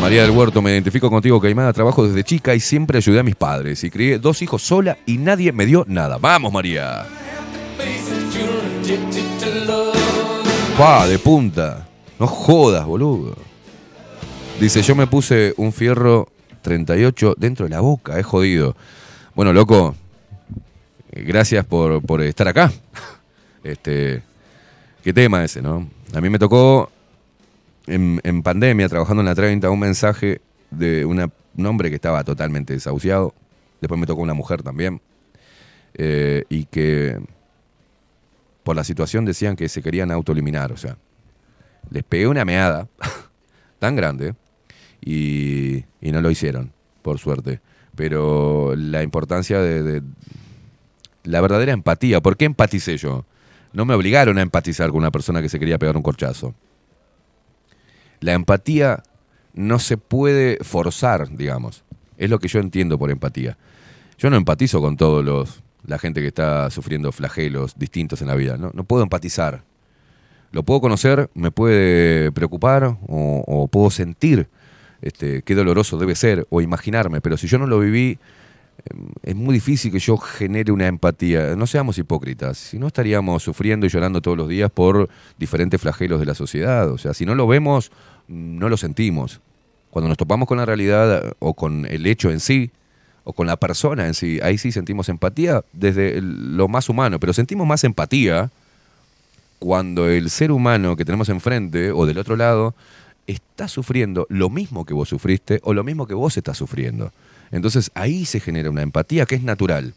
María 0.08 0.22
del 0.22 0.32
Huerto, 0.32 0.62
me 0.62 0.72
identifico 0.72 1.10
contigo, 1.10 1.42
Caimada. 1.42 1.74
Trabajo 1.74 2.08
desde 2.08 2.24
chica 2.24 2.56
y 2.56 2.62
siempre 2.62 2.98
ayudé 2.98 3.20
a 3.20 3.24
mis 3.24 3.36
padres. 3.36 3.84
Y 3.84 3.90
crié 3.90 4.20
dos 4.20 4.42
hijos 4.42 4.62
sola 4.62 4.98
y 5.06 5.18
nadie 5.18 5.52
me 5.52 5.66
dio 5.66 5.84
nada. 5.86 6.18
¡Vamos, 6.18 6.54
María! 6.54 7.06
Pa, 10.78 11.06
de 11.10 11.20
punta. 11.20 11.90
No 12.18 12.26
jodas, 12.26 12.86
boludo. 12.86 13.36
Dice, 14.62 14.82
yo 14.82 14.96
me 14.96 15.08
puse 15.08 15.54
un 15.58 15.74
fierro 15.74 16.30
38 16.62 17.36
dentro 17.38 17.66
de 17.66 17.72
la 17.72 17.82
boca, 17.82 18.18
es 18.18 18.26
jodido. 18.26 18.78
Bueno, 19.36 19.52
loco, 19.52 19.94
eh, 21.12 21.22
gracias 21.28 21.66
por, 21.66 22.02
por 22.02 22.22
estar 22.22 22.48
acá. 22.48 22.72
Este, 23.62 24.22
qué 25.04 25.12
tema 25.12 25.44
ese, 25.44 25.62
¿no? 25.62 25.90
A 26.14 26.22
mí 26.22 26.30
me 26.30 26.40
tocó 26.40 26.90
en, 27.88 28.44
pandemia, 28.44 28.90
trabajando 28.90 29.22
en 29.22 29.26
la 29.28 29.36
30, 29.36 29.70
un 29.70 29.80
mensaje 29.80 30.42
de 30.72 31.06
un 31.06 31.66
hombre 31.66 31.90
que 31.90 31.96
estaba 31.96 32.24
totalmente 32.24 32.74
desahuciado. 32.74 33.34
Después 33.82 34.00
me 34.00 34.06
tocó 34.08 34.22
una 34.22 34.34
mujer 34.34 34.64
también. 34.64 35.02
eh, 35.96 36.44
y 36.50 36.66
que 36.66 37.18
por 38.64 38.76
la 38.76 38.84
situación 38.84 39.26
decían 39.26 39.56
que 39.56 39.70
se 39.70 39.82
querían 39.82 40.12
autoeliminar. 40.12 40.72
O 40.72 40.78
sea, 40.78 40.98
les 41.90 42.04
pegué 42.04 42.28
una 42.28 42.46
meada 42.46 42.88
tan 43.80 43.96
grande 43.96 44.36
y, 45.02 45.86
y 46.02 46.12
no 46.12 46.22
lo 46.22 46.30
hicieron, 46.30 46.74
por 47.02 47.18
suerte. 47.20 47.62
Pero 47.96 48.76
la 48.76 49.02
importancia 49.04 49.60
de, 49.62 49.84
de- 49.84 50.02
la 51.24 51.42
verdadera 51.42 51.72
empatía. 51.74 52.22
¿Por 52.22 52.38
qué 52.38 52.46
empaticé 52.46 52.98
yo? 52.98 53.26
No 53.74 53.86
me 53.86 53.94
obligaron 53.94 54.38
a 54.38 54.42
empatizar 54.42 54.90
con 54.90 55.00
una 55.00 55.12
persona 55.12 55.42
que 55.42 55.50
se 55.50 55.60
quería 55.60 55.78
pegar 55.78 55.98
un 55.98 56.04
corchazo. 56.04 56.54
La 58.20 58.34
empatía 58.34 59.04
no 59.54 59.80
se 59.80 59.98
puede 59.98 60.58
forzar, 60.64 61.36
digamos. 61.36 61.84
Es 62.18 62.30
lo 62.30 62.40
que 62.40 62.48
yo 62.48 62.60
entiendo 62.60 62.98
por 62.98 63.12
empatía. 63.12 63.58
Yo 64.18 64.30
no 64.30 64.38
empatizo 64.38 64.82
con 64.82 64.98
todos 64.98 65.24
los 65.24 65.62
la 65.86 65.98
gente 65.98 66.22
que 66.22 66.28
está 66.28 66.70
sufriendo 66.70 67.12
flagelos 67.12 67.78
distintos 67.78 68.22
en 68.22 68.28
la 68.28 68.36
vida. 68.36 68.58
No, 68.58 68.72
no 68.74 68.84
puedo 68.84 69.04
empatizar. 69.04 69.64
Lo 70.52 70.64
puedo 70.64 70.82
conocer, 70.82 71.30
me 71.34 71.52
puede 71.52 72.32
preocupar 72.32 72.98
o, 73.08 73.44
o 73.46 73.68
puedo 73.68 73.90
sentir 73.90 74.50
este, 75.02 75.42
qué 75.44 75.56
doloroso 75.56 75.98
debe 75.98 76.16
ser 76.16 76.48
o 76.50 76.62
imaginarme, 76.62 77.22
pero 77.22 77.38
si 77.38 77.48
yo 77.48 77.58
no 77.58 77.68
lo 77.68 77.80
viví, 77.80 78.20
es 79.24 79.36
muy 79.36 79.54
difícil 79.54 79.92
que 79.92 80.00
yo 80.00 80.18
genere 80.18 80.72
una 80.72 80.88
empatía. 80.88 81.56
No 81.56 81.68
seamos 81.68 81.98
hipócritas, 81.98 82.58
si 82.58 82.80
no 82.80 82.88
estaríamos 82.88 83.44
sufriendo 83.44 83.86
y 83.86 83.90
llorando 83.90 84.22
todos 84.22 84.38
los 84.38 84.48
días 84.48 84.72
por 84.72 85.10
diferentes 85.38 85.80
flagelos 85.80 86.20
de 86.20 86.26
la 86.26 86.36
sociedad. 86.36 86.90
O 86.92 86.98
sea, 86.98 87.14
si 87.14 87.26
no 87.26 87.36
lo 87.36 87.48
vemos, 87.48 87.92
no 88.28 88.70
lo 88.70 88.78
sentimos. 88.78 89.42
Cuando 89.90 90.10
nos 90.10 90.18
topamos 90.18 90.48
con 90.48 90.58
la 90.58 90.66
realidad 90.66 91.36
o 91.40 91.54
con 91.54 91.86
el 91.86 92.06
hecho 92.06 92.30
en 92.30 92.40
sí, 92.40 92.72
o 93.24 93.34
con 93.34 93.46
la 93.46 93.58
persona 93.58 94.08
en 94.08 94.14
sí, 94.14 94.40
ahí 94.42 94.58
sí 94.58 94.72
sentimos 94.72 95.10
empatía 95.10 95.62
desde 95.74 96.22
lo 96.22 96.70
más 96.70 96.88
humano, 96.88 97.20
pero 97.20 97.34
sentimos 97.34 97.68
más 97.68 97.84
empatía 97.84 98.52
cuando 99.60 100.08
el 100.08 100.30
ser 100.30 100.52
humano 100.52 100.96
que 100.96 101.04
tenemos 101.04 101.28
enfrente 101.28 101.92
o 101.92 102.06
del 102.06 102.20
otro 102.20 102.38
lado 102.38 102.74
está 103.26 103.68
sufriendo 103.68 104.26
lo 104.30 104.50
mismo 104.50 104.86
que 104.86 104.94
vos 104.94 105.10
sufriste 105.10 105.60
o 105.64 105.74
lo 105.74 105.84
mismo 105.84 106.08
que 106.08 106.14
vos 106.14 106.38
estás 106.38 106.58
sufriendo. 106.58 107.12
Entonces 107.52 107.92
ahí 107.94 108.26
se 108.26 108.40
genera 108.40 108.70
una 108.70 108.82
empatía 108.82 109.26
que 109.26 109.36
es 109.36 109.44
natural. 109.44 109.94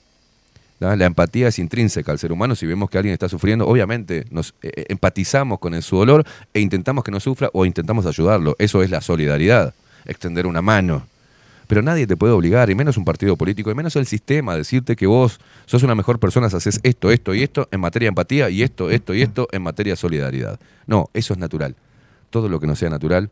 La 0.80 1.04
empatía 1.04 1.48
es 1.48 1.58
intrínseca 1.58 2.10
al 2.10 2.18
ser 2.18 2.32
humano. 2.32 2.56
Si 2.56 2.64
vemos 2.64 2.88
que 2.88 2.96
alguien 2.96 3.12
está 3.12 3.28
sufriendo, 3.28 3.68
obviamente 3.68 4.24
nos 4.30 4.54
eh, 4.62 4.72
eh, 4.74 4.84
empatizamos 4.88 5.58
con 5.58 5.80
su 5.82 5.98
dolor 5.98 6.24
e 6.54 6.60
intentamos 6.60 7.04
que 7.04 7.10
no 7.10 7.20
sufra 7.20 7.50
o 7.52 7.66
intentamos 7.66 8.06
ayudarlo. 8.06 8.56
Eso 8.58 8.82
es 8.82 8.90
la 8.90 9.02
solidaridad, 9.02 9.74
extender 10.06 10.46
una 10.46 10.62
mano. 10.62 11.06
Pero 11.66 11.82
nadie 11.82 12.06
te 12.06 12.16
puede 12.16 12.32
obligar, 12.32 12.68
y 12.70 12.74
menos 12.74 12.96
un 12.96 13.04
partido 13.04 13.36
político, 13.36 13.70
y 13.70 13.74
menos 13.74 13.94
el 13.94 14.06
sistema, 14.06 14.54
a 14.54 14.56
decirte 14.56 14.96
que 14.96 15.06
vos 15.06 15.38
sos 15.66 15.82
una 15.84 15.94
mejor 15.94 16.18
persona 16.18 16.50
si 16.50 16.56
haces 16.56 16.80
esto, 16.82 17.12
esto 17.12 17.32
y 17.32 17.44
esto 17.44 17.68
en 17.70 17.78
materia 17.78 18.06
de 18.06 18.08
empatía, 18.08 18.50
y 18.50 18.62
esto, 18.62 18.90
esto 18.90 19.14
y 19.14 19.22
esto 19.22 19.48
en 19.52 19.62
materia 19.62 19.92
de 19.92 19.96
solidaridad. 19.96 20.58
No, 20.86 21.10
eso 21.12 21.34
es 21.34 21.38
natural. 21.38 21.76
Todo 22.30 22.48
lo 22.48 22.58
que 22.58 22.66
no 22.66 22.74
sea 22.74 22.90
natural 22.90 23.30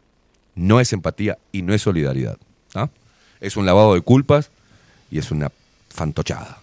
no 0.54 0.78
es 0.78 0.92
empatía 0.92 1.38
y 1.50 1.62
no 1.62 1.74
es 1.74 1.82
solidaridad. 1.82 2.36
¿ah? 2.74 2.90
Es 3.40 3.56
un 3.56 3.66
lavado 3.66 3.94
de 3.94 4.00
culpas 4.00 4.50
y 5.10 5.18
es 5.18 5.30
una 5.30 5.50
fantochada. 5.88 6.58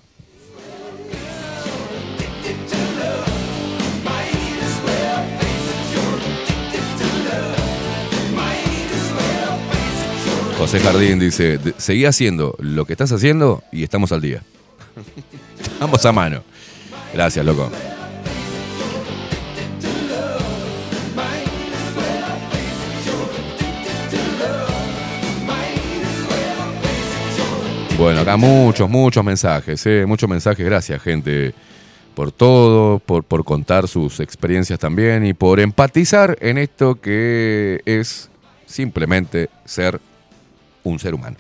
José 10.57 10.79
Jardín 10.79 11.19
dice, 11.19 11.57
"De- 11.57 11.73
seguí 11.77 12.05
haciendo 12.05 12.55
lo 12.59 12.85
que 12.85 12.93
estás 12.93 13.11
haciendo 13.11 13.61
y 13.71 13.83
estamos 13.83 14.11
al 14.11 14.21
día. 14.21 14.41
estamos 15.61 16.05
a 16.05 16.11
mano. 16.11 16.43
Gracias, 17.13 17.45
loco. 17.45 17.69
Bueno, 27.97 28.21
acá 28.21 28.35
muchos, 28.35 28.89
muchos 28.89 29.23
mensajes, 29.23 29.85
¿eh? 29.85 30.05
muchos 30.05 30.29
mensajes. 30.29 30.65
Gracias, 30.65 31.01
gente, 31.01 31.53
por 32.13 32.31
todo, 32.31 32.99
por, 32.99 33.23
por 33.23 33.45
contar 33.45 33.87
sus 33.87 34.19
experiencias 34.19 34.77
también 34.79 35.25
y 35.25 35.33
por 35.33 35.59
empatizar 35.61 36.37
en 36.41 36.57
esto 36.57 36.95
que 36.95 37.81
es 37.85 38.29
simplemente 38.65 39.49
ser 39.63 39.99
un 40.83 40.99
ser 40.99 41.13
humano. 41.15 41.37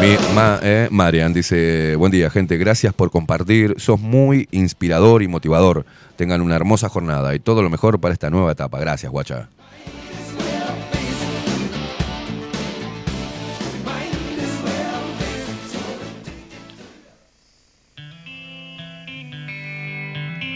Mi, 0.00 0.16
ma- 0.34 0.58
eh, 0.62 0.88
Marian 0.90 1.34
dice, 1.34 1.94
buen 1.96 2.10
día 2.12 2.30
gente, 2.30 2.56
gracias 2.56 2.94
por 2.94 3.10
compartir, 3.10 3.74
sos 3.78 4.00
muy 4.00 4.48
inspirador 4.52 5.22
y 5.22 5.28
motivador. 5.28 5.84
Tengan 6.16 6.40
una 6.40 6.56
hermosa 6.56 6.88
jornada 6.88 7.34
y 7.34 7.40
todo 7.40 7.62
lo 7.62 7.68
mejor 7.68 8.00
para 8.00 8.14
esta 8.14 8.30
nueva 8.30 8.52
etapa. 8.52 8.78
Gracias, 8.78 9.10
guacha. 9.12 9.48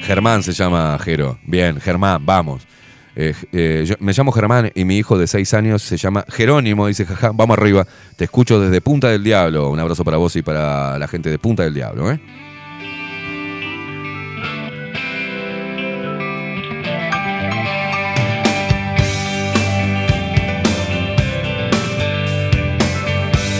Germán 0.04 0.42
se 0.42 0.52
llama 0.52 0.98
Jero. 1.02 1.38
Bien, 1.44 1.80
Germán, 1.80 2.24
vamos. 2.24 2.66
Eh, 3.16 3.32
eh, 3.52 3.84
yo- 3.86 3.94
me 4.00 4.12
llamo 4.12 4.32
Germán 4.32 4.70
y 4.74 4.84
mi 4.84 4.98
hijo 4.98 5.16
de 5.16 5.26
seis 5.26 5.54
años 5.54 5.82
se 5.82 5.96
llama 5.96 6.24
Jerónimo. 6.28 6.86
Dice, 6.86 7.06
jaja, 7.06 7.30
vamos 7.32 7.56
arriba. 7.56 7.86
Te 8.16 8.24
escucho 8.24 8.60
desde 8.60 8.80
Punta 8.80 9.08
del 9.08 9.24
Diablo. 9.24 9.70
Un 9.70 9.80
abrazo 9.80 10.04
para 10.04 10.16
vos 10.18 10.34
y 10.36 10.42
para 10.42 10.98
la 10.98 11.08
gente 11.08 11.30
de 11.30 11.38
Punta 11.38 11.62
del 11.62 11.74
Diablo. 11.74 12.10
¿eh? 12.10 12.20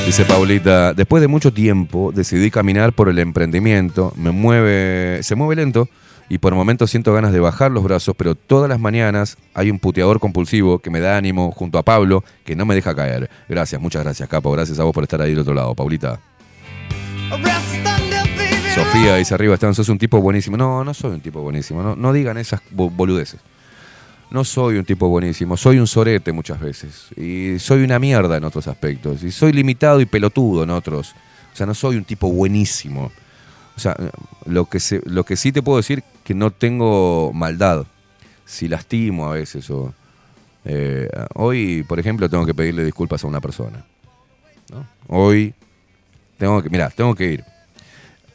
Dice 0.07 0.27
Paulita, 0.27 0.93
después 0.93 1.23
de 1.23 1.29
mucho 1.29 1.53
tiempo 1.53 2.13
decidí 2.15 2.51
caminar 2.51 2.93
por 2.93 3.09
el 3.09 3.19
emprendimiento, 3.19 4.13
me 4.17 4.31
mueve, 4.33 5.23
se 5.23 5.35
mueve 5.35 5.57
lento 5.57 5.89
y 6.29 6.39
por 6.39 6.55
momentos 6.55 6.91
siento 6.91 7.13
ganas 7.13 7.33
de 7.33 7.41
bajar 7.41 7.71
los 7.71 7.85
brazos, 7.85 8.15
pero 8.17 8.35
todas 8.35 8.69
las 8.69 8.81
mañanas 8.81 9.37
hay 9.55 9.71
un 9.71 9.79
puteador 9.79 10.21
compulsivo 10.21 10.79
que 10.79 10.91
me 10.91 11.01
da 11.01 11.17
ánimo 11.17 11.51
junto 11.53 11.79
a 11.79 11.83
Pablo 11.83 12.25
que 12.45 12.57
no 12.57 12.65
me 12.67 12.75
deja 12.75 12.95
caer. 12.95 13.29
Gracias, 13.49 13.81
muchas 13.81 14.03
gracias, 14.05 14.29
Capo, 14.29 14.51
gracias 14.53 14.79
a 14.79 14.85
vos 14.85 14.95
por 14.95 15.03
estar 15.05 15.21
ahí 15.21 15.31
del 15.31 15.41
otro 15.41 15.55
lado, 15.55 15.75
Paulita. 15.75 16.21
Sofía 18.75 19.17
dice 19.17 19.35
arriba, 19.35 19.55
Esteban, 19.55 19.75
sos 19.75 19.89
un 19.89 19.99
tipo 19.99 20.21
buenísimo. 20.21 20.57
No, 20.57 20.83
no 20.83 20.95
soy 20.95 21.13
un 21.13 21.21
tipo 21.21 21.41
buenísimo, 21.41 21.83
no, 21.83 21.95
no 21.95 22.13
digan 22.13 22.37
esas 22.39 22.61
bo- 22.71 22.91
boludeces. 22.91 23.41
No 24.31 24.43
soy 24.43 24.79
un 24.79 24.85
tipo 24.85 25.09
buenísimo, 25.09 25.57
soy 25.57 25.79
un 25.79 25.87
sorete 25.87 26.33
muchas 26.33 26.59
veces. 26.59 27.07
Y 27.17 27.59
soy 27.61 27.85
una 27.85 28.01
mierda 28.01 28.37
en 28.37 28.43
otros 28.43 28.67
aspectos. 28.67 29.23
Y 29.23 29.31
soy 29.31 29.53
limitado 29.53 30.01
y 30.01 30.07
pelotudo 30.07 30.65
en 30.65 30.71
otros. 30.71 31.15
O 31.53 31.57
sea, 31.57 31.67
no 31.67 31.75
soy 31.75 31.97
un 31.97 32.05
tipo 32.05 32.29
buenísimo. 32.33 33.13
O 33.77 33.81
sea, 33.81 33.97
lo 34.47 34.67
que, 34.67 34.79
se- 34.81 35.03
lo 35.05 35.25
que 35.25 35.37
sí 35.37 35.51
te 35.53 35.63
puedo 35.63 35.79
decir 35.79 36.03
que 36.25 36.35
no 36.35 36.51
tengo 36.51 37.33
maldad. 37.33 37.87
Si 38.45 38.69
lastimo 38.69 39.27
a 39.27 39.33
veces 39.35 39.69
o... 39.71 39.93
eh, 40.65 41.09
hoy, 41.35 41.83
por 41.89 41.99
ejemplo, 41.99 42.29
tengo 42.29 42.47
que 42.47 42.55
pedirle 42.55 42.85
disculpas 42.85 43.25
a 43.25 43.27
una 43.27 43.41
persona. 43.41 43.85
Hoy 45.09 45.55
tengo 46.39 46.63
que, 46.63 46.71
mira, 46.71 46.91
tengo 46.91 47.15
que 47.15 47.33
ir 47.33 47.45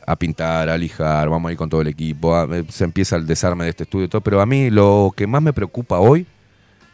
a 0.06 0.16
pintar, 0.16 0.70
a 0.70 0.78
lijar, 0.78 1.30
vamos 1.30 1.50
a 1.50 1.52
ir 1.52 1.58
con 1.58 1.70
todo 1.70 1.82
el 1.82 1.88
equipo, 1.88 2.42
eh, 2.54 2.66
se 2.70 2.84
empieza 2.84 3.16
el 3.16 3.28
desarme 3.28 3.64
de 3.66 3.70
este 3.72 3.84
estudio 3.84 4.06
y 4.06 4.08
todo, 4.10 4.22
pero 4.22 4.42
a 4.42 4.46
mí 4.46 4.70
lo 4.72 5.14
que 5.16 5.28
más 5.28 5.42
me 5.42 5.54
preocupa 5.54 6.00
hoy 6.00 6.26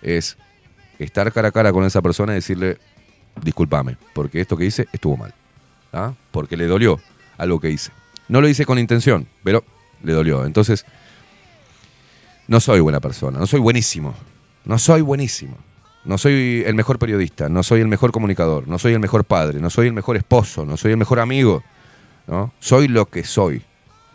es 0.01 0.37
estar 0.99 1.31
cara 1.31 1.47
a 1.49 1.51
cara 1.51 1.71
con 1.71 1.85
esa 1.85 2.01
persona 2.01 2.33
y 2.33 2.35
decirle, 2.35 2.77
discúlpame, 3.41 3.95
porque 4.13 4.41
esto 4.41 4.57
que 4.57 4.65
hice 4.65 4.87
estuvo 4.91 5.15
mal, 5.15 5.33
¿ah? 5.93 6.13
porque 6.31 6.57
le 6.57 6.67
dolió 6.67 6.99
algo 7.37 7.59
que 7.59 7.69
hice. 7.69 7.91
No 8.27 8.41
lo 8.41 8.47
hice 8.47 8.65
con 8.65 8.79
intención, 8.79 9.27
pero 9.43 9.63
le 10.03 10.13
dolió. 10.13 10.45
Entonces, 10.45 10.85
no 12.47 12.59
soy 12.59 12.79
buena 12.79 12.99
persona, 12.99 13.39
no 13.39 13.47
soy 13.47 13.59
buenísimo, 13.59 14.13
no 14.65 14.77
soy 14.77 15.01
buenísimo. 15.01 15.57
No 16.05 16.19
soy 16.19 16.63
el 16.67 16.75
mejor 16.75 16.99
periodista, 16.99 17.49
no 17.49 17.63
soy 17.63 17.81
el 17.81 17.87
mejor 17.87 18.11
comunicador, 18.11 18.67
no 18.67 18.77
soy 18.77 18.93
el 18.93 18.99
mejor 18.99 19.25
padre, 19.25 19.59
no 19.59 19.71
soy 19.71 19.87
el 19.87 19.93
mejor 19.93 20.15
esposo, 20.17 20.63
no 20.63 20.77
soy 20.77 20.91
el 20.91 20.97
mejor 20.97 21.19
amigo. 21.19 21.63
¿no? 22.27 22.53
Soy 22.59 22.87
lo 22.87 23.07
que 23.07 23.23
soy. 23.23 23.63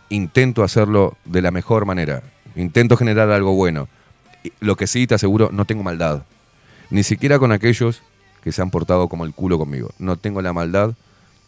Intento 0.09 0.63
hacerlo 0.63 1.17
de 1.25 1.43
la 1.43 1.51
mejor 1.51 1.87
manera. 1.87 2.23
Intento 2.55 2.97
generar 2.97 3.31
algo 3.31 3.55
bueno. 3.55 3.89
Lo 4.61 4.77
que 4.77 4.87
sí 4.87 5.07
te 5.09 5.17
aseguro, 5.17 5.51
no 5.53 5.65
tengo 5.65 5.83
maldad. 5.83 6.23
Ni 6.91 7.03
siquiera 7.03 7.41
con 7.41 7.51
aquellos 7.51 8.03
que 8.43 8.53
se 8.53 8.63
han 8.63 8.71
portado 8.71 9.09
como 9.09 9.25
el 9.25 9.35
culo 9.35 9.59
conmigo. 9.59 9.91
No 9.99 10.17
tengo 10.17 10.43
la 10.43 10.53
maldad 10.53 10.95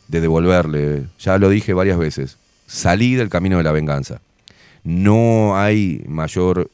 de 0.08 0.20
devolverle. 0.20 1.07
Ya 1.20 1.39
lo 1.39 1.49
dije 1.49 1.73
varias 1.73 1.99
veces. 1.99 2.39
Salí 2.66 3.15
del 3.15 3.28
camino 3.28 3.58
de 3.58 3.65
la 3.65 3.73
venganza. 3.73 4.20
No 4.84 5.57
hay 5.58 6.02
mayor... 6.07 6.70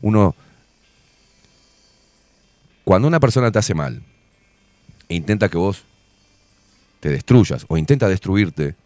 Uno... 0.00 0.34
Cuando 2.84 3.08
una 3.08 3.18
persona 3.20 3.50
te 3.50 3.58
hace 3.58 3.74
mal 3.74 4.00
e 5.08 5.14
intenta 5.16 5.48
que 5.48 5.58
vos 5.58 5.82
te 7.00 7.08
destruyas 7.10 7.64
o 7.68 7.76
intenta 7.76 8.08
destruirte, 8.08 8.76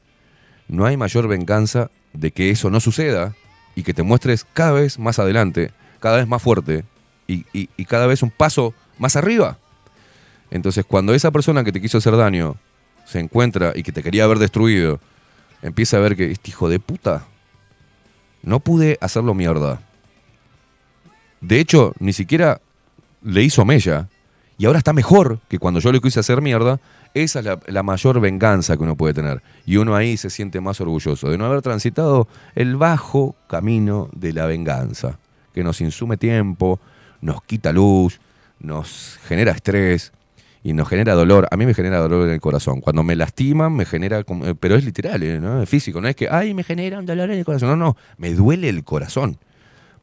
no 0.68 0.86
hay 0.86 0.96
mayor 0.96 1.28
venganza 1.28 1.90
de 2.14 2.30
que 2.30 2.48
eso 2.50 2.70
no 2.70 2.80
suceda 2.80 3.34
y 3.74 3.82
que 3.82 3.92
te 3.92 4.02
muestres 4.02 4.46
cada 4.54 4.72
vez 4.72 4.98
más 4.98 5.18
adelante, 5.18 5.70
cada 6.00 6.16
vez 6.16 6.26
más 6.26 6.40
fuerte 6.42 6.84
y, 7.26 7.44
y- 7.52 7.68
y 7.76 7.84
cada 7.84 8.06
vez 8.06 8.22
un 8.22 8.30
paso 8.30 8.72
más 8.98 9.16
arriba. 9.16 9.58
Entonces, 10.50 10.84
cuando 10.86 11.12
esa 11.14 11.30
persona 11.30 11.62
que 11.62 11.72
te 11.72 11.80
quiso 11.80 11.98
hacer 11.98 12.16
daño 12.16 12.56
se 13.04 13.18
encuentra 13.18 13.72
y 13.74 13.82
que 13.82 13.92
te 13.92 14.02
quería 14.02 14.24
haber 14.24 14.38
destruido, 14.38 15.00
empieza 15.62 15.96
a 15.96 16.00
ver 16.00 16.16
que 16.16 16.30
este 16.30 16.50
hijo 16.50 16.68
de 16.68 16.78
puta 16.78 17.26
no 18.42 18.60
pude 18.60 18.98
hacerlo 19.00 19.34
mierda. 19.34 19.80
De 21.40 21.58
hecho, 21.58 21.94
ni 21.98 22.12
siquiera 22.12 22.60
le 23.22 23.42
hizo 23.42 23.64
mella 23.64 24.08
y 24.58 24.66
ahora 24.66 24.78
está 24.78 24.92
mejor 24.92 25.40
que 25.48 25.58
cuando 25.58 25.80
yo 25.80 25.90
le 25.90 26.00
quise 26.00 26.20
hacer 26.20 26.42
mierda. 26.42 26.80
Esa 27.14 27.38
es 27.40 27.44
la, 27.46 27.58
la 27.66 27.82
mayor 27.82 28.20
venganza 28.20 28.76
que 28.76 28.82
uno 28.82 28.94
puede 28.94 29.14
tener. 29.14 29.42
Y 29.64 29.78
uno 29.78 29.96
ahí 29.96 30.16
se 30.16 30.30
siente 30.30 30.60
más 30.60 30.80
orgulloso 30.80 31.30
de 31.30 31.38
no 31.38 31.46
haber 31.46 31.62
transitado 31.62 32.28
el 32.54 32.76
bajo 32.76 33.34
camino 33.48 34.10
de 34.12 34.32
la 34.34 34.46
venganza, 34.46 35.18
que 35.54 35.64
nos 35.64 35.80
insume 35.80 36.18
tiempo, 36.18 36.78
nos 37.22 37.42
quita 37.42 37.72
luz, 37.72 38.20
nos 38.60 39.18
genera 39.26 39.52
estrés 39.52 40.12
y 40.62 40.72
nos 40.74 40.88
genera 40.88 41.14
dolor. 41.14 41.46
A 41.50 41.56
mí 41.56 41.64
me 41.66 41.74
genera 41.74 41.98
dolor 41.98 42.26
en 42.28 42.34
el 42.34 42.40
corazón. 42.40 42.80
Cuando 42.80 43.02
me 43.02 43.16
lastiman, 43.16 43.74
me 43.74 43.86
genera. 43.86 44.18
eh, 44.20 44.54
Pero 44.58 44.76
es 44.76 44.84
literal, 44.84 45.22
eh, 45.22 45.40
¿no? 45.40 45.62
Es 45.62 45.68
físico. 45.68 46.00
No 46.00 46.08
es 46.08 46.16
que, 46.16 46.28
ay, 46.30 46.52
me 46.54 46.64
genera 46.64 46.98
un 46.98 47.06
dolor 47.06 47.30
en 47.30 47.38
el 47.38 47.44
corazón. 47.44 47.70
No, 47.70 47.76
no. 47.76 47.96
Me 48.18 48.34
duele 48.34 48.68
el 48.68 48.84
corazón. 48.84 49.38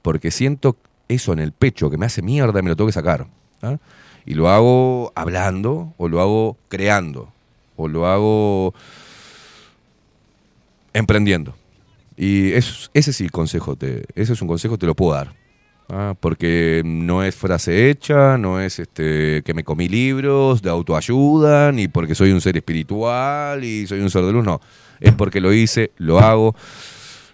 Porque 0.01 0.31
siento 0.31 0.77
eso 1.09 1.31
en 1.33 1.39
el 1.39 1.51
pecho 1.51 1.89
que 1.89 1.97
me 1.97 2.05
hace 2.05 2.21
mierda 2.21 2.59
y 2.59 2.63
me 2.63 2.69
lo 2.69 2.75
tengo 2.75 2.87
que 2.87 2.93
sacar. 2.93 3.27
¿ah? 3.61 3.77
Y 4.25 4.33
lo 4.33 4.49
hago 4.49 5.11
hablando, 5.15 5.93
o 5.97 6.07
lo 6.09 6.21
hago 6.21 6.57
creando, 6.69 7.31
o 7.75 7.87
lo 7.87 8.07
hago 8.07 8.73
emprendiendo. 10.93 11.55
Y 12.15 12.51
es- 12.53 12.89
ese 12.93 13.13
sí 13.13 13.23
el 13.25 13.31
consejo, 13.31 13.75
te, 13.75 14.05
ese 14.15 14.33
es 14.33 14.41
un 14.41 14.47
consejo, 14.47 14.77
te 14.77 14.85
lo 14.85 14.95
puedo 14.95 15.13
dar. 15.13 15.33
¿Ah? 15.89 16.15
Porque 16.19 16.81
no 16.85 17.23
es 17.23 17.35
frase 17.35 17.89
hecha, 17.89 18.37
no 18.37 18.59
es 18.59 18.79
este 18.79 19.41
que 19.43 19.53
me 19.53 19.63
comí 19.63 19.87
libros 19.87 20.61
de 20.61 20.69
autoayuda, 20.69 21.71
ni 21.71 21.87
porque 21.87 22.15
soy 22.15 22.31
un 22.31 22.41
ser 22.41 22.57
espiritual 22.57 23.63
y 23.63 23.87
soy 23.87 24.01
un 24.01 24.09
ser 24.09 24.23
de 24.23 24.31
luz, 24.31 24.45
no. 24.45 24.61
Es 24.99 25.13
porque 25.13 25.41
lo 25.41 25.53
hice, 25.53 25.91
lo 25.97 26.19
hago. 26.19 26.55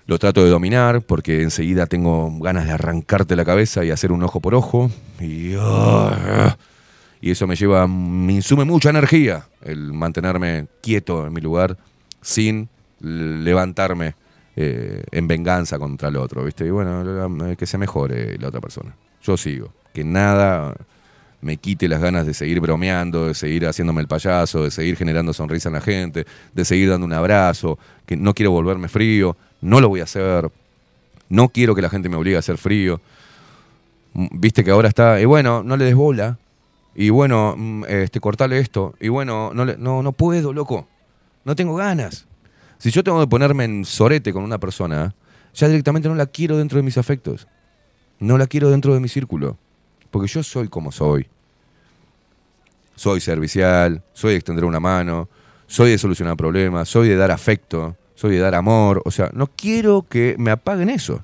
Lo 0.06 0.20
trato 0.20 0.44
de 0.44 0.50
dominar 0.50 1.02
porque 1.02 1.44
enseguida 1.44 1.86
tengo 1.86 2.30
ganas 2.40 2.66
de 2.66 2.72
arrancarte 2.72 3.38
la 3.38 3.46
cabeza 3.46 3.86
y 3.86 3.92
hacer 3.92 4.12
un 4.12 4.22
ojo 4.22 4.42
por 4.42 4.54
ojo. 4.54 4.92
Y, 5.22 5.54
ah, 5.58 6.58
y 7.22 7.32
eso 7.32 7.48
me 7.48 7.56
lleva, 7.56 7.88
me 7.88 8.34
insume 8.34 8.66
mucha 8.66 8.90
energía 8.90 9.48
el 9.62 9.94
mantenerme 9.94 10.68
quieto 10.82 11.26
en 11.26 11.32
mi 11.32 11.40
lugar 11.40 11.78
sin 12.22 12.68
levantarme 13.00 14.16
eh, 14.56 15.04
en 15.12 15.28
venganza 15.28 15.80
contra 15.80 16.10
el 16.10 16.18
otro, 16.18 16.44
¿viste? 16.44 16.66
Y 16.66 16.70
bueno, 16.70 17.48
eh, 17.48 17.56
que 17.56 17.66
se 17.66 17.78
mejore 17.78 18.38
la 18.38 18.50
otra 18.50 18.62
persona. 18.62 18.96
Yo 19.22 19.38
sigo. 19.38 19.74
Que 19.94 20.04
nada 20.04 20.76
me 21.44 21.58
quite 21.58 21.88
las 21.88 22.02
ganas 22.02 22.26
de 22.26 22.34
seguir 22.34 22.60
bromeando, 22.60 23.28
de 23.28 23.34
seguir 23.34 23.68
haciéndome 23.68 24.02
el 24.02 24.08
payaso, 24.08 24.64
de 24.64 24.72
seguir 24.72 24.96
generando 24.96 25.34
sonrisa 25.34 25.70
en 25.70 25.74
la 25.74 25.82
gente, 25.82 26.26
de 26.54 26.66
seguir 26.66 26.90
dando 26.90 27.06
un 27.06 27.14
abrazo, 27.14 27.78
que 28.06 28.16
no 28.16 28.34
quiero 28.34 28.52
volverme 28.52 28.88
frío, 28.88 29.36
no 29.62 29.82
lo 29.82 29.90
voy 29.90 30.00
a 30.00 30.04
hacer, 30.04 30.50
no 31.30 31.50
quiero 31.50 31.76
que 31.76 31.82
la 31.82 31.90
gente 31.90 32.08
me 32.08 32.16
obligue 32.16 32.38
a 32.38 32.40
hacer 32.40 32.58
frío. 32.58 33.02
Mm, 34.14 34.28
Viste 34.40 34.64
que 34.64 34.72
ahora 34.72 34.88
está, 34.88 35.20
y 35.20 35.26
bueno, 35.26 35.64
no 35.64 35.76
le 35.76 35.86
des 35.86 35.96
bola, 35.96 36.38
y 36.96 37.10
bueno, 37.10 37.56
mm, 37.58 37.86
este, 37.88 38.20
cortale 38.20 38.60
esto, 38.60 38.94
y 39.00 39.10
bueno, 39.10 39.52
no, 39.54 39.66
no, 39.66 40.02
no 40.02 40.12
puedo, 40.14 40.54
loco, 40.54 40.88
no 41.44 41.56
tengo 41.56 41.76
ganas. 41.76 42.26
Si 42.84 42.92
yo 42.92 43.02
tengo 43.02 43.22
que 43.22 43.28
ponerme 43.28 43.64
en 43.64 43.86
sorete 43.86 44.34
con 44.34 44.44
una 44.44 44.58
persona, 44.58 45.16
ya 45.54 45.70
directamente 45.70 46.10
no 46.10 46.16
la 46.16 46.26
quiero 46.26 46.58
dentro 46.58 46.76
de 46.76 46.84
mis 46.84 46.98
afectos. 46.98 47.48
No 48.20 48.38
la 48.38 48.46
quiero 48.46 48.70
dentro 48.70 48.94
de 48.94 49.00
mi 49.00 49.08
círculo. 49.08 49.58
Porque 50.12 50.28
yo 50.28 50.44
soy 50.44 50.68
como 50.68 50.92
soy. 50.92 51.28
Soy 52.98 53.22
servicial, 53.22 54.04
soy 54.12 54.32
de 54.32 54.36
extender 54.36 54.66
una 54.66 54.82
mano, 54.82 55.30
soy 55.66 55.92
de 55.92 55.98
solucionar 55.98 56.36
problemas, 56.36 56.90
soy 56.90 57.08
de 57.08 57.16
dar 57.16 57.32
afecto, 57.32 57.96
soy 58.16 58.36
de 58.36 58.40
dar 58.40 58.54
amor. 58.54 59.02
O 59.06 59.12
sea, 59.12 59.30
no 59.32 59.48
quiero 59.48 60.06
que 60.10 60.36
me 60.38 60.52
apaguen 60.52 60.90
eso. 60.90 61.24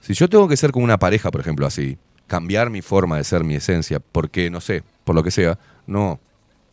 Si 0.00 0.14
yo 0.14 0.28
tengo 0.28 0.46
que 0.46 0.56
ser 0.56 0.70
como 0.70 0.84
una 0.84 1.00
pareja, 1.00 1.32
por 1.32 1.40
ejemplo, 1.40 1.66
así, 1.66 1.98
cambiar 2.28 2.70
mi 2.70 2.82
forma 2.82 3.16
de 3.16 3.24
ser, 3.24 3.42
mi 3.42 3.56
esencia, 3.56 3.98
porque, 3.98 4.48
no 4.48 4.60
sé, 4.60 4.84
por 5.02 5.16
lo 5.16 5.24
que 5.24 5.32
sea, 5.32 5.58
no, 5.88 6.20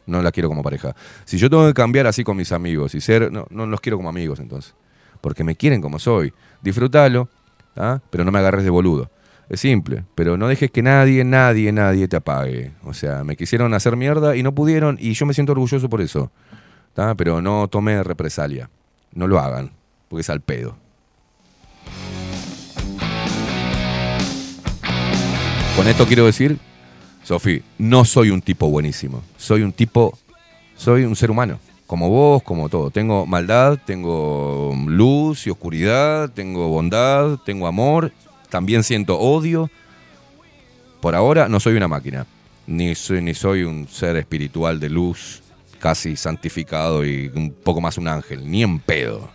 no 0.09 0.21
la 0.21 0.31
quiero 0.31 0.49
como 0.49 0.63
pareja. 0.63 0.95
Si 1.25 1.37
yo 1.37 1.49
tengo 1.49 1.65
que 1.67 1.73
cambiar 1.73 2.07
así 2.07 2.23
con 2.23 2.35
mis 2.35 2.51
amigos 2.51 2.95
y 2.95 3.01
ser, 3.01 3.31
no, 3.31 3.45
no 3.49 3.65
los 3.65 3.79
quiero 3.81 3.97
como 3.97 4.09
amigos 4.09 4.39
entonces, 4.39 4.75
porque 5.21 5.43
me 5.43 5.55
quieren 5.55 5.81
como 5.81 5.99
soy. 5.99 6.33
Disfrútalo, 6.61 7.29
¿ah? 7.75 7.99
pero 8.09 8.23
no 8.23 8.31
me 8.31 8.39
agarres 8.39 8.63
de 8.63 8.69
boludo. 8.69 9.09
Es 9.49 9.61
simple, 9.61 10.03
pero 10.13 10.37
no 10.37 10.47
dejes 10.47 10.69
que 10.69 10.83
nadie, 10.83 11.23
nadie, 11.23 11.71
nadie 11.71 12.07
te 12.07 12.15
apague. 12.15 12.71
O 12.83 12.93
sea, 12.93 13.23
me 13.23 13.35
quisieron 13.35 13.73
hacer 13.73 13.95
mierda 13.95 14.35
y 14.35 14.43
no 14.43 14.53
pudieron 14.53 14.97
y 14.99 15.13
yo 15.13 15.25
me 15.25 15.33
siento 15.33 15.53
orgulloso 15.53 15.89
por 15.89 16.01
eso. 16.01 16.31
¿tá? 16.93 17.15
Pero 17.15 17.41
no 17.41 17.67
tome 17.67 18.03
represalia. 18.03 18.69
No 19.13 19.27
lo 19.27 19.39
hagan, 19.39 19.71
porque 20.07 20.21
es 20.21 20.29
al 20.29 20.41
pedo. 20.41 20.75
Con 25.75 25.87
esto 25.87 26.05
quiero 26.05 26.25
decir, 26.25 26.59
Sofi, 27.29 27.61
no 27.77 28.05
soy 28.05 28.31
un 28.31 28.41
tipo 28.41 28.71
buenísimo. 28.71 29.21
Soy 29.37 29.61
un 29.61 29.71
tipo, 29.71 30.17
soy 30.75 31.03
un 31.03 31.15
ser 31.15 31.29
humano. 31.29 31.59
Como 31.85 32.09
vos, 32.09 32.41
como 32.41 32.69
todo. 32.69 32.89
Tengo 32.89 33.27
maldad, 33.27 33.77
tengo 33.85 34.75
luz 34.87 35.45
y 35.45 35.51
oscuridad, 35.51 36.31
tengo 36.31 36.69
bondad, 36.69 37.37
tengo 37.45 37.67
amor, 37.67 38.11
también 38.49 38.81
siento 38.81 39.19
odio. 39.19 39.69
Por 41.01 41.13
ahora 41.13 41.47
no 41.47 41.59
soy 41.59 41.75
una 41.75 41.87
máquina, 41.87 42.25
ni 42.65 42.95
soy, 42.95 43.21
ni 43.21 43.35
soy 43.35 43.61
un 43.61 43.87
ser 43.87 44.17
espiritual 44.17 44.79
de 44.79 44.89
luz, 44.89 45.43
casi 45.77 46.15
santificado 46.15 47.05
y 47.05 47.31
un 47.35 47.51
poco 47.51 47.79
más 47.79 47.99
un 47.99 48.07
ángel, 48.07 48.49
ni 48.49 48.63
en 48.63 48.79
pedo. 48.79 49.29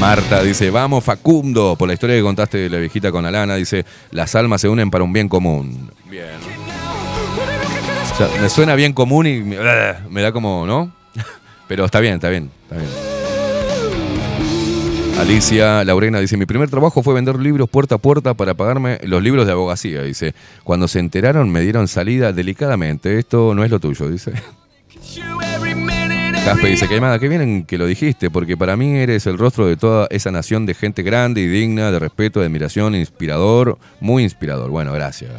Marta 0.00 0.42
dice, 0.42 0.70
vamos 0.70 1.04
Facundo, 1.04 1.76
por 1.78 1.86
la 1.86 1.92
historia 1.92 2.16
que 2.16 2.22
contaste 2.22 2.56
de 2.56 2.70
la 2.70 2.78
viejita 2.78 3.12
con 3.12 3.26
Alana, 3.26 3.56
dice, 3.56 3.84
las 4.12 4.34
almas 4.34 4.62
se 4.62 4.68
unen 4.70 4.90
para 4.90 5.04
un 5.04 5.12
bien 5.12 5.28
común. 5.28 5.90
Bien. 6.08 6.24
Me 8.40 8.48
suena 8.48 8.74
bien 8.76 8.94
común 8.94 9.26
y 9.26 9.40
me, 9.40 9.58
me 10.10 10.22
da 10.22 10.32
como, 10.32 10.66
¿no? 10.66 10.90
Pero 11.68 11.84
está 11.84 12.00
bien, 12.00 12.14
está 12.14 12.30
bien, 12.30 12.50
está 12.62 12.76
bien. 12.76 12.88
Alicia 15.20 15.84
Laurena 15.84 16.18
dice, 16.18 16.38
mi 16.38 16.46
primer 16.46 16.70
trabajo 16.70 17.02
fue 17.02 17.12
vender 17.12 17.38
libros 17.38 17.68
puerta 17.68 17.96
a 17.96 17.98
puerta 17.98 18.32
para 18.32 18.54
pagarme 18.54 18.98
los 19.02 19.22
libros 19.22 19.44
de 19.44 19.52
abogacía. 19.52 20.02
Dice, 20.02 20.34
cuando 20.64 20.88
se 20.88 20.98
enteraron 20.98 21.50
me 21.50 21.60
dieron 21.60 21.88
salida 21.88 22.32
delicadamente. 22.32 23.18
Esto 23.18 23.54
no 23.54 23.64
es 23.64 23.70
lo 23.70 23.78
tuyo, 23.78 24.08
dice. 24.08 24.32
Caspe 26.50 26.66
dice, 26.66 26.88
Caimada, 26.88 27.20
qué 27.20 27.28
bien 27.28 27.64
que 27.64 27.78
lo 27.78 27.86
dijiste, 27.86 28.28
porque 28.28 28.56
para 28.56 28.76
mí 28.76 28.96
eres 28.96 29.24
el 29.28 29.38
rostro 29.38 29.68
de 29.68 29.76
toda 29.76 30.08
esa 30.10 30.32
nación 30.32 30.66
de 30.66 30.74
gente 30.74 31.04
grande 31.04 31.40
y 31.42 31.46
digna, 31.46 31.92
de 31.92 32.00
respeto, 32.00 32.40
de 32.40 32.46
admiración, 32.46 32.96
inspirador, 32.96 33.78
muy 34.00 34.24
inspirador. 34.24 34.68
Bueno, 34.68 34.92
gracias. 34.92 35.30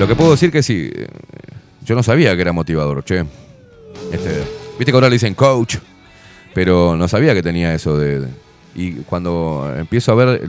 Lo 0.00 0.08
que 0.08 0.14
puedo 0.16 0.30
decir 0.30 0.50
que 0.50 0.62
sí, 0.62 0.90
yo 1.84 1.94
no 1.94 2.02
sabía 2.02 2.34
que 2.34 2.40
era 2.40 2.52
motivador, 2.52 3.04
che. 3.04 3.18
Este, 4.10 4.44
Viste 4.78 4.92
que 4.92 4.94
ahora 4.96 5.10
le 5.10 5.16
dicen 5.16 5.34
coach, 5.34 5.76
pero 6.54 6.96
no 6.96 7.08
sabía 7.08 7.34
que 7.34 7.42
tenía 7.42 7.74
eso 7.74 7.98
de... 7.98 8.20
de- 8.20 8.28
y 8.74 8.92
cuando 9.02 9.70
empiezo 9.76 10.12
a 10.12 10.14
ver 10.14 10.40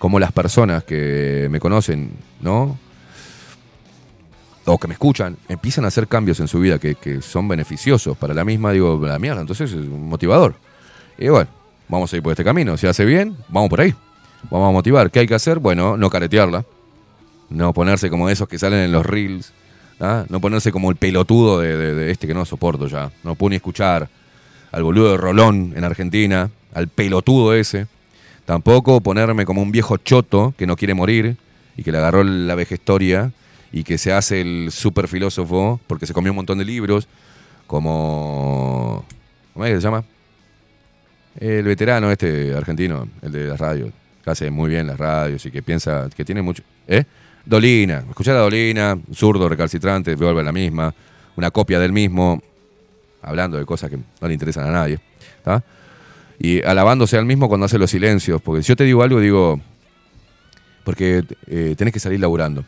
cómo 0.00 0.18
las 0.18 0.32
personas 0.32 0.82
que 0.82 1.46
me 1.48 1.60
conocen, 1.60 2.10
¿no? 2.40 2.76
O 4.64 4.78
que 4.78 4.86
me 4.88 4.94
escuchan, 4.94 5.36
empiezan 5.48 5.84
a 5.84 5.88
hacer 5.88 6.06
cambios 6.06 6.38
en 6.40 6.48
su 6.48 6.60
vida 6.60 6.78
que, 6.78 7.20
son 7.22 7.48
beneficiosos 7.48 8.16
para 8.16 8.32
la 8.34 8.44
misma, 8.44 8.72
digo, 8.72 9.00
la 9.04 9.18
mierda, 9.18 9.40
entonces 9.40 9.70
es 9.70 9.76
un 9.76 10.08
motivador. 10.08 10.54
Y 11.18 11.28
bueno, 11.28 11.50
vamos 11.88 12.12
a 12.12 12.16
ir 12.16 12.22
por 12.22 12.32
este 12.32 12.44
camino. 12.44 12.76
Si 12.76 12.86
hace 12.86 13.04
bien, 13.04 13.36
vamos 13.48 13.68
por 13.68 13.80
ahí. 13.80 13.94
Vamos 14.50 14.68
a 14.68 14.72
motivar. 14.72 15.10
¿Qué 15.10 15.20
hay 15.20 15.26
que 15.26 15.34
hacer? 15.34 15.58
Bueno, 15.58 15.96
no 15.96 16.10
caretearla. 16.10 16.64
No 17.50 17.72
ponerse 17.72 18.08
como 18.10 18.28
esos 18.28 18.48
que 18.48 18.58
salen 18.58 18.80
en 18.80 18.92
los 18.92 19.04
reels. 19.04 19.52
¿ah? 20.00 20.24
No 20.28 20.40
ponerse 20.40 20.72
como 20.72 20.90
el 20.90 20.96
pelotudo 20.96 21.60
de, 21.60 21.76
de- 21.76 21.94
de 21.94 22.10
este 22.10 22.26
que 22.26 22.34
no 22.34 22.44
soporto 22.44 22.86
ya. 22.86 23.10
No 23.24 23.34
puedo 23.34 23.50
ni 23.50 23.56
escuchar 23.56 24.08
al 24.72 24.82
boludo 24.82 25.12
de 25.12 25.16
Rolón 25.18 25.74
en 25.76 25.84
Argentina, 25.84 26.50
al 26.74 26.88
pelotudo 26.88 27.54
ese. 27.54 27.86
Tampoco 28.46 29.00
ponerme 29.00 29.44
como 29.44 29.60
un 29.62 29.70
viejo 29.70 29.96
choto 29.98 30.54
que 30.56 30.66
no 30.66 30.76
quiere 30.76 30.94
morir 30.94 31.36
y 31.76 31.82
que 31.82 31.92
le 31.92 31.98
agarró 31.98 32.24
la 32.24 32.54
vejestoria 32.54 33.32
y 33.72 33.84
que 33.84 33.96
se 33.96 34.12
hace 34.12 34.42
el 34.42 34.70
super 34.70 35.08
filósofo 35.08 35.80
porque 35.86 36.06
se 36.06 36.12
comió 36.12 36.30
un 36.32 36.36
montón 36.36 36.58
de 36.58 36.64
libros, 36.64 37.08
como... 37.66 39.04
¿Cómo 39.54 39.64
es 39.64 39.72
que 39.72 39.76
se 39.76 39.82
llama? 39.82 40.04
El 41.38 41.64
veterano 41.64 42.10
este 42.10 42.54
argentino, 42.54 43.08
el 43.22 43.32
de 43.32 43.46
las 43.48 43.58
radios, 43.58 43.90
que 44.22 44.30
hace 44.30 44.50
muy 44.50 44.70
bien 44.70 44.86
las 44.86 44.98
radios 44.98 45.44
y 45.46 45.50
que 45.50 45.62
piensa 45.62 46.08
que 46.14 46.24
tiene 46.24 46.42
mucho... 46.42 46.62
¿Eh? 46.86 47.04
Dolina, 47.44 48.04
escuchar 48.08 48.36
a 48.36 48.40
Dolina, 48.40 48.98
zurdo 49.12 49.48
recalcitrante, 49.48 50.14
vuelve 50.14 50.42
a 50.42 50.44
la 50.44 50.52
misma, 50.52 50.94
una 51.36 51.50
copia 51.50 51.80
del 51.80 51.92
mismo, 51.92 52.40
hablando 53.22 53.56
de 53.56 53.64
cosas 53.64 53.90
que 53.90 53.96
no 53.96 54.28
le 54.28 54.34
interesan 54.34 54.68
a 54.68 54.72
nadie. 54.72 55.00
¿tá? 55.42 55.64
Y 56.38 56.62
alabándose 56.62 57.16
al 57.16 57.24
mismo 57.24 57.48
cuando 57.48 57.66
hace 57.66 57.78
los 57.78 57.90
silencios, 57.90 58.40
porque 58.42 58.62
si 58.62 58.68
yo 58.68 58.76
te 58.76 58.84
digo 58.84 59.02
algo, 59.02 59.18
digo, 59.18 59.60
porque 60.84 61.24
eh, 61.46 61.74
tenés 61.76 61.94
que 61.94 62.00
salir 62.00 62.20
laburando. 62.20 62.64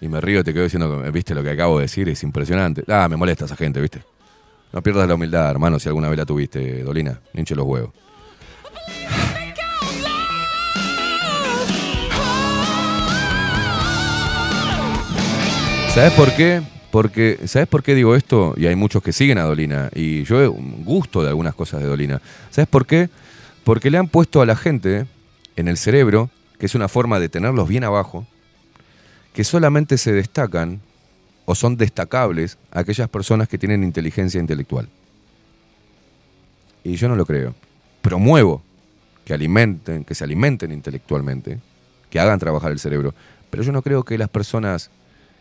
Y 0.00 0.08
me 0.08 0.20
río, 0.20 0.44
te 0.44 0.52
quedo 0.52 0.64
diciendo, 0.64 1.00
viste 1.10 1.34
lo 1.34 1.42
que 1.42 1.50
acabo 1.50 1.78
de 1.78 1.82
decir, 1.82 2.08
es 2.08 2.22
impresionante. 2.22 2.84
Ah, 2.88 3.08
me 3.08 3.16
molesta 3.16 3.46
esa 3.46 3.56
gente, 3.56 3.80
viste. 3.80 4.02
No 4.72 4.82
pierdas 4.82 5.08
la 5.08 5.14
humildad, 5.14 5.50
hermano, 5.50 5.78
si 5.78 5.88
alguna 5.88 6.08
vez 6.08 6.18
la 6.18 6.26
tuviste, 6.26 6.82
Dolina. 6.82 7.18
hinche 7.32 7.54
los 7.54 7.66
huevos. 7.66 7.90
¿Sabes 15.94 16.12
por 16.12 16.30
qué? 16.34 16.60
Porque, 16.90 17.38
¿sabes 17.46 17.68
por 17.68 17.82
qué 17.82 17.94
digo 17.94 18.14
esto? 18.14 18.52
Y 18.58 18.66
hay 18.66 18.76
muchos 18.76 19.02
que 19.02 19.14
siguen 19.14 19.38
a 19.38 19.44
Dolina. 19.44 19.88
Y 19.94 20.24
yo 20.24 20.52
gusto 20.52 21.22
de 21.22 21.30
algunas 21.30 21.54
cosas 21.54 21.80
de 21.80 21.86
Dolina. 21.86 22.20
¿Sabes 22.50 22.68
por 22.68 22.84
qué? 22.84 23.08
Porque 23.64 23.90
le 23.90 23.96
han 23.96 24.08
puesto 24.08 24.42
a 24.42 24.46
la 24.46 24.56
gente 24.56 25.06
en 25.56 25.68
el 25.68 25.78
cerebro, 25.78 26.28
que 26.58 26.66
es 26.66 26.74
una 26.74 26.88
forma 26.88 27.18
de 27.18 27.30
tenerlos 27.30 27.66
bien 27.66 27.82
abajo, 27.82 28.26
que 29.36 29.44
solamente 29.44 29.98
se 29.98 30.12
destacan 30.12 30.80
o 31.44 31.54
son 31.54 31.76
destacables 31.76 32.56
aquellas 32.70 33.10
personas 33.10 33.48
que 33.48 33.58
tienen 33.58 33.84
inteligencia 33.84 34.40
intelectual. 34.40 34.88
Y 36.82 36.96
yo 36.96 37.06
no 37.06 37.16
lo 37.16 37.26
creo. 37.26 37.54
Promuevo 38.00 38.62
que 39.26 39.34
alimenten, 39.34 40.04
que 40.04 40.14
se 40.14 40.24
alimenten 40.24 40.72
intelectualmente, 40.72 41.60
que 42.08 42.18
hagan 42.18 42.38
trabajar 42.38 42.72
el 42.72 42.78
cerebro. 42.78 43.14
Pero 43.50 43.62
yo 43.62 43.72
no 43.72 43.82
creo 43.82 44.04
que 44.04 44.16
las 44.16 44.30
personas 44.30 44.90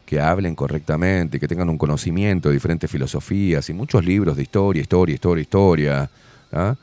que 0.05 0.19
hablen 0.19 0.55
correctamente, 0.55 1.39
que 1.39 1.47
tengan 1.47 1.69
un 1.69 1.77
conocimiento 1.77 2.49
de 2.49 2.55
diferentes 2.55 2.91
filosofías 2.91 3.69
y 3.69 3.73
muchos 3.73 4.03
libros 4.03 4.35
de 4.35 4.43
historia, 4.43 4.81
historia, 4.81 5.13
historia, 5.13 5.41
historia, 5.41 6.11
¿ah? 6.51 6.75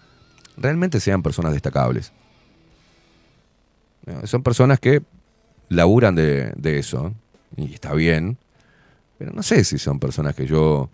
realmente 0.56 0.98
sean 0.98 1.22
personas 1.22 1.52
destacables. 1.52 2.10
Son 4.24 4.42
personas 4.42 4.80
que 4.80 5.02
laburan 5.72 6.14
de, 6.14 6.52
de 6.56 6.78
eso. 6.78 7.12
y 7.56 7.74
está 7.74 7.92
bien, 7.94 8.38
pero 9.18 9.32
no 9.32 9.42
sé 9.42 9.64
si 9.64 9.78
son 9.78 9.98
personas 10.00 10.34
que 10.34 10.46
yo 10.46 10.90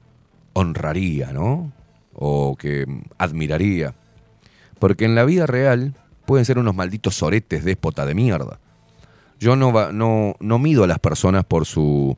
honraría, 0.53 1.33
¿no? 1.33 1.73
O 2.15 2.57
que 2.57 2.85
admiraría. 3.17 3.95
Porque 4.79 5.05
en 5.05 5.15
la 5.15 5.25
vida 5.25 5.47
real 5.47 5.95
pueden 6.27 6.45
ser 6.45 6.59
unos 6.59 6.75
malditos 6.75 7.15
soretes 7.15 7.65
déspota 7.65 8.05
de 8.05 8.15
mierda. 8.15 8.59
Yo 9.41 9.57
no, 9.57 9.93
no, 9.93 10.37
no 10.41 10.59
mido 10.59 10.85
a 10.85 10.87
las 10.87 10.99
personas 10.99 11.45
por 11.45 11.65
su. 11.65 12.17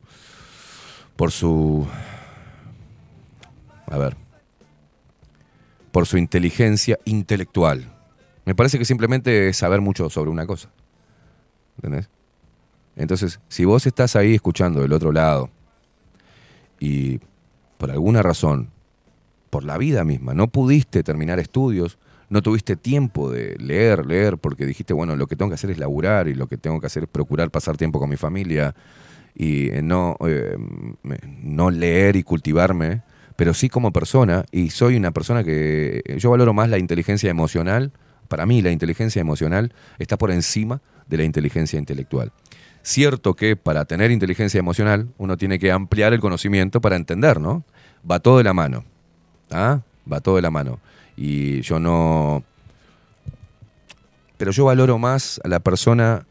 por 1.15 1.31
su. 1.31 1.87
A 3.87 3.97
ver. 3.97 4.15
por 5.91 6.07
su 6.07 6.17
inteligencia 6.17 6.97
intelectual. 7.05 7.93
Me 8.45 8.55
parece 8.55 8.79
que 8.79 8.85
simplemente 8.85 9.49
es 9.49 9.57
saber 9.57 9.81
mucho 9.81 10.09
sobre 10.09 10.29
una 10.29 10.45
cosa. 10.45 10.69
¿Entendés? 11.77 12.09
Entonces, 12.95 13.39
si 13.47 13.65
vos 13.65 13.85
estás 13.85 14.15
ahí 14.15 14.35
escuchando 14.35 14.81
del 14.81 14.93
otro 14.93 15.11
lado 15.11 15.49
y 16.79 17.19
por 17.77 17.91
alguna 17.91 18.21
razón, 18.21 18.69
por 19.49 19.63
la 19.63 19.77
vida 19.77 20.03
misma, 20.03 20.33
no 20.33 20.47
pudiste 20.47 21.03
terminar 21.03 21.39
estudios, 21.39 21.97
no 22.29 22.41
tuviste 22.41 22.75
tiempo 22.75 23.29
de 23.29 23.57
leer, 23.57 24.05
leer, 24.05 24.37
porque 24.37 24.65
dijiste, 24.65 24.93
bueno, 24.93 25.15
lo 25.15 25.27
que 25.27 25.35
tengo 25.35 25.49
que 25.49 25.55
hacer 25.55 25.71
es 25.71 25.77
laburar 25.77 26.27
y 26.27 26.33
lo 26.33 26.47
que 26.47 26.57
tengo 26.57 26.79
que 26.79 26.87
hacer 26.87 27.03
es 27.03 27.09
procurar 27.09 27.51
pasar 27.51 27.75
tiempo 27.75 27.99
con 27.99 28.09
mi 28.09 28.15
familia 28.15 28.73
y 29.35 29.69
eh, 29.69 29.81
no, 29.81 30.17
eh, 30.25 30.57
no 31.41 31.69
leer 31.69 32.15
y 32.15 32.23
cultivarme, 32.23 33.01
pero 33.35 33.53
sí 33.53 33.67
como 33.67 33.91
persona, 33.91 34.45
y 34.51 34.69
soy 34.69 34.95
una 34.95 35.11
persona 35.11 35.43
que 35.43 36.01
yo 36.17 36.29
valoro 36.31 36.53
más 36.53 36.69
la 36.69 36.77
inteligencia 36.77 37.29
emocional, 37.29 37.91
para 38.27 38.45
mí 38.45 38.61
la 38.61 38.71
inteligencia 38.71 39.19
emocional 39.19 39.73
está 39.99 40.17
por 40.17 40.31
encima 40.31 40.81
de 41.07 41.17
la 41.17 41.23
inteligencia 41.23 41.77
intelectual. 41.77 42.31
Cierto 42.83 43.35
que 43.35 43.55
para 43.55 43.85
tener 43.85 44.11
inteligencia 44.11 44.59
emocional 44.59 45.07
uno 45.17 45.37
tiene 45.37 45.59
que 45.59 45.71
ampliar 45.71 46.13
el 46.13 46.19
conocimiento 46.19 46.81
para 46.81 46.95
entender, 46.95 47.39
¿no? 47.39 47.63
Va 48.09 48.19
todo 48.19 48.37
de 48.37 48.43
la 48.43 48.53
mano. 48.53 48.83
¿ah? 49.51 49.81
Va 50.11 50.19
todo 50.19 50.37
de 50.37 50.41
la 50.41 50.51
mano. 50.51 50.79
Y 51.15 51.61
yo 51.61 51.79
no... 51.79 52.43
Pero 54.37 54.51
yo 54.51 54.65
valoro 54.65 54.97
más 54.97 55.39
a 55.43 55.47
la 55.47 55.59
persona 55.59 56.25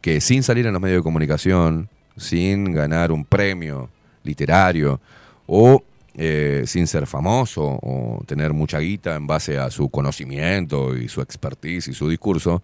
que 0.00 0.20
sin 0.20 0.42
salir 0.42 0.66
en 0.66 0.72
los 0.72 0.80
medios 0.80 1.00
de 1.00 1.02
comunicación, 1.02 1.88
sin 2.16 2.72
ganar 2.72 3.12
un 3.12 3.24
premio 3.24 3.90
literario 4.22 5.00
o 5.46 5.82
eh, 6.16 6.64
sin 6.66 6.86
ser 6.86 7.06
famoso 7.06 7.62
o 7.82 8.22
tener 8.26 8.52
mucha 8.52 8.78
guita 8.78 9.16
en 9.16 9.26
base 9.26 9.58
a 9.58 9.70
su 9.70 9.88
conocimiento 9.88 10.96
y 10.96 11.08
su 11.08 11.20
expertise 11.20 11.88
y 11.88 11.94
su 11.94 12.08
discurso, 12.08 12.62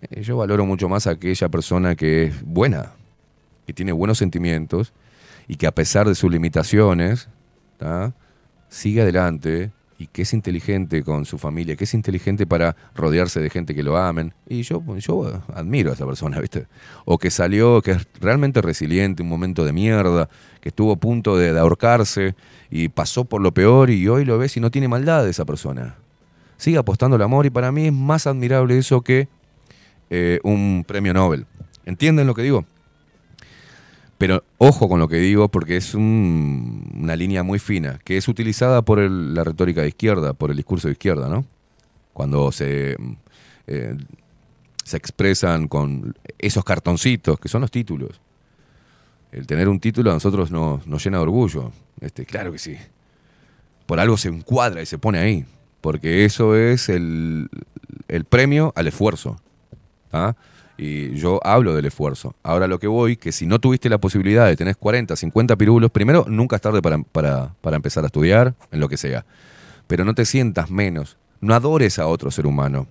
eh, 0.00 0.22
yo 0.22 0.36
valoro 0.36 0.66
mucho 0.66 0.88
más 0.88 1.06
a 1.06 1.12
aquella 1.12 1.48
persona 1.48 1.94
que 1.94 2.24
es 2.24 2.42
buena, 2.42 2.92
que 3.66 3.72
tiene 3.72 3.92
buenos 3.92 4.18
sentimientos 4.18 4.92
y 5.48 5.56
que 5.56 5.66
a 5.66 5.72
pesar 5.72 6.08
de 6.08 6.14
sus 6.14 6.30
limitaciones, 6.30 7.28
sigue 8.68 9.02
adelante 9.02 9.70
y 9.98 10.08
que 10.08 10.22
es 10.22 10.34
inteligente 10.34 11.02
con 11.02 11.24
su 11.24 11.38
familia, 11.38 11.76
que 11.76 11.84
es 11.84 11.94
inteligente 11.94 12.46
para 12.46 12.76
rodearse 12.94 13.40
de 13.40 13.48
gente 13.48 13.74
que 13.74 13.82
lo 13.82 13.96
amen. 13.96 14.34
Y 14.46 14.62
yo, 14.62 14.82
yo 14.98 15.42
admiro 15.54 15.90
a 15.90 15.94
esa 15.94 16.06
persona, 16.06 16.38
¿viste? 16.40 16.66
O 17.04 17.16
que 17.18 17.30
salió, 17.30 17.80
que 17.80 17.92
es 17.92 18.06
realmente 18.20 18.60
resiliente, 18.60 19.22
un 19.22 19.28
momento 19.28 19.64
de 19.64 19.72
mierda, 19.72 20.28
que 20.60 20.68
estuvo 20.68 20.92
a 20.92 20.96
punto 20.96 21.36
de, 21.36 21.52
de 21.52 21.60
ahorcarse 21.60 22.34
y 22.70 22.88
pasó 22.88 23.24
por 23.24 23.40
lo 23.40 23.52
peor 23.52 23.90
y 23.90 24.06
hoy 24.08 24.24
lo 24.24 24.38
ves 24.38 24.56
y 24.56 24.60
no 24.60 24.70
tiene 24.70 24.88
maldad 24.88 25.26
esa 25.28 25.44
persona. 25.44 25.96
Sigue 26.58 26.78
apostando 26.78 27.16
al 27.16 27.22
amor 27.22 27.46
y 27.46 27.50
para 27.50 27.72
mí 27.72 27.86
es 27.86 27.92
más 27.92 28.26
admirable 28.26 28.78
eso 28.78 29.02
que 29.02 29.28
eh, 30.10 30.40
un 30.42 30.84
premio 30.86 31.12
Nobel. 31.14 31.46
¿Entienden 31.84 32.26
lo 32.26 32.34
que 32.34 32.42
digo? 32.42 32.64
Pero 34.18 34.44
ojo 34.58 34.88
con 34.88 34.98
lo 34.98 35.08
que 35.08 35.16
digo 35.16 35.48
porque 35.48 35.76
es 35.76 35.94
un- 35.94 36.90
una 37.02 37.16
línea 37.16 37.42
muy 37.42 37.58
fina, 37.58 38.00
que 38.02 38.16
es 38.16 38.28
utilizada 38.28 38.82
por 38.82 38.98
el- 38.98 39.34
la 39.34 39.44
retórica 39.44 39.82
de 39.82 39.88
izquierda, 39.88 40.32
por 40.32 40.50
el 40.50 40.56
discurso 40.56 40.88
de 40.88 40.92
izquierda, 40.92 41.28
¿no? 41.28 41.44
Cuando 42.14 42.50
se, 42.50 42.96
eh, 43.66 43.96
se 44.84 44.96
expresan 44.96 45.68
con 45.68 46.14
esos 46.38 46.64
cartoncitos, 46.64 47.38
que 47.38 47.48
son 47.48 47.60
los 47.60 47.70
títulos. 47.70 48.20
El 49.32 49.46
tener 49.46 49.68
un 49.68 49.80
título 49.80 50.10
a 50.10 50.14
nosotros 50.14 50.50
nos, 50.50 50.86
nos 50.86 51.04
llena 51.04 51.18
de 51.18 51.24
orgullo. 51.24 51.72
Este, 52.00 52.24
claro 52.24 52.52
que 52.52 52.58
sí. 52.58 52.76
Por 53.84 54.00
algo 54.00 54.16
se 54.16 54.28
encuadra 54.28 54.80
y 54.80 54.86
se 54.86 54.96
pone 54.96 55.18
ahí. 55.18 55.44
Porque 55.82 56.24
eso 56.24 56.56
es 56.56 56.88
el, 56.88 57.50
el 58.08 58.24
premio 58.24 58.72
al 58.76 58.86
esfuerzo. 58.86 59.38
Y 60.78 61.14
yo 61.14 61.40
hablo 61.42 61.74
del 61.74 61.86
esfuerzo. 61.86 62.34
Ahora 62.42 62.66
lo 62.66 62.78
que 62.78 62.86
voy, 62.86 63.16
que 63.16 63.32
si 63.32 63.46
no 63.46 63.58
tuviste 63.58 63.88
la 63.88 63.98
posibilidad 63.98 64.46
de 64.46 64.56
tener 64.56 64.76
40, 64.76 65.16
50 65.16 65.56
pirulos, 65.56 65.90
primero, 65.90 66.26
nunca 66.28 66.56
es 66.56 66.62
tarde 66.62 66.82
para, 66.82 66.98
para, 66.98 67.54
para 67.60 67.76
empezar 67.76 68.04
a 68.04 68.08
estudiar, 68.08 68.54
en 68.70 68.80
lo 68.80 68.88
que 68.88 68.96
sea. 68.96 69.24
Pero 69.86 70.04
no 70.04 70.14
te 70.14 70.24
sientas 70.24 70.70
menos. 70.70 71.16
No 71.40 71.54
adores 71.54 71.98
a 71.98 72.06
otro 72.06 72.30
ser 72.30 72.46
humano. 72.46 72.86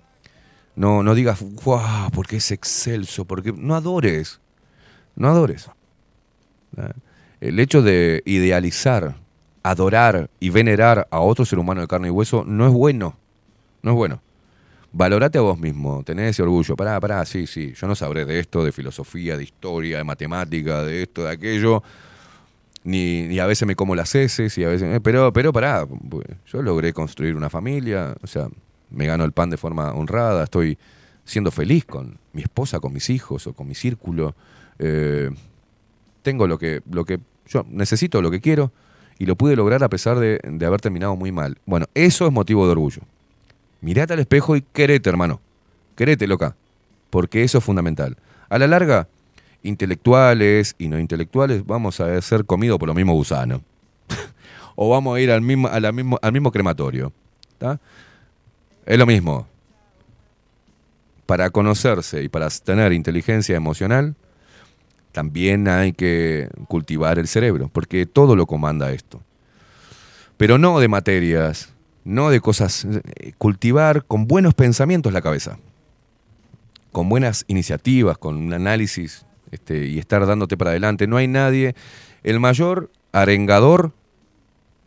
No, 0.75 1.03
no 1.03 1.15
digas, 1.15 1.41
wow, 1.63 2.09
porque 2.11 2.37
es 2.37 2.51
excelso, 2.51 3.25
porque 3.25 3.53
no 3.53 3.75
adores. 3.75 4.39
No 5.15 5.29
adores. 5.29 5.69
El 7.39 7.59
hecho 7.59 7.81
de 7.81 8.21
idealizar, 8.25 9.15
adorar 9.63 10.29
y 10.39 10.49
venerar 10.49 11.07
a 11.11 11.19
otro 11.19 11.45
ser 11.45 11.59
humano 11.59 11.81
de 11.81 11.87
carne 11.87 12.07
y 12.07 12.11
hueso 12.11 12.43
no 12.45 12.65
es 12.65 12.73
bueno. 12.73 13.17
No 13.81 13.91
es 13.91 13.95
bueno. 13.95 14.21
Valorate 14.97 15.37
a 15.37 15.41
vos 15.41 15.59
mismo, 15.59 16.03
tenés 16.05 16.29
ese 16.29 16.43
orgullo. 16.43 16.77
Pará, 16.77 16.97
pará, 17.01 17.25
sí, 17.25 17.47
sí. 17.47 17.73
Yo 17.75 17.85
no 17.85 17.95
sabré 17.95 18.23
de 18.23 18.39
esto, 18.39 18.63
de 18.63 18.71
filosofía, 18.71 19.35
de 19.35 19.43
historia, 19.43 19.97
de 19.97 20.05
matemática, 20.05 20.83
de 20.85 21.03
esto, 21.03 21.25
de 21.25 21.31
aquello. 21.31 21.83
Ni, 22.85 23.23
ni 23.23 23.39
a 23.39 23.45
veces 23.45 23.67
me 23.67 23.75
como 23.75 23.93
las 23.93 24.15
heces, 24.15 24.57
y 24.57 24.63
a 24.63 24.69
veces. 24.69 24.95
eh, 24.95 25.01
pero, 25.01 25.33
pero 25.33 25.51
pará, 25.51 25.85
yo 26.47 26.61
logré 26.61 26.93
construir 26.93 27.35
una 27.35 27.49
familia, 27.49 28.15
o 28.21 28.27
sea, 28.27 28.47
me 28.89 29.05
gano 29.05 29.25
el 29.25 29.33
pan 29.33 29.49
de 29.49 29.57
forma 29.57 29.91
honrada, 29.91 30.45
estoy 30.45 30.77
siendo 31.25 31.51
feliz 31.51 31.83
con 31.83 32.17
mi 32.31 32.43
esposa, 32.43 32.79
con 32.79 32.93
mis 32.93 33.09
hijos 33.09 33.47
o 33.47 33.53
con 33.53 33.67
mi 33.67 33.75
círculo. 33.75 34.33
eh, 34.79 35.29
tengo 36.21 36.47
lo 36.47 36.57
que, 36.57 36.81
lo 36.89 37.03
que 37.03 37.19
yo 37.47 37.65
necesito, 37.69 38.21
lo 38.21 38.31
que 38.31 38.39
quiero, 38.39 38.71
y 39.19 39.25
lo 39.25 39.35
pude 39.35 39.57
lograr 39.57 39.83
a 39.83 39.89
pesar 39.89 40.19
de 40.19 40.65
haber 40.65 40.79
terminado 40.79 41.17
muy 41.17 41.33
mal. 41.33 41.57
Bueno, 41.65 41.85
eso 41.93 42.25
es 42.25 42.31
motivo 42.31 42.65
de 42.65 42.71
orgullo. 42.71 43.01
Mirate 43.81 44.13
al 44.13 44.19
espejo 44.19 44.55
y 44.55 44.61
querete, 44.61 45.09
hermano. 45.09 45.41
Querete, 45.95 46.27
loca. 46.27 46.55
Porque 47.09 47.43
eso 47.43 47.59
es 47.59 47.63
fundamental. 47.63 48.17
A 48.49 48.57
la 48.57 48.67
larga, 48.67 49.07
intelectuales 49.63 50.75
y 50.77 50.87
no 50.87 50.99
intelectuales 50.99 51.65
vamos 51.65 51.99
a 51.99 52.21
ser 52.21 52.45
comidos 52.45 52.77
por 52.79 52.87
los 52.87 52.95
mismos 52.95 53.15
gusanos. 53.15 53.61
o 54.75 54.89
vamos 54.89 55.17
a 55.17 55.21
ir 55.21 55.31
al 55.31 55.41
mismo, 55.41 55.69
mismo, 55.93 56.19
al 56.21 56.31
mismo 56.31 56.51
crematorio. 56.51 57.11
Es 58.85 58.97
lo 58.97 59.05
mismo. 59.05 59.47
Para 61.25 61.49
conocerse 61.49 62.21
y 62.23 62.29
para 62.29 62.49
tener 62.49 62.93
inteligencia 62.93 63.55
emocional, 63.55 64.15
también 65.11 65.67
hay 65.67 65.93
que 65.93 66.49
cultivar 66.67 67.17
el 67.17 67.27
cerebro, 67.27 67.69
porque 67.71 68.05
todo 68.05 68.35
lo 68.35 68.45
comanda 68.45 68.91
esto. 68.91 69.21
Pero 70.37 70.57
no 70.57 70.79
de 70.79 70.87
materias, 70.87 71.73
no 72.05 72.29
de 72.29 72.39
cosas. 72.39 72.85
eh, 72.85 73.33
Cultivar 73.37 74.05
con 74.05 74.27
buenos 74.27 74.53
pensamientos 74.53 75.11
la 75.11 75.21
cabeza, 75.21 75.57
con 76.93 77.09
buenas 77.09 77.43
iniciativas, 77.49 78.17
con 78.17 78.37
un 78.37 78.53
análisis 78.53 79.25
este, 79.51 79.87
y 79.87 79.99
estar 79.99 80.25
dándote 80.25 80.55
para 80.55 80.69
adelante. 80.69 81.07
No 81.07 81.17
hay 81.17 81.27
nadie. 81.27 81.75
El 82.23 82.39
mayor 82.39 82.89
arengador 83.11 83.91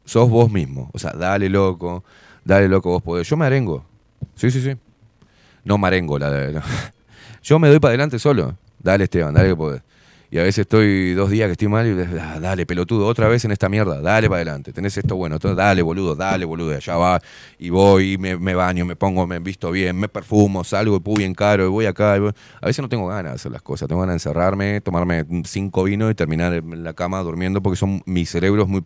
sos 0.06 0.30
vos 0.30 0.50
mismo. 0.50 0.90
O 0.94 0.98
sea, 0.98 1.12
dale 1.12 1.50
loco, 1.50 2.04
dale 2.44 2.68
loco, 2.68 2.90
vos 2.90 3.02
podés. 3.02 3.28
Yo 3.28 3.36
me 3.36 3.44
arengo. 3.44 3.84
Sí, 4.34 4.50
sí, 4.50 4.62
sí. 4.62 4.74
No 5.64 5.76
marengo 5.76 6.18
la 6.18 6.30
de. 6.30 6.52
no. 6.54 6.62
Yo 7.42 7.58
me 7.58 7.68
doy 7.68 7.78
para 7.78 7.90
adelante 7.90 8.18
solo. 8.18 8.56
Dale, 8.78 9.04
Esteban, 9.04 9.34
dale 9.34 9.50
que 9.50 9.56
podés. 9.56 9.82
Y 10.30 10.36
a 10.38 10.42
veces 10.42 10.58
estoy 10.58 11.14
dos 11.14 11.30
días 11.30 11.46
que 11.46 11.52
estoy 11.52 11.68
mal 11.68 11.86
y 11.86 12.18
ah, 12.20 12.38
dale, 12.38 12.66
pelotudo, 12.66 13.06
otra 13.06 13.28
vez 13.28 13.46
en 13.46 13.50
esta 13.50 13.70
mierda, 13.70 14.02
dale 14.02 14.28
para 14.28 14.42
adelante, 14.42 14.74
tenés 14.74 14.94
esto 14.98 15.16
bueno, 15.16 15.38
dale, 15.38 15.80
boludo, 15.80 16.14
dale, 16.14 16.44
boludo, 16.44 16.74
allá 16.76 16.96
va, 16.98 17.22
y 17.58 17.70
voy, 17.70 18.18
me, 18.18 18.36
me 18.36 18.54
baño, 18.54 18.84
me 18.84 18.94
pongo, 18.94 19.26
me 19.26 19.38
visto 19.38 19.70
bien, 19.70 19.96
me 19.98 20.06
perfumo, 20.06 20.64
salgo, 20.64 20.96
y 20.96 20.98
voy 20.98 21.16
bien 21.16 21.34
caro, 21.34 21.64
y 21.64 21.68
voy 21.68 21.86
acá. 21.86 22.14
y 22.18 22.20
voy- 22.20 22.32
A 22.60 22.66
veces 22.66 22.82
no 22.82 22.90
tengo 22.90 23.06
ganas 23.08 23.32
de 23.32 23.36
hacer 23.36 23.52
las 23.52 23.62
cosas, 23.62 23.88
tengo 23.88 24.02
ganas 24.02 24.12
de 24.12 24.16
encerrarme, 24.16 24.82
tomarme 24.82 25.24
cinco 25.44 25.84
vinos 25.84 26.10
y 26.10 26.14
terminar 26.14 26.52
en 26.52 26.84
la 26.84 26.92
cama 26.92 27.20
durmiendo 27.22 27.62
porque 27.62 27.76
son 27.78 28.02
mis 28.04 28.28
cerebros 28.28 28.68
muy... 28.68 28.82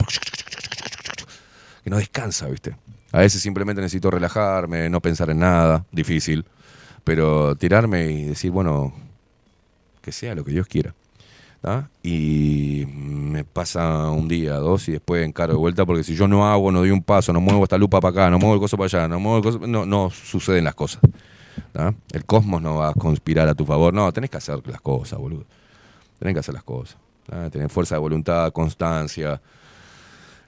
que 1.82 1.90
no 1.90 1.96
descansa, 1.96 2.46
¿viste? 2.46 2.76
A 3.10 3.18
veces 3.18 3.42
simplemente 3.42 3.82
necesito 3.82 4.12
relajarme, 4.12 4.88
no 4.88 5.00
pensar 5.00 5.28
en 5.30 5.40
nada, 5.40 5.84
difícil, 5.90 6.44
pero 7.02 7.56
tirarme 7.56 8.06
y 8.12 8.24
decir, 8.26 8.52
bueno, 8.52 8.94
que 10.00 10.12
sea 10.12 10.36
lo 10.36 10.44
que 10.44 10.52
Dios 10.52 10.68
quiera. 10.68 10.94
Y 12.02 12.84
me 12.89 13.44
pasa 13.44 14.10
un 14.10 14.26
día, 14.26 14.55
dos 14.55 14.89
y 14.89 14.92
después 14.92 15.24
encaro 15.24 15.52
de 15.52 15.58
vuelta 15.58 15.86
porque 15.86 16.02
si 16.02 16.16
yo 16.16 16.26
no 16.26 16.50
hago, 16.50 16.73
no 16.73 16.81
doy 16.81 16.91
un 16.91 17.02
paso, 17.02 17.32
no 17.32 17.41
muevo 17.41 17.62
esta 17.62 17.78
lupa 17.78 18.00
para 18.00 18.10
acá, 18.10 18.31
no 18.31 18.39
muevo 18.39 18.55
el 18.55 18.60
coso 18.60 18.76
para 18.76 18.86
allá, 18.86 19.08
no 19.08 19.20
muevo 19.20 19.39
el 19.39 19.44
coso, 19.44 19.66
no, 19.66 19.86
no 19.86 20.10
suceden 20.10 20.65
las 20.65 20.74
cosas. 20.74 21.00
El 22.12 22.24
cosmos 22.24 22.60
no 22.60 22.76
va 22.76 22.89
a 22.89 22.94
conspirar 22.94 23.49
a 23.49 23.55
tu 23.55 23.65
favor, 23.65 23.94
no, 23.94 24.12
tenés 24.12 24.31
que 24.31 24.39
hacer 24.39 24.58
las 24.66 24.81
cosas, 24.81 25.18
boludo. 25.18 25.44
Tenés 26.18 26.34
que 26.34 26.41
hacer 26.41 26.55
las 26.55 26.65
cosas. 26.65 26.97
¿ah? 27.31 27.49
Tener 27.50 27.68
fuerza 27.70 27.94
de 27.94 28.00
voluntad, 28.00 28.52
constancia, 28.52 29.41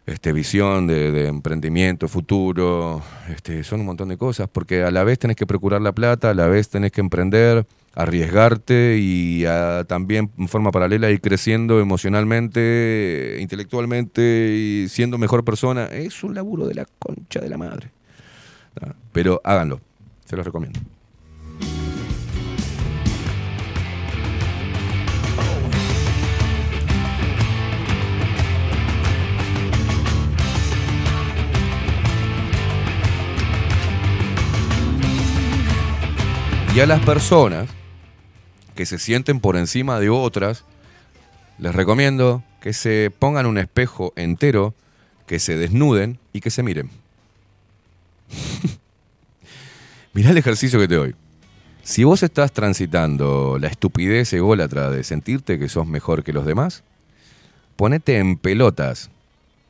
este, 0.07 0.33
visión 0.33 0.87
de, 0.87 1.11
de 1.11 1.27
emprendimiento, 1.29 2.09
futuro. 2.09 3.03
Este, 3.29 3.65
son 3.65 3.81
un 3.81 3.87
montón 3.87 4.09
de 4.09 4.17
cosas. 4.17 4.49
Porque 4.51 4.83
a 4.83 4.91
la 4.91 5.05
vez 5.05 5.19
tenés 5.19 5.37
que 5.37 5.47
procurar 5.47 5.81
la 5.81 5.93
plata, 5.93 6.31
a 6.31 6.35
la 6.35 6.47
vez 6.47 6.69
tenés 6.69 6.93
que 6.93 7.01
emprender, 7.01 7.67
arriesgarte 7.95 8.99
y 8.99 9.45
ah, 9.47 9.85
también 9.87 10.31
en 10.39 10.49
forma 10.49 10.71
paralela 10.71 11.11
ir 11.11 11.21
creciendo 11.21 11.81
emocionalmente, 11.81 13.39
intelectualmente 13.41 14.55
y 14.57 14.89
siendo 14.89 15.19
mejor 15.19 15.45
persona. 15.45 15.87
Es 15.87 16.25
un 16.25 16.35
laburo 16.35 16.67
de 16.67 16.75
la 16.75 16.87
concha 16.99 17.41
de 17.41 17.49
la 17.49 17.59
madre. 17.59 17.91
¿ah? 18.81 18.95
Pero 19.13 19.41
háganlo. 19.45 19.81
Se 20.25 20.37
los 20.37 20.45
recomiendo. 20.45 20.81
Y 36.75 36.81
a 36.81 36.87
las 36.87 36.99
personas 37.05 37.69
que 38.75 38.87
se 38.87 38.99
sienten 38.99 39.41
por 39.41 39.57
encima 39.57 40.01
de 40.01 40.11
otras, 40.11 40.65
les 41.59 41.75
recomiendo 41.75 42.43
que 42.61 42.73
se 42.73 43.13
pongan 43.17 43.47
un 43.47 43.59
espejo 43.59 44.13
entero, 44.17 44.75
que 45.27 45.39
se 45.39 45.57
desnuden 45.57 46.19
y 46.33 46.41
que 46.41 46.51
se 46.51 46.63
miren. 46.63 46.91
Mirá 50.13 50.31
el 50.31 50.39
ejercicio 50.39 50.79
que 50.79 50.89
te 50.89 50.95
doy. 50.95 51.15
Si 51.83 52.05
vos 52.05 52.23
estás 52.23 52.53
transitando 52.53 53.59
la 53.61 53.69
estupidez 53.69 54.33
ególatra 54.33 54.91
de 54.91 55.05
sentirte 55.05 55.59
que 55.59 55.69
sos 55.69 55.87
mejor 55.87 56.25
que 56.25 56.33
los 56.33 56.47
demás, 56.47 56.83
ponete 57.77 58.19
en 58.19 58.39
pelotas, 58.39 59.11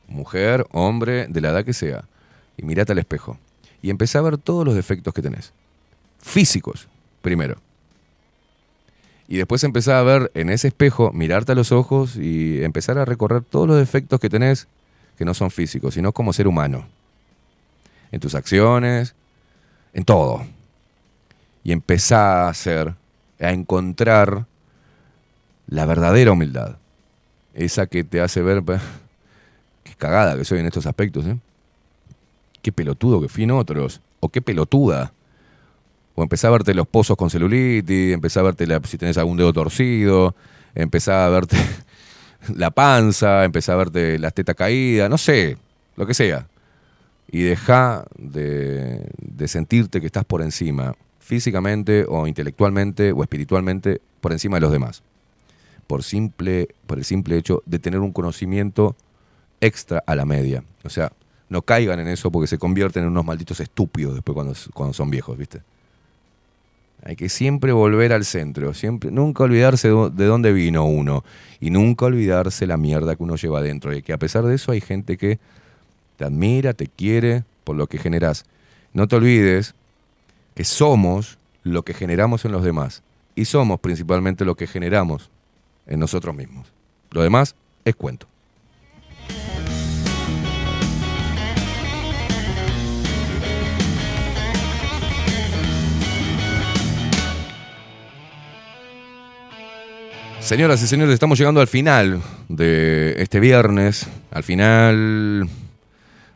mujer, 0.07 0.65
hombre, 0.71 1.27
de 1.27 1.41
la 1.41 1.49
edad 1.49 1.65
que 1.65 1.73
sea, 1.73 2.05
y 2.57 2.63
mirate 2.63 2.93
al 2.93 2.99
espejo. 2.99 3.37
Y 3.81 3.89
empezá 3.89 4.19
a 4.19 4.23
ver 4.23 4.37
todos 4.37 4.65
los 4.65 4.75
defectos 4.75 5.13
que 5.13 5.21
tenés. 5.21 5.51
Físicos, 6.21 6.87
primero. 7.21 7.57
Y 9.27 9.37
después 9.37 9.63
empezar 9.63 9.95
a 9.95 10.03
ver 10.03 10.31
en 10.35 10.49
ese 10.49 10.67
espejo, 10.67 11.11
mirarte 11.11 11.53
a 11.53 11.55
los 11.55 11.71
ojos 11.71 12.15
y 12.15 12.63
empezar 12.63 12.97
a 12.97 13.05
recorrer 13.05 13.43
todos 13.43 13.67
los 13.67 13.77
defectos 13.77 14.19
que 14.19 14.29
tenés 14.29 14.67
que 15.17 15.25
no 15.25 15.33
son 15.33 15.51
físicos, 15.51 15.93
sino 15.93 16.11
como 16.11 16.33
ser 16.33 16.47
humano. 16.47 16.85
En 18.11 18.19
tus 18.19 18.35
acciones, 18.35 19.15
en 19.93 20.03
todo. 20.05 20.45
Y 21.63 21.71
empezar 21.71 22.37
a 22.37 22.49
hacer, 22.49 22.93
a 23.39 23.51
encontrar 23.51 24.45
la 25.67 25.85
verdadera 25.85 26.31
humildad. 26.31 26.77
Esa 27.53 27.87
que 27.87 28.03
te 28.03 28.21
hace 28.21 28.41
ver, 28.41 28.63
qué 29.83 29.93
cagada 29.97 30.37
que 30.37 30.45
soy 30.45 30.59
en 30.59 30.67
estos 30.67 30.85
aspectos, 30.85 31.25
¿eh? 31.25 31.37
Qué 32.61 32.71
pelotudo 32.71 33.21
que 33.21 33.29
fui 33.29 33.43
en 33.43 33.51
otros. 33.51 34.01
O 34.19 34.29
qué 34.29 34.41
pelotuda. 34.41 35.13
O 36.15 36.23
empezar 36.23 36.49
a 36.49 36.51
verte 36.53 36.73
los 36.73 36.87
pozos 36.87 37.17
con 37.17 37.29
celulitis, 37.29 38.13
empezar 38.13 38.41
a 38.41 38.45
verte 38.45 38.65
la- 38.67 38.81
si 38.85 38.97
tenés 38.97 39.17
algún 39.17 39.37
dedo 39.37 39.51
torcido, 39.53 40.33
empezar 40.73 41.27
a 41.27 41.29
verte 41.29 41.57
la 42.55 42.71
panza, 42.71 43.43
empezar 43.43 43.75
a 43.75 43.77
verte 43.79 44.17
las 44.19 44.33
tetas 44.33 44.55
caídas, 44.55 45.09
no 45.09 45.17
sé, 45.17 45.57
lo 45.97 46.05
que 46.05 46.13
sea. 46.13 46.47
Y 47.31 47.41
deja 47.41 48.05
de, 48.17 49.09
de 49.19 49.47
sentirte 49.47 49.99
que 49.99 50.05
estás 50.05 50.23
por 50.25 50.41
encima, 50.41 50.95
físicamente 51.19 52.05
o 52.07 52.27
intelectualmente 52.27 53.11
o 53.11 53.21
espiritualmente, 53.23 53.99
por 54.21 54.31
encima 54.31 54.57
de 54.57 54.61
los 54.61 54.71
demás. 54.71 55.03
Por, 55.87 56.03
simple, 56.03 56.69
por 56.87 56.97
el 56.97 57.05
simple 57.05 57.37
hecho 57.37 57.61
de 57.65 57.77
tener 57.79 57.99
un 57.99 58.11
conocimiento 58.11 58.95
extra 59.59 60.01
a 60.07 60.15
la 60.15 60.25
media. 60.25 60.63
O 60.83 60.89
sea, 60.89 61.11
no 61.49 61.61
caigan 61.63 61.99
en 61.99 62.07
eso 62.07 62.31
porque 62.31 62.47
se 62.47 62.57
convierten 62.57 63.03
en 63.03 63.09
unos 63.09 63.25
malditos 63.25 63.59
estúpidos 63.59 64.13
después 64.15 64.33
cuando, 64.33 64.53
cuando 64.73 64.93
son 64.93 65.09
viejos, 65.09 65.37
¿viste? 65.37 65.61
Hay 67.05 67.15
que 67.15 67.29
siempre 67.29 67.71
volver 67.71 68.11
al 68.11 68.25
centro, 68.25 68.73
siempre, 68.73 69.11
nunca 69.11 69.43
olvidarse 69.43 69.89
de, 69.89 70.09
de 70.09 70.25
dónde 70.25 70.51
vino 70.51 70.85
uno 70.85 71.23
y 71.59 71.69
nunca 71.69 72.07
olvidarse 72.07 72.65
la 72.65 72.77
mierda 72.77 73.15
que 73.15 73.23
uno 73.23 73.35
lleva 73.35 73.59
adentro. 73.59 73.95
Y 73.95 74.01
que 74.01 74.11
a 74.11 74.17
pesar 74.17 74.43
de 74.43 74.55
eso 74.55 74.71
hay 74.71 74.81
gente 74.81 75.15
que 75.15 75.39
te 76.17 76.25
admira, 76.25 76.73
te 76.73 76.87
quiere 76.87 77.43
por 77.63 77.75
lo 77.75 77.85
que 77.85 77.99
generás. 77.99 78.43
No 78.91 79.07
te 79.07 79.17
olvides 79.17 79.75
que 80.55 80.63
somos 80.63 81.37
lo 81.63 81.83
que 81.83 81.93
generamos 81.93 82.43
en 82.43 82.51
los 82.51 82.63
demás 82.63 83.03
y 83.35 83.45
somos 83.45 83.79
principalmente 83.79 84.43
lo 84.43 84.55
que 84.55 84.65
generamos 84.65 85.29
en 85.85 85.99
nosotros 85.99 86.35
mismos. 86.35 86.71
Lo 87.11 87.21
demás 87.21 87.55
es 87.83 87.95
cuento. 87.95 88.27
Señoras 100.45 100.79
y 100.83 100.85
señores, 100.85 101.15
estamos 101.15 101.39
llegando 101.39 101.59
al 101.59 101.67
final 101.67 102.21
de 102.49 103.15
este 103.17 103.39
viernes, 103.39 104.07
al 104.29 104.43
final 104.43 105.49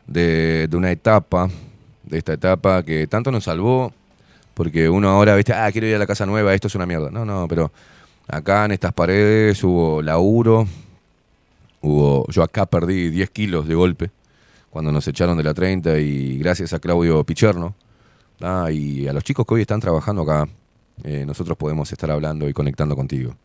de, 0.08 0.68
una 0.72 0.90
etapa, 0.90 1.48
de 2.02 2.18
esta 2.18 2.32
etapa 2.32 2.82
que 2.82 3.06
tanto 3.06 3.30
nos 3.30 3.44
salvó, 3.44 3.92
porque 4.54 4.88
uno 4.88 5.10
ahora, 5.10 5.36
viste, 5.36 5.52
ah, 5.52 5.70
quiero 5.70 5.86
ir 5.86 5.94
a 5.94 5.98
la 6.00 6.08
casa 6.08 6.26
nueva, 6.26 6.52
esto 6.54 6.66
es 6.66 6.74
una 6.74 6.86
mierda. 6.86 7.08
No, 7.12 7.24
no, 7.24 7.46
pero 7.46 7.70
acá 8.26 8.64
en 8.64 8.72
estas 8.72 8.92
paredes 8.92 9.62
hubo 9.62 10.02
laburo, 10.02 10.66
hubo, 11.80 12.26
yo 12.32 12.42
acá 12.42 12.66
perdí 12.66 13.10
10 13.10 13.30
kilos 13.30 13.68
de 13.68 13.76
golpe 13.76 14.10
cuando 14.70 14.90
nos 14.90 15.06
echaron 15.06 15.36
de 15.36 15.44
la 15.44 15.54
30 15.54 16.00
y 16.00 16.36
gracias 16.38 16.72
a 16.72 16.80
Claudio 16.80 17.22
Picherno 17.22 17.76
ah, 18.40 18.72
y 18.72 19.06
a 19.06 19.12
los 19.12 19.22
chicos 19.22 19.46
que 19.46 19.54
hoy 19.54 19.60
están 19.60 19.78
trabajando 19.78 20.22
acá, 20.22 20.48
eh, 21.04 21.22
nosotros 21.24 21.56
podemos 21.56 21.92
estar 21.92 22.10
hablando 22.10 22.48
y 22.48 22.52
conectando 22.52 22.96
contigo. 22.96 23.36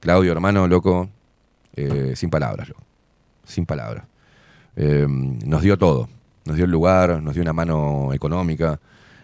Claudio, 0.00 0.32
hermano, 0.32 0.66
loco, 0.68 1.08
eh, 1.74 2.12
sin 2.14 2.30
palabras, 2.30 2.68
loco. 2.68 2.82
Sin 3.44 3.66
palabras. 3.66 4.04
Eh, 4.76 5.06
nos 5.08 5.62
dio 5.62 5.76
todo. 5.76 6.08
Nos 6.44 6.56
dio 6.56 6.64
el 6.64 6.70
lugar, 6.70 7.20
nos 7.22 7.34
dio 7.34 7.42
una 7.42 7.52
mano 7.52 8.12
económica, 8.14 8.80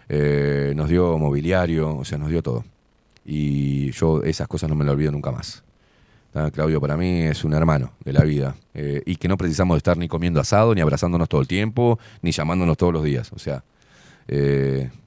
eh, 0.09 0.73
nos 0.75 0.89
dio 0.89 1.17
mobiliario, 1.17 1.97
o 1.97 2.05
sea, 2.05 2.17
nos 2.17 2.29
dio 2.29 2.43
todo. 2.43 2.63
Y 3.25 3.91
yo 3.91 4.21
esas 4.23 4.47
cosas 4.47 4.69
no 4.69 4.75
me 4.75 4.83
las 4.85 4.93
olvido 4.93 5.11
nunca 5.11 5.31
más. 5.31 5.63
Ah, 6.35 6.51
Claudio 6.53 6.81
para 6.81 6.97
mí 6.97 7.21
es 7.21 7.43
un 7.45 7.53
hermano 7.53 7.93
de 8.03 8.13
la 8.13 8.23
vida. 8.23 8.55
eh, 8.73 9.01
y 9.05 9.15
que 9.15 9.27
no 9.29 9.37
precisamos 9.37 9.75
de 9.75 9.77
estar 9.77 9.97
ni 9.97 10.07
comiendo 10.09 10.41
asado, 10.41 10.75
ni 10.75 10.81
abrazándonos 10.81 11.29
todo 11.29 11.39
el 11.41 11.47
tiempo, 11.47 11.97
ni 12.21 12.31
llamándonos 12.31 12.75
todos 12.77 12.91
los 12.93 13.03
días. 13.03 13.31
O 13.31 13.39
sea, 13.39 13.63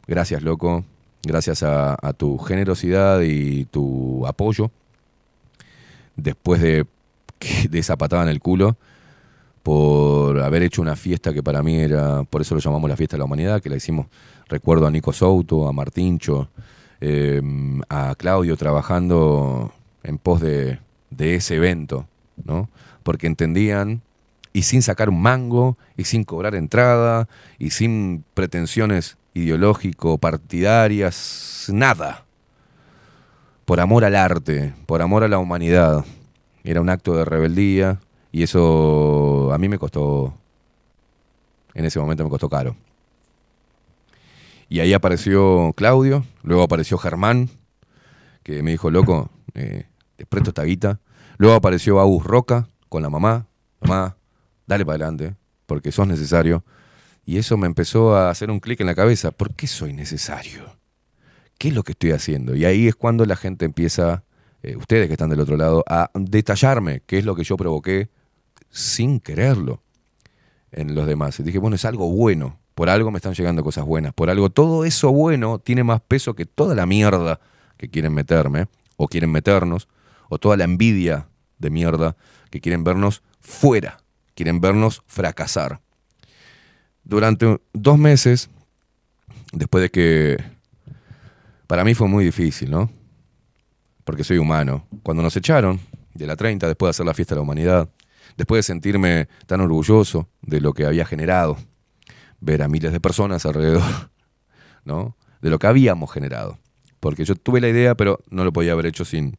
gracias, 0.06 0.42
loco. 0.42 0.84
Gracias 1.22 1.62
a, 1.62 1.96
a 2.00 2.12
tu 2.14 2.38
generosidad 2.38 3.20
y 3.20 3.66
tu 3.66 4.26
apoyo 4.26 4.70
después 6.18 6.60
de, 6.60 6.84
de 7.70 7.78
esa 7.78 7.96
patada 7.96 8.24
en 8.24 8.28
el 8.28 8.40
culo, 8.40 8.76
por 9.62 10.40
haber 10.40 10.62
hecho 10.62 10.82
una 10.82 10.96
fiesta 10.96 11.32
que 11.32 11.42
para 11.42 11.62
mí 11.62 11.76
era, 11.76 12.24
por 12.24 12.42
eso 12.42 12.54
lo 12.54 12.60
llamamos 12.60 12.90
la 12.90 12.96
fiesta 12.96 13.16
de 13.16 13.20
la 13.20 13.24
humanidad, 13.24 13.62
que 13.62 13.70
la 13.70 13.76
hicimos, 13.76 14.08
recuerdo 14.48 14.86
a 14.86 14.90
Nico 14.90 15.12
Souto, 15.12 15.68
a 15.68 15.72
Martincho, 15.72 16.50
eh, 17.00 17.40
a 17.88 18.14
Claudio 18.16 18.56
trabajando 18.56 19.72
en 20.02 20.18
pos 20.18 20.40
de, 20.40 20.80
de 21.10 21.36
ese 21.36 21.54
evento, 21.56 22.06
¿no? 22.44 22.68
Porque 23.02 23.26
entendían, 23.26 24.02
y 24.52 24.62
sin 24.62 24.82
sacar 24.82 25.08
un 25.08 25.20
mango, 25.20 25.76
y 25.96 26.04
sin 26.04 26.22
cobrar 26.24 26.54
entrada, 26.54 27.28
y 27.58 27.70
sin 27.70 28.24
pretensiones 28.34 29.16
ideológico-partidarias, 29.34 31.66
nada 31.72 32.27
por 33.68 33.80
amor 33.80 34.02
al 34.06 34.16
arte, 34.16 34.72
por 34.86 35.02
amor 35.02 35.24
a 35.24 35.28
la 35.28 35.38
humanidad. 35.38 36.02
Era 36.64 36.80
un 36.80 36.88
acto 36.88 37.14
de 37.14 37.26
rebeldía 37.26 38.00
y 38.32 38.42
eso 38.42 39.52
a 39.52 39.58
mí 39.58 39.68
me 39.68 39.76
costó, 39.76 40.32
en 41.74 41.84
ese 41.84 42.00
momento 42.00 42.24
me 42.24 42.30
costó 42.30 42.48
caro. 42.48 42.76
Y 44.70 44.80
ahí 44.80 44.94
apareció 44.94 45.74
Claudio, 45.76 46.24
luego 46.42 46.62
apareció 46.62 46.96
Germán, 46.96 47.50
que 48.42 48.62
me 48.62 48.70
dijo, 48.70 48.90
loco, 48.90 49.28
eh, 49.52 49.84
te 50.16 50.24
presto 50.24 50.48
esta 50.48 50.64
guita. 50.64 50.98
Luego 51.36 51.54
apareció 51.54 52.00
Agus 52.00 52.24
Roca 52.24 52.68
con 52.88 53.02
la 53.02 53.10
mamá, 53.10 53.48
mamá, 53.82 54.16
dale 54.66 54.86
para 54.86 54.94
adelante, 54.94 55.36
porque 55.66 55.92
sos 55.92 56.06
necesario. 56.06 56.64
Y 57.26 57.36
eso 57.36 57.58
me 57.58 57.66
empezó 57.66 58.16
a 58.16 58.30
hacer 58.30 58.50
un 58.50 58.60
clic 58.60 58.80
en 58.80 58.86
la 58.86 58.94
cabeza, 58.94 59.30
¿por 59.30 59.52
qué 59.52 59.66
soy 59.66 59.92
necesario? 59.92 60.77
¿Qué 61.58 61.68
es 61.68 61.74
lo 61.74 61.82
que 61.82 61.92
estoy 61.92 62.12
haciendo? 62.12 62.54
Y 62.54 62.64
ahí 62.64 62.88
es 62.88 62.94
cuando 62.94 63.24
la 63.26 63.36
gente 63.36 63.64
empieza, 63.64 64.24
eh, 64.62 64.76
ustedes 64.76 65.08
que 65.08 65.14
están 65.14 65.30
del 65.30 65.40
otro 65.40 65.56
lado, 65.56 65.84
a 65.88 66.10
detallarme 66.14 67.02
qué 67.06 67.18
es 67.18 67.24
lo 67.24 67.34
que 67.34 67.44
yo 67.44 67.56
provoqué 67.56 68.08
sin 68.70 69.20
quererlo 69.20 69.82
en 70.70 70.94
los 70.94 71.06
demás. 71.06 71.38
Y 71.40 71.42
dije, 71.42 71.58
bueno, 71.58 71.76
es 71.76 71.84
algo 71.84 72.10
bueno, 72.10 72.58
por 72.74 72.88
algo 72.88 73.10
me 73.10 73.18
están 73.18 73.34
llegando 73.34 73.62
cosas 73.64 73.84
buenas, 73.84 74.12
por 74.14 74.30
algo 74.30 74.50
todo 74.50 74.84
eso 74.84 75.12
bueno 75.12 75.58
tiene 75.58 75.82
más 75.82 76.00
peso 76.00 76.34
que 76.34 76.46
toda 76.46 76.74
la 76.74 76.86
mierda 76.86 77.40
que 77.76 77.88
quieren 77.88 78.14
meterme, 78.14 78.66
o 78.96 79.08
quieren 79.08 79.30
meternos, 79.30 79.88
o 80.28 80.38
toda 80.38 80.56
la 80.56 80.64
envidia 80.64 81.28
de 81.58 81.70
mierda 81.70 82.16
que 82.50 82.60
quieren 82.60 82.84
vernos 82.84 83.22
fuera, 83.40 83.98
quieren 84.34 84.60
vernos 84.60 85.02
fracasar. 85.06 85.80
Durante 87.04 87.60
dos 87.72 87.98
meses, 87.98 88.50
después 89.52 89.82
de 89.82 89.90
que 89.90 90.57
para 91.68 91.84
mí 91.84 91.94
fue 91.94 92.08
muy 92.08 92.24
difícil, 92.24 92.70
¿no? 92.70 92.90
Porque 94.02 94.24
soy 94.24 94.38
humano. 94.38 94.86
Cuando 95.02 95.22
nos 95.22 95.36
echaron 95.36 95.78
de 96.14 96.26
la 96.26 96.34
30, 96.34 96.66
después 96.66 96.88
de 96.88 96.90
hacer 96.90 97.06
la 97.06 97.12
fiesta 97.12 97.34
de 97.34 97.40
la 97.40 97.42
humanidad, 97.42 97.90
después 98.38 98.60
de 98.60 98.62
sentirme 98.62 99.28
tan 99.46 99.60
orgulloso 99.60 100.30
de 100.40 100.62
lo 100.62 100.72
que 100.72 100.86
había 100.86 101.04
generado, 101.04 101.58
ver 102.40 102.62
a 102.62 102.68
miles 102.68 102.90
de 102.90 103.00
personas 103.00 103.44
alrededor, 103.44 103.82
¿no? 104.84 105.16
De 105.42 105.50
lo 105.50 105.58
que 105.58 105.66
habíamos 105.66 106.10
generado. 106.10 106.58
Porque 107.00 107.26
yo 107.26 107.36
tuve 107.36 107.60
la 107.60 107.68
idea, 107.68 107.94
pero 107.94 108.18
no 108.30 108.44
lo 108.44 108.52
podía 108.52 108.72
haber 108.72 108.86
hecho 108.86 109.04
sin. 109.04 109.36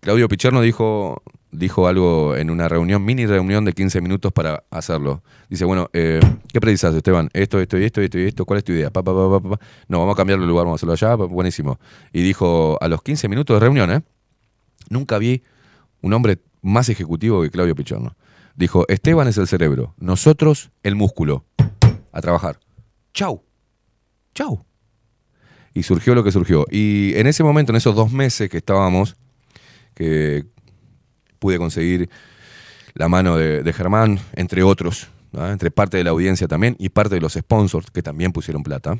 Claudio 0.00 0.28
Picherno 0.28 0.60
dijo, 0.60 1.20
dijo 1.52 1.86
algo 1.86 2.34
en 2.34 2.50
una 2.50 2.66
reunión, 2.66 3.04
mini 3.04 3.26
reunión 3.26 3.64
de 3.64 3.74
15 3.74 4.00
minutos 4.00 4.32
para 4.32 4.64
hacerlo. 4.70 5.22
Dice, 5.48 5.64
bueno, 5.64 5.90
eh, 5.92 6.18
¿qué 6.52 6.60
precisas, 6.60 6.94
Esteban? 6.94 7.28
Esto, 7.34 7.60
esto 7.60 7.78
y 7.78 7.84
esto, 7.84 8.00
esto 8.00 8.18
y 8.18 8.24
esto. 8.24 8.44
¿Cuál 8.44 8.58
es 8.58 8.64
tu 8.64 8.72
idea? 8.72 8.90
Pa, 8.90 9.02
pa, 9.02 9.12
pa. 9.12 9.58
No, 9.86 10.00
vamos 10.00 10.14
a 10.14 10.16
cambiarlo 10.16 10.44
de 10.44 10.48
lugar, 10.48 10.64
vamos 10.64 10.82
a 10.82 10.86
hacerlo 10.86 10.94
allá. 10.94 11.14
Buenísimo. 11.26 11.78
Y 12.12 12.22
dijo, 12.22 12.78
a 12.80 12.88
los 12.88 13.02
15 13.02 13.28
minutos 13.28 13.54
de 13.54 13.60
reunión, 13.60 13.92
¿eh? 13.92 14.02
Nunca 14.88 15.18
vi 15.18 15.42
un 16.00 16.12
hombre 16.14 16.38
más 16.62 16.88
ejecutivo 16.88 17.42
que 17.42 17.50
Claudio 17.50 17.76
Picherno. 17.76 18.16
Dijo, 18.56 18.86
Esteban 18.88 19.28
es 19.28 19.38
el 19.38 19.46
cerebro, 19.46 19.94
nosotros 19.98 20.70
el 20.82 20.94
músculo. 20.94 21.44
A 22.12 22.20
trabajar. 22.20 22.58
Chau. 23.14 23.42
Chau. 24.34 24.64
Y 25.74 25.82
surgió 25.82 26.14
lo 26.14 26.24
que 26.24 26.32
surgió. 26.32 26.66
Y 26.70 27.14
en 27.14 27.26
ese 27.26 27.42
momento, 27.42 27.72
en 27.72 27.76
esos 27.76 27.94
dos 27.94 28.12
meses 28.12 28.50
que 28.50 28.58
estábamos, 28.58 29.16
que 29.94 30.46
pude 31.42 31.58
conseguir 31.58 32.08
la 32.94 33.08
mano 33.08 33.36
de, 33.36 33.72
Germán, 33.72 34.20
entre 34.34 34.62
otros, 34.62 35.08
entre 35.32 35.72
parte 35.72 35.96
de 35.96 36.04
la 36.04 36.10
audiencia 36.10 36.46
también 36.46 36.76
y 36.78 36.88
parte 36.88 37.16
de 37.16 37.20
los 37.20 37.32
sponsors 37.32 37.90
que 37.90 38.00
también 38.00 38.30
pusieron 38.30 38.62
plata. 38.62 38.96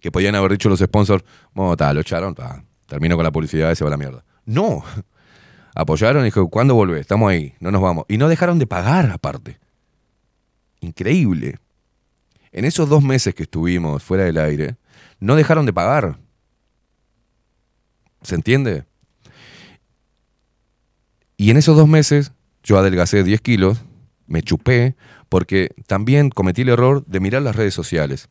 Que 0.00 0.12
podían 0.12 0.34
haber 0.34 0.52
dicho 0.52 0.68
los 0.68 0.80
sponsors, 0.80 1.24
bueno, 1.54 1.74
tal, 1.78 1.94
lo 1.94 2.02
echaron, 2.02 2.36
termino 2.86 3.16
con 3.16 3.24
la 3.24 3.32
publicidad 3.32 3.72
y 3.72 3.74
se 3.74 3.84
va 3.84 3.88
a 3.88 3.92
la 3.92 3.96
mierda. 3.96 4.22
No. 4.44 4.84
Apoyaron 5.74 6.20
y 6.22 6.24
dijo, 6.26 6.46
¿cuándo 6.50 6.74
volvés? 6.74 7.00
Estamos 7.00 7.30
ahí, 7.30 7.54
no 7.58 7.70
nos 7.70 7.80
vamos. 7.80 8.04
Y 8.08 8.18
no 8.18 8.28
dejaron 8.28 8.58
de 8.58 8.66
pagar 8.66 9.10
aparte. 9.10 9.58
Increíble. 10.80 11.58
En 12.50 12.66
esos 12.66 12.86
dos 12.86 13.02
meses 13.02 13.34
que 13.34 13.44
estuvimos 13.44 14.02
fuera 14.02 14.24
del 14.24 14.36
aire, 14.36 14.76
no 15.20 15.36
dejaron 15.36 15.64
de 15.64 15.72
pagar. 15.72 16.18
¿Se 18.20 18.34
entiende? 18.34 18.84
Y 21.42 21.50
en 21.50 21.56
esos 21.56 21.76
dos 21.76 21.88
meses 21.88 22.30
yo 22.62 22.78
adelgacé 22.78 23.24
10 23.24 23.40
kilos, 23.40 23.82
me 24.28 24.44
chupé, 24.44 24.94
porque 25.28 25.74
también 25.88 26.30
cometí 26.30 26.62
el 26.62 26.68
error 26.68 27.04
de 27.06 27.18
mirar 27.18 27.42
las 27.42 27.56
redes 27.56 27.74
sociales. 27.74 28.28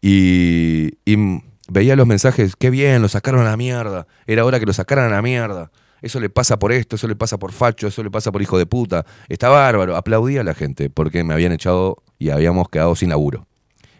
Y, 0.00 0.98
y 1.04 1.40
veía 1.68 1.94
los 1.94 2.08
mensajes, 2.08 2.56
qué 2.56 2.70
bien, 2.70 3.00
lo 3.00 3.06
sacaron 3.06 3.42
a 3.42 3.44
la 3.44 3.56
mierda, 3.56 4.08
era 4.26 4.44
hora 4.44 4.58
que 4.58 4.66
lo 4.66 4.72
sacaran 4.72 5.04
a 5.04 5.14
la 5.14 5.22
mierda. 5.22 5.70
Eso 6.00 6.18
le 6.18 6.30
pasa 6.30 6.58
por 6.58 6.72
esto, 6.72 6.96
eso 6.96 7.06
le 7.06 7.14
pasa 7.14 7.38
por 7.38 7.52
facho, 7.52 7.86
eso 7.86 8.02
le 8.02 8.10
pasa 8.10 8.32
por 8.32 8.42
hijo 8.42 8.58
de 8.58 8.66
puta. 8.66 9.06
Está 9.28 9.48
bárbaro, 9.48 9.94
aplaudía 9.94 10.40
a 10.40 10.44
la 10.44 10.54
gente 10.54 10.90
porque 10.90 11.22
me 11.22 11.34
habían 11.34 11.52
echado 11.52 12.02
y 12.18 12.30
habíamos 12.30 12.68
quedado 12.70 12.96
sin 12.96 13.10
laburo. 13.10 13.46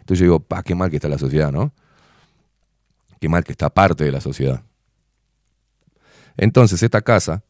Entonces 0.01 0.19
yo 0.19 0.25
digo, 0.25 0.39
pa, 0.41 0.63
qué 0.63 0.75
mal 0.75 0.89
que 0.89 0.97
está 0.97 1.07
la 1.07 1.17
sociedad, 1.17 1.53
¿no? 1.53 1.73
Qué 3.21 3.29
mal 3.29 3.45
que 3.45 3.53
está 3.53 3.69
parte 3.69 4.03
de 4.03 4.11
la 4.11 4.19
sociedad. 4.19 4.63
Entonces, 6.35 6.83
esta 6.83 7.01
casa, 7.01 7.43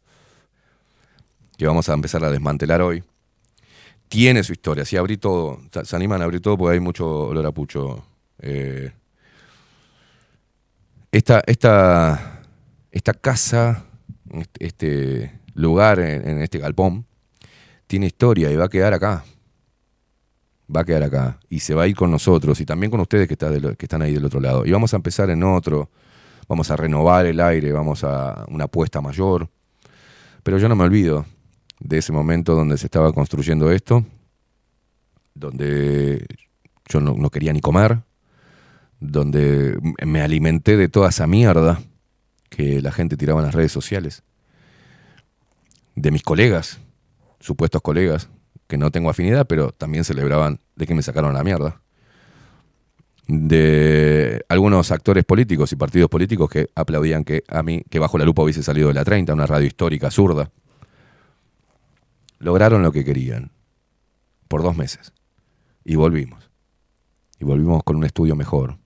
que 1.64 1.68
vamos 1.68 1.88
a 1.88 1.94
empezar 1.94 2.22
a 2.26 2.30
desmantelar 2.30 2.82
hoy, 2.82 3.06
tiene 4.10 4.44
su 4.44 4.52
historia. 4.52 4.84
Si 4.84 4.98
abrí 4.98 5.16
todo, 5.16 5.62
se 5.86 5.96
animan 5.96 6.22
a 6.22 6.26
abrir 6.26 6.42
todo 6.42 6.58
porque 6.58 6.74
hay 6.74 6.82
mucho 6.82 7.28
olor 7.30 7.46
a 7.46 7.54
pucho. 7.54 8.04
Eh, 8.40 8.92
esta, 11.10 11.42
esta, 11.48 12.42
esta 12.92 13.14
casa, 13.14 13.86
este, 14.30 14.66
este 14.66 15.40
lugar 15.54 16.02
en, 16.02 16.42
este 16.42 16.60
galpón, 16.60 17.06
tiene 17.88 18.08
historia 18.08 18.52
y 18.52 18.58
va 18.58 18.66
a 18.66 18.70
quedar 18.70 18.94
acá. 18.94 19.24
Va 20.76 20.82
a 20.82 20.84
quedar 20.84 21.04
acá. 21.04 21.40
Y 21.48 21.62
se 21.62 21.74
va 21.74 21.84
a 21.84 21.88
ir 21.88 21.96
con 21.96 22.12
nosotros 22.12 22.60
y 22.60 22.66
también 22.66 22.92
con 22.92 23.00
ustedes 23.00 23.26
que, 23.26 23.36
está 23.36 23.50
que 23.78 23.86
están 23.86 24.02
ahí 24.02 24.14
del 24.14 24.26
otro 24.26 24.42
lado. 24.42 24.66
Y 24.66 24.72
vamos 24.72 24.92
a 24.92 24.98
empezar 24.98 25.30
en 25.30 25.42
otro. 25.44 25.90
Vamos 26.50 26.70
a 26.72 26.76
renovar 26.76 27.26
el 27.26 27.40
aire, 27.40 27.72
vamos 27.72 28.04
a 28.04 28.44
una 28.50 28.66
apuesta 28.66 29.00
mayor. 29.00 29.48
Pero 30.44 30.58
yo 30.58 30.68
no 30.68 30.76
me 30.76 30.84
olvido 30.84 31.26
de 31.84 31.98
ese 31.98 32.14
momento 32.14 32.56
donde 32.56 32.78
se 32.78 32.88
estaba 32.88 33.12
construyendo 33.12 33.70
esto, 33.70 34.06
donde 35.36 36.26
yo 36.88 37.02
no, 37.02 37.30
quería 37.30 37.52
ni 37.52 37.60
comer, 37.60 38.00
donde 39.00 39.78
me 40.06 40.22
alimenté 40.22 40.78
de 40.78 40.88
toda 40.88 41.10
esa 41.10 41.28
mierda 41.28 41.82
que 42.50 42.82
la 42.82 42.92
gente 42.92 43.18
tiraba 43.18 43.42
en 43.42 43.48
las 43.48 43.56
redes 43.56 43.72
sociales, 43.72 44.24
de 45.96 46.12
mis 46.12 46.24
colegas, 46.24 46.80
supuestos 47.40 47.82
colegas, 47.82 48.30
que 48.68 48.78
no 48.78 48.90
tengo 48.90 49.10
afinidad, 49.10 49.46
pero 49.46 49.72
también 49.72 50.06
celebraban 50.06 50.60
de 50.76 50.88
que 50.88 50.96
me 50.96 51.04
sacaron 51.04 51.34
la 51.34 51.44
mierda, 51.44 51.82
de 53.28 54.46
algunos 54.48 54.92
actores 54.92 55.26
políticos 55.26 55.72
y 55.74 55.76
partidos 55.76 56.10
políticos 56.10 56.50
que 56.50 56.70
aplaudían 56.76 57.26
que 57.26 57.44
a 57.48 57.62
mí, 57.62 57.84
que 57.90 58.00
bajo 58.00 58.18
la 58.18 58.26
lupa 58.26 58.44
hubiese 58.44 58.64
salido 58.64 58.88
de 58.88 58.94
la 58.94 59.04
30, 59.04 59.34
una 59.34 59.46
radio 59.46 59.68
histórica 59.68 60.12
zurda. 60.12 60.50
Lograron 62.44 62.84
lo 62.84 62.92
que 62.92 63.06
querían 63.06 63.52
por 64.50 64.64
dos 64.64 64.76
meses. 64.76 65.14
Y 65.86 65.96
volvimos. 65.96 66.52
Y 67.40 67.46
volvimos 67.46 67.84
con 67.86 67.96
un 67.96 68.04
estudio 68.04 68.36
mejor. 68.36 68.80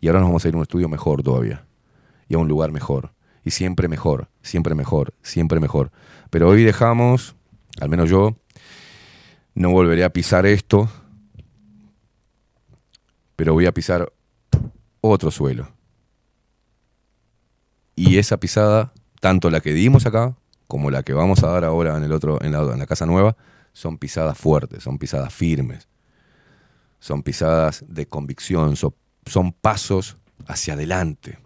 Y 0.00 0.08
ahora 0.08 0.20
nos 0.20 0.30
vamos 0.30 0.44
a 0.44 0.48
ir 0.48 0.54
a 0.54 0.56
un 0.56 0.62
estudio 0.62 0.88
mejor 0.88 1.22
todavía. 1.22 1.66
Y 2.28 2.34
a 2.34 2.38
un 2.38 2.48
lugar 2.48 2.72
mejor. 2.72 3.12
Y 3.44 3.50
siempre 3.50 3.88
mejor, 3.88 4.30
siempre 4.40 4.74
mejor, 4.74 5.12
siempre 5.20 5.60
mejor. 5.60 5.92
Pero 6.30 6.48
hoy 6.48 6.64
dejamos, 6.64 7.36
al 7.78 7.90
menos 7.90 8.08
yo, 8.08 8.38
no 9.54 9.70
volveré 9.70 10.02
a 10.02 10.10
pisar 10.10 10.46
esto, 10.46 10.88
pero 13.36 13.52
voy 13.52 13.66
a 13.66 13.72
pisar 13.72 14.10
otro 15.02 15.30
suelo. 15.30 15.68
Y 17.96 18.16
esa 18.16 18.38
pisada, 18.38 18.94
tanto 19.20 19.50
la 19.50 19.60
que 19.60 19.74
dimos 19.74 20.06
acá 20.06 20.34
como 20.66 20.90
la 20.90 21.02
que 21.02 21.12
vamos 21.12 21.42
a 21.42 21.48
dar 21.48 21.64
ahora 21.64 21.96
en 21.96 22.04
el 22.04 22.12
otro, 22.12 22.38
en 22.42 22.52
la, 22.52 22.86
casa 22.86 23.06
nueva, 23.06 23.36
son 23.72 23.98
pisadas 23.98 24.38
fuertes, 24.38 24.82
son 24.82 24.98
pisadas 24.98 25.32
firmes, 25.32 25.88
son 27.00 27.22
pisadas 27.22 27.84
de 27.88 28.06
convicción, 28.06 28.76
so- 28.76 28.94
son 29.26 29.52
pasos 29.52 30.16
hacia 30.46 30.74
adelante. 30.74 31.38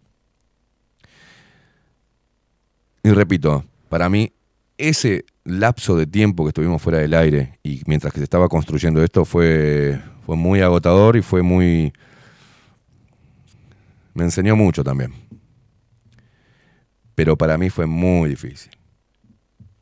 Y 3.02 3.10
repito, 3.10 3.64
para 3.88 4.08
mí, 4.08 4.32
ese 4.76 5.24
lapso 5.44 5.96
de 5.96 6.06
tiempo 6.06 6.44
que 6.44 6.48
estuvimos 6.48 6.82
fuera 6.82 6.98
del 6.98 7.14
aire 7.14 7.58
y 7.62 7.82
mientras 7.86 8.12
que 8.12 8.20
se 8.20 8.24
estaba 8.24 8.48
construyendo 8.48 9.02
esto 9.02 9.24
fue, 9.24 10.00
fue 10.26 10.36
muy 10.36 10.60
agotador 10.60 11.16
y 11.16 11.22
fue 11.22 11.42
muy... 11.42 11.92
Me 14.14 14.24
enseñó 14.24 14.56
mucho 14.56 14.82
también. 14.84 15.12
Pero 17.14 17.36
para 17.36 17.58
mí 17.58 17.70
fue 17.70 17.86
muy 17.86 18.30
difícil. 18.30 18.77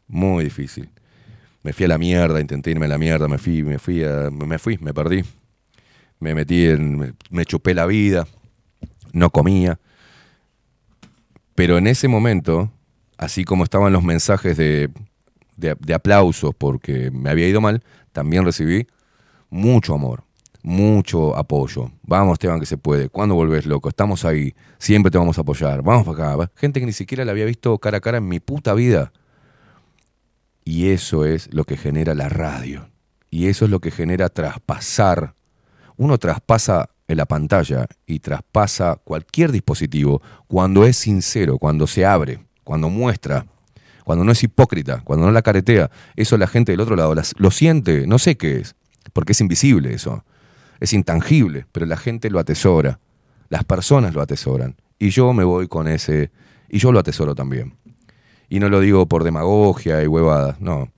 Muy 0.09 0.45
difícil. 0.45 0.89
Me 1.63 1.73
fui 1.73 1.85
a 1.87 1.89
la 1.89 1.99
mierda, 1.99 2.41
intenté 2.41 2.71
irme 2.71 2.87
a 2.87 2.89
la 2.89 2.99
mierda, 2.99 3.27
me 3.29 3.39
fui, 3.39 3.63
me 3.63 3.79
fui, 3.79 4.05
a- 4.05 4.31
me 4.31 4.59
fui, 4.59 4.79
me 4.79 4.95
perdí. 4.95 5.25
Me 6.21 6.35
metí 6.35 6.67
en, 6.67 7.15
me, 7.31 7.45
chupé 7.45 7.75
la 7.75 7.87
vida, 7.87 8.27
no 9.13 9.31
comía. 9.31 9.79
Pero 11.55 11.77
en 11.79 11.87
ese 11.87 12.09
momento, 12.09 12.71
así 13.19 13.45
como 13.45 13.65
estaban 13.65 13.93
los 13.93 14.03
mensajes 14.03 14.57
de 14.57 14.91
aplausos 15.95 16.55
porque 16.57 17.11
me 17.11 17.31
había 17.31 17.49
ido 17.49 17.61
mal, 17.61 17.83
también 18.13 18.45
recibí 18.45 18.87
mucho 19.51 19.95
amor, 19.95 20.23
mucho 20.63 21.37
apoyo. 21.37 21.91
Vamos, 22.03 22.35
Esteban, 22.35 22.61
que 22.61 22.67
se 22.67 22.79
puede. 22.79 23.09
¿Cuándo 23.09 23.35
volvés, 23.35 23.67
loco? 23.67 23.89
Estamos 23.89 24.25
ahí. 24.25 24.55
Siempre 24.79 25.11
te 25.11 25.19
vamos 25.19 25.39
a 25.39 25.43
apoyar. 25.43 25.83
Vamos 25.83 26.07
para 26.07 26.33
acá. 26.35 26.51
Gente 26.57 26.81
que 26.81 26.87
ni 26.87 26.93
siquiera 26.93 27.25
la 27.25 27.33
había 27.33 27.45
visto 27.45 27.77
cara 27.79 27.99
a 27.99 28.01
cara 28.01 28.19
en 28.19 28.29
mi 28.29 28.41
puta 28.41 28.73
vida. 28.75 29.13
Y 30.67 30.91
eso 30.91 31.25
es 31.25 31.49
lo 31.55 31.63
que 31.63 31.77
genera 31.77 32.13
la 32.13 32.29
radio. 32.29 32.91
Y 33.31 33.47
eso 33.47 33.67
es 33.67 33.71
lo 33.71 33.79
que 33.79 33.93
genera 33.93 34.29
traspasar. 34.29 35.33
Uno 35.97 36.19
traspasa 36.19 36.91
en 37.07 37.19
la 37.19 37.25
pantalla 37.25 37.87
y 38.05 38.19
traspasa 38.19 38.99
cualquier 39.05 39.53
dispositivo 39.53 40.21
cuando 40.49 40.85
es 40.85 40.97
sincero, 40.97 41.59
cuando 41.59 41.87
se 41.87 42.05
abre, 42.05 42.41
cuando 42.65 42.91
muestra, 42.91 43.47
cuando 44.03 44.25
no 44.25 44.33
es 44.33 44.43
hipócrita, 44.43 45.03
cuando 45.05 45.27
no 45.27 45.31
la 45.31 45.43
caretea. 45.43 45.89
Eso 46.17 46.37
la 46.37 46.49
gente 46.49 46.73
del 46.73 46.81
otro 46.81 46.97
lado 46.97 47.15
lo 47.37 47.51
siente, 47.53 48.09
no 48.09 48.19
sé 48.19 48.37
qué 48.37 48.59
es, 48.59 48.75
porque 49.13 49.33
es 49.33 49.41
invisible 49.41 49.95
eso. 49.95 50.25
Es 50.81 50.93
intangible, 50.93 51.67
pero 51.71 51.87
la 51.87 51.97
gente 51.97 52.29
lo 52.29 52.41
atesora. 52.41 52.99
Las 53.51 53.63
personas 53.63 54.15
lo 54.15 54.21
atesoran. 54.21 54.75
Y 54.99 55.11
yo 55.11 55.33
me 55.33 55.45
voy 55.45 55.69
con 55.69 55.87
ese, 55.87 56.33
y 56.69 56.79
yo 56.79 56.91
lo 56.91 56.99
atesoro 56.99 57.37
también. 57.37 57.77
Y 58.49 58.61
no 58.61 58.69
lo 58.69 58.81
digo 58.81 59.07
por 59.07 59.25
demagogia 59.25 60.03
y 60.03 60.07
huevadas, 60.07 60.61
no. 60.61 60.89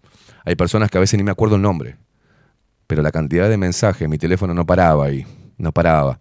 Hay 0.45 0.57
personas 0.57 0.91
que 0.91 0.99
a 0.99 1.01
veces 1.01 1.17
ni 1.19 1.25
me 1.25 1.31
acuerdo 1.31 1.57
el 1.57 1.63
nombre, 1.63 1.97
pero 2.87 3.03
la 3.03 3.11
cantidad 3.11 3.49
de 3.49 3.57
mensajes, 3.57 4.09
mi 4.09 4.19
teléfono 4.19 4.55
no 4.55 4.67
paraba 4.67 5.07
ahí, 5.07 5.27
no 5.57 5.73
paraba. 5.73 6.21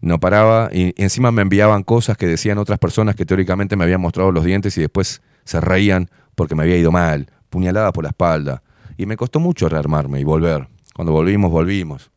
No 0.00 0.20
paraba 0.20 0.68
y, 0.72 0.92
encima 1.02 1.32
me 1.32 1.40
enviaban 1.40 1.82
cosas 1.82 2.18
que 2.18 2.26
decían 2.26 2.58
otras 2.58 2.78
personas 2.78 3.14
que 3.14 3.24
teóricamente 3.24 3.74
me 3.74 3.84
habían 3.84 4.00
mostrado 4.00 4.32
los 4.32 4.44
dientes 4.44 4.76
y 4.76 4.82
después 4.82 5.22
se 5.44 5.60
reían 5.60 6.10
porque 6.34 6.54
me 6.54 6.64
había 6.64 6.76
ido 6.76 6.92
mal, 6.92 7.30
puñaladas 7.48 7.92
por 7.92 8.04
la 8.04 8.10
espalda. 8.10 8.62
Y 8.96 9.06
me 9.06 9.16
costó 9.16 9.40
mucho 9.40 9.68
rearmarme 9.68 10.20
y 10.20 10.24
volver. 10.24 10.68
Cuando 10.94 11.12
volvimos, 11.12 11.50
volvimos. 11.50 12.10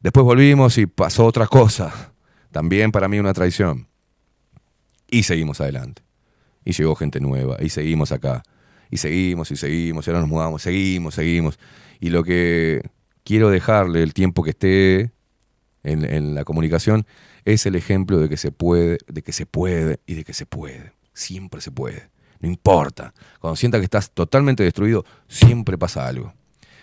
Después 0.00 0.24
volvimos 0.24 0.76
y 0.78 0.86
pasó 0.86 1.24
otra 1.24 1.46
cosa. 1.46 2.12
También 2.52 2.92
para 2.92 3.08
mí 3.08 3.18
una 3.18 3.32
traición. 3.32 3.88
Y 5.08 5.22
seguimos 5.22 5.60
adelante. 5.60 6.05
Y 6.66 6.72
llegó 6.72 6.96
gente 6.96 7.20
nueva. 7.20 7.56
Y 7.60 7.70
seguimos 7.70 8.10
acá. 8.10 8.42
Y 8.90 8.96
seguimos 8.96 9.50
y 9.52 9.56
seguimos. 9.56 10.06
Y 10.06 10.10
ahora 10.10 10.20
nos 10.20 10.28
mudamos. 10.28 10.62
Seguimos, 10.62 11.14
seguimos. 11.14 11.58
Y 12.00 12.10
lo 12.10 12.24
que 12.24 12.82
quiero 13.22 13.50
dejarle 13.50 14.02
el 14.02 14.12
tiempo 14.12 14.42
que 14.42 14.50
esté 14.50 15.12
en, 15.84 16.34
la 16.34 16.44
comunicación 16.44 17.06
es 17.44 17.64
el 17.66 17.76
ejemplo 17.76 18.18
de 18.18 18.28
que 18.28 18.36
se 18.36 18.50
puede, 18.50 18.98
de 19.06 19.22
que 19.22 19.32
se 19.32 19.46
puede 19.46 20.00
y 20.06 20.14
de 20.14 20.24
que 20.24 20.34
se 20.34 20.44
puede. 20.44 20.92
Siempre 21.14 21.60
se 21.60 21.70
puede. 21.70 22.10
No 22.40 22.48
importa. 22.48 23.14
Cuando 23.38 23.54
sientas 23.54 23.80
que 23.80 23.84
estás 23.84 24.10
totalmente 24.10 24.64
destruido, 24.64 25.04
siempre 25.28 25.78
pasa 25.78 26.08
algo. 26.08 26.34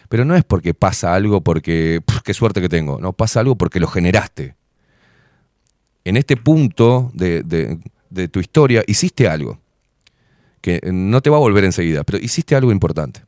Pero 0.08 0.24
no 0.24 0.34
es 0.34 0.46
porque 0.46 0.74
pasa 0.74 1.14
algo 1.14 1.42
porque, 1.42 2.02
"Pff, 2.06 2.22
qué 2.22 2.34
suerte 2.34 2.62
que 2.62 2.70
tengo. 2.70 3.02
No, 3.02 3.12
pasa 3.12 3.42
algo 3.42 3.58
porque 3.58 3.82
lo 3.82 3.88
generaste. 3.88 4.56
En 6.06 6.16
este 6.16 6.38
punto 6.38 7.12
de 7.14 8.28
tu 8.32 8.40
historia 8.40 8.82
hiciste 8.88 9.28
algo. 9.28 9.63
Que 10.64 10.80
no 10.94 11.20
te 11.20 11.30
va 11.30 11.36
a 11.36 11.42
volver 11.42 11.66
enseguida, 11.66 12.06
pero 12.06 12.20
hiciste 12.20 12.56
algo 12.56 12.72
importante. 12.72 13.26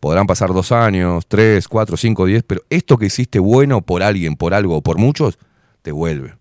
Podrán 0.00 0.26
pasar 0.26 0.52
dos 0.52 0.70
años, 0.70 1.26
tres, 1.26 1.66
cuatro, 1.66 1.96
cinco, 1.96 2.26
diez, 2.26 2.42
pero 2.42 2.62
esto 2.68 2.98
que 2.98 3.06
hiciste 3.06 3.38
bueno 3.38 3.80
por 3.80 4.02
alguien, 4.02 4.36
por 4.36 4.52
algo 4.52 4.76
o 4.76 4.82
por 4.82 4.98
muchos, 4.98 5.38
te 5.80 5.92
vuelve. 5.92 6.34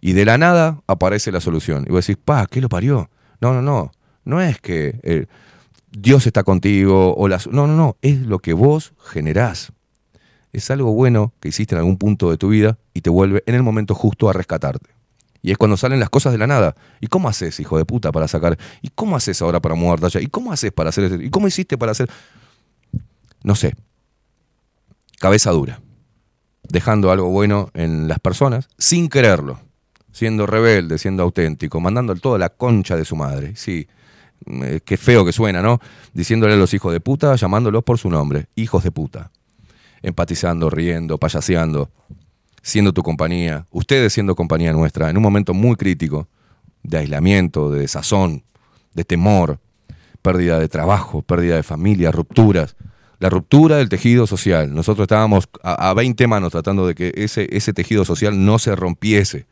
Y 0.00 0.12
de 0.12 0.24
la 0.24 0.38
nada 0.38 0.80
aparece 0.86 1.32
la 1.32 1.40
solución. 1.40 1.84
Y 1.88 1.92
vos 1.92 2.06
decís, 2.06 2.22
pa, 2.24 2.46
¿qué 2.46 2.60
lo 2.60 2.68
parió? 2.68 3.10
No, 3.40 3.52
no, 3.52 3.62
no. 3.62 3.90
No 4.24 4.40
es 4.40 4.60
que 4.60 5.00
eh, 5.02 5.26
Dios 5.90 6.28
está 6.28 6.44
contigo 6.44 7.16
o 7.16 7.26
las. 7.26 7.48
No, 7.48 7.66
no, 7.66 7.76
no. 7.76 7.96
Es 8.00 8.20
lo 8.20 8.38
que 8.38 8.52
vos 8.52 8.94
generás. 8.98 9.72
Es 10.52 10.70
algo 10.70 10.92
bueno 10.92 11.32
que 11.40 11.48
hiciste 11.48 11.74
en 11.74 11.80
algún 11.80 11.98
punto 11.98 12.30
de 12.30 12.36
tu 12.36 12.48
vida 12.48 12.78
y 12.94 13.00
te 13.00 13.10
vuelve 13.10 13.42
en 13.46 13.56
el 13.56 13.64
momento 13.64 13.96
justo 13.96 14.30
a 14.30 14.32
rescatarte. 14.32 14.93
Y 15.44 15.50
es 15.50 15.58
cuando 15.58 15.76
salen 15.76 16.00
las 16.00 16.08
cosas 16.08 16.32
de 16.32 16.38
la 16.38 16.46
nada. 16.46 16.74
¿Y 17.02 17.08
cómo 17.08 17.28
haces, 17.28 17.60
hijo 17.60 17.76
de 17.76 17.84
puta, 17.84 18.10
para 18.12 18.26
sacar? 18.26 18.56
¿Y 18.80 18.88
cómo 18.88 19.14
haces 19.14 19.42
ahora 19.42 19.60
para 19.60 19.74
mudarte 19.74 20.06
allá? 20.06 20.20
¿Y 20.22 20.28
cómo 20.28 20.50
haces 20.52 20.72
para 20.72 20.88
hacer 20.88 21.04
eso? 21.04 21.16
¿Y 21.16 21.28
cómo 21.28 21.46
hiciste 21.46 21.76
para 21.76 21.92
hacer.? 21.92 22.08
No 23.42 23.54
sé. 23.54 23.74
Cabeza 25.20 25.50
dura. 25.50 25.82
Dejando 26.62 27.10
algo 27.10 27.28
bueno 27.28 27.68
en 27.74 28.08
las 28.08 28.20
personas 28.20 28.70
sin 28.78 29.10
quererlo. 29.10 29.60
Siendo 30.12 30.46
rebelde, 30.46 30.96
siendo 30.96 31.22
auténtico, 31.22 31.78
mandando 31.78 32.14
todo 32.14 32.36
a 32.36 32.38
la 32.38 32.48
concha 32.48 32.96
de 32.96 33.04
su 33.04 33.14
madre. 33.14 33.54
Sí, 33.54 33.86
eh, 34.46 34.80
qué 34.82 34.96
feo 34.96 35.26
que 35.26 35.32
suena, 35.32 35.60
¿no? 35.60 35.78
Diciéndole 36.14 36.54
a 36.54 36.56
los 36.56 36.72
hijos 36.72 36.90
de 36.90 37.00
puta, 37.00 37.36
llamándolos 37.36 37.84
por 37.84 37.98
su 37.98 38.08
nombre. 38.08 38.46
Hijos 38.56 38.82
de 38.82 38.92
puta. 38.92 39.30
Empatizando, 40.00 40.70
riendo, 40.70 41.18
payaseando, 41.18 41.90
siendo 42.64 42.94
tu 42.94 43.02
compañía. 43.02 43.66
Ustedes 43.70 44.14
siendo 44.14 44.34
compañía 44.34 44.72
nuestra 44.72 45.10
en 45.10 45.16
un 45.18 45.22
momento 45.22 45.52
muy 45.52 45.76
crítico 45.76 46.26
de 46.82 46.98
aislamiento, 46.98 47.70
de 47.70 47.80
desazón, 47.80 48.42
de 48.94 49.04
temor, 49.04 49.60
pérdida 50.22 50.58
de 50.58 50.68
trabajo, 50.68 51.22
pérdida 51.22 51.56
de 51.56 51.62
familia, 51.62 52.10
rupturas. 52.10 52.74
La 53.20 53.28
ruptura 53.28 53.76
del 53.76 53.90
tejido 53.90 54.26
social. 54.26 54.74
Nosotros 54.74 55.04
estábamos 55.04 55.48
a, 55.62 55.90
a 55.90 55.94
20 55.94 56.26
manos 56.26 56.52
tratando 56.52 56.86
de 56.86 56.94
que 56.94 57.12
ese, 57.14 57.46
ese 57.54 57.72
tejido 57.74 58.04
social 58.04 58.44
no 58.44 58.58
se 58.58 58.74
rompiese, 58.74 59.46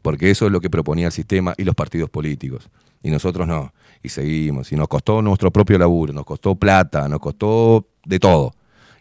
porque 0.00 0.30
eso 0.30 0.46
es 0.46 0.52
lo 0.52 0.60
que 0.60 0.70
proponía 0.70 1.06
el 1.06 1.12
sistema 1.12 1.54
y 1.58 1.64
los 1.64 1.74
partidos 1.74 2.10
políticos. 2.10 2.70
Y 3.02 3.10
nosotros 3.10 3.46
no. 3.48 3.74
Y 4.04 4.08
seguimos. 4.08 4.70
Y 4.70 4.76
nos 4.76 4.86
costó 4.86 5.20
nuestro 5.20 5.50
propio 5.50 5.78
laburo, 5.78 6.12
nos 6.12 6.24
costó 6.24 6.54
plata, 6.54 7.08
nos 7.08 7.18
costó 7.18 7.88
de 8.04 8.20
todo. 8.20 8.54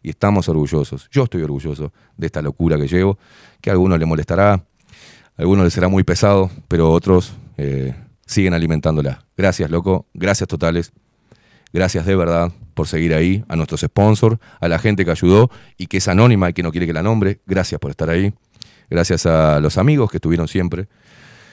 Y 0.04 0.10
estamos 0.10 0.50
orgullosos. 0.50 1.08
Yo 1.12 1.24
estoy 1.24 1.44
orgulloso 1.44 1.94
de 2.18 2.26
esta 2.26 2.42
locura 2.42 2.78
que 2.78 2.88
llevo, 2.88 3.18
que 3.62 3.70
a 3.70 3.74
algunos 3.74 4.00
le 4.00 4.06
molestará, 4.06 4.54
a 4.54 4.64
algunos 5.38 5.66
les 5.66 5.74
será 5.74 5.88
muy 5.88 6.04
pesado, 6.04 6.50
pero 6.68 6.92
otros 6.92 7.34
eh, 7.58 7.94
siguen 8.26 8.54
alimentándola. 8.54 9.26
Gracias, 9.38 9.70
loco. 9.70 10.08
Gracias 10.14 10.48
totales. 10.48 10.92
Gracias 11.74 12.06
de 12.06 12.16
verdad 12.16 12.52
por 12.74 12.88
seguir 12.88 13.14
ahí, 13.14 13.44
a 13.48 13.56
nuestros 13.56 13.82
sponsors, 13.82 14.38
a 14.60 14.68
la 14.68 14.80
gente 14.80 15.06
que 15.06 15.12
ayudó 15.12 15.50
y 15.78 15.88
que 15.88 15.98
es 15.98 16.08
anónima 16.08 16.50
y 16.50 16.54
que 16.54 16.64
no 16.64 16.72
quiere 16.72 16.88
que 16.88 16.94
la 16.94 17.04
nombre. 17.04 17.42
Gracias 17.46 17.80
por 17.80 17.92
estar 17.92 18.10
ahí. 18.10 18.34
Gracias 18.90 19.26
a 19.26 19.60
los 19.60 19.78
amigos 19.78 20.12
que 20.12 20.18
estuvieron 20.18 20.48
siempre 20.48 20.88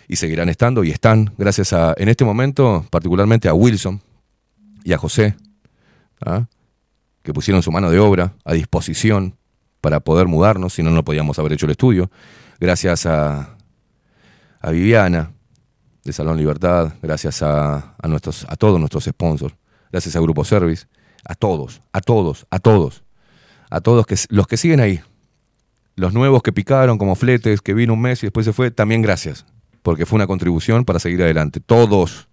y 0.09 0.17
seguirán 0.17 0.49
estando 0.49 0.83
y 0.83 0.91
están. 0.91 1.33
Gracias 1.39 1.73
a, 1.73 1.95
en 1.97 2.09
este 2.09 2.25
momento, 2.25 2.85
particularmente 2.91 3.49
a 3.49 3.55
Wilson 3.55 4.01
y 4.83 4.93
a 4.93 4.99
José, 4.99 5.37
¿ah? 6.25 6.47
Que 7.29 7.35
pusieron 7.35 7.63
su 7.63 7.71
mano 7.71 7.91
de 7.91 7.99
obra 7.99 8.33
a 8.43 8.55
disposición 8.55 9.37
para 9.83 10.01
poder 10.01 10.27
mudarnos, 10.27 10.73
si 10.73 10.83
no, 10.83 10.89
no 10.89 11.05
podíamos 11.05 11.39
haber 11.39 11.53
hecho 11.53 11.67
el 11.67 11.73
estudio. 11.73 12.11
Gracias 12.59 13.05
a, 13.05 13.55
Viviana 14.71 15.33
de 16.05 16.13
Salón 16.15 16.39
Libertad, 16.39 16.95
gracias 17.03 17.43
a, 17.43 17.95
a 18.01 18.09
nuestros, 18.09 18.47
a 18.49 18.57
todos 18.57 18.81
nuestros 18.81 19.05
sponsors, 19.05 19.55
gracias 19.93 20.17
a 20.17 20.21
Grupo 20.21 20.43
Service, 20.43 20.87
a 21.23 21.35
todos, 21.35 21.83
a 21.93 22.01
todos, 22.01 22.47
a 22.49 22.61
todos, 22.61 23.05
a 23.69 23.83
todos 23.83 24.07
que, 24.07 24.17
los 24.31 24.47
que 24.47 24.57
siguen 24.57 24.81
ahí. 24.81 25.03
Los 25.97 26.15
nuevos 26.15 26.43
que 26.43 26.55
picaron 26.55 26.97
como 26.97 27.15
fletes, 27.15 27.61
que 27.61 27.75
vino 27.75 27.93
un 27.93 28.01
mes 28.01 28.23
y 28.23 28.29
después 28.29 28.47
se 28.47 28.55
fue, 28.55 28.71
también 28.71 29.03
gracias, 29.03 29.45
porque 29.83 30.07
fue 30.07 30.17
una 30.17 30.27
contribución 30.27 30.87
para 30.87 30.99
seguir 30.99 31.23
adelante. 31.23 31.61
Todos, 31.61 32.31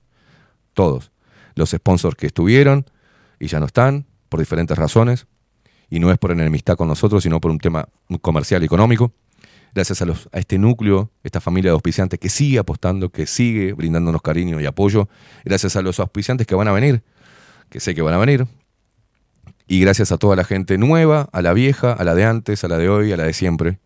todos. 0.73 1.11
Los 1.53 1.71
sponsors 1.71 2.15
que 2.15 2.27
estuvieron 2.27 2.85
y 3.41 3.47
ya 3.47 3.59
no 3.59 3.65
están, 3.65 4.05
por 4.29 4.39
diferentes 4.39 4.77
razones, 4.77 5.27
y 5.89 5.99
no 5.99 6.11
es 6.11 6.17
por 6.17 6.31
enemistad 6.31 6.75
con 6.75 6.87
nosotros, 6.87 7.23
sino 7.23 7.39
por 7.39 7.51
un 7.51 7.59
tema 7.59 7.87
comercial 8.21 8.63
y 8.63 8.65
económico. 8.65 9.13
Gracias 9.73 10.01
a, 10.01 10.07
este 10.39 10.57
núcleo, 10.57 11.11
esta 11.23 11.41
familia 11.41 11.71
de 11.71 11.73
auspiciantes 11.73 12.17
que 12.17 12.29
sigue 12.29 12.59
apostando, 12.59 13.09
que 13.09 13.27
sigue 13.27 13.73
brindándonos 13.73 14.21
cariño 14.21 14.61
y 14.61 14.65
apoyo. 14.65 15.09
Gracias 15.43 15.75
a 15.75 15.81
los 15.81 15.99
auspiciantes 15.99 16.47
que 16.47 16.55
van 16.55 16.69
a 16.69 16.71
venir, 16.71 17.03
que 17.69 17.81
sé 17.81 17.93
que 17.93 18.01
van 18.01 18.13
a 18.13 18.17
venir. 18.17 18.47
Y 19.67 19.81
gracias 19.81 20.11
a 20.11 20.17
toda 20.17 20.35
la 20.35 20.45
gente 20.45 20.77
nueva, 20.77 21.27
a 21.33 21.41
la 21.41 21.51
vieja, 21.51 21.91
a 21.91 22.03
la 22.05 22.15
de 22.15 22.23
antes, 22.23 22.63
a 22.63 22.67
la 22.67 22.77
de 22.77 22.87
hoy, 22.87 23.11
a 23.11 23.17
la 23.17 23.23
de 23.23 23.33
siempre. 23.33 23.79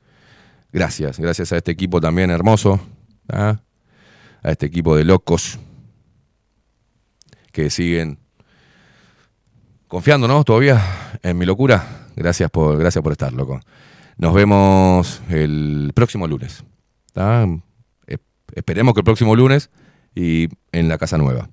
Gracias, 0.72 1.20
gracias 1.20 1.52
a 1.54 1.58
este 1.58 1.72
equipo 1.72 2.00
también 2.00 2.30
hermoso, 2.30 2.80
¿ah? 3.28 3.62
a 4.44 4.52
este 4.52 4.68
equipo 4.68 4.96
de 4.96 5.06
locos 5.06 5.58
que 7.52 7.72
siguen 7.72 8.20
confiando, 9.90 10.28
¿no? 10.28 10.46
Todavía 10.46 10.82
en 11.22 11.38
mi 11.38 11.46
locura. 11.46 12.06
Gracias 12.16 12.50
por, 12.50 12.78
gracias 12.78 13.04
por 13.04 13.12
estar, 13.12 13.34
loco. 13.34 13.60
Nos 14.18 14.34
vemos 14.34 15.22
el 15.30 15.92
próximo 15.94 16.28
lunes. 16.28 16.64
Eh, 17.16 18.18
Esperemos 18.54 18.94
que 18.94 19.02
el 19.02 19.04
próximo 19.04 19.36
lunes 19.36 19.70
y 20.16 20.48
en 20.72 20.88
la 20.88 20.98
casa 20.98 21.18
nueva. 21.18 21.50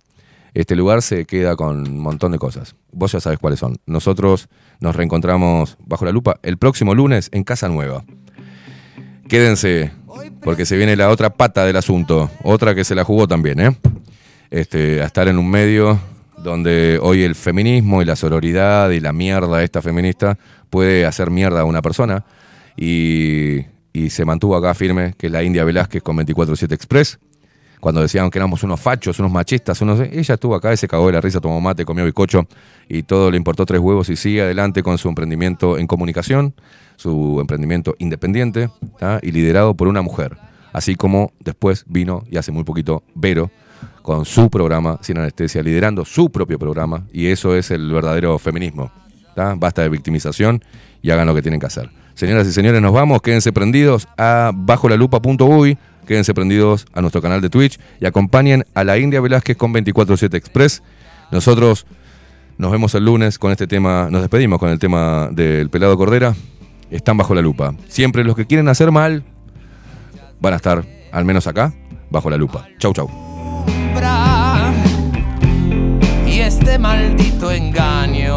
Este 0.54 0.76
lugar 0.76 1.02
se 1.02 1.24
queda 1.24 1.56
con 1.56 1.88
un 1.88 1.98
montón 1.98 2.32
de 2.32 2.38
cosas. 2.38 2.76
Vos 2.92 3.12
ya 3.12 3.20
sabes 3.20 3.38
cuáles 3.38 3.58
son. 3.58 3.76
Nosotros 3.86 4.48
nos 4.80 4.94
reencontramos 4.94 5.76
bajo 5.84 6.04
la 6.04 6.12
lupa 6.12 6.38
el 6.42 6.56
próximo 6.56 6.94
lunes 6.94 7.28
en 7.32 7.44
Casa 7.44 7.68
Nueva. 7.68 8.04
Quédense, 9.28 9.92
porque 10.42 10.66
se 10.66 10.76
viene 10.76 10.96
la 10.96 11.10
otra 11.10 11.30
pata 11.30 11.64
del 11.64 11.76
asunto. 11.76 12.30
Otra 12.42 12.74
que 12.74 12.84
se 12.84 12.94
la 12.94 13.04
jugó 13.04 13.28
también, 13.28 13.60
¿eh? 13.60 13.76
Este, 14.50 15.02
a 15.02 15.06
estar 15.06 15.28
en 15.28 15.38
un 15.38 15.50
medio 15.50 15.98
donde 16.38 16.98
hoy 17.02 17.22
el 17.22 17.34
feminismo 17.34 18.02
y 18.02 18.04
la 18.04 18.16
sororidad 18.16 18.90
y 18.90 19.00
la 19.00 19.12
mierda 19.12 19.62
esta 19.62 19.82
feminista 19.82 20.38
puede 20.70 21.06
hacer 21.06 21.30
mierda 21.30 21.60
a 21.60 21.64
una 21.64 21.82
persona. 21.82 22.24
Y, 22.76 23.64
se 24.10 24.26
mantuvo 24.26 24.54
acá 24.56 24.74
firme, 24.74 25.14
que 25.16 25.28
es 25.28 25.32
la 25.32 25.42
India 25.42 25.64
Velázquez 25.64 26.02
con 26.02 26.18
24-7 26.18 26.70
Express 26.72 27.18
cuando 27.80 28.00
decían 28.00 28.30
que 28.30 28.38
éramos 28.38 28.62
unos 28.62 28.80
fachos, 28.80 29.18
unos 29.18 29.30
machistas, 29.30 29.80
unos... 29.80 30.00
ella 30.00 30.34
estuvo 30.34 30.54
acá 30.54 30.72
y 30.72 30.76
se 30.76 30.88
cagó 30.88 31.06
de 31.06 31.12
la 31.12 31.20
risa, 31.20 31.40
tomó 31.40 31.60
mate, 31.60 31.84
comió 31.84 32.04
bizcocho 32.04 32.46
y 32.88 33.02
todo 33.04 33.30
le 33.30 33.36
importó 33.36 33.64
tres 33.64 33.80
huevos 33.80 34.08
y 34.08 34.16
sigue 34.16 34.42
adelante 34.42 34.82
con 34.82 34.98
su 34.98 35.08
emprendimiento 35.08 35.78
en 35.78 35.86
comunicación, 35.86 36.54
su 36.96 37.38
emprendimiento 37.40 37.94
independiente 37.98 38.70
y 39.22 39.30
liderado 39.30 39.74
por 39.74 39.88
una 39.88 40.02
mujer. 40.02 40.36
Así 40.72 40.96
como 40.96 41.32
después 41.40 41.84
vino, 41.86 42.24
y 42.30 42.38
hace 42.38 42.52
muy 42.52 42.64
poquito, 42.64 43.02
Vero, 43.14 43.50
con 44.02 44.24
su 44.24 44.48
programa 44.50 44.98
Sin 45.02 45.18
Anestesia, 45.18 45.62
liderando 45.62 46.04
su 46.04 46.30
propio 46.30 46.58
programa 46.58 47.04
y 47.12 47.26
eso 47.26 47.56
es 47.56 47.70
el 47.70 47.92
verdadero 47.92 48.38
feminismo. 48.38 48.90
¿tá? 49.34 49.54
Basta 49.56 49.82
de 49.82 49.88
victimización 49.88 50.62
y 51.02 51.10
hagan 51.10 51.26
lo 51.26 51.34
que 51.34 51.42
tienen 51.42 51.60
que 51.60 51.66
hacer. 51.66 51.90
Señoras 52.14 52.46
y 52.46 52.52
señores, 52.52 52.80
nos 52.80 52.92
vamos. 52.92 53.20
Quédense 53.20 53.52
prendidos 53.52 54.08
a 54.16 54.50
bajolalupa.uy. 54.54 55.76
Quédense 56.06 56.32
prendidos 56.34 56.86
a 56.94 57.00
nuestro 57.00 57.20
canal 57.20 57.40
de 57.40 57.50
Twitch 57.50 57.78
y 58.00 58.06
acompañen 58.06 58.64
a 58.74 58.84
la 58.84 58.96
India 58.96 59.20
Velázquez 59.20 59.56
con 59.56 59.72
247 59.72 60.36
Express. 60.36 60.82
Nosotros 61.30 61.84
nos 62.58 62.72
vemos 62.72 62.94
el 62.94 63.04
lunes 63.04 63.38
con 63.38 63.50
este 63.50 63.66
tema. 63.66 64.08
Nos 64.10 64.22
despedimos 64.22 64.58
con 64.58 64.70
el 64.70 64.78
tema 64.78 65.28
del 65.32 65.68
pelado 65.68 65.96
Cordera. 65.96 66.34
Están 66.90 67.16
bajo 67.16 67.34
la 67.34 67.42
lupa. 67.42 67.74
Siempre 67.88 68.24
los 68.24 68.36
que 68.36 68.46
quieren 68.46 68.68
hacer 68.68 68.92
mal 68.92 69.24
van 70.40 70.52
a 70.54 70.56
estar, 70.56 70.84
al 71.12 71.24
menos 71.24 71.46
acá, 71.46 71.74
bajo 72.08 72.30
la 72.30 72.36
lupa. 72.36 72.68
Chau, 72.78 72.92
chau. 72.92 73.25
Y 76.26 76.40
este 76.40 76.78
maldito 76.78 77.50
engaño 77.50 78.36